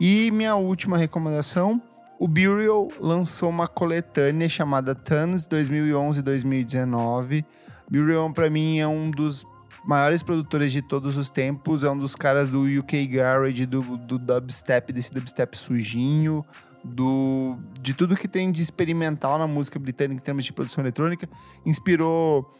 E 0.00 0.30
minha 0.30 0.56
última 0.56 0.96
recomendação, 0.96 1.78
o 2.18 2.26
Burial 2.26 2.88
lançou 2.98 3.50
uma 3.50 3.68
coletânea 3.68 4.48
chamada 4.48 4.94
Tons 4.94 5.46
2011-2019. 5.46 7.44
Burial 7.86 8.32
para 8.32 8.48
mim 8.48 8.78
é 8.78 8.88
um 8.88 9.10
dos 9.10 9.44
maiores 9.84 10.22
produtores 10.22 10.72
de 10.72 10.80
todos 10.80 11.18
os 11.18 11.28
tempos, 11.28 11.84
é 11.84 11.90
um 11.90 11.98
dos 11.98 12.16
caras 12.16 12.48
do 12.48 12.62
UK 12.62 13.06
Garage, 13.08 13.66
do, 13.66 13.82
do 13.98 14.18
dubstep, 14.18 14.90
desse 14.90 15.12
dubstep 15.12 15.54
sujinho, 15.54 16.42
do 16.82 17.58
de 17.78 17.92
tudo 17.92 18.16
que 18.16 18.26
tem 18.26 18.50
de 18.50 18.62
experimental 18.62 19.38
na 19.38 19.46
música 19.46 19.78
britânica 19.78 20.18
em 20.18 20.24
termos 20.24 20.46
de 20.46 20.52
produção 20.54 20.82
eletrônica. 20.82 21.28
Inspirou 21.66 22.50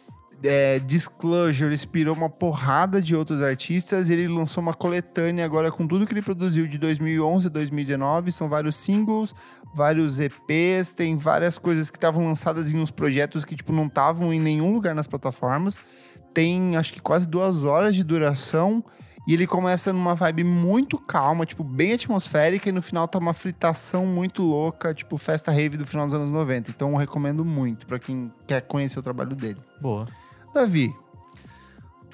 é, 0.42 0.78
Disclosure, 0.78 1.72
inspirou 1.72 2.14
uma 2.14 2.28
porrada 2.28 3.00
de 3.00 3.14
outros 3.14 3.42
artistas. 3.42 4.10
Ele 4.10 4.28
lançou 4.28 4.62
uma 4.62 4.74
coletânea 4.74 5.44
agora 5.44 5.70
com 5.70 5.86
tudo 5.86 6.06
que 6.06 6.12
ele 6.12 6.22
produziu 6.22 6.66
de 6.66 6.78
2011 6.78 7.46
a 7.46 7.50
2019. 7.50 8.32
São 8.32 8.48
vários 8.48 8.76
singles, 8.76 9.34
vários 9.74 10.18
EPs, 10.18 10.94
tem 10.94 11.16
várias 11.16 11.58
coisas 11.58 11.90
que 11.90 11.96
estavam 11.96 12.24
lançadas 12.24 12.72
em 12.72 12.78
uns 12.78 12.90
projetos 12.90 13.44
que 13.44 13.56
tipo 13.56 13.72
não 13.72 13.86
estavam 13.86 14.32
em 14.32 14.40
nenhum 14.40 14.72
lugar 14.72 14.94
nas 14.94 15.06
plataformas. 15.06 15.78
Tem 16.32 16.76
acho 16.76 16.92
que 16.92 17.00
quase 17.00 17.28
duas 17.28 17.64
horas 17.64 17.94
de 17.94 18.02
duração. 18.04 18.84
E 19.28 19.34
ele 19.34 19.46
começa 19.46 19.92
numa 19.92 20.14
vibe 20.14 20.42
muito 20.42 20.98
calma, 20.98 21.44
tipo, 21.44 21.62
bem 21.62 21.92
atmosférica, 21.92 22.70
e 22.70 22.72
no 22.72 22.80
final 22.80 23.06
tá 23.06 23.18
uma 23.18 23.34
fritação 23.34 24.06
muito 24.06 24.42
louca, 24.42 24.94
tipo, 24.94 25.16
festa 25.18 25.52
rave 25.52 25.76
do 25.76 25.86
final 25.86 26.06
dos 26.06 26.14
anos 26.14 26.32
90. 26.32 26.70
Então 26.70 26.92
eu 26.92 26.96
recomendo 26.96 27.44
muito 27.44 27.86
pra 27.86 27.98
quem 27.98 28.32
quer 28.46 28.62
conhecer 28.62 28.98
o 28.98 29.02
trabalho 29.02 29.36
dele. 29.36 29.58
Boa. 29.80 30.08
Davi, 30.52 30.94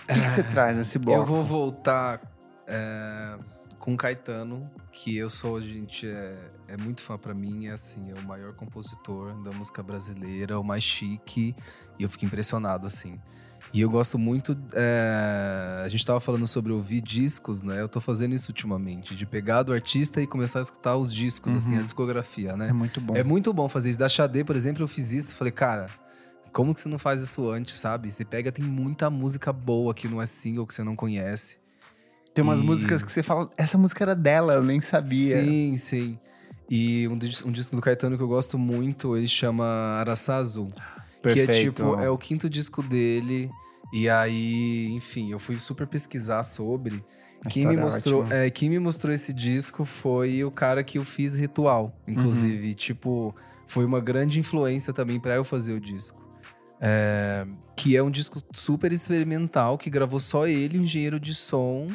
o 0.09 0.12
que, 0.14 0.30
você 0.30 0.43
traz 0.43 0.76
nesse 0.76 0.99
bloco? 0.99 1.20
Eu 1.20 1.24
vou 1.24 1.43
voltar 1.43 2.20
é, 2.66 3.37
com 3.78 3.97
Caetano, 3.97 4.70
que 4.93 5.16
eu 5.16 5.28
sou, 5.28 5.61
gente, 5.61 6.07
é, 6.07 6.37
é 6.68 6.76
muito 6.76 7.03
fã 7.03 7.18
pra 7.18 7.34
mim. 7.34 7.66
É 7.66 7.72
assim, 7.72 8.11
é 8.11 8.14
o 8.14 8.24
maior 8.24 8.53
compositor 8.55 9.32
da 9.43 9.51
música 9.51 9.82
brasileira, 9.82 10.61
o 10.61 10.64
mais 10.64 10.84
chique. 10.84 11.57
E 11.99 12.03
eu 12.03 12.09
fico 12.09 12.24
impressionado, 12.24 12.87
assim. 12.87 13.18
E 13.72 13.80
eu 13.80 13.91
gosto 13.91 14.16
muito. 14.16 14.57
é, 14.74 15.82
a 15.84 15.89
gente 15.89 16.07
tava 16.07 16.20
falando 16.20 16.47
sobre 16.47 16.72
ouvir 16.72 17.01
discos, 17.01 17.62
né? 17.62 17.80
Eu 17.80 17.89
tô 17.89 18.01
fazendo 18.01 18.32
isso 18.32 18.51
ultimamente, 18.51 19.16
de 19.16 19.26
pegar 19.26 19.64
do 19.64 19.72
artista 19.72 20.22
e 20.22 20.26
começar 20.26 20.61
a 20.61 20.62
escutar 20.62 20.97
os 20.97 21.12
discos, 21.12 21.55
assim, 21.57 21.76
a 21.78 21.82
discografia, 21.82 22.57
né? 22.57 22.68
É 22.68 22.72
muito 22.72 23.01
bom. 23.01 23.16
É 23.16 23.24
muito 23.24 23.53
bom 23.53 23.68
fazer 23.68 23.91
isso. 23.91 23.99
Da 23.99 24.09
Xadê, 24.09 24.45
por 24.45 24.55
exemplo, 24.55 24.84
eu 24.84 24.89
fiz 24.89 25.11
isso. 25.11 25.34
Falei, 25.34 25.53
cara, 25.53 25.87
como 26.57 26.73
que 26.73 26.81
você 26.81 26.89
não 26.89 26.99
faz 26.99 27.23
isso 27.23 27.51
antes, 27.51 27.79
sabe? 27.79 28.11
Você 28.11 28.25
pega, 28.25 28.51
tem 28.51 28.65
muita 28.65 29.11
música 29.11 29.53
boa 29.53 29.93
que 29.93 30.09
não 30.09 30.23
é 30.23 30.25
single, 30.25 30.67
que 30.67 30.73
você 30.73 30.83
não 30.83 30.97
conhece. 30.97 31.59
Tem 32.33 32.43
umas 32.43 32.61
E- 32.61 32.65
músicas 32.65 33.03
que 33.03 33.13
você 33.13 33.23
fala, 33.23 33.51
essa 33.59 33.77
música 33.77 34.03
era 34.03 34.15
dela, 34.15 34.55
eu 34.55 34.63
nem 34.63 34.81
sabia. 34.81 35.45
Sim, 35.45 35.77
sim. 35.77 36.19
E 36.71 37.07
um, 37.09 37.13
um 37.13 37.53
disco 37.53 37.77
do 37.77 37.83
Caetano 37.83 38.17
que 38.17 38.23
eu 38.23 38.27
gosto 38.27 38.57
muito, 38.57 39.15
ele 39.19 39.29
chama 39.29 39.67
Araçá 40.01 40.37
Azul. 40.37 40.69
Que 41.23 41.29
é 41.29 41.35
Perfeito. 41.47 41.75
tipo, 41.83 41.95
é 42.01 42.09
o 42.09 42.17
quinto 42.17 42.49
disco 42.49 42.83
dele. 42.83 43.51
E 43.93 44.09
aí, 44.09 44.87
enfim, 44.93 45.33
eu 45.33 45.39
fui 45.39 45.59
super 45.59 45.87
pesquisar 45.87 46.43
sobre. 46.43 47.05
A 47.45 47.51
Quem 47.51 47.67
me, 47.67 47.75
é 47.75 47.77
mostrou, 47.77 48.27
é, 48.33 48.49
quem 48.49 48.71
me 48.71 48.79
mostrou 48.79 49.13
esse 49.13 49.31
disco 49.31 49.85
foi 49.85 50.43
o 50.43 50.51
cara 50.51 50.83
que 50.83 50.97
eu 50.97 51.05
fiz 51.05 51.37
ritual, 51.37 51.95
inclusive. 52.09 52.69
Uhum. 52.69 52.75
Tipo, 52.75 53.37
foi 53.67 53.85
uma 53.85 54.01
grande 54.01 54.41
influência 54.41 54.91
também 54.95 55.21
pra 55.21 55.35
eu 55.35 55.45
fazer 55.45 55.75
o 55.75 55.81
disco. 55.81 56.26
É, 56.81 57.47
que 57.74 57.97
é 57.97 58.03
um 58.03 58.11
disco 58.11 58.41
super 58.55 58.93
experimental, 58.93 59.77
que 59.79 59.89
gravou 59.91 60.18
só 60.18 60.47
ele, 60.47 60.79
um 60.79 60.83
engenheiro 60.83 61.18
de 61.20 61.35
som, 61.35 61.89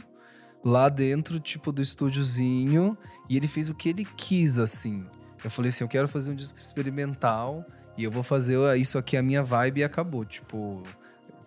lá 0.64 0.90
dentro, 0.90 1.40
tipo, 1.40 1.72
do 1.72 1.82
estúdiozinho. 1.82 2.98
E 3.30 3.38
ele 3.38 3.48
fez 3.48 3.70
o 3.70 3.74
que 3.76 3.90
ele 3.90 4.06
quis, 4.18 4.60
assim. 4.60 5.06
Eu 5.44 5.50
falei 5.50 5.70
assim, 5.70 5.84
eu 5.84 5.88
quero 5.88 6.08
fazer 6.08 6.32
um 6.32 6.36
disco 6.36 6.60
experimental 6.62 7.66
e 7.98 8.04
eu 8.04 8.12
vou 8.12 8.22
fazer 8.24 8.58
isso 8.78 8.98
aqui, 8.98 9.18
a 9.18 9.24
minha 9.24 9.44
vibe, 9.44 9.82
e 9.82 9.84
acabou. 9.84 10.24
Tipo, 10.26 10.84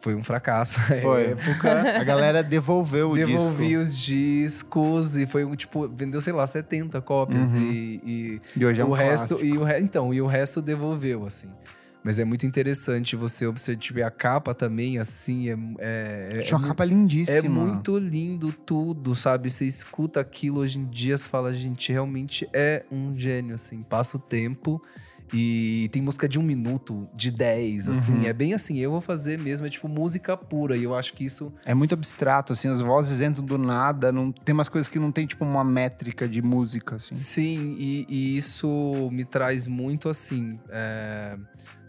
foi 0.00 0.14
um 0.14 0.22
fracasso. 0.22 0.78
na 0.80 0.96
Foi. 1.00 1.26
época. 1.30 2.00
A 2.00 2.04
galera 2.04 2.42
devolveu 2.42 3.10
o 3.10 3.14
Devolvi 3.16 3.68
disco. 3.68 3.80
os 3.82 3.96
discos 3.96 5.16
e 5.16 5.26
foi 5.26 5.44
um 5.44 5.54
tipo, 5.54 5.88
vendeu, 5.88 6.20
sei 6.20 6.32
lá, 6.32 6.46
70 6.46 7.00
cópias 7.02 7.54
Uhum. 7.54 7.60
e, 7.60 8.00
e 8.04 8.40
E 8.60 8.66
hoje 8.66 8.80
é 8.80 8.84
um 8.84 8.90
o 8.90 8.92
resto 8.92 9.44
e 9.44 9.56
o 9.56 9.62
re- 9.64 9.80
então, 9.80 10.12
e 10.12 10.20
o 10.20 10.26
resto 10.26 10.60
devolveu 10.60 11.24
assim. 11.24 11.48
Mas 12.04 12.18
é 12.18 12.24
muito 12.24 12.44
interessante 12.44 13.16
você 13.16 13.46
observar 13.46 13.80
tipo, 13.80 14.04
a 14.04 14.10
capa 14.10 14.54
também 14.54 14.98
assim, 14.98 15.48
é 15.48 15.56
é, 15.78 16.44
é, 16.46 16.50
uma 16.54 16.60
mu- 16.60 16.66
capa 16.68 16.84
lindíssima. 16.84 17.38
é 17.38 17.42
muito 17.48 17.96
lindo 17.98 18.52
tudo, 18.52 19.14
sabe? 19.14 19.48
Você 19.50 19.64
escuta 19.64 20.20
aquilo 20.20 20.60
hoje 20.60 20.78
em 20.78 20.84
dia, 20.84 21.16
você 21.16 21.26
fala, 21.26 21.54
gente, 21.54 21.90
realmente 21.90 22.46
é 22.52 22.84
um 22.92 23.16
gênio, 23.16 23.54
assim. 23.54 23.82
Passa 23.82 24.18
o 24.18 24.20
tempo 24.20 24.82
e 25.32 25.88
tem 25.90 26.02
música 26.02 26.28
de 26.28 26.38
um 26.38 26.42
minuto, 26.42 27.08
de 27.14 27.30
dez, 27.30 27.88
assim. 27.88 28.18
Uhum. 28.18 28.24
É 28.24 28.32
bem 28.32 28.52
assim, 28.52 28.78
eu 28.78 28.90
vou 28.90 29.00
fazer 29.00 29.38
mesmo, 29.38 29.66
é 29.66 29.70
tipo 29.70 29.88
música 29.88 30.36
pura. 30.36 30.76
E 30.76 30.84
eu 30.84 30.94
acho 30.94 31.14
que 31.14 31.24
isso 31.24 31.52
É 31.64 31.72
muito 31.72 31.94
abstrato, 31.94 32.52
assim, 32.52 32.68
as 32.68 32.80
vozes 32.80 33.20
entram 33.22 33.44
do 33.44 33.56
nada. 33.56 34.12
Não, 34.12 34.30
tem 34.30 34.52
umas 34.52 34.68
coisas 34.68 34.88
que 34.88 34.98
não 34.98 35.10
tem, 35.10 35.26
tipo, 35.26 35.44
uma 35.44 35.64
métrica 35.64 36.28
de 36.28 36.42
música, 36.42 36.96
assim. 36.96 37.14
Sim, 37.16 37.74
e, 37.78 38.06
e 38.08 38.36
isso 38.36 39.08
me 39.10 39.24
traz 39.24 39.66
muito 39.66 40.08
assim 40.08 40.58
é, 40.68 41.36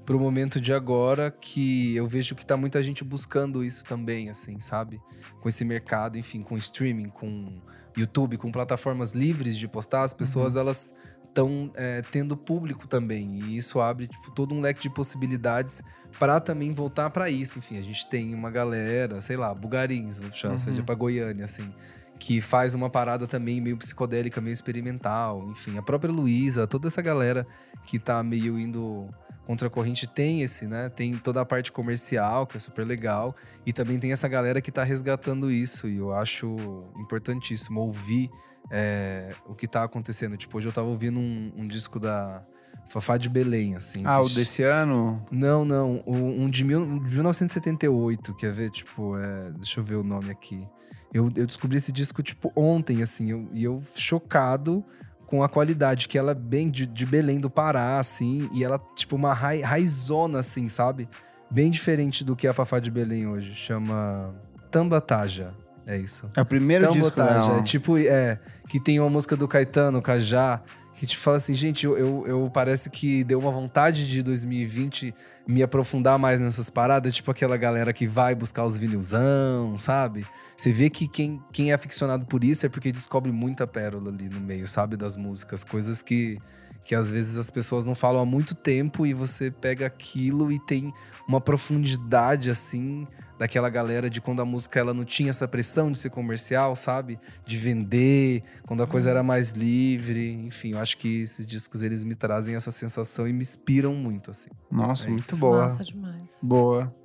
pro 0.05 0.19
momento 0.19 0.61
de 0.61 0.71
agora 0.71 1.31
que 1.31 1.95
eu 1.95 2.07
vejo 2.07 2.35
que 2.35 2.45
tá 2.45 2.55
muita 2.55 2.81
gente 2.83 3.03
buscando 3.03 3.63
isso 3.63 3.83
também, 3.83 4.29
assim, 4.29 4.59
sabe? 4.59 5.01
Com 5.41 5.49
esse 5.49 5.65
mercado, 5.65 6.17
enfim, 6.17 6.41
com 6.41 6.55
streaming, 6.55 7.09
com 7.09 7.59
YouTube, 7.97 8.37
com 8.37 8.51
plataformas 8.51 9.13
livres 9.13 9.57
de 9.57 9.67
postar, 9.67 10.03
as 10.03 10.13
pessoas 10.13 10.55
elas 10.55 10.93
estão 11.27 11.71
tendo 12.11 12.37
público 12.37 12.87
também. 12.87 13.39
E 13.39 13.57
isso 13.57 13.81
abre 13.81 14.07
tipo, 14.07 14.31
todo 14.31 14.53
um 14.53 14.61
leque 14.61 14.81
de 14.83 14.89
possibilidades 14.89 15.81
para 16.19 16.39
também 16.39 16.71
voltar 16.71 17.09
para 17.09 17.29
isso. 17.29 17.57
Enfim, 17.59 17.77
a 17.77 17.81
gente 17.81 18.07
tem 18.07 18.33
uma 18.33 18.49
galera, 18.51 19.19
sei 19.21 19.35
lá, 19.37 19.53
bugarins, 19.53 20.19
vou 20.19 20.29
puxar, 20.29 20.51
Uhum. 20.51 20.57
seja 20.57 20.83
pra 20.83 20.95
Goiânia, 20.95 21.45
assim 21.45 21.73
que 22.17 22.39
faz 22.39 22.73
uma 22.73 22.89
parada 22.89 23.27
também 23.27 23.59
meio 23.59 23.75
psicodélica, 23.75 24.39
meio 24.39 24.53
experimental, 24.53 25.49
enfim, 25.49 25.77
a 25.77 25.81
própria 25.81 26.09
Luísa, 26.09 26.65
toda 26.65 26.87
essa 26.87 27.01
galera 27.01 27.45
que 27.85 27.99
tá 27.99 28.23
meio 28.23 28.57
indo 28.57 29.09
contra 29.45 29.67
a 29.67 29.71
corrente 29.71 30.07
tem 30.07 30.41
esse, 30.41 30.65
né? 30.65 30.89
Tem 30.89 31.15
toda 31.17 31.39
a 31.41 31.45
parte 31.45 31.71
comercial, 31.71 32.45
que 32.47 32.57
é 32.57 32.59
super 32.59 32.85
legal, 32.85 33.35
e 33.65 33.71
também 33.71 33.99
tem 33.99 34.11
essa 34.11 34.27
galera 34.27 34.59
que 34.61 34.71
tá 34.71 34.83
resgatando 34.83 35.51
isso, 35.51 35.87
e 35.87 35.97
eu 35.97 36.13
acho 36.13 36.55
importantíssimo 36.97 37.79
ouvir 37.81 38.29
é, 38.71 39.29
o 39.47 39.53
que 39.53 39.67
tá 39.67 39.83
acontecendo. 39.83 40.35
Tipo, 40.37 40.57
hoje 40.57 40.67
eu 40.67 40.73
tava 40.73 40.87
ouvindo 40.87 41.19
um, 41.19 41.51
um 41.55 41.67
disco 41.67 41.99
da 41.99 42.43
Fafá 42.87 43.17
de 43.17 43.29
Belém, 43.29 43.75
assim. 43.75 44.01
Ah, 44.05 44.19
que 44.19 44.31
o 44.31 44.35
desse 44.35 44.63
ano? 44.63 45.23
não, 45.31 45.63
não. 45.63 46.01
o- 46.05 46.15
Um 46.41 46.49
de, 46.49 46.63
mil, 46.63 46.81
um 46.81 46.99
de 47.03 47.13
1978, 47.13 48.33
quer 48.35 48.51
ver? 48.51 48.69
Tipo, 48.71 49.17
é, 49.17 49.51
deixa 49.51 49.79
eu 49.79 49.83
ver 49.83 49.95
o 49.95 50.03
nome 50.03 50.31
aqui. 50.31 50.67
Eu, 51.13 51.31
eu 51.35 51.45
descobri 51.45 51.77
esse 51.77 51.91
disco, 51.91 52.21
tipo, 52.21 52.51
ontem, 52.55 53.01
assim. 53.01 53.29
eu- 53.31 53.47
e 53.53 53.63
eu 53.63 53.81
chocado 53.95 54.83
com 55.25 55.41
a 55.43 55.49
qualidade, 55.49 56.07
que 56.07 56.17
ela 56.17 56.31
é 56.31 56.35
bem 56.35 56.69
de, 56.69 56.85
de 56.85 57.05
Belém 57.05 57.39
do 57.39 57.49
Pará, 57.49 57.99
assim. 57.99 58.49
E 58.53 58.63
ela, 58.63 58.79
tipo, 58.95 59.15
uma 59.15 59.33
rai, 59.33 59.61
raizona, 59.61 60.39
assim, 60.39 60.69
sabe? 60.69 61.07
Bem 61.49 61.69
diferente 61.71 62.23
do 62.23 62.35
que 62.35 62.47
a 62.47 62.53
Fafá 62.53 62.79
de 62.79 62.89
Belém 62.91 63.27
hoje. 63.27 63.53
Chama 63.53 64.33
Tambataja. 64.71 65.53
É 65.87 65.97
isso. 65.97 66.29
É 66.35 66.41
o 66.41 66.45
primeiro 66.45 66.91
disco 66.91 67.11
Tambotaja, 67.11 67.47
dela. 67.47 67.59
é 67.59 67.63
tipo, 67.63 67.97
é, 67.97 68.39
que 68.67 68.79
tem 68.79 68.99
uma 68.99 69.09
música 69.09 69.35
do 69.35 69.47
Caetano, 69.47 70.01
Cajá, 70.01 70.61
que 70.95 71.05
te 71.05 71.15
fala 71.17 71.37
assim, 71.37 71.53
gente, 71.53 71.85
eu, 71.85 71.95
eu, 71.97 72.23
eu- 72.27 72.51
parece 72.51 72.89
que 72.89 73.23
deu 73.23 73.37
uma 73.37 73.51
vontade 73.51 74.07
de 74.09 74.23
2020 74.23 75.13
me 75.47 75.61
aprofundar 75.61 76.17
mais 76.17 76.39
nessas 76.39 76.71
paradas, 76.71 77.13
tipo 77.13 77.29
aquela 77.29 77.55
galera 77.55 77.93
que 77.93 78.07
vai 78.07 78.33
buscar 78.33 78.65
os 78.65 78.75
vinilzão, 78.75 79.77
sabe? 79.77 80.25
Você 80.57 80.71
vê 80.71 80.89
que 80.89 81.07
quem, 81.07 81.41
quem 81.51 81.71
é 81.71 81.73
aficionado 81.73 82.25
por 82.25 82.43
isso 82.43 82.65
é 82.65 82.69
porque 82.69 82.91
descobre 82.91 83.31
muita 83.31 83.67
pérola 83.67 84.09
ali 84.09 84.29
no 84.29 84.39
meio, 84.39 84.65
sabe? 84.67 84.95
Das 84.95 85.17
músicas, 85.17 85.63
coisas 85.63 86.01
que, 86.01 86.39
que 86.85 86.95
às 86.95 87.11
vezes 87.11 87.37
as 87.37 87.49
pessoas 87.49 87.83
não 87.83 87.93
falam 87.93 88.21
há 88.21 88.25
muito 88.25 88.55
tempo 88.55 89.05
e 89.05 89.13
você 89.13 89.51
pega 89.51 89.85
aquilo 89.85 90.51
e 90.51 90.59
tem 90.59 90.93
uma 91.27 91.41
profundidade 91.41 92.49
assim 92.49 93.05
daquela 93.37 93.69
galera 93.69 94.09
de 94.09 94.21
quando 94.21 94.41
a 94.41 94.45
música 94.45 94.79
ela 94.79 94.93
não 94.93 95.03
tinha 95.03 95.29
essa 95.29 95.45
pressão 95.45 95.91
de 95.91 95.97
ser 95.97 96.09
comercial, 96.09 96.73
sabe? 96.73 97.19
De 97.45 97.57
vender, 97.57 98.41
quando 98.65 98.81
a 98.81 98.87
coisa 98.87 99.09
era 99.09 99.21
mais 99.21 99.51
livre. 99.51 100.31
Enfim, 100.31 100.71
eu 100.71 100.79
acho 100.79 100.97
que 100.97 101.23
esses 101.23 101.45
discos 101.45 101.81
eles 101.81 102.05
me 102.05 102.15
trazem 102.15 102.55
essa 102.55 102.71
sensação 102.71 103.27
e 103.27 103.33
me 103.33 103.41
inspiram 103.41 103.93
muito 103.93 104.31
assim. 104.31 104.49
Nossa, 104.71 105.05
É 105.05 105.09
muito 105.09 105.19
isso. 105.19 105.35
boa. 105.35 105.63
Massa 105.63 105.83
demais. 105.83 106.39
Boa. 106.41 106.95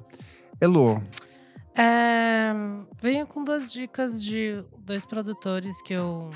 Elô, 0.61 1.03
É, 1.75 2.53
venho 3.01 3.27
com 3.27 3.45
duas 3.45 3.73
dicas 3.73 4.23
de 4.23 4.65
dois 4.79 5.05
produtores 5.05 5.81
que 5.83 5.93
eu. 5.95 6.31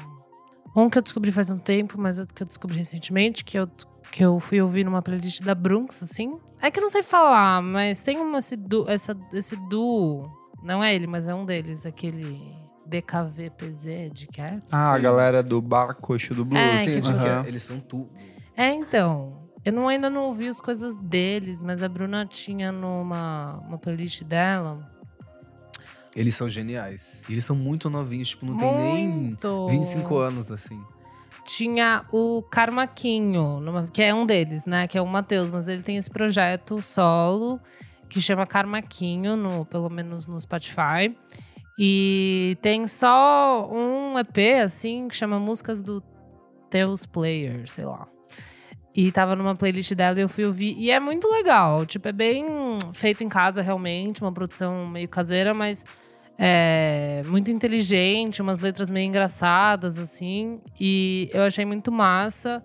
Um 0.77 0.89
que 0.91 0.99
eu 0.99 1.03
descobri 1.03 1.31
faz 1.31 1.51
um 1.51 1.59
tempo, 1.59 1.95
mas 2.01 2.19
outro 2.19 2.35
que 2.35 2.43
eu 2.43 2.47
descobri 2.47 2.79
recentemente, 2.79 3.45
que 3.45 3.57
eu, 3.59 3.69
que 4.11 4.25
eu 4.25 4.41
fui 4.41 4.61
ouvir 4.61 4.85
numa 4.85 5.01
playlist 5.03 5.41
da 5.43 5.55
Brunx, 5.55 6.03
assim. 6.03 6.37
É 6.61 6.71
que 6.71 6.79
eu 6.81 6.83
não 6.83 6.91
sei 6.91 7.03
falar, 7.03 7.63
mas 7.63 8.03
tem 8.03 8.17
uma, 8.19 8.39
esse, 8.39 8.57
du, 8.57 8.89
essa, 8.89 9.17
esse 9.33 9.55
duo. 9.69 10.29
Não 10.63 10.83
é 10.83 10.95
ele, 10.95 11.07
mas 11.07 11.29
é 11.29 11.35
um 11.35 11.45
deles, 11.45 11.85
aquele 11.87 12.41
DKVPZ 12.87 14.11
de 14.13 14.27
Caps. 14.27 14.73
ah, 14.73 14.95
a 14.95 14.99
galera 14.99 15.43
do 15.43 15.61
Bar 15.61 15.95
Coxo 16.01 16.35
do 16.35 16.45
Blues. 16.45 16.61
É, 16.63 16.79
que 16.85 16.91
Sim, 16.91 17.01
tipo- 17.03 17.17
Aham. 17.17 17.45
eles 17.47 17.63
são 17.63 17.79
tudo. 17.81 18.11
É, 18.57 18.71
então. 18.73 19.45
Eu 19.65 19.73
não, 19.73 19.89
ainda 19.89 20.11
não 20.11 20.25
ouvi 20.27 20.47
as 20.49 20.61
coisas 20.61 20.99
deles, 20.99 21.63
mas 21.63 21.83
a 21.83 21.89
Bruna 21.89 22.27
tinha 22.27 22.71
numa 22.71 23.59
uma 23.67 23.79
playlist 23.79 24.23
dela. 24.23 24.94
Eles 26.15 26.35
são 26.35 26.49
geniais. 26.49 27.23
E 27.29 27.33
eles 27.33 27.45
são 27.45 27.57
muito 27.57 27.91
novinhos, 27.91 28.29
tipo, 28.29 28.47
não 28.47 28.57
tem 28.57 28.75
nem 28.75 29.09
muito. 29.09 29.69
25 29.69 30.17
anos 30.17 30.51
assim. 30.51 30.81
Tinha 31.45 32.05
o 32.11 32.43
Carmaquinho, 32.43 33.61
que 33.93 34.03
é 34.03 34.15
um 34.15 34.25
deles, 34.25 34.65
né? 34.65 34.87
Que 34.87 34.97
é 34.97 35.03
o 35.03 35.07
Matheus, 35.07 35.51
mas 35.51 35.69
ele 35.69 35.83
tem 35.83 35.97
esse 35.97 36.11
projeto 36.11 36.81
solo 36.81 37.61
que 38.09 38.21
chama 38.21 38.47
Carmaquinho, 38.47 39.37
no, 39.37 39.65
pelo 39.67 39.91
menos 39.91 40.27
no 40.27 40.41
Spotify. 40.41 41.15
E 41.79 42.57
tem 42.63 42.87
só 42.87 43.69
um 43.71 44.19
EP, 44.19 44.63
assim, 44.63 45.09
que 45.09 45.17
chama 45.17 45.41
Músicas 45.41 45.83
do 45.83 46.03
Teus 46.71 47.05
Players, 47.05 47.73
sei 47.73 47.85
lá. 47.85 48.07
E 48.95 49.11
tava 49.11 49.35
numa 49.35 49.57
playlist 49.57 49.93
dela 49.95 50.17
e 50.19 50.23
eu 50.23 50.29
fui 50.29 50.45
ouvir. 50.45 50.77
E 50.79 50.91
é 50.91 51.01
muito 51.01 51.29
legal. 51.29 51.85
Tipo, 51.85 52.09
é 52.09 52.13
bem 52.13 52.45
feito 52.93 53.25
em 53.25 53.29
casa, 53.29 53.61
realmente. 53.61 54.23
Uma 54.23 54.33
produção 54.33 54.87
meio 54.87 55.09
caseira, 55.09 55.53
mas 55.53 55.85
é 56.39 57.23
muito 57.27 57.51
inteligente. 57.51 58.43
Umas 58.43 58.61
letras 58.61 58.91
meio 58.91 59.07
engraçadas, 59.07 59.99
assim. 59.99 60.61
E 60.79 61.29
eu 61.33 61.43
achei 61.43 61.65
muito 61.65 61.91
massa 61.93 62.63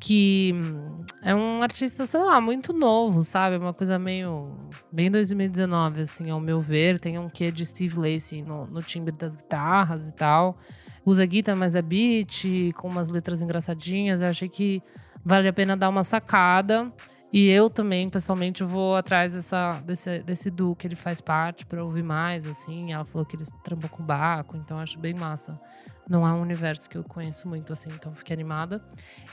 que 0.00 0.52
hum, 0.52 0.96
é 1.22 1.32
um 1.32 1.62
artista, 1.62 2.04
sei 2.06 2.20
lá, 2.20 2.40
muito 2.40 2.72
novo, 2.72 3.22
sabe? 3.22 3.56
Uma 3.56 3.72
coisa 3.72 4.00
meio. 4.00 4.50
Bem 4.90 5.08
2019, 5.10 6.00
assim, 6.00 6.28
ao 6.28 6.40
meu 6.40 6.60
ver. 6.60 6.98
Tem 6.98 7.18
um 7.18 7.28
quê 7.28 7.52
de 7.52 7.64
Steve 7.64 7.98
Lacy 7.98 8.42
no, 8.42 8.66
no 8.66 8.82
timbre 8.82 9.12
das 9.12 9.36
guitarras 9.36 10.08
e 10.08 10.12
tal. 10.12 10.58
Usa 11.04 11.24
guitarra, 11.24 11.56
mas 11.56 11.76
é 11.76 11.82
beat, 11.82 12.72
com 12.74 12.88
umas 12.88 13.10
letras 13.10 13.40
engraçadinhas. 13.42 14.20
Eu 14.20 14.28
achei 14.28 14.48
que 14.48 14.82
vale 15.24 15.46
a 15.46 15.52
pena 15.52 15.76
dar 15.76 15.88
uma 15.88 16.02
sacada. 16.02 16.92
E 17.32 17.48
eu 17.48 17.70
também, 17.70 18.10
pessoalmente, 18.10 18.62
vou 18.62 18.94
atrás 18.94 19.32
dessa, 19.32 19.80
desse, 19.86 20.18
desse 20.22 20.50
duo 20.50 20.76
que 20.76 20.86
ele 20.86 20.94
faz 20.96 21.18
parte 21.20 21.64
pra 21.64 21.82
ouvir 21.82 22.02
mais, 22.02 22.46
assim. 22.46 22.92
Ela 22.92 23.04
falou 23.06 23.24
que 23.24 23.36
ele 23.36 23.44
trampou 23.64 23.88
com 23.88 24.02
o 24.02 24.06
Baco, 24.06 24.56
então 24.56 24.78
acho 24.78 24.98
bem 24.98 25.14
massa. 25.14 25.58
Não 26.06 26.26
é 26.26 26.32
um 26.32 26.42
universo 26.42 26.90
que 26.90 26.98
eu 26.98 27.02
conheço 27.04 27.48
muito, 27.48 27.72
assim, 27.72 27.88
então 27.94 28.12
fiquei 28.12 28.34
animada. 28.34 28.84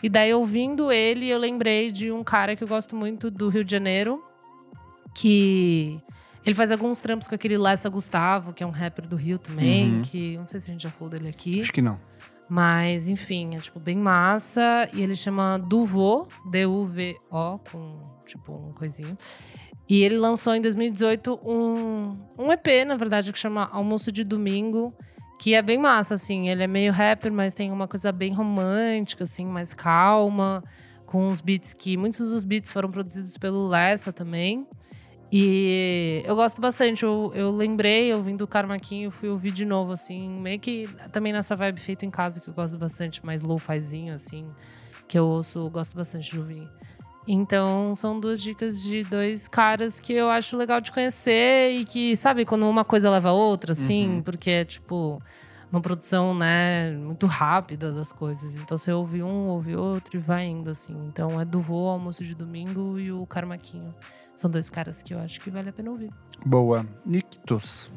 E 0.02 0.08
daí, 0.08 0.34
ouvindo 0.34 0.92
ele, 0.92 1.28
eu 1.30 1.38
lembrei 1.38 1.92
de 1.92 2.10
um 2.12 2.24
cara 2.24 2.56
que 2.56 2.64
eu 2.64 2.68
gosto 2.68 2.96
muito 2.96 3.30
do 3.30 3.50
Rio 3.50 3.66
de 3.66 3.72
Janeiro, 3.72 4.24
que 5.14 6.00
ele 6.46 6.56
faz 6.56 6.72
alguns 6.72 7.02
trampos 7.02 7.28
com 7.28 7.36
aquele 7.36 7.58
Lessa 7.58 7.90
Gustavo, 7.90 8.54
que 8.54 8.64
é 8.64 8.68
um 8.68 8.72
rapper 8.72 9.08
do 9.08 9.16
Rio 9.16 9.38
também, 9.38 9.96
Uhum. 9.96 10.02
que 10.04 10.38
não 10.38 10.48
sei 10.48 10.60
se 10.60 10.70
a 10.70 10.74
gente 10.74 10.84
já 10.84 10.90
falou 10.90 11.10
dele 11.10 11.28
aqui. 11.28 11.60
Acho 11.60 11.74
que 11.74 11.82
não. 11.82 12.00
Mas, 12.50 13.08
enfim, 13.08 13.56
é 13.56 13.60
tipo 13.60 13.80
bem 13.80 13.96
massa. 13.96 14.90
E 14.92 15.02
ele 15.02 15.16
chama 15.16 15.58
Duvo, 15.60 16.28
D-U-V-O, 16.50 17.60
com 17.72 18.00
tipo 18.26 18.54
um 18.54 18.74
coisinho. 18.74 19.16
E 19.88 20.04
ele 20.04 20.18
lançou 20.18 20.56
em 20.56 20.62
2018 20.62 21.40
um, 21.44 22.18
um 22.38 22.52
EP, 22.52 22.86
na 22.86 22.96
verdade, 22.96 23.32
que 23.32 23.40
chama 23.40 23.70
Almoço 23.72 24.12
de 24.12 24.24
Domingo, 24.24 24.94
que 25.40 25.54
é 25.54 25.62
bem 25.62 25.78
massa, 25.78 26.16
assim. 26.16 26.50
Ele 26.50 26.64
é 26.64 26.68
meio 26.68 26.92
rapper, 26.92 27.32
mas 27.32 27.54
tem 27.54 27.72
uma 27.72 27.88
coisa 27.88 28.12
bem 28.12 28.34
romântica, 28.34 29.24
assim, 29.24 29.46
mais 29.46 29.74
calma, 29.74 30.64
com 31.06 31.26
uns 31.28 31.42
beats 31.42 31.74
que. 31.74 31.98
Muitos 31.98 32.30
dos 32.30 32.44
beats 32.44 32.72
foram 32.72 32.90
produzidos 32.90 33.38
pelo 33.38 33.68
Lessa 33.68 34.12
também. 34.12 34.68
E 35.32 36.24
eu 36.26 36.36
gosto 36.36 36.60
bastante. 36.60 37.04
Eu, 37.04 37.32
eu 37.36 37.52
lembrei, 37.52 38.14
ouvindo 38.14 38.44
o 38.44 38.48
Carmaquinho, 38.48 39.12
fui 39.12 39.30
ouvir 39.30 39.52
de 39.52 39.66
novo, 39.66 39.92
assim, 39.92 40.30
meio 40.30 40.60
que 40.60 40.90
também 41.12 41.32
nessa 41.32 41.56
vibe 41.56 41.80
feito 41.80 42.06
em 42.06 42.10
casa, 42.10 42.42
que 42.42 42.50
eu 42.50 42.54
gosto 42.54 42.78
bastante, 42.78 43.24
mais 43.24 43.44
low-fizinho, 43.44 44.14
assim, 44.14 44.48
que 45.08 45.18
eu 45.20 45.26
ouço, 45.26 45.70
gosto 45.70 45.96
bastante 45.96 46.32
de 46.32 46.38
ouvir. 46.38 46.68
Então, 47.28 47.94
são 47.94 48.20
duas 48.20 48.42
dicas 48.42 48.82
de 48.82 49.04
dois 49.04 49.48
caras 49.48 50.00
que 50.00 50.14
eu 50.14 50.32
acho 50.32 50.58
legal 50.58 50.82
de 50.82 50.92
conhecer 50.92 51.74
e 51.74 51.86
que, 51.86 52.16
sabe, 52.16 52.44
quando 52.44 52.68
uma 52.68 52.84
coisa 52.84 53.08
leva 53.12 53.30
a 53.30 53.34
outra, 53.34 53.74
assim, 53.74 54.22
porque 54.26 54.50
é 54.50 54.66
tipo 54.66 55.22
uma 55.72 55.80
produção, 55.80 56.34
né, 56.34 56.92
muito 56.94 57.28
rápida 57.28 57.92
das 57.92 58.12
coisas. 58.12 58.56
Então, 58.56 58.76
você 58.76 58.92
ouve 58.92 59.22
um, 59.22 59.50
ouve 59.50 59.76
outro 59.76 60.18
e 60.18 60.20
vai 60.20 60.46
indo, 60.46 60.72
assim. 60.72 60.96
Então, 61.08 61.40
é 61.40 61.46
do 61.46 61.60
Voo, 61.60 61.88
Almoço 61.90 62.24
de 62.24 62.34
Domingo 62.34 62.98
e 62.98 63.12
o 63.12 63.24
Carmaquinho. 63.28 63.94
São 64.40 64.50
dois 64.50 64.70
caras 64.70 65.02
que 65.02 65.14
eu 65.14 65.20
acho 65.20 65.42
que 65.42 65.50
vale 65.50 65.68
a 65.68 65.74
pena 65.74 65.92
ouvir. 65.92 66.10
Boa. 66.46 66.86
Nictus. 67.06 67.92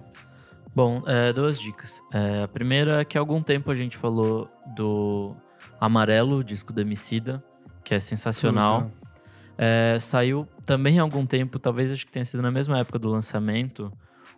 Bom, 0.75 1.01
é, 1.07 1.33
duas 1.33 1.57
dicas. 1.57 2.03
É, 2.13 2.43
a 2.43 2.49
primeira 2.49 3.01
é 3.01 3.05
que 3.05 3.17
há 3.17 3.21
algum 3.21 3.41
tempo 3.41 3.71
a 3.71 3.77
gente 3.77 3.97
falou 3.97 4.51
do 4.75 5.37
Amarelo, 5.81 6.43
disco 6.43 6.73
do 6.73 6.81
Emicida, 6.81 7.41
que 7.85 7.95
é 7.95 8.01
sensacional. 8.01 8.91
Puta. 8.91 9.09
É, 9.57 9.99
saiu 10.01 10.49
também 10.67 10.99
há 10.99 11.03
algum 11.03 11.25
tempo, 11.25 11.61
talvez 11.61 11.93
acho 11.93 12.05
que 12.05 12.11
tenha 12.11 12.25
sido 12.25 12.43
na 12.43 12.51
mesma 12.51 12.77
época 12.77 12.99
do 12.99 13.09
lançamento, 13.09 13.93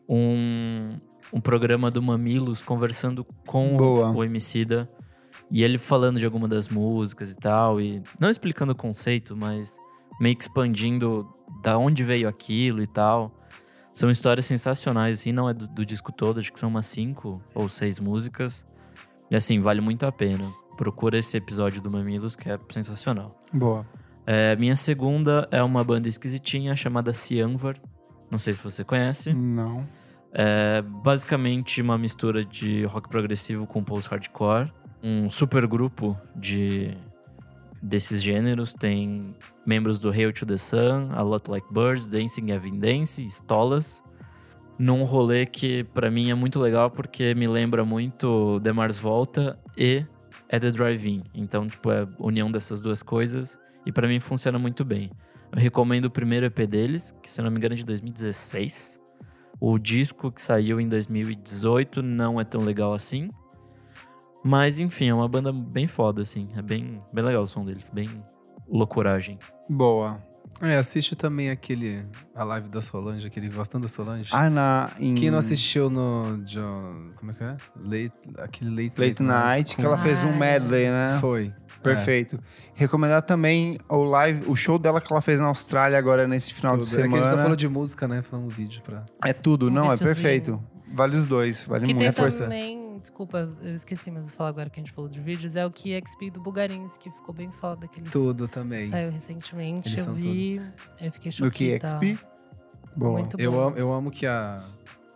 um, 0.07 0.99
um 1.33 1.41
programa 1.41 1.91
do 1.91 2.03
Mamilos 2.03 2.63
conversando 2.63 3.25
com 3.47 3.79
Boa. 3.79 4.15
o 4.15 4.23
Emicida. 4.23 4.91
E 5.51 5.65
ele 5.65 5.79
falando 5.79 6.19
de 6.19 6.27
alguma 6.27 6.49
das 6.49 6.69
músicas 6.69 7.31
e 7.31 7.35
tal, 7.35 7.81
e 7.81 8.03
não 8.21 8.29
explicando 8.29 8.73
o 8.73 8.77
conceito, 8.77 9.35
mas 9.35 9.79
meio 10.21 10.37
que 10.37 10.43
expandindo 10.43 11.34
da 11.63 11.79
onde 11.79 12.03
veio 12.05 12.29
aquilo 12.29 12.83
e 12.83 12.87
tal. 12.87 13.33
São 13.93 14.11
histórias 14.11 14.45
sensacionais, 14.47 15.21
assim, 15.21 15.33
não 15.33 15.49
é 15.49 15.55
do, 15.55 15.69
do 15.69 15.87
disco 15.87 16.11
todo, 16.11 16.41
acho 16.41 16.53
que 16.53 16.59
são 16.59 16.69
umas 16.69 16.87
cinco 16.87 17.41
ou 17.55 17.69
seis 17.69 18.01
músicas. 18.01 18.67
E 19.31 19.37
assim, 19.37 19.61
vale 19.61 19.81
muito 19.81 20.05
a 20.05 20.13
pena. 20.13 20.45
Procura 20.77 21.19
esse 21.19 21.37
episódio 21.37 21.81
do 21.81 21.91
Mamilos, 21.91 22.35
que 22.35 22.51
é 22.51 22.59
sensacional. 22.71 23.41
Boa. 23.53 23.87
É, 24.27 24.57
minha 24.57 24.75
segunda 24.75 25.47
é 25.51 25.63
uma 25.63 25.85
banda 25.85 26.09
esquisitinha 26.09 26.75
chamada 26.75 27.13
Cianvar. 27.13 27.77
Não 28.31 28.39
sei 28.39 28.55
se 28.55 28.61
você 28.61 28.83
conhece. 28.83 29.33
Não. 29.33 29.87
É 30.33 30.83
basicamente 30.83 31.81
uma 31.81 31.97
mistura 31.97 32.45
de 32.45 32.85
rock 32.87 33.09
progressivo 33.09 33.67
com 33.67 33.85
post-hardcore. 33.85 34.73
Um 35.03 35.31
super 35.31 35.67
grupo 35.67 36.19
de 36.35 36.97
desses 37.81 38.23
gêneros. 38.23 38.75
Tem 38.75 39.37
membros 39.67 39.99
do 39.99 40.11
Hail 40.11 40.33
to 40.33 40.47
the 40.47 40.57
Sun, 40.57 41.11
A 41.13 41.23
Lot 41.23 41.51
Like 41.51 41.67
Birds, 41.73 42.09
Dancing 42.09 42.51
Evan 42.51 42.79
Dance, 42.79 43.25
Stolas. 43.27 44.03
Num 44.79 45.05
rolê 45.05 45.47
que 45.47 45.85
pra 45.85 46.11
mim 46.11 46.31
é 46.31 46.35
muito 46.35 46.59
legal 46.59 46.91
porque 46.91 47.35
me 47.35 47.47
lembra 47.47 47.85
muito 47.85 48.61
The 48.61 48.73
Mars 48.73 48.99
Volta 48.99 49.59
e 49.77 50.05
é 50.49 50.59
The 50.59 50.71
Drive-In. 50.71 51.23
Então, 51.33 51.67
tipo, 51.67 51.91
é 51.91 52.03
a 52.03 52.09
união 52.19 52.51
dessas 52.51 52.83
duas 52.83 53.03
coisas 53.03 53.59
e 53.87 53.93
pra 53.93 54.09
mim 54.09 54.19
funciona 54.19 54.59
muito 54.59 54.85
bem. 54.85 55.11
Eu 55.53 55.61
recomendo 55.61 56.07
o 56.07 56.11
primeiro 56.11 56.47
EP 56.47 56.67
deles, 56.67 57.15
que 57.23 57.31
se 57.31 57.41
eu 57.41 57.45
não 57.45 57.51
me 57.51 57.59
engano 57.59 57.75
é 57.75 57.77
de 57.77 57.85
2016. 57.85 59.01
O 59.61 59.79
disco 59.79 60.33
que 60.33 60.43
saiu 60.43 60.81
em 60.81 60.89
2018 60.89 62.03
não 62.03 62.41
é 62.41 62.45
tão 62.45 62.61
legal 62.61 62.93
assim. 62.93 63.31
Mas 64.45 64.81
enfim, 64.81 65.09
é 65.09 65.15
uma 65.15 65.29
banda 65.29 65.53
bem 65.53 65.87
foda, 65.87 66.23
assim. 66.23 66.49
É 66.57 66.61
bem, 66.61 67.01
bem 67.13 67.25
legal 67.25 67.45
o 67.45 67.47
som 67.47 67.65
deles, 67.65 67.89
bem 67.89 68.11
loucuragem. 68.69 69.39
Boa. 69.69 70.23
É, 70.61 70.77
assiste 70.77 71.17
também 71.17 71.51
aquele. 71.51 72.07
A 72.35 72.45
live 72.45 72.69
da 72.69 72.81
Solange, 72.81 73.27
aquele 73.27 73.49
gostando 73.49 73.83
da 73.83 73.89
Solange. 73.89 74.31
Ah, 74.33 74.49
na. 74.49 74.91
Em 75.01 75.15
Quem 75.15 75.31
não 75.31 75.39
assistiu 75.39 75.91
no 75.91 76.39
John. 76.45 77.11
Como 77.17 77.33
é 77.33 77.35
que 77.35 77.43
é? 77.45 77.57
Late, 77.77 78.13
aquele 78.39 78.71
Late, 78.71 79.01
Late 79.01 79.23
Night, 79.23 79.77
que 79.77 79.85
ela 79.85 79.99
fez 79.99 80.23
um 80.23 80.31
Ah, 80.31 80.33
medley, 80.37 80.89
né? 80.89 81.19
Foi. 81.21 81.53
Perfeito. 81.83 82.39
Recomendar 82.73 83.21
também 83.23 83.79
o 83.91 84.05
live, 84.05 84.49
o 84.49 84.55
show 84.57 84.79
dela 84.79 85.01
que 85.03 85.13
ela 85.13 85.21
fez 85.21 85.39
na 85.39 85.47
Austrália 85.49 85.99
agora 85.99 86.27
nesse 86.27 86.55
final 86.55 86.79
Tudo. 86.79 86.87
de 86.87 86.95
É 86.95 86.97
que 86.97 86.97
a 87.01 87.03
semana. 87.05 87.23
gente 87.25 87.31
tá 87.37 87.43
falando 87.43 87.57
de 87.59 87.69
música, 87.69 88.09
né? 88.09 88.23
Falando 88.23 88.49
do 88.49 88.55
vídeo 88.55 88.81
pra. 88.83 89.05
É 89.25 89.33
tudo, 89.35 89.71
não, 89.71 89.93
é 89.93 89.97
perfeito. 89.97 90.63
Vale 90.95 91.17
os 91.17 91.27
dois, 91.27 91.65
vale 91.65 91.85
que 91.85 91.93
muito. 91.93 91.99
tem 91.99 92.09
É 92.09 92.13
força. 92.13 92.45
também, 92.45 92.84
desculpa, 93.05 93.49
eu 93.63 93.75
esqueci, 93.75 94.11
mas 94.11 94.27
vou 94.29 94.35
falar 94.37 94.49
agora 94.49 94.71
que 94.71 94.81
a 94.81 94.83
gente 94.83 94.93
falou 94.93 95.11
de 95.11 95.21
vídeos, 95.21 95.55
é 95.57 95.65
o 95.67 95.71
KXP 95.71 96.31
do 96.33 96.41
Bugarins, 96.41 96.97
que 96.97 97.11
ficou 97.11 97.35
bem 97.35 97.53
foda, 97.53 97.87
que 97.87 98.01
Tudo 98.03 98.49
também. 98.49 98.89
saiu 98.89 99.11
recentemente, 99.11 99.91
Eles 99.91 100.07
eu 100.07 100.13
vi, 100.15 100.61
eu 101.01 101.13
fiquei 101.13 101.31
Do 101.31 101.35
chocada. 101.37 101.79
KXP? 101.79 102.19
Boa. 102.97 103.13
Muito 103.21 103.39
Eu 103.39 103.53
bom. 103.53 103.61
amo, 103.69 103.77
eu 103.77 103.93
amo 103.93 104.11
que 104.11 104.27
a, 104.27 104.63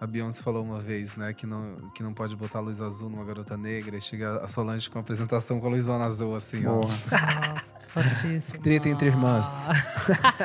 a 0.00 0.06
Beyoncé 0.06 0.42
falou 0.42 0.62
uma 0.62 0.78
vez, 0.78 1.16
né? 1.16 1.32
Que 1.32 1.46
não, 1.46 1.76
que 1.94 2.02
não 2.02 2.14
pode 2.14 2.36
botar 2.36 2.60
luz 2.60 2.80
azul 2.80 3.10
numa 3.10 3.24
garota 3.24 3.56
negra. 3.56 3.96
E 3.96 4.00
chega 4.00 4.38
a 4.38 4.48
Solange 4.48 4.88
com 4.88 4.98
a 4.98 5.00
apresentação 5.00 5.60
com 5.60 5.66
a 5.66 5.70
luzona 5.70 6.04
azul, 6.04 6.36
assim, 6.36 6.64
ó. 6.66 6.74
Boa. 6.74 6.86
Nossa, 7.96 8.18
fortíssimo. 8.18 8.62
Treta 8.62 8.88
entre 8.88 9.08
irmãs. 9.08 9.66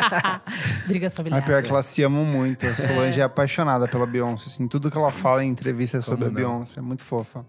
Brigas 0.87 1.11
Mas 1.11 1.15
familiares. 1.17 1.45
pior 1.45 1.61
que 1.61 1.69
elas 1.69 1.85
se 1.85 2.01
amam 2.01 2.25
muito. 2.25 2.65
A 2.65 2.73
Solange 2.73 3.19
é, 3.19 3.23
apaixonada 3.23 3.87
pela 3.87 4.07
Beyoncé. 4.07 4.47
Assim, 4.47 4.67
tudo 4.67 4.89
que 4.89 4.97
ela 4.97 5.11
fala 5.11 5.43
em 5.43 5.49
entrevista 5.49 5.97
é 5.97 6.01
Como 6.01 6.17
sobre 6.17 6.27
a? 6.27 6.31
Beyoncé. 6.31 6.79
É 6.79 6.83
muito 6.83 7.03
fofa. 7.03 7.45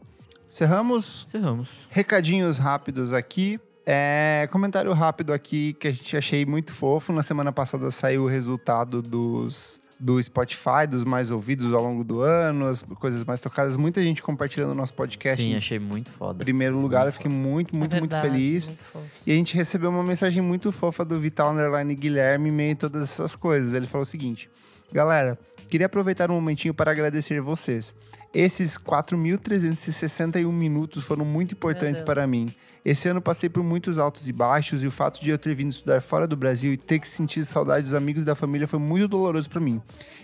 Cerramos. 0.48 1.24
Encerramos. 1.26 1.70
Recadinhos 1.88 2.58
rápidos 2.58 3.12
aqui. 3.12 3.58
É, 3.86 4.48
comentário 4.50 4.92
rápido 4.92 5.32
aqui 5.32 5.74
que 5.74 5.88
a 5.88 5.92
gente 5.92 6.16
achei 6.16 6.44
muito 6.44 6.72
fofo. 6.72 7.12
Na 7.12 7.22
semana 7.22 7.52
passada 7.52 7.90
saiu 7.90 8.24
o 8.24 8.28
resultado 8.28 9.00
dos 9.00 9.80
do 9.98 10.22
Spotify, 10.22 10.86
dos 10.88 11.04
mais 11.04 11.30
ouvidos 11.30 11.72
ao 11.72 11.82
longo 11.82 12.02
do 12.04 12.20
ano, 12.20 12.66
as 12.66 12.82
coisas 12.82 13.24
mais 13.24 13.40
tocadas. 13.40 13.76
Muita 13.76 14.02
gente 14.02 14.22
compartilhando 14.22 14.72
o 14.72 14.74
nosso 14.74 14.92
podcast 14.94 15.40
Sim, 15.40 15.54
achei 15.56 15.78
muito 15.78 16.10
foda. 16.10 16.42
primeiro 16.42 16.78
lugar. 16.78 17.06
Eu 17.06 17.12
fiquei 17.12 17.30
muito, 17.30 17.76
muito, 17.76 17.94
É 17.94 17.98
muito 18.00 18.12
verdade, 18.12 18.34
feliz. 18.34 18.66
muito. 18.66 18.84
E 19.26 19.32
a 19.32 19.34
gente 19.34 19.54
recebeu 19.54 19.90
uma 19.90 20.02
mensagem 20.02 20.42
muito 20.42 20.70
fofa 20.72 21.04
do 21.04 21.18
Vital 21.18 21.52
Underline 21.52 21.94
Guilherme 21.94 22.50
em 22.50 22.52
meio 22.52 22.76
todas 22.76 23.02
essas 23.02 23.36
coisas. 23.36 23.72
Ele 23.72 23.86
falou 23.86 24.02
o 24.02 24.06
seguinte: 24.06 24.50
Galera, 24.92 25.38
queria 25.68 25.86
aproveitar 25.86 26.30
um 26.30 26.34
momentinho 26.34 26.74
para 26.74 26.90
agradecer 26.90 27.40
vocês. 27.40 27.94
Esses 28.34 28.76
4.361 28.76 30.50
minutos 30.52 31.04
foram 31.04 31.24
muito 31.24 31.52
importantes 31.52 32.00
para 32.00 32.26
mim. 32.26 32.52
Esse 32.84 33.08
ano 33.08 33.20
passei 33.22 33.48
por 33.48 33.62
muitos 33.64 33.98
altos 33.98 34.28
e 34.28 34.32
baixos 34.32 34.84
e 34.84 34.86
o 34.86 34.90
fato 34.90 35.18
de 35.20 35.30
eu 35.30 35.38
ter 35.38 35.54
vindo 35.54 35.70
estudar 35.72 36.02
fora 36.02 36.26
do 36.26 36.36
Brasil 36.36 36.72
e 36.72 36.76
ter 36.76 36.98
que 36.98 37.08
sentir 37.08 37.42
saudade 37.44 37.84
dos 37.84 37.94
amigos 37.94 38.22
e 38.22 38.26
da 38.26 38.34
família 38.34 38.68
foi 38.68 38.78
muito 38.78 39.08
doloroso 39.08 39.48
para 39.48 39.60
mim. 39.60 39.80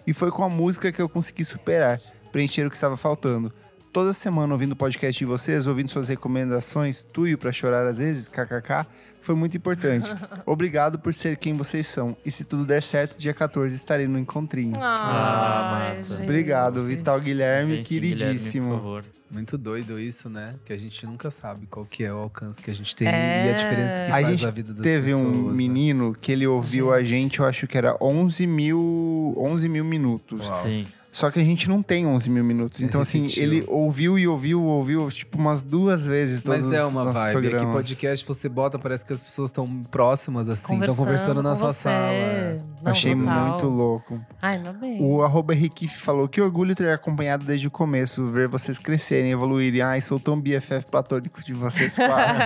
E 0.06 0.12
foi 0.12 0.30
com 0.30 0.44
a 0.44 0.48
música 0.48 0.92
que 0.92 1.00
eu 1.00 1.08
consegui 1.08 1.42
superar, 1.44 1.98
preencher 2.30 2.66
o 2.66 2.70
que 2.70 2.76
estava 2.76 2.98
faltando. 2.98 3.50
Toda 3.92 4.12
semana 4.12 4.52
ouvindo 4.52 4.72
o 4.72 4.76
podcast 4.76 5.18
de 5.18 5.24
vocês, 5.24 5.66
ouvindo 5.66 5.88
suas 5.90 6.08
recomendações, 6.08 7.02
tuio 7.02 7.36
pra 7.38 7.50
chorar 7.50 7.86
às 7.86 7.98
vezes, 7.98 8.28
kkk, 8.28 8.86
foi 9.22 9.34
muito 9.34 9.56
importante. 9.56 10.08
Obrigado 10.46 10.98
por 10.98 11.12
ser 11.14 11.36
quem 11.38 11.54
vocês 11.54 11.86
são. 11.86 12.16
E 12.24 12.30
se 12.30 12.44
tudo 12.44 12.64
der 12.64 12.82
certo, 12.82 13.18
dia 13.18 13.34
14 13.34 13.74
estarei 13.74 14.06
no 14.06 14.18
encontrinho. 14.18 14.74
Ah, 14.78 15.76
Ai, 15.80 15.88
massa. 15.88 16.14
gente. 16.14 16.22
Obrigado, 16.24 16.84
Vital 16.84 17.20
Guilherme, 17.20 17.76
Vem 17.76 17.84
sim, 17.84 17.94
Guilherme, 18.00 18.16
queridíssimo. 18.18 18.68
por 18.68 18.76
favor. 18.78 19.04
Muito 19.30 19.56
doido 19.56 19.98
isso, 19.98 20.28
né? 20.28 20.56
Que 20.64 20.72
a 20.72 20.76
gente 20.76 21.06
nunca 21.06 21.30
sabe 21.30 21.66
qual 21.66 21.86
que 21.86 22.02
é 22.02 22.12
o 22.12 22.16
alcance 22.16 22.60
que 22.60 22.70
a 22.70 22.74
gente 22.74 22.96
tem 22.96 23.06
É. 23.06 23.46
e 23.46 23.50
a 23.50 23.52
diferença 23.52 23.94
que 23.96 24.02
A 24.02 24.10
faz 24.10 24.26
gente 24.28 24.44
na 24.44 24.50
vida 24.50 24.72
das 24.74 24.82
Teve 24.82 25.12
pessoas. 25.12 25.26
um 25.26 25.46
né? 25.50 25.56
menino 25.56 26.14
que 26.20 26.32
ele 26.32 26.46
ouviu 26.46 26.92
a 26.92 27.02
gente, 27.02 27.38
eu 27.38 27.46
acho 27.46 27.66
que 27.68 27.78
era 27.78 27.96
11 28.00 28.44
mil, 28.46 29.34
11 29.38 29.68
mil 29.68 29.84
minutos. 29.84 30.46
Uau. 30.46 30.62
Sim. 30.64 30.86
Só 31.20 31.30
que 31.30 31.38
a 31.40 31.44
gente 31.44 31.68
não 31.68 31.82
tem 31.82 32.06
11 32.06 32.28
mil 32.30 32.42
minutos. 32.42 32.80
É, 32.82 32.84
Então, 32.84 33.00
assim, 33.00 33.22
repetiu. 33.22 33.42
ele 33.42 33.64
ouviu 33.68 34.18
e 34.18 34.26
ouviu, 34.26 34.62
ouviu, 34.62 35.08
tipo, 35.10 35.38
umas 35.38 35.62
duas 35.62 36.06
vezes 36.06 36.42
todos 36.42 36.64
Mas 36.64 36.72
é 36.74 36.84
os 36.84 36.90
uma 36.92 37.04
nossos 37.04 37.20
vibe. 37.20 37.38
É 37.38 37.40
que 37.42 37.48
programas. 37.50 37.74
podcast 37.74 38.26
você 38.26 38.48
bota, 38.48 38.78
parece 38.78 39.04
que 39.04 39.12
as 39.12 39.22
pessoas 39.22 39.50
estão 39.50 39.66
próximas, 39.90 40.48
assim, 40.48 40.78
estão 40.80 40.94
conversando 40.96 41.42
na 41.42 41.54
sua 41.54 41.72
você. 41.72 41.82
sala. 41.82 42.62
Não, 42.82 42.90
Achei 42.90 43.14
total. 43.14 43.46
muito 43.48 43.66
louco. 43.66 44.20
Ai, 44.42 44.58
não 44.58 44.72
bem. 44.72 44.98
O 45.02 45.22
arroba 45.22 45.52
Riquife 45.54 45.98
falou 45.98 46.26
que 46.28 46.40
orgulho 46.40 46.74
ter 46.74 46.90
acompanhado 46.90 47.44
desde 47.44 47.66
o 47.66 47.70
começo, 47.70 48.26
ver 48.30 48.48
vocês 48.48 48.78
crescerem, 48.78 49.30
evoluírem. 49.32 49.82
Ai, 49.82 50.00
sou 50.00 50.18
tão 50.18 50.40
BFF 50.40 50.86
platônico 50.90 51.42
de 51.44 51.52
vocês 51.52 51.96
quatro. 51.96 52.40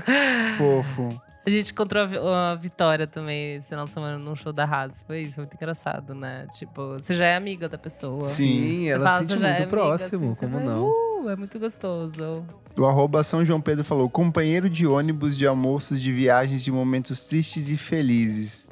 Fofo. 0.58 1.29
A 1.46 1.50
gente 1.50 1.72
encontrou 1.72 2.04
a 2.04 2.52
a 2.52 2.54
Vitória 2.54 3.06
também 3.06 3.56
esse 3.56 3.70
final 3.70 3.86
de 3.86 3.92
semana 3.92 4.18
num 4.18 4.36
show 4.36 4.52
da 4.52 4.64
Haas. 4.64 5.02
Foi 5.06 5.22
isso, 5.22 5.40
muito 5.40 5.54
engraçado, 5.54 6.14
né? 6.14 6.46
Tipo, 6.54 6.94
você 6.98 7.14
já 7.14 7.24
é 7.26 7.36
amiga 7.36 7.68
da 7.68 7.78
pessoa. 7.78 8.22
Sim. 8.24 8.88
Ela 8.88 9.04
fala, 9.06 9.22
se 9.22 9.28
sente 9.28 9.40
já 9.40 9.48
é 9.48 9.50
muito 9.50 9.62
amiga, 9.62 9.70
próximo, 9.76 10.32
assim, 10.32 10.40
como 10.40 10.56
vai, 10.56 10.64
não? 10.64 10.86
"Uh, 11.24 11.28
é 11.30 11.36
muito 11.36 11.58
gostoso. 11.58 12.44
O 12.76 12.84
arroba 12.86 13.22
São 13.22 13.44
João 13.44 13.60
Pedro 13.60 13.82
falou: 13.84 14.08
companheiro 14.10 14.68
de 14.68 14.86
ônibus, 14.86 15.36
de 15.36 15.46
almoços, 15.46 16.00
de 16.00 16.12
viagens, 16.12 16.62
de 16.62 16.70
momentos 16.70 17.22
tristes 17.22 17.68
e 17.68 17.76
felizes. 17.76 18.68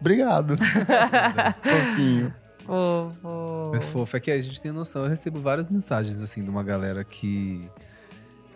Obrigado. 0.00 0.56
Fofinho. 1.62 2.34
Fofo. 2.64 3.72
É 3.74 3.80
fofo. 3.80 4.16
É 4.16 4.20
que 4.20 4.30
a 4.30 4.40
gente 4.40 4.60
tem 4.60 4.72
noção. 4.72 5.02
Eu 5.04 5.08
recebo 5.08 5.40
várias 5.40 5.70
mensagens, 5.70 6.20
assim, 6.22 6.42
de 6.44 6.50
uma 6.50 6.62
galera 6.62 7.02
que... 7.04 7.68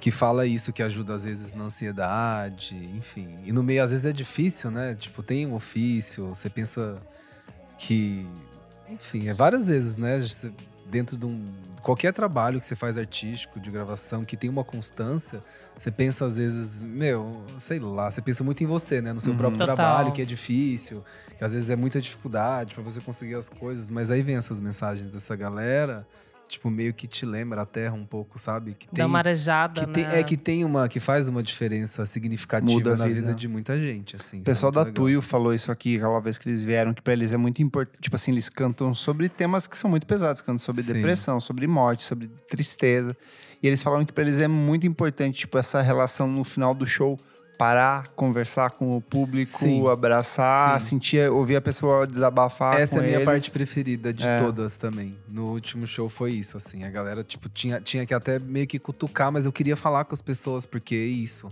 Que 0.01 0.11
fala 0.11 0.45
isso, 0.47 0.73
que 0.73 0.83
ajuda 0.83 1.15
às 1.15 1.25
vezes 1.25 1.55
na 1.55 1.65
ansiedade, 1.65 2.77
enfim. 2.95 3.37
E 3.45 3.53
no 3.53 3.63
meio, 3.63 3.83
às 3.83 3.91
vezes, 3.91 4.05
é 4.05 4.13
difícil, 4.13 4.71
né? 4.71 4.95
Tipo, 4.95 5.23
tem 5.23 5.47
um 5.47 5.55
ofício, 5.55 6.29
você 6.29 6.51
pensa 6.51 6.99
que 7.79 8.27
enfim, 8.91 9.29
é 9.29 9.35
várias 9.35 9.67
vezes, 9.69 9.97
né? 9.97 10.19
Dentro 10.87 11.17
de 11.17 11.25
um. 11.27 11.43
Qualquer 11.83 12.13
trabalho 12.13 12.61
que 12.61 12.67
você 12.67 12.77
faz 12.77 12.97
artístico, 12.97 13.59
de 13.61 13.71
gravação, 13.71 14.25
que 14.25 14.37
tem 14.37 14.49
uma 14.49 14.65
constância, 14.65 15.43
você 15.77 15.91
pensa 15.91 16.25
às 16.27 16.37
vezes, 16.37 16.83
meu, 16.83 17.43
sei 17.59 17.79
lá, 17.79 18.11
você 18.11 18.23
pensa 18.23 18.45
muito 18.45 18.63
em 18.63 18.67
você, 18.67 19.01
né? 19.03 19.13
No 19.13 19.21
seu 19.21 19.33
Uhum. 19.33 19.39
próprio 19.39 19.59
Total. 19.59 19.75
trabalho, 19.77 20.13
que 20.13 20.23
é 20.23 20.25
difícil, 20.25 21.03
que 21.37 21.45
às 21.45 21.53
vezes 21.53 21.69
é 21.71 21.77
muita 21.77 22.01
dificuldade 22.01 22.75
pra 22.75 22.83
você 22.83 23.01
conseguir 23.01 23.35
as 23.35 23.49
coisas, 23.49 23.91
mas 23.91 24.11
aí 24.11 24.23
vem 24.23 24.37
essas 24.37 24.61
mensagens 24.61 25.13
dessa 25.13 25.35
galera, 25.37 26.07
tipo, 26.49 26.71
meio 26.71 26.93
que 26.95 27.07
te 27.07 27.25
lembra 27.27 27.63
a 27.63 27.67
terra 27.67 27.95
um 27.95 28.05
pouco, 28.05 28.39
sabe? 28.39 28.75
Que 28.75 28.87
Dá 28.93 29.07
uma 29.07 29.19
arejada, 29.19 29.81
que 29.85 29.93
tem, 29.93 30.05
né? 30.05 30.21
é 30.21 30.23
que 30.23 30.37
tem 30.37 30.65
uma 30.65 30.89
que 30.89 31.01
faz 31.01 31.29
uma 31.29 31.43
diferença 31.43 32.05
significativa 32.07 32.73
Muda 32.73 32.97
na 32.97 33.07
vida. 33.07 33.21
vida. 33.21 33.35
de 33.35 33.49
muita 33.49 33.79
gente, 33.79 34.17
assim. 34.17 34.39
O 34.39 34.41
é 34.41 34.45
pessoal 34.45 34.71
muito 34.71 34.75
da 34.75 34.81
legal. 34.91 34.95
Tuyo 34.95 35.23
falou 35.23 35.53
isso 35.55 35.71
aqui 35.73 35.97
aquela 35.97 36.21
vez 36.21 36.39
que 36.39 36.49
eles 36.49 36.63
vieram, 36.63 36.95
que 36.95 37.03
pra 37.03 37.13
eles 37.13 37.33
é 37.33 37.37
muito 37.37 37.63
importante. 37.63 38.01
Tipo 38.01 38.17
assim, 38.17 38.33
eles 38.33 38.49
cantam 38.49 38.95
sobre 38.95 39.29
temas 39.29 39.67
que 39.67 39.77
são 39.77 39.91
muito 39.91 40.07
pesados, 40.07 40.43
cantam 40.43 40.59
sobre 40.59 40.83
Sim. 40.83 40.93
depressão, 40.95 41.41
sobre 41.41 41.67
morte, 41.67 42.03
sobre 42.03 42.29
tristeza. 42.49 43.17
E 43.63 43.67
eles 43.67 43.83
falaram 43.83 44.05
que 44.05 44.13
pra 44.13 44.23
eles 44.23 44.39
é 44.39 44.49
muito 44.49 44.87
importante, 44.87 45.39
tipo, 45.39 45.57
essa 45.57 45.81
relação 45.81 46.27
no 46.27 46.45
final 46.45 46.75
do 46.75 46.87
show. 46.87 47.19
Parar, 47.57 48.09
conversar 48.17 48.71
com 48.73 48.97
o 48.97 49.01
público, 49.01 49.49
Sim. 49.51 49.87
abraçar, 49.89 50.81
Sim. 50.81 50.89
sentir, 50.91 51.31
ouvir 51.31 51.55
a 51.57 51.61
pessoa 51.61 52.05
desabafar. 52.07 52.81
Essa 52.81 52.97
é 52.97 52.99
a 52.99 53.03
minha 53.03 53.15
eles. 53.17 53.25
parte 53.25 53.51
preferida 53.51 54.13
de 54.13 54.27
É. 54.27 54.39
todas 54.41 54.77
também. 54.77 55.17
No 55.29 55.53
último 55.53 55.87
show 55.87 56.09
foi 56.09 56.33
isso, 56.33 56.57
assim. 56.57 56.83
A 56.85 56.91
galera, 56.91 57.23
tipo, 57.23 57.49
tinha, 57.49 57.81
tinha 57.81 58.05
que 58.05 58.13
até 58.13 58.39
meio 58.41 58.67
que 58.67 58.79
cutucar, 58.79 59.31
mas 59.31 59.47
eu 59.47 59.53
queria 59.53 59.77
falar 59.77 60.05
com 60.05 60.13
as 60.15 60.21
pessoas, 60.21 60.67
porque 60.67 60.95
é 60.97 60.99
isso. 60.99 61.49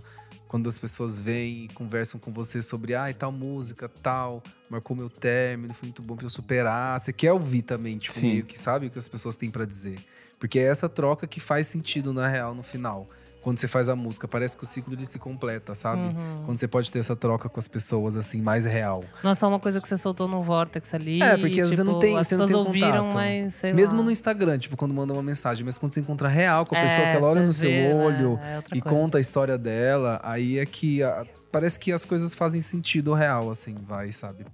Quando 0.47 0.67
as 0.69 0.77
pessoas 0.77 1.17
vêm 1.17 1.65
e 1.65 1.67
conversam 1.69 2.19
com 2.19 2.31
você 2.31 2.61
sobre, 2.61 2.93
ah, 2.93 3.11
tal 3.17 3.31
música, 3.31 3.89
tal, 3.89 4.43
marcou 4.69 4.95
meu 4.95 5.09
término, 5.09 5.73
foi 5.73 5.87
muito 5.87 6.01
bom 6.03 6.15
pra 6.15 6.25
eu 6.25 6.29
superar. 6.29 6.99
Você 6.99 7.11
quer 7.13 7.31
ouvir 7.31 7.61
também, 7.63 7.97
tipo, 7.97 8.13
Sim. 8.13 8.27
meio 8.27 8.43
que 8.43 8.59
sabe 8.59 8.87
o 8.87 8.89
que 8.91 8.99
as 8.99 9.07
pessoas 9.07 9.35
têm 9.37 9.49
pra 9.49 9.65
dizer. 9.65 9.97
Porque 10.37 10.59
é 10.59 10.63
essa 10.63 10.89
troca 10.89 11.25
que 11.25 11.39
faz 11.39 11.65
sentido, 11.67 12.11
na 12.13 12.27
real, 12.27 12.53
no 12.53 12.61
final. 12.61 13.07
Quando 13.43 13.57
você 13.59 13.67
faz 13.67 13.89
a 13.89 13.95
música, 13.95 14.25
parece 14.25 14.55
que 14.55 14.63
o 14.63 14.65
ciclo 14.65 14.93
ele 14.93 15.05
se 15.05 15.19
completa, 15.19 15.75
sabe? 15.75 16.01
Uhum. 16.05 16.43
Quando 16.45 16.57
você 16.57 16.67
pode 16.67 16.89
ter 16.89 16.99
essa 16.99 17.13
troca 17.15 17.49
com 17.49 17.59
as 17.59 17.67
pessoas, 17.67 18.15
assim, 18.15 18.41
mais 18.41 18.63
real. 18.65 19.03
Não 19.21 19.31
é 19.31 19.35
só 19.35 19.49
uma 19.49 19.59
coisa 19.59 19.81
que 19.81 19.87
você 19.87 19.97
soltou 19.97 20.29
no 20.29 20.41
Vortex 20.41 20.93
ali. 20.93 21.21
É, 21.21 21.35
porque 21.35 21.61
tipo, 21.61 21.83
não 21.83 21.99
tem- 21.99 22.15
você 22.15 22.37
não 22.37 22.47
tem 22.47 22.55
ouviram, 22.55 22.91
contato. 23.09 23.13
mas 23.15 23.61
Mesmo 23.75 23.97
lá. 23.97 24.03
no 24.05 24.11
Instagram, 24.11 24.57
tipo, 24.57 24.77
quando 24.77 24.93
manda 24.93 25.11
uma 25.11 25.21
mensagem, 25.21 25.65
mas 25.65 25.77
quando 25.77 25.93
você 25.93 25.99
encontra 25.99 26.29
real 26.29 26.65
com 26.65 26.73
a 26.75 26.79
pessoa 26.79 27.01
É, 27.01 27.11
que 27.11 27.17
ela 27.17 27.27
olha 27.27 27.41
você 27.41 27.47
no 27.47 27.53
seu 27.53 27.69
vê, 27.69 27.89
né? 27.89 27.95
olho 27.95 28.39
É 28.41 28.55
outra 28.55 28.77
e 28.77 28.81
coisa. 28.81 28.97
conta 28.97 29.17
a 29.17 29.21
história 29.21 29.57
dela, 29.57 30.21
aí 30.23 30.57
é 30.57 30.65
que 30.65 31.03
a- 31.03 31.25
parece 31.51 31.77
que 31.77 31.91
as 31.91 32.05
coisas 32.05 32.33
fazem 32.33 32.61
sentido 32.61 33.13
real, 33.13 33.49
assim, 33.51 33.75
vai, 33.85 34.11
sabe? 34.13 34.45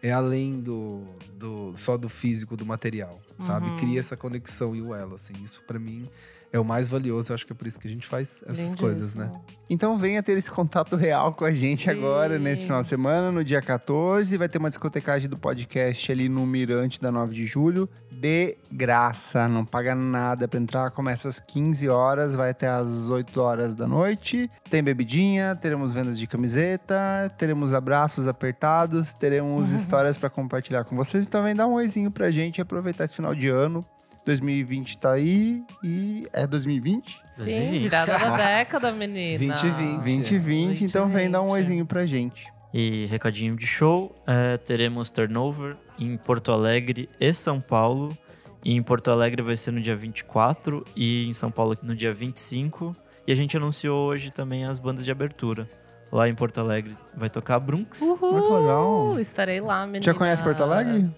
É 0.00 0.12
além 0.12 0.60
do, 0.62 1.02
do 1.34 1.72
só 1.74 1.96
do 1.96 2.08
físico, 2.08 2.56
do 2.56 2.64
material, 2.64 3.20
sabe? 3.38 3.68
Uhum. 3.70 3.76
Cria 3.76 3.98
essa 3.98 4.16
conexão 4.16 4.74
e 4.76 4.80
o 4.80 4.94
elo, 4.94 5.16
assim. 5.16 5.34
Isso 5.44 5.62
pra 5.66 5.78
mim 5.80 6.08
é 6.56 6.60
o 6.60 6.64
mais 6.64 6.88
valioso. 6.88 7.30
Eu 7.30 7.34
acho 7.34 7.46
que 7.46 7.52
é 7.52 7.56
por 7.56 7.66
isso 7.66 7.78
que 7.78 7.86
a 7.86 7.90
gente 7.90 8.06
faz 8.06 8.42
essas 8.46 8.74
coisas, 8.74 9.14
né? 9.14 9.30
Então 9.68 9.96
venha 9.98 10.22
ter 10.22 10.36
esse 10.36 10.50
contato 10.50 10.96
real 10.96 11.32
com 11.34 11.44
a 11.44 11.50
gente 11.50 11.90
agora, 11.90 12.36
Sim. 12.36 12.44
nesse 12.44 12.64
final 12.64 12.82
de 12.82 12.88
semana, 12.88 13.30
no 13.32 13.44
dia 13.44 13.60
14. 13.60 14.36
Vai 14.36 14.48
ter 14.48 14.58
uma 14.58 14.68
discotecagem 14.68 15.28
do 15.28 15.36
podcast 15.36 16.10
ali 16.10 16.28
no 16.28 16.46
Mirante 16.46 17.00
da 17.00 17.10
9 17.10 17.34
de 17.34 17.46
julho. 17.46 17.88
De 18.12 18.56
graça, 18.72 19.46
não 19.48 19.64
paga 19.64 19.94
nada 19.94 20.48
pra 20.48 20.58
entrar. 20.58 20.90
Começa 20.90 21.28
às 21.28 21.38
15 21.38 21.88
horas, 21.88 22.34
vai 22.34 22.50
até 22.50 22.68
às 22.68 23.08
8 23.10 23.40
horas 23.40 23.74
da 23.74 23.86
noite. 23.86 24.50
Tem 24.70 24.82
bebidinha, 24.82 25.54
teremos 25.56 25.92
vendas 25.92 26.18
de 26.18 26.26
camiseta, 26.26 26.96
teremos 27.36 27.74
abraços 27.74 28.26
apertados, 28.26 29.12
teremos 29.12 29.70
histórias 29.72 30.16
pra 30.16 30.30
compartilhar 30.30 30.84
com 30.84 30.96
vocês. 30.96 31.26
Então 31.26 31.42
vem 31.42 31.54
dar 31.54 31.66
um 31.66 31.74
oizinho 31.74 32.10
pra 32.10 32.30
gente 32.30 32.58
e 32.58 32.60
aproveitar 32.62 33.04
esse 33.04 33.16
final 33.16 33.34
de 33.34 33.48
ano. 33.48 33.84
2020 34.26 34.98
tá 34.98 35.12
aí 35.12 35.64
e 35.84 36.26
é 36.32 36.46
2020? 36.46 37.22
Sim, 37.32 37.44
2020. 37.44 37.82
virada 37.82 38.18
da 38.18 38.36
década, 38.36 38.92
menina. 38.92 39.38
2020. 39.38 40.00
2020, 40.02 40.84
então 40.84 41.08
vem 41.08 41.30
dar 41.30 41.40
um 41.40 41.48
2020. 41.48 41.52
oizinho 41.52 41.86
pra 41.86 42.04
gente. 42.04 42.46
E 42.74 43.06
recadinho 43.06 43.56
de 43.56 43.66
show, 43.66 44.12
é, 44.26 44.58
teremos 44.58 45.10
turnover 45.10 45.76
em 45.98 46.16
Porto 46.16 46.50
Alegre 46.50 47.08
e 47.20 47.32
São 47.32 47.60
Paulo. 47.60 48.16
E 48.64 48.74
em 48.74 48.82
Porto 48.82 49.12
Alegre 49.12 49.42
vai 49.42 49.56
ser 49.56 49.70
no 49.70 49.80
dia 49.80 49.94
24 49.94 50.84
e 50.96 51.28
em 51.28 51.32
São 51.32 51.50
Paulo 51.50 51.78
no 51.80 51.94
dia 51.94 52.12
25. 52.12 52.96
E 53.28 53.32
a 53.32 53.36
gente 53.36 53.56
anunciou 53.56 54.08
hoje 54.08 54.32
também 54.32 54.64
as 54.64 54.80
bandas 54.80 55.04
de 55.04 55.10
abertura. 55.12 55.68
Lá 56.10 56.28
em 56.28 56.34
Porto 56.34 56.60
Alegre 56.60 56.96
vai 57.16 57.30
tocar 57.30 57.60
Brunx. 57.60 58.00
Uhul, 58.02 58.18
que 58.18 58.52
legal. 58.52 59.20
Estarei 59.20 59.60
lá, 59.60 59.86
menina. 59.86 60.02
Já 60.02 60.12
conhece 60.12 60.42
Porto 60.42 60.64
Alegre? 60.64 61.08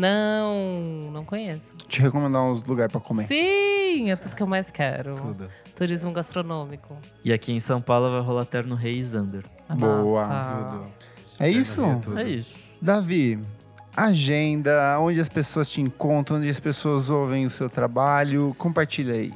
Não, 0.00 1.10
não 1.12 1.24
conheço. 1.26 1.76
Te 1.86 2.00
recomendar 2.00 2.42
uns 2.42 2.64
lugares 2.64 2.90
pra 2.90 3.00
comer. 3.00 3.26
Sim, 3.26 4.10
é 4.10 4.16
tudo 4.16 4.34
que 4.34 4.42
eu 4.42 4.46
mais 4.46 4.70
quero. 4.70 5.14
Tudo. 5.14 5.48
Turismo 5.76 6.10
gastronômico. 6.10 6.96
E 7.22 7.30
aqui 7.30 7.52
em 7.52 7.60
São 7.60 7.82
Paulo 7.82 8.10
vai 8.10 8.22
rolar 8.22 8.46
Terno 8.46 8.74
Rei 8.74 9.02
Zander. 9.02 9.44
Boa. 9.68 10.26
Massa. 10.26 10.50
Tudo. 10.50 10.86
É 11.38 11.50
isso? 11.50 11.82
Tudo. 12.02 12.18
É 12.18 12.26
isso. 12.26 12.54
Davi, 12.80 13.38
agenda, 13.94 14.98
onde 14.98 15.20
as 15.20 15.28
pessoas 15.28 15.68
te 15.68 15.82
encontram, 15.82 16.38
onde 16.38 16.48
as 16.48 16.60
pessoas 16.60 17.10
ouvem 17.10 17.44
o 17.44 17.50
seu 17.50 17.68
trabalho. 17.68 18.54
Compartilha 18.56 19.12
aí. 19.12 19.34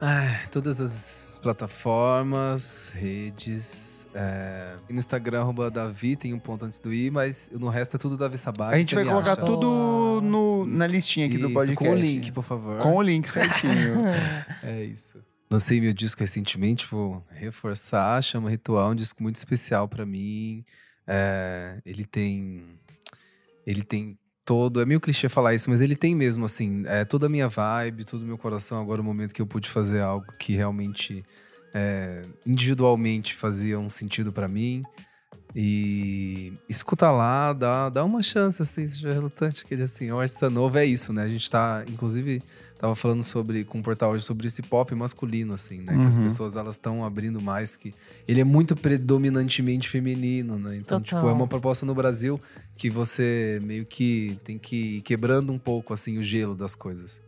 Ah, 0.00 0.42
todas 0.52 0.80
as 0.80 1.40
plataformas, 1.42 2.92
redes. 2.94 3.93
É, 4.14 4.76
no 4.88 4.98
Instagram, 4.98 5.40
arroba 5.40 5.68
Davi, 5.70 6.14
tem 6.14 6.32
um 6.32 6.38
ponto 6.38 6.64
antes 6.64 6.78
do 6.78 6.94
i, 6.94 7.10
mas 7.10 7.50
no 7.52 7.68
resto 7.68 7.96
é 7.96 7.98
tudo 7.98 8.16
Davi 8.16 8.38
Sabag. 8.38 8.72
A 8.74 8.78
gente 8.78 8.94
vai 8.94 9.04
colocar 9.04 9.32
acha. 9.32 9.44
tudo 9.44 10.20
no- 10.22 10.64
na 10.66 10.86
listinha 10.86 11.26
aqui 11.26 11.36
do 11.36 11.46
Isso, 11.46 11.54
podcast. 11.54 11.84
Com 11.84 11.90
o 11.90 11.94
link, 12.00 12.30
por 12.32 12.44
favor. 12.44 12.78
Com 12.78 12.94
o 12.96 13.02
link 13.02 13.28
certinho. 13.28 14.04
É 14.62 14.84
isso. 14.84 15.18
Lancei 15.50 15.80
meu 15.80 15.92
disco 15.92 16.20
recentemente, 16.20 16.86
vou 16.90 17.24
reforçar. 17.30 18.22
Chama 18.22 18.48
Ritual, 18.50 18.90
um 18.92 18.94
disco 18.94 19.22
muito 19.22 19.36
especial 19.36 19.88
pra 19.88 20.06
mim. 20.06 20.64
É, 21.06 21.80
ele 21.84 22.04
tem. 22.06 22.62
Ele 23.66 23.82
tem 23.82 24.18
todo. 24.44 24.80
É 24.80 24.86
meio 24.86 25.00
clichê 25.00 25.28
falar 25.28 25.54
isso, 25.54 25.68
mas 25.70 25.80
ele 25.80 25.96
tem 25.96 26.14
mesmo, 26.14 26.44
assim, 26.44 26.84
é, 26.86 27.04
toda 27.04 27.26
a 27.26 27.28
minha 27.28 27.48
vibe, 27.48 28.04
todo 28.04 28.22
o 28.22 28.26
meu 28.26 28.38
coração. 28.38 28.80
Agora, 28.80 29.00
o 29.00 29.04
momento 29.04 29.34
que 29.34 29.42
eu 29.42 29.46
pude 29.46 29.68
fazer 29.68 30.00
algo 30.00 30.26
que 30.38 30.54
realmente, 30.54 31.22
é, 31.74 32.22
individualmente, 32.46 33.34
fazia 33.34 33.78
um 33.78 33.90
sentido 33.90 34.32
pra 34.32 34.46
mim. 34.48 34.82
E 35.56 36.52
escuta 36.68 37.10
lá, 37.12 37.52
dá, 37.52 37.88
dá 37.88 38.04
uma 38.04 38.22
chance, 38.22 38.60
assim, 38.60 38.88
seja 38.88 39.12
relutante, 39.12 39.64
que 39.64 39.72
ele, 39.74 39.84
assim, 39.84 40.08
é 40.08 40.14
um 40.14 40.18
artista 40.18 40.50
novo, 40.50 40.78
é 40.78 40.84
isso, 40.84 41.12
né? 41.12 41.22
A 41.22 41.28
gente 41.28 41.48
tá, 41.48 41.84
inclusive, 41.88 42.42
tava 42.76 42.96
falando 42.96 43.22
sobre, 43.22 43.62
com 43.62 43.78
o 43.78 43.82
portal 43.82 44.10
hoje 44.10 44.24
sobre 44.24 44.48
esse 44.48 44.62
pop 44.62 44.92
masculino, 44.96 45.54
assim, 45.54 45.80
né? 45.82 45.96
Que 45.96 46.06
as 46.08 46.16
Uhum. 46.16 46.24
pessoas, 46.24 46.56
elas 46.56 46.74
estão 46.74 47.04
abrindo 47.04 47.40
mais, 47.40 47.76
que 47.76 47.94
ele 48.26 48.40
é 48.40 48.44
muito 48.44 48.74
predominantemente 48.74 49.88
feminino, 49.88 50.58
né? 50.58 50.76
Então, 50.76 51.00
Total. 51.00 51.20
tipo, 51.20 51.28
é 51.30 51.32
uma 51.32 51.46
proposta 51.46 51.86
no 51.86 51.94
Brasil 51.94 52.40
que 52.76 52.90
você 52.90 53.60
meio 53.62 53.86
que 53.86 54.36
tem 54.42 54.58
que 54.58 54.96
ir 54.96 55.02
quebrando 55.02 55.52
um 55.52 55.58
pouco, 55.58 55.92
assim, 55.92 56.18
o 56.18 56.22
gelo 56.24 56.56
das 56.56 56.74
coisas. 56.74 57.22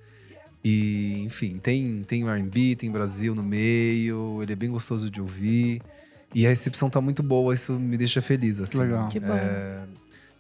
E, 0.69 1.23
enfim, 1.23 1.59
tem, 1.59 2.03
tem 2.03 2.29
R&B, 2.29 2.75
tem 2.75 2.91
Brasil 2.91 3.37
no 3.37 3.43
meio, 3.45 4.43
ele 4.43 4.53
é 4.53 4.57
bem 4.57 4.69
gostoso 4.69 5.09
de 5.09 5.21
ouvir. 5.21 5.81
E 6.35 6.45
a 6.45 6.49
recepção 6.49 6.91
tá 6.91 7.01
muito 7.01 7.23
boa, 7.23 7.55
isso 7.55 7.75
me 7.75 7.97
deixa 7.97 8.21
feliz, 8.21 8.61
assim. 8.61 8.79
Legal. 8.79 9.07
Que 9.07 9.21
bom. 9.21 9.33
É, 9.33 9.85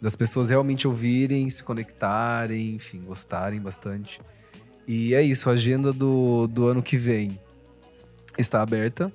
das 0.00 0.16
pessoas 0.16 0.50
realmente 0.50 0.88
ouvirem, 0.88 1.48
se 1.48 1.62
conectarem, 1.62 2.74
enfim, 2.74 3.02
gostarem 3.02 3.60
bastante. 3.60 4.20
E 4.84 5.14
é 5.14 5.22
isso, 5.22 5.48
a 5.48 5.52
agenda 5.52 5.92
do, 5.92 6.48
do 6.48 6.66
ano 6.66 6.82
que 6.82 6.96
vem 6.96 7.38
está 8.36 8.62
aberta. 8.62 9.12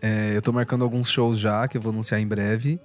É, 0.00 0.34
eu 0.34 0.40
tô 0.40 0.50
marcando 0.50 0.82
alguns 0.82 1.10
shows 1.10 1.38
já, 1.38 1.68
que 1.68 1.76
eu 1.76 1.80
vou 1.82 1.92
anunciar 1.92 2.22
em 2.22 2.26
breve. 2.26 2.80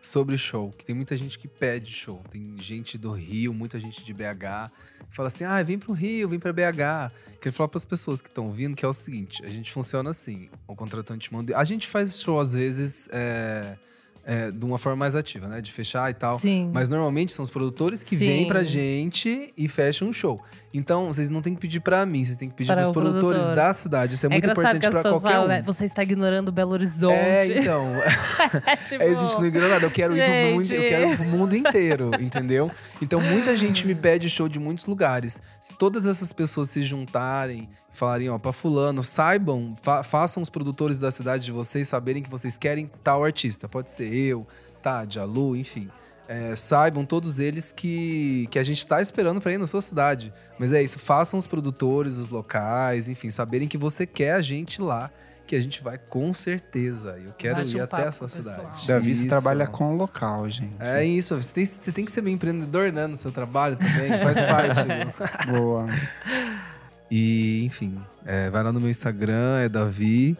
Sobre 0.00 0.38
show, 0.38 0.72
que 0.72 0.84
tem 0.84 0.94
muita 0.94 1.16
gente 1.16 1.38
que 1.38 1.48
pede 1.48 1.92
show. 1.92 2.22
Tem 2.30 2.56
gente 2.58 2.96
do 2.96 3.10
Rio, 3.10 3.52
muita 3.52 3.80
gente 3.80 4.04
de 4.04 4.14
BH. 4.14 4.70
que 5.10 5.16
Fala 5.16 5.26
assim, 5.26 5.44
ah, 5.44 5.62
vem 5.62 5.78
pro 5.78 5.92
Rio, 5.92 6.28
vem 6.28 6.38
pra 6.38 6.52
BH. 6.52 7.12
Quero 7.40 7.54
falar 7.54 7.68
para 7.68 7.78
as 7.78 7.84
pessoas 7.84 8.20
que 8.20 8.28
estão 8.28 8.52
vindo 8.52 8.76
que 8.76 8.84
é 8.84 8.88
o 8.88 8.92
seguinte: 8.92 9.44
a 9.44 9.48
gente 9.48 9.72
funciona 9.72 10.10
assim. 10.10 10.48
O 10.66 10.76
contratante 10.76 11.32
manda. 11.32 11.56
A 11.56 11.64
gente 11.64 11.86
faz 11.86 12.20
show, 12.20 12.40
às 12.40 12.52
vezes, 12.52 13.08
é, 13.12 13.76
é, 14.30 14.50
de 14.50 14.62
uma 14.62 14.76
forma 14.76 14.94
mais 14.96 15.16
ativa, 15.16 15.48
né? 15.48 15.58
De 15.62 15.72
fechar 15.72 16.10
e 16.10 16.14
tal. 16.14 16.38
Sim. 16.38 16.70
Mas 16.74 16.90
normalmente 16.90 17.32
são 17.32 17.42
os 17.42 17.48
produtores 17.48 18.02
que 18.04 18.10
Sim. 18.14 18.26
vêm 18.26 18.46
pra 18.46 18.62
gente 18.62 19.54
e 19.56 19.66
fecham 19.66 20.06
um 20.08 20.12
show. 20.12 20.38
Então, 20.74 21.06
vocês 21.06 21.30
não 21.30 21.40
têm 21.40 21.54
que 21.54 21.60
pedir 21.62 21.80
pra 21.80 22.04
mim, 22.04 22.22
vocês 22.22 22.36
têm 22.36 22.50
que 22.50 22.54
pedir 22.54 22.68
Para 22.68 22.82
pros 22.82 22.92
produtores 22.92 23.44
produtor. 23.44 23.56
da 23.56 23.72
cidade. 23.72 24.14
Isso 24.16 24.26
é, 24.26 24.28
É 24.28 24.30
muito 24.30 24.50
importante 24.50 24.90
pra 24.90 25.00
qualquer 25.00 25.28
falam, 25.32 25.44
um. 25.46 25.48
né, 25.48 25.62
você 25.62 25.86
está 25.86 26.02
ignorando 26.02 26.52
Belo 26.52 26.72
Horizonte. 26.72 27.14
É, 27.16 27.58
então. 27.60 27.86
É, 28.66 28.76
tipo, 28.76 29.02
É, 29.02 29.08
a 29.08 29.14
gente 29.14 29.34
não 29.38 29.46
ignora 29.46 29.68
nada. 29.70 29.86
Eu 29.86 29.90
quero 29.90 30.14
ir 30.14 30.20
pro 30.20 30.50
mundo, 30.52 30.60
eu 30.60 30.64
Gente. 30.80 30.88
quero 30.88 31.10
ir 31.10 31.16
pro 31.16 31.24
mundo 31.26 31.56
inteiro, 31.56 32.10
entendeu? 32.20 32.70
Então, 33.00 33.20
muita 33.22 33.56
gente 33.56 33.86
me 33.86 33.94
pede 33.94 34.28
show 34.28 34.46
de 34.48 34.58
muitos 34.58 34.84
lugares. 34.86 35.40
Se 35.60 35.74
todas 35.76 36.06
essas 36.06 36.32
pessoas 36.34 36.68
se 36.68 36.82
juntarem 36.82 37.66
falarem, 37.98 38.28
ó, 38.30 38.38
pra 38.38 38.52
fulano, 38.52 39.02
saibam, 39.04 39.76
fa- 39.82 40.02
façam 40.02 40.42
os 40.42 40.48
produtores 40.48 40.98
da 40.98 41.10
cidade 41.10 41.44
de 41.44 41.52
vocês 41.52 41.88
saberem 41.88 42.22
que 42.22 42.30
vocês 42.30 42.56
querem 42.56 42.90
tal 43.02 43.24
artista. 43.24 43.68
Pode 43.68 43.90
ser 43.90 44.12
eu, 44.12 44.46
Tade, 44.82 45.18
a 45.18 45.24
Lu, 45.24 45.56
enfim. 45.56 45.90
é, 46.28 46.54
saibam 46.54 47.04
todos 47.06 47.40
eles 47.40 47.72
que, 47.72 48.46
que 48.50 48.58
a 48.58 48.62
gente 48.62 48.86
tá 48.86 49.00
esperando 49.00 49.40
pra 49.40 49.50
ir 49.52 49.58
na 49.58 49.66
sua 49.66 49.80
cidade. 49.80 50.32
Mas 50.58 50.72
é 50.74 50.82
isso, 50.82 50.98
façam 50.98 51.38
os 51.38 51.46
produtores, 51.46 52.16
os 52.18 52.28
locais, 52.28 53.08
enfim, 53.08 53.30
saberem 53.30 53.66
que 53.66 53.78
você 53.78 54.06
quer 54.06 54.32
a 54.34 54.42
gente 54.42 54.80
lá, 54.82 55.10
que 55.46 55.56
a 55.56 55.60
gente 55.62 55.82
vai 55.82 55.96
com 55.96 56.30
certeza. 56.34 57.18
Eu 57.24 57.32
quero 57.32 57.56
Bate 57.56 57.74
ir 57.76 57.80
um 57.80 57.84
até 57.84 58.06
a 58.08 58.12
sua 58.12 58.28
pessoal. 58.28 58.56
cidade. 58.56 58.86
Davi 58.86 59.10
Isso. 59.12 59.26
trabalha 59.26 59.66
com 59.66 59.94
o 59.94 59.96
local, 59.96 60.46
gente. 60.50 60.76
É 60.78 61.02
isso, 61.02 61.34
você 61.34 61.54
tem, 61.54 61.64
você 61.64 61.90
tem 61.92 62.04
que 62.04 62.12
ser 62.12 62.20
bem 62.20 62.34
empreendedor, 62.34 62.92
né, 62.92 63.06
no 63.06 63.16
seu 63.16 63.32
trabalho 63.32 63.76
também, 63.76 64.10
faz 64.18 64.38
parte. 64.44 64.80
do- 64.84 65.52
Boa. 65.58 65.86
E, 67.10 67.64
enfim, 67.64 67.98
é, 68.24 68.50
vai 68.50 68.62
lá 68.62 68.72
no 68.72 68.80
meu 68.80 68.90
Instagram, 68.90 69.58
é 69.60 69.68
Davi, 69.68 70.36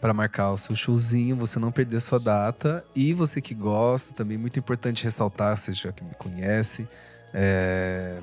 para 0.00 0.12
marcar 0.12 0.50
o 0.50 0.56
seu 0.56 0.74
showzinho, 0.74 1.36
você 1.36 1.58
não 1.58 1.72
perder 1.72 1.96
a 1.96 2.00
sua 2.00 2.18
data. 2.18 2.84
E 2.94 3.12
você 3.12 3.40
que 3.40 3.54
gosta, 3.54 4.12
também 4.14 4.38
muito 4.38 4.58
importante 4.58 5.04
ressaltar, 5.04 5.56
você 5.56 5.72
já 5.72 5.92
que 5.92 6.04
me 6.04 6.14
conhece, 6.14 6.88
é, 7.34 8.18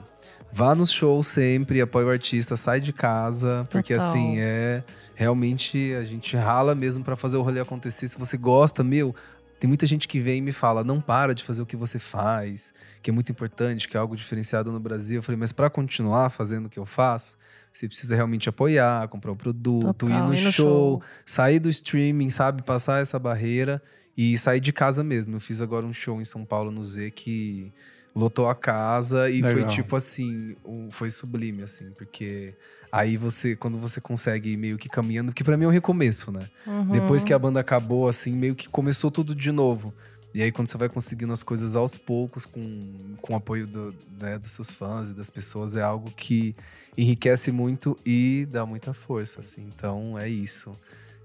vá 0.52 0.74
nos 0.76 0.92
shows 0.92 1.28
sempre, 1.28 1.82
apoie 1.82 2.06
o 2.06 2.10
artista, 2.10 2.56
sai 2.56 2.80
de 2.80 2.94
casa, 2.94 3.66
porque 3.70 3.94
Total. 3.94 4.10
assim, 4.10 4.40
é 4.40 4.84
realmente 5.20 5.94
a 5.96 6.04
gente 6.06 6.38
rala 6.38 6.74
mesmo 6.74 7.04
para 7.04 7.14
fazer 7.14 7.36
o 7.36 7.42
rolê 7.42 7.60
acontecer. 7.60 8.08
Se 8.08 8.18
você 8.18 8.38
gosta, 8.38 8.86
meu, 8.86 9.14
tem 9.60 9.68
muita 9.68 9.86
gente 9.86 10.08
que 10.08 10.18
vem 10.18 10.38
e 10.38 10.42
me 10.42 10.54
fala, 10.54 10.82
não 10.82 11.02
para 11.02 11.36
de 11.36 11.44
fazer 11.44 11.62
o 11.62 11.66
que 11.66 11.76
você 11.76 12.00
faz, 12.00 12.74
que 13.04 13.10
é 13.10 13.14
muito 13.14 13.30
importante, 13.30 13.90
que 13.90 13.98
é 13.98 14.00
algo 14.00 14.16
diferenciado 14.16 14.72
no 14.72 14.80
Brasil. 14.80 15.18
Eu 15.18 15.24
falei, 15.24 15.38
mas 15.38 15.52
para 15.52 15.70
continuar 15.70 16.30
fazendo 16.30 16.68
o 16.68 16.70
que 16.70 16.80
eu 16.80 16.86
faço, 16.86 17.38
você 17.72 17.88
precisa 17.88 18.16
realmente 18.16 18.50
apoiar, 18.50 19.08
comprar 19.08 19.32
o 19.32 19.36
produto, 19.36 19.94
Total, 19.94 20.10
ir 20.10 20.24
no, 20.28 20.34
ir 20.36 20.42
no 20.44 20.52
show, 20.52 20.52
show. 20.52 21.04
sair 21.26 21.60
do 21.60 21.70
streaming, 21.70 22.30
sabe? 22.30 22.64
Passar 22.64 23.02
essa 23.02 23.18
barreira 23.20 23.82
e 24.18 24.38
sair 24.38 24.60
de 24.60 24.74
casa 24.74 25.04
mesmo. 25.04 25.36
Eu 25.36 25.40
fiz 25.40 25.62
agora 25.62 25.86
um 25.86 25.94
show 25.94 26.20
em 26.20 26.26
São 26.26 26.44
Paulo 26.44 26.72
no 26.72 26.84
Z 26.84 27.12
que 27.12 27.72
lotou 28.16 28.50
a 28.50 28.56
casa 28.56 29.30
e 29.30 29.42
foi 29.42 29.54
Legal. 29.56 29.70
tipo 29.70 29.96
assim, 29.96 30.56
um- 30.66 30.90
foi 30.92 31.10
sublime, 31.12 31.64
assim, 31.64 31.92
porque 31.92 32.56
aí 32.92 33.16
você, 33.16 33.56
quando 33.56 33.78
você 33.78 34.02
consegue 34.02 34.50
ir 34.52 34.58
meio 34.58 34.78
que 34.78 34.90
caminhando, 34.90 35.32
que 35.32 35.44
pra 35.44 35.56
mim 35.56 35.66
é 35.66 35.68
um 35.68 35.72
recomeço, 35.72 36.32
né? 36.32 36.42
Uhum. 36.66 36.88
Depois 36.90 37.24
que 37.24 37.34
a 37.34 37.40
banda 37.40 37.60
acabou, 37.60 38.08
assim, 38.10 38.34
meio 38.34 38.56
que 38.56 38.68
começou 38.68 39.10
tudo 39.12 39.34
de 39.36 39.52
novo. 39.52 39.94
E 40.34 40.44
aí, 40.44 40.52
quando 40.52 40.68
você 40.68 40.78
vai 40.78 40.88
conseguindo 40.90 41.34
as 41.34 41.42
coisas 41.42 41.76
aos 41.76 41.98
poucos, 41.98 42.46
com, 42.46 42.94
com 43.22 43.34
o 43.34 43.36
apoio 43.36 43.66
do- 43.66 43.96
né, 44.20 44.38
dos 44.38 44.52
seus 44.52 44.70
fãs 44.70 45.10
e 45.10 45.14
das 45.14 45.30
pessoas, 45.30 45.76
é 45.76 45.82
algo 45.82 46.12
que 46.12 46.56
enriquece 46.96 47.52
muito 47.52 47.98
e 48.06 48.48
dá 48.52 48.64
muita 48.66 48.94
força, 48.94 49.40
assim. 49.40 49.62
Então, 49.76 50.18
é 50.20 50.30
isso. 50.30 50.72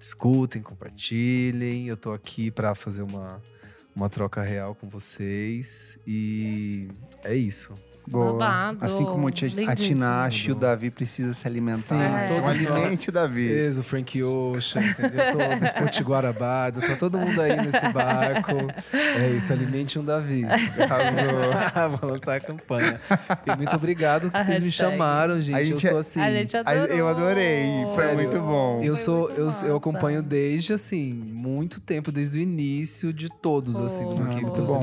Escutem, 0.01 0.63
compartilhem. 0.63 1.87
Eu 1.87 1.97
tô 1.99 2.13
aqui 2.13 2.51
pra 2.51 2.75
fazer 2.75 3.03
uma, 3.03 3.43
uma 3.95 4.09
troca 4.09 4.41
real 4.43 4.75
com 4.75 4.89
vocês. 4.89 5.99
E 6.07 6.89
é 7.23 7.35
isso. 7.35 7.75
Boa. 8.07 8.33
Babado. 8.33 8.79
Assim 8.83 9.05
como 9.05 9.27
o 9.27 9.31
a 9.57 9.57
Lindíssimo. 9.57 9.77
Tinashe, 9.77 10.53
o 10.53 10.55
Davi 10.55 10.91
precisa 10.91 11.33
se 11.33 11.47
alimentar. 11.47 11.79
Sim, 11.81 12.01
É. 12.03 12.25
Então, 12.25 12.37
todos 12.43 12.51
alimente 12.51 13.09
o 13.09 13.13
Davi. 13.13 13.49
Beleza, 13.49 13.81
o 13.81 13.85
Frank 13.85 14.23
Ocean, 14.23 14.83
entendeu? 14.83 15.33
Todos, 15.33 15.73
Ponte 15.73 16.03
Guarabado, 16.03 16.81
tá 16.81 16.97
todo 16.97 17.19
mundo 17.19 17.41
aí 17.41 17.57
nesse 17.57 17.89
barco. 17.89 18.53
É 18.93 19.31
isso, 19.31 19.53
alimente 19.53 19.99
um 19.99 20.05
Davi. 20.05 20.45
Arrasou. 20.45 21.99
Vou 22.01 22.11
lançar 22.11 22.37
a 22.37 22.41
campanha. 22.41 23.01
E 23.47 23.57
muito 23.57 23.75
obrigado 23.77 24.31
que 24.31 24.37
A 24.37 24.45
vocês 24.45 24.61
me 24.61 24.67
hashtag. 24.67 24.73
chamaram, 24.93 25.41
gente. 25.41 25.57
A 25.57 25.63
eu 25.63 25.67
gente 25.67 25.87
é- 25.87 25.91
sou 25.91 25.99
assim. 25.99 26.21
A 26.21 26.31
gente 26.31 26.57
adorou. 26.57 26.87
eu 26.97 27.09
adorei, 27.09 27.85
foi 27.87 28.05
Sério. 28.05 28.15
muito 28.17 28.39
bom. 28.41 28.81
Eu 28.83 28.97
sou, 28.97 29.29
muito 29.29 29.41
eu, 29.63 29.69
eu 29.69 29.77
acompanho 29.77 30.23
desde 30.23 30.73
assim, 30.73 31.13
muito 31.13 31.81
tempo, 31.81 32.13
desde 32.13 32.39
o 32.39 32.41
início 32.41 33.13
de 33.13 33.29
todos, 33.29 33.81
assim, 33.81 34.05
do 34.09 34.17
Oh, 34.17 34.25
Equipe 34.27 34.43
muito 34.43 34.61
dos 34.61 34.71
bom. 34.71 34.81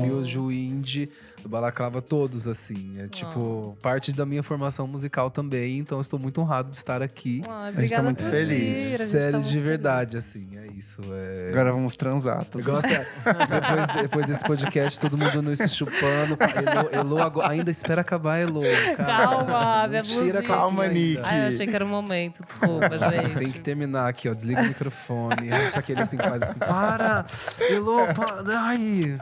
Do 1.42 1.48
Balaclava, 1.48 2.00
todos, 2.00 2.46
assim. 2.46 2.94
É 3.00 3.08
tipo, 3.08 3.76
parte 3.82 4.12
da 4.12 4.24
minha 4.24 4.42
formação 4.44 4.86
musical 4.86 5.28
também, 5.30 5.78
então 5.78 6.00
estou 6.00 6.16
muito 6.18 6.40
honrado 6.40 6.70
de 6.70 6.76
estar 6.76 7.02
aqui. 7.02 7.42
Ai, 7.48 7.64
tá 7.64 7.68
obrigada 7.70 8.02
muito 8.04 8.22
por 8.22 8.30
feliz. 8.30 8.86
vir, 8.86 8.94
a 8.94 8.98
gente 8.98 9.10
Sério, 9.10 9.32
tá 9.32 9.38
de 9.38 9.52
muito 9.54 9.64
verdade, 9.64 10.16
assim, 10.16 10.48
é 10.56 10.66
isso. 10.68 11.00
É... 11.12 11.48
Agora 11.50 11.72
vamos 11.72 11.96
transar. 11.96 12.38
Eu 12.42 12.44
Todos. 12.44 12.66
gosto, 12.66 12.88
depois, 12.88 14.02
depois 14.02 14.26
desse 14.28 14.44
podcast, 14.44 15.00
todo 15.00 15.18
mundo 15.18 15.42
não 15.42 15.54
se 15.54 15.68
chupando. 15.68 16.36
Elo, 16.40 16.88
Elo 16.92 17.22
agora- 17.22 17.48
ainda 17.50 17.70
espera 17.72 18.02
acabar, 18.02 18.38
Elo. 18.38 18.62
cara. 18.96 19.26
Calma, 19.28 19.88
minha 19.88 20.02
tira 20.02 20.38
a 20.38 20.42
Calma, 20.44 20.84
ainda. 20.84 20.94
Nick. 20.94 21.20
Ai, 21.24 21.42
eu 21.44 21.48
achei 21.48 21.66
que 21.66 21.74
era 21.74 21.84
o 21.84 21.88
momento, 21.88 22.44
desculpa, 22.46 22.88
gente. 23.10 23.34
Tem 23.36 23.50
que 23.50 23.60
terminar 23.60 24.08
aqui, 24.08 24.28
ó. 24.28 24.34
Desliga 24.34 24.62
o 24.62 24.66
microfone. 24.66 25.50
Só 25.70 25.80
aquele 25.80 26.00
assim 26.02 26.16
que 26.16 26.28
faz 26.28 26.42
assim. 26.42 26.58
Para! 26.60 27.24
Elo, 27.68 27.96
para! 28.14 28.60
Ai! 28.60 29.18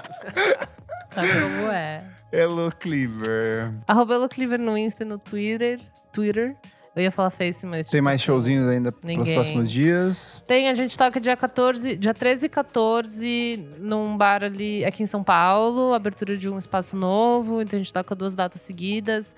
Sabe 1.13 1.29
como 1.29 1.71
é. 1.71 2.03
Hello, 2.33 2.73
Cleaver. 2.79 3.73
Arroba 3.89 4.15
Elo 4.15 4.29
Cleaver 4.29 4.61
no 4.61 4.79
Insta 4.79 5.03
e 5.03 5.07
no 5.07 5.19
Twitter. 5.19 5.81
Twitter. 6.13 6.57
Eu 6.95 7.03
ia 7.03 7.11
falar 7.11 7.31
Face, 7.31 7.65
mas... 7.67 7.89
Tem 7.89 8.01
mais 8.01 8.21
showzinhos 8.21 8.69
ainda 8.69 8.93
Ninguém. 9.03 9.35
próximos 9.35 9.71
dias. 9.71 10.43
Tem, 10.47 10.69
a 10.69 10.75
gente 10.75 10.97
toca 10.99 11.21
dia 11.21 11.37
14, 11.37 11.97
dia 11.97 12.13
13 12.13 12.47
e 12.47 12.49
14 12.49 13.69
num 13.79 14.17
bar 14.17 14.43
ali 14.43 14.85
aqui 14.85 15.03
em 15.03 15.07
São 15.07 15.23
Paulo, 15.23 15.95
abertura 15.95 16.37
de 16.37 16.49
um 16.49 16.59
espaço 16.59 16.97
novo, 16.97 17.63
então 17.63 17.79
a 17.79 17.83
gente 17.83 17.93
toca 17.93 18.15
duas 18.15 18.35
datas 18.35 18.61
seguidas. 18.61 19.35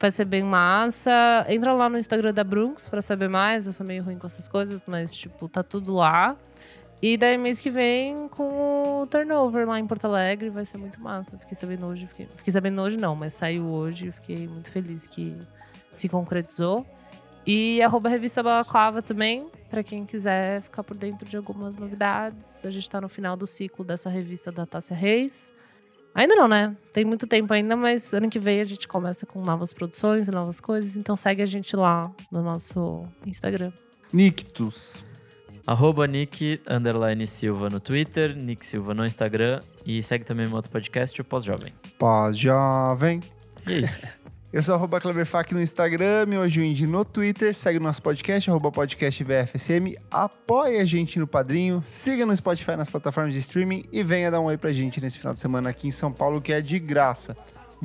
Vai 0.00 0.10
ser 0.10 0.24
bem 0.24 0.42
massa. 0.42 1.44
Entra 1.48 1.72
lá 1.72 1.88
no 1.88 1.98
Instagram 1.98 2.32
da 2.32 2.42
Brunx 2.42 2.88
pra 2.88 3.00
saber 3.00 3.28
mais. 3.28 3.66
Eu 3.66 3.72
sou 3.72 3.86
meio 3.86 4.02
ruim 4.02 4.18
com 4.18 4.26
essas 4.26 4.48
coisas, 4.48 4.82
mas 4.86 5.14
tipo, 5.14 5.48
tá 5.48 5.62
tudo 5.62 5.94
lá. 5.94 6.36
E 7.02 7.16
daí 7.16 7.36
mês 7.36 7.60
que 7.60 7.70
vem 7.70 8.28
com 8.28 9.02
o 9.02 9.06
turnover 9.06 9.68
lá 9.68 9.78
em 9.78 9.86
Porto 9.86 10.06
Alegre, 10.06 10.48
vai 10.48 10.64
ser 10.64 10.78
muito 10.78 11.00
massa. 11.02 11.36
Fiquei 11.36 11.54
sabendo 11.54 11.86
hoje, 11.86 12.06
fiquei, 12.06 12.26
fiquei 12.36 12.52
sabendo 12.52 12.80
hoje 12.80 12.96
não, 12.96 13.14
mas 13.14 13.34
saiu 13.34 13.66
hoje, 13.66 14.10
fiquei 14.10 14.48
muito 14.48 14.70
feliz 14.70 15.06
que 15.06 15.36
se 15.92 16.08
concretizou. 16.08 16.86
E 17.46 17.82
arroba 17.82 18.08
revista 18.08 18.42
Balaclava 18.42 19.02
também, 19.02 19.46
pra 19.68 19.82
quem 19.82 20.06
quiser 20.06 20.62
ficar 20.62 20.82
por 20.82 20.96
dentro 20.96 21.28
de 21.28 21.36
algumas 21.36 21.76
novidades. 21.76 22.64
A 22.64 22.70
gente 22.70 22.88
tá 22.88 23.00
no 23.00 23.08
final 23.08 23.36
do 23.36 23.46
ciclo 23.46 23.84
dessa 23.84 24.08
revista 24.08 24.50
da 24.50 24.64
Tássia 24.64 24.96
Reis. 24.96 25.52
Ainda 26.14 26.34
não, 26.36 26.48
né? 26.48 26.74
Tem 26.92 27.04
muito 27.04 27.26
tempo 27.26 27.52
ainda, 27.52 27.76
mas 27.76 28.14
ano 28.14 28.30
que 28.30 28.38
vem 28.38 28.60
a 28.60 28.64
gente 28.64 28.88
começa 28.88 29.26
com 29.26 29.42
novas 29.42 29.72
produções 29.72 30.28
e 30.28 30.30
novas 30.30 30.60
coisas. 30.60 30.96
Então 30.96 31.14
segue 31.16 31.42
a 31.42 31.46
gente 31.46 31.76
lá 31.76 32.10
no 32.30 32.42
nosso 32.42 33.04
Instagram. 33.26 33.72
Nictus. 34.12 35.04
Arroba 35.66 36.06
Nick 36.06 36.60
underline 36.68 37.26
Silva 37.26 37.70
no 37.70 37.80
Twitter, 37.80 38.36
Nick 38.36 38.66
Silva 38.66 38.92
no 38.92 39.06
Instagram 39.06 39.60
e 39.86 40.02
segue 40.02 40.24
também 40.24 40.46
meu 40.46 40.56
outro 40.56 40.70
podcast, 40.70 41.18
o 41.20 41.24
Pós-Jovem. 41.24 41.72
Pós-jovem. 41.98 43.20
É 43.66 43.72
isso. 43.72 44.00
Eu 44.54 44.62
sou 44.62 44.72
arroba 44.76 45.00
Cleverfac 45.00 45.52
no 45.52 45.60
Instagram, 45.60 46.26
Indie 46.46 46.86
no 46.86 47.04
Twitter, 47.04 47.52
segue 47.52 47.78
o 47.78 47.82
nosso 47.82 48.00
podcast, 48.00 48.48
arroba 48.48 48.70
podcast 48.70 49.24
VFSM, 49.24 49.96
apoie 50.08 50.78
a 50.78 50.84
gente 50.84 51.18
no 51.18 51.26
Padrinho, 51.26 51.82
siga 51.84 52.24
no 52.24 52.36
Spotify 52.36 52.76
nas 52.76 52.88
plataformas 52.88 53.34
de 53.34 53.40
streaming 53.40 53.84
e 53.90 54.04
venha 54.04 54.30
dar 54.30 54.38
um 54.40 54.44
oi 54.44 54.56
pra 54.56 54.72
gente 54.72 55.00
nesse 55.00 55.18
final 55.18 55.34
de 55.34 55.40
semana 55.40 55.70
aqui 55.70 55.88
em 55.88 55.90
São 55.90 56.12
Paulo, 56.12 56.40
que 56.40 56.52
é 56.52 56.60
de 56.60 56.78
graça. 56.78 57.36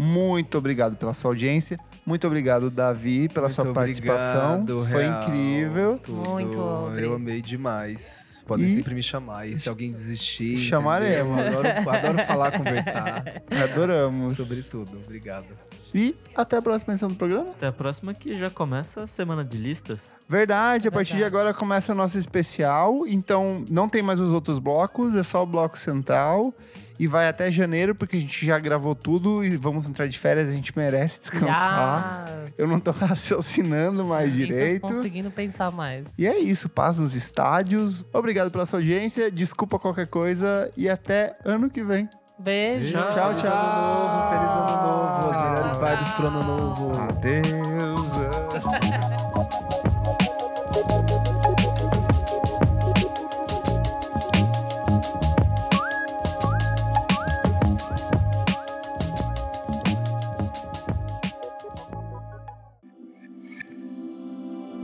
Muito 0.02 0.58
obrigado 0.58 0.96
pela 0.96 1.14
sua 1.14 1.32
audiência, 1.32 1.78
muito 2.06 2.26
obrigado, 2.26 2.72
Davi, 2.72 3.28
pela 3.28 3.48
Muito 3.48 3.56
sua 3.56 3.74
participação. 3.74 4.62
obrigado, 4.62 4.86
Foi 4.90 5.02
real, 5.04 5.24
incrível. 5.24 6.00
tudo. 6.02 6.30
Muito 6.30 6.58
obrigado. 6.60 7.00
Eu 7.04 7.16
amei 7.16 7.42
demais. 7.42 8.42
Podem 8.48 8.66
E- 8.66 8.72
sempre 8.72 8.96
me 8.96 9.04
chamar. 9.04 9.46
E 9.48 9.56
se 9.58 9.68
alguém 9.70 9.92
desistir. 9.92 10.56
Chamaremos. 10.58 11.38
Adoro, 11.38 11.68
adoro 11.90 12.18
falar, 12.26 12.52
conversar 12.58 13.44
Adoramos. 13.64 14.38
sobre 14.38 14.64
tudo. 14.64 14.98
Obrigado. 15.04 15.46
E 15.94 16.16
até 16.36 16.58
a 16.58 16.62
próxima 16.62 16.94
edição 16.94 17.10
do 17.10 17.16
programa. 17.16 17.50
Até 17.50 17.68
a 17.68 17.72
próxima 17.72 18.14
que 18.14 18.38
já 18.38 18.50
começa 18.50 19.04
a 19.04 19.08
semana 19.08 19.44
de 19.44 19.58
listas. 19.58 20.12
Verdade, 20.28 20.88
a 20.88 20.92
partir 20.92 21.16
de 21.16 21.24
agora 21.24 21.54
começa 21.54 21.94
o 21.94 21.96
nosso 21.96 22.18
especial. 22.18 23.08
Então 23.08 23.66
não 23.70 23.90
tem 23.90 24.02
mais 24.02 24.20
os 24.20 24.32
outros 24.32 24.60
blocos, 24.60 25.16
é 25.16 25.24
só 25.24 25.44
o 25.44 25.46
bloco 25.46 25.78
central. 25.78 26.54
E 27.00 27.08
vai 27.08 27.30
até 27.30 27.50
janeiro, 27.50 27.96
porque 27.96 28.18
a 28.18 28.20
gente 28.20 28.46
já 28.46 28.60
gravou 28.60 28.94
tudo 28.94 29.42
e 29.42 29.56
vamos 29.56 29.88
entrar 29.88 30.06
de 30.08 30.20
férias, 30.20 30.50
a 30.50 30.52
gente 30.52 30.78
merece 30.78 31.22
descansar. 31.22 32.26
Yes. 32.28 32.60
Eu 32.60 32.68
não 32.68 32.78
tô 32.78 32.92
raciocinando 33.40 34.04
mais 34.04 34.30
Nem 34.30 34.40
tô 34.40 34.46
direito. 34.46 34.82
conseguindo 34.82 35.32
pensar 35.32 35.72
mais. 35.72 36.20
E 36.20 36.28
é 36.28 36.38
isso, 36.38 36.68
paz 36.68 37.00
nos 37.00 37.16
estádios. 37.16 38.04
Obrigado 38.12 38.52
pela 38.52 38.66
sua 38.66 38.80
audiência, 38.80 39.32
desculpa 39.32 39.80
qualquer 39.80 40.08
coisa 40.08 40.70
e 40.76 40.90
até 40.90 41.38
ano 41.46 41.70
que 41.70 41.82
vem. 41.82 42.10
Beijo. 42.40 42.98
Tchau, 42.98 43.30
Feliz 43.32 43.42
tchau. 43.44 43.52
ano 43.52 43.82
novo, 43.82 44.30
feliz 44.30 44.52
ano 44.52 44.88
novo. 44.88 45.30
As 45.30 45.38
melhores 45.38 45.78
vibes 45.78 46.12
pro 46.14 46.28
ano 46.28 46.44
novo. 46.44 46.92
Adeus. 46.98 48.10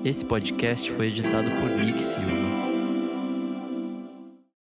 Esse 0.04 0.24
podcast 0.24 0.92
foi 0.92 1.08
editado 1.08 1.50
por 1.60 1.70
Nick 1.70 2.02
Silva. 2.02 2.65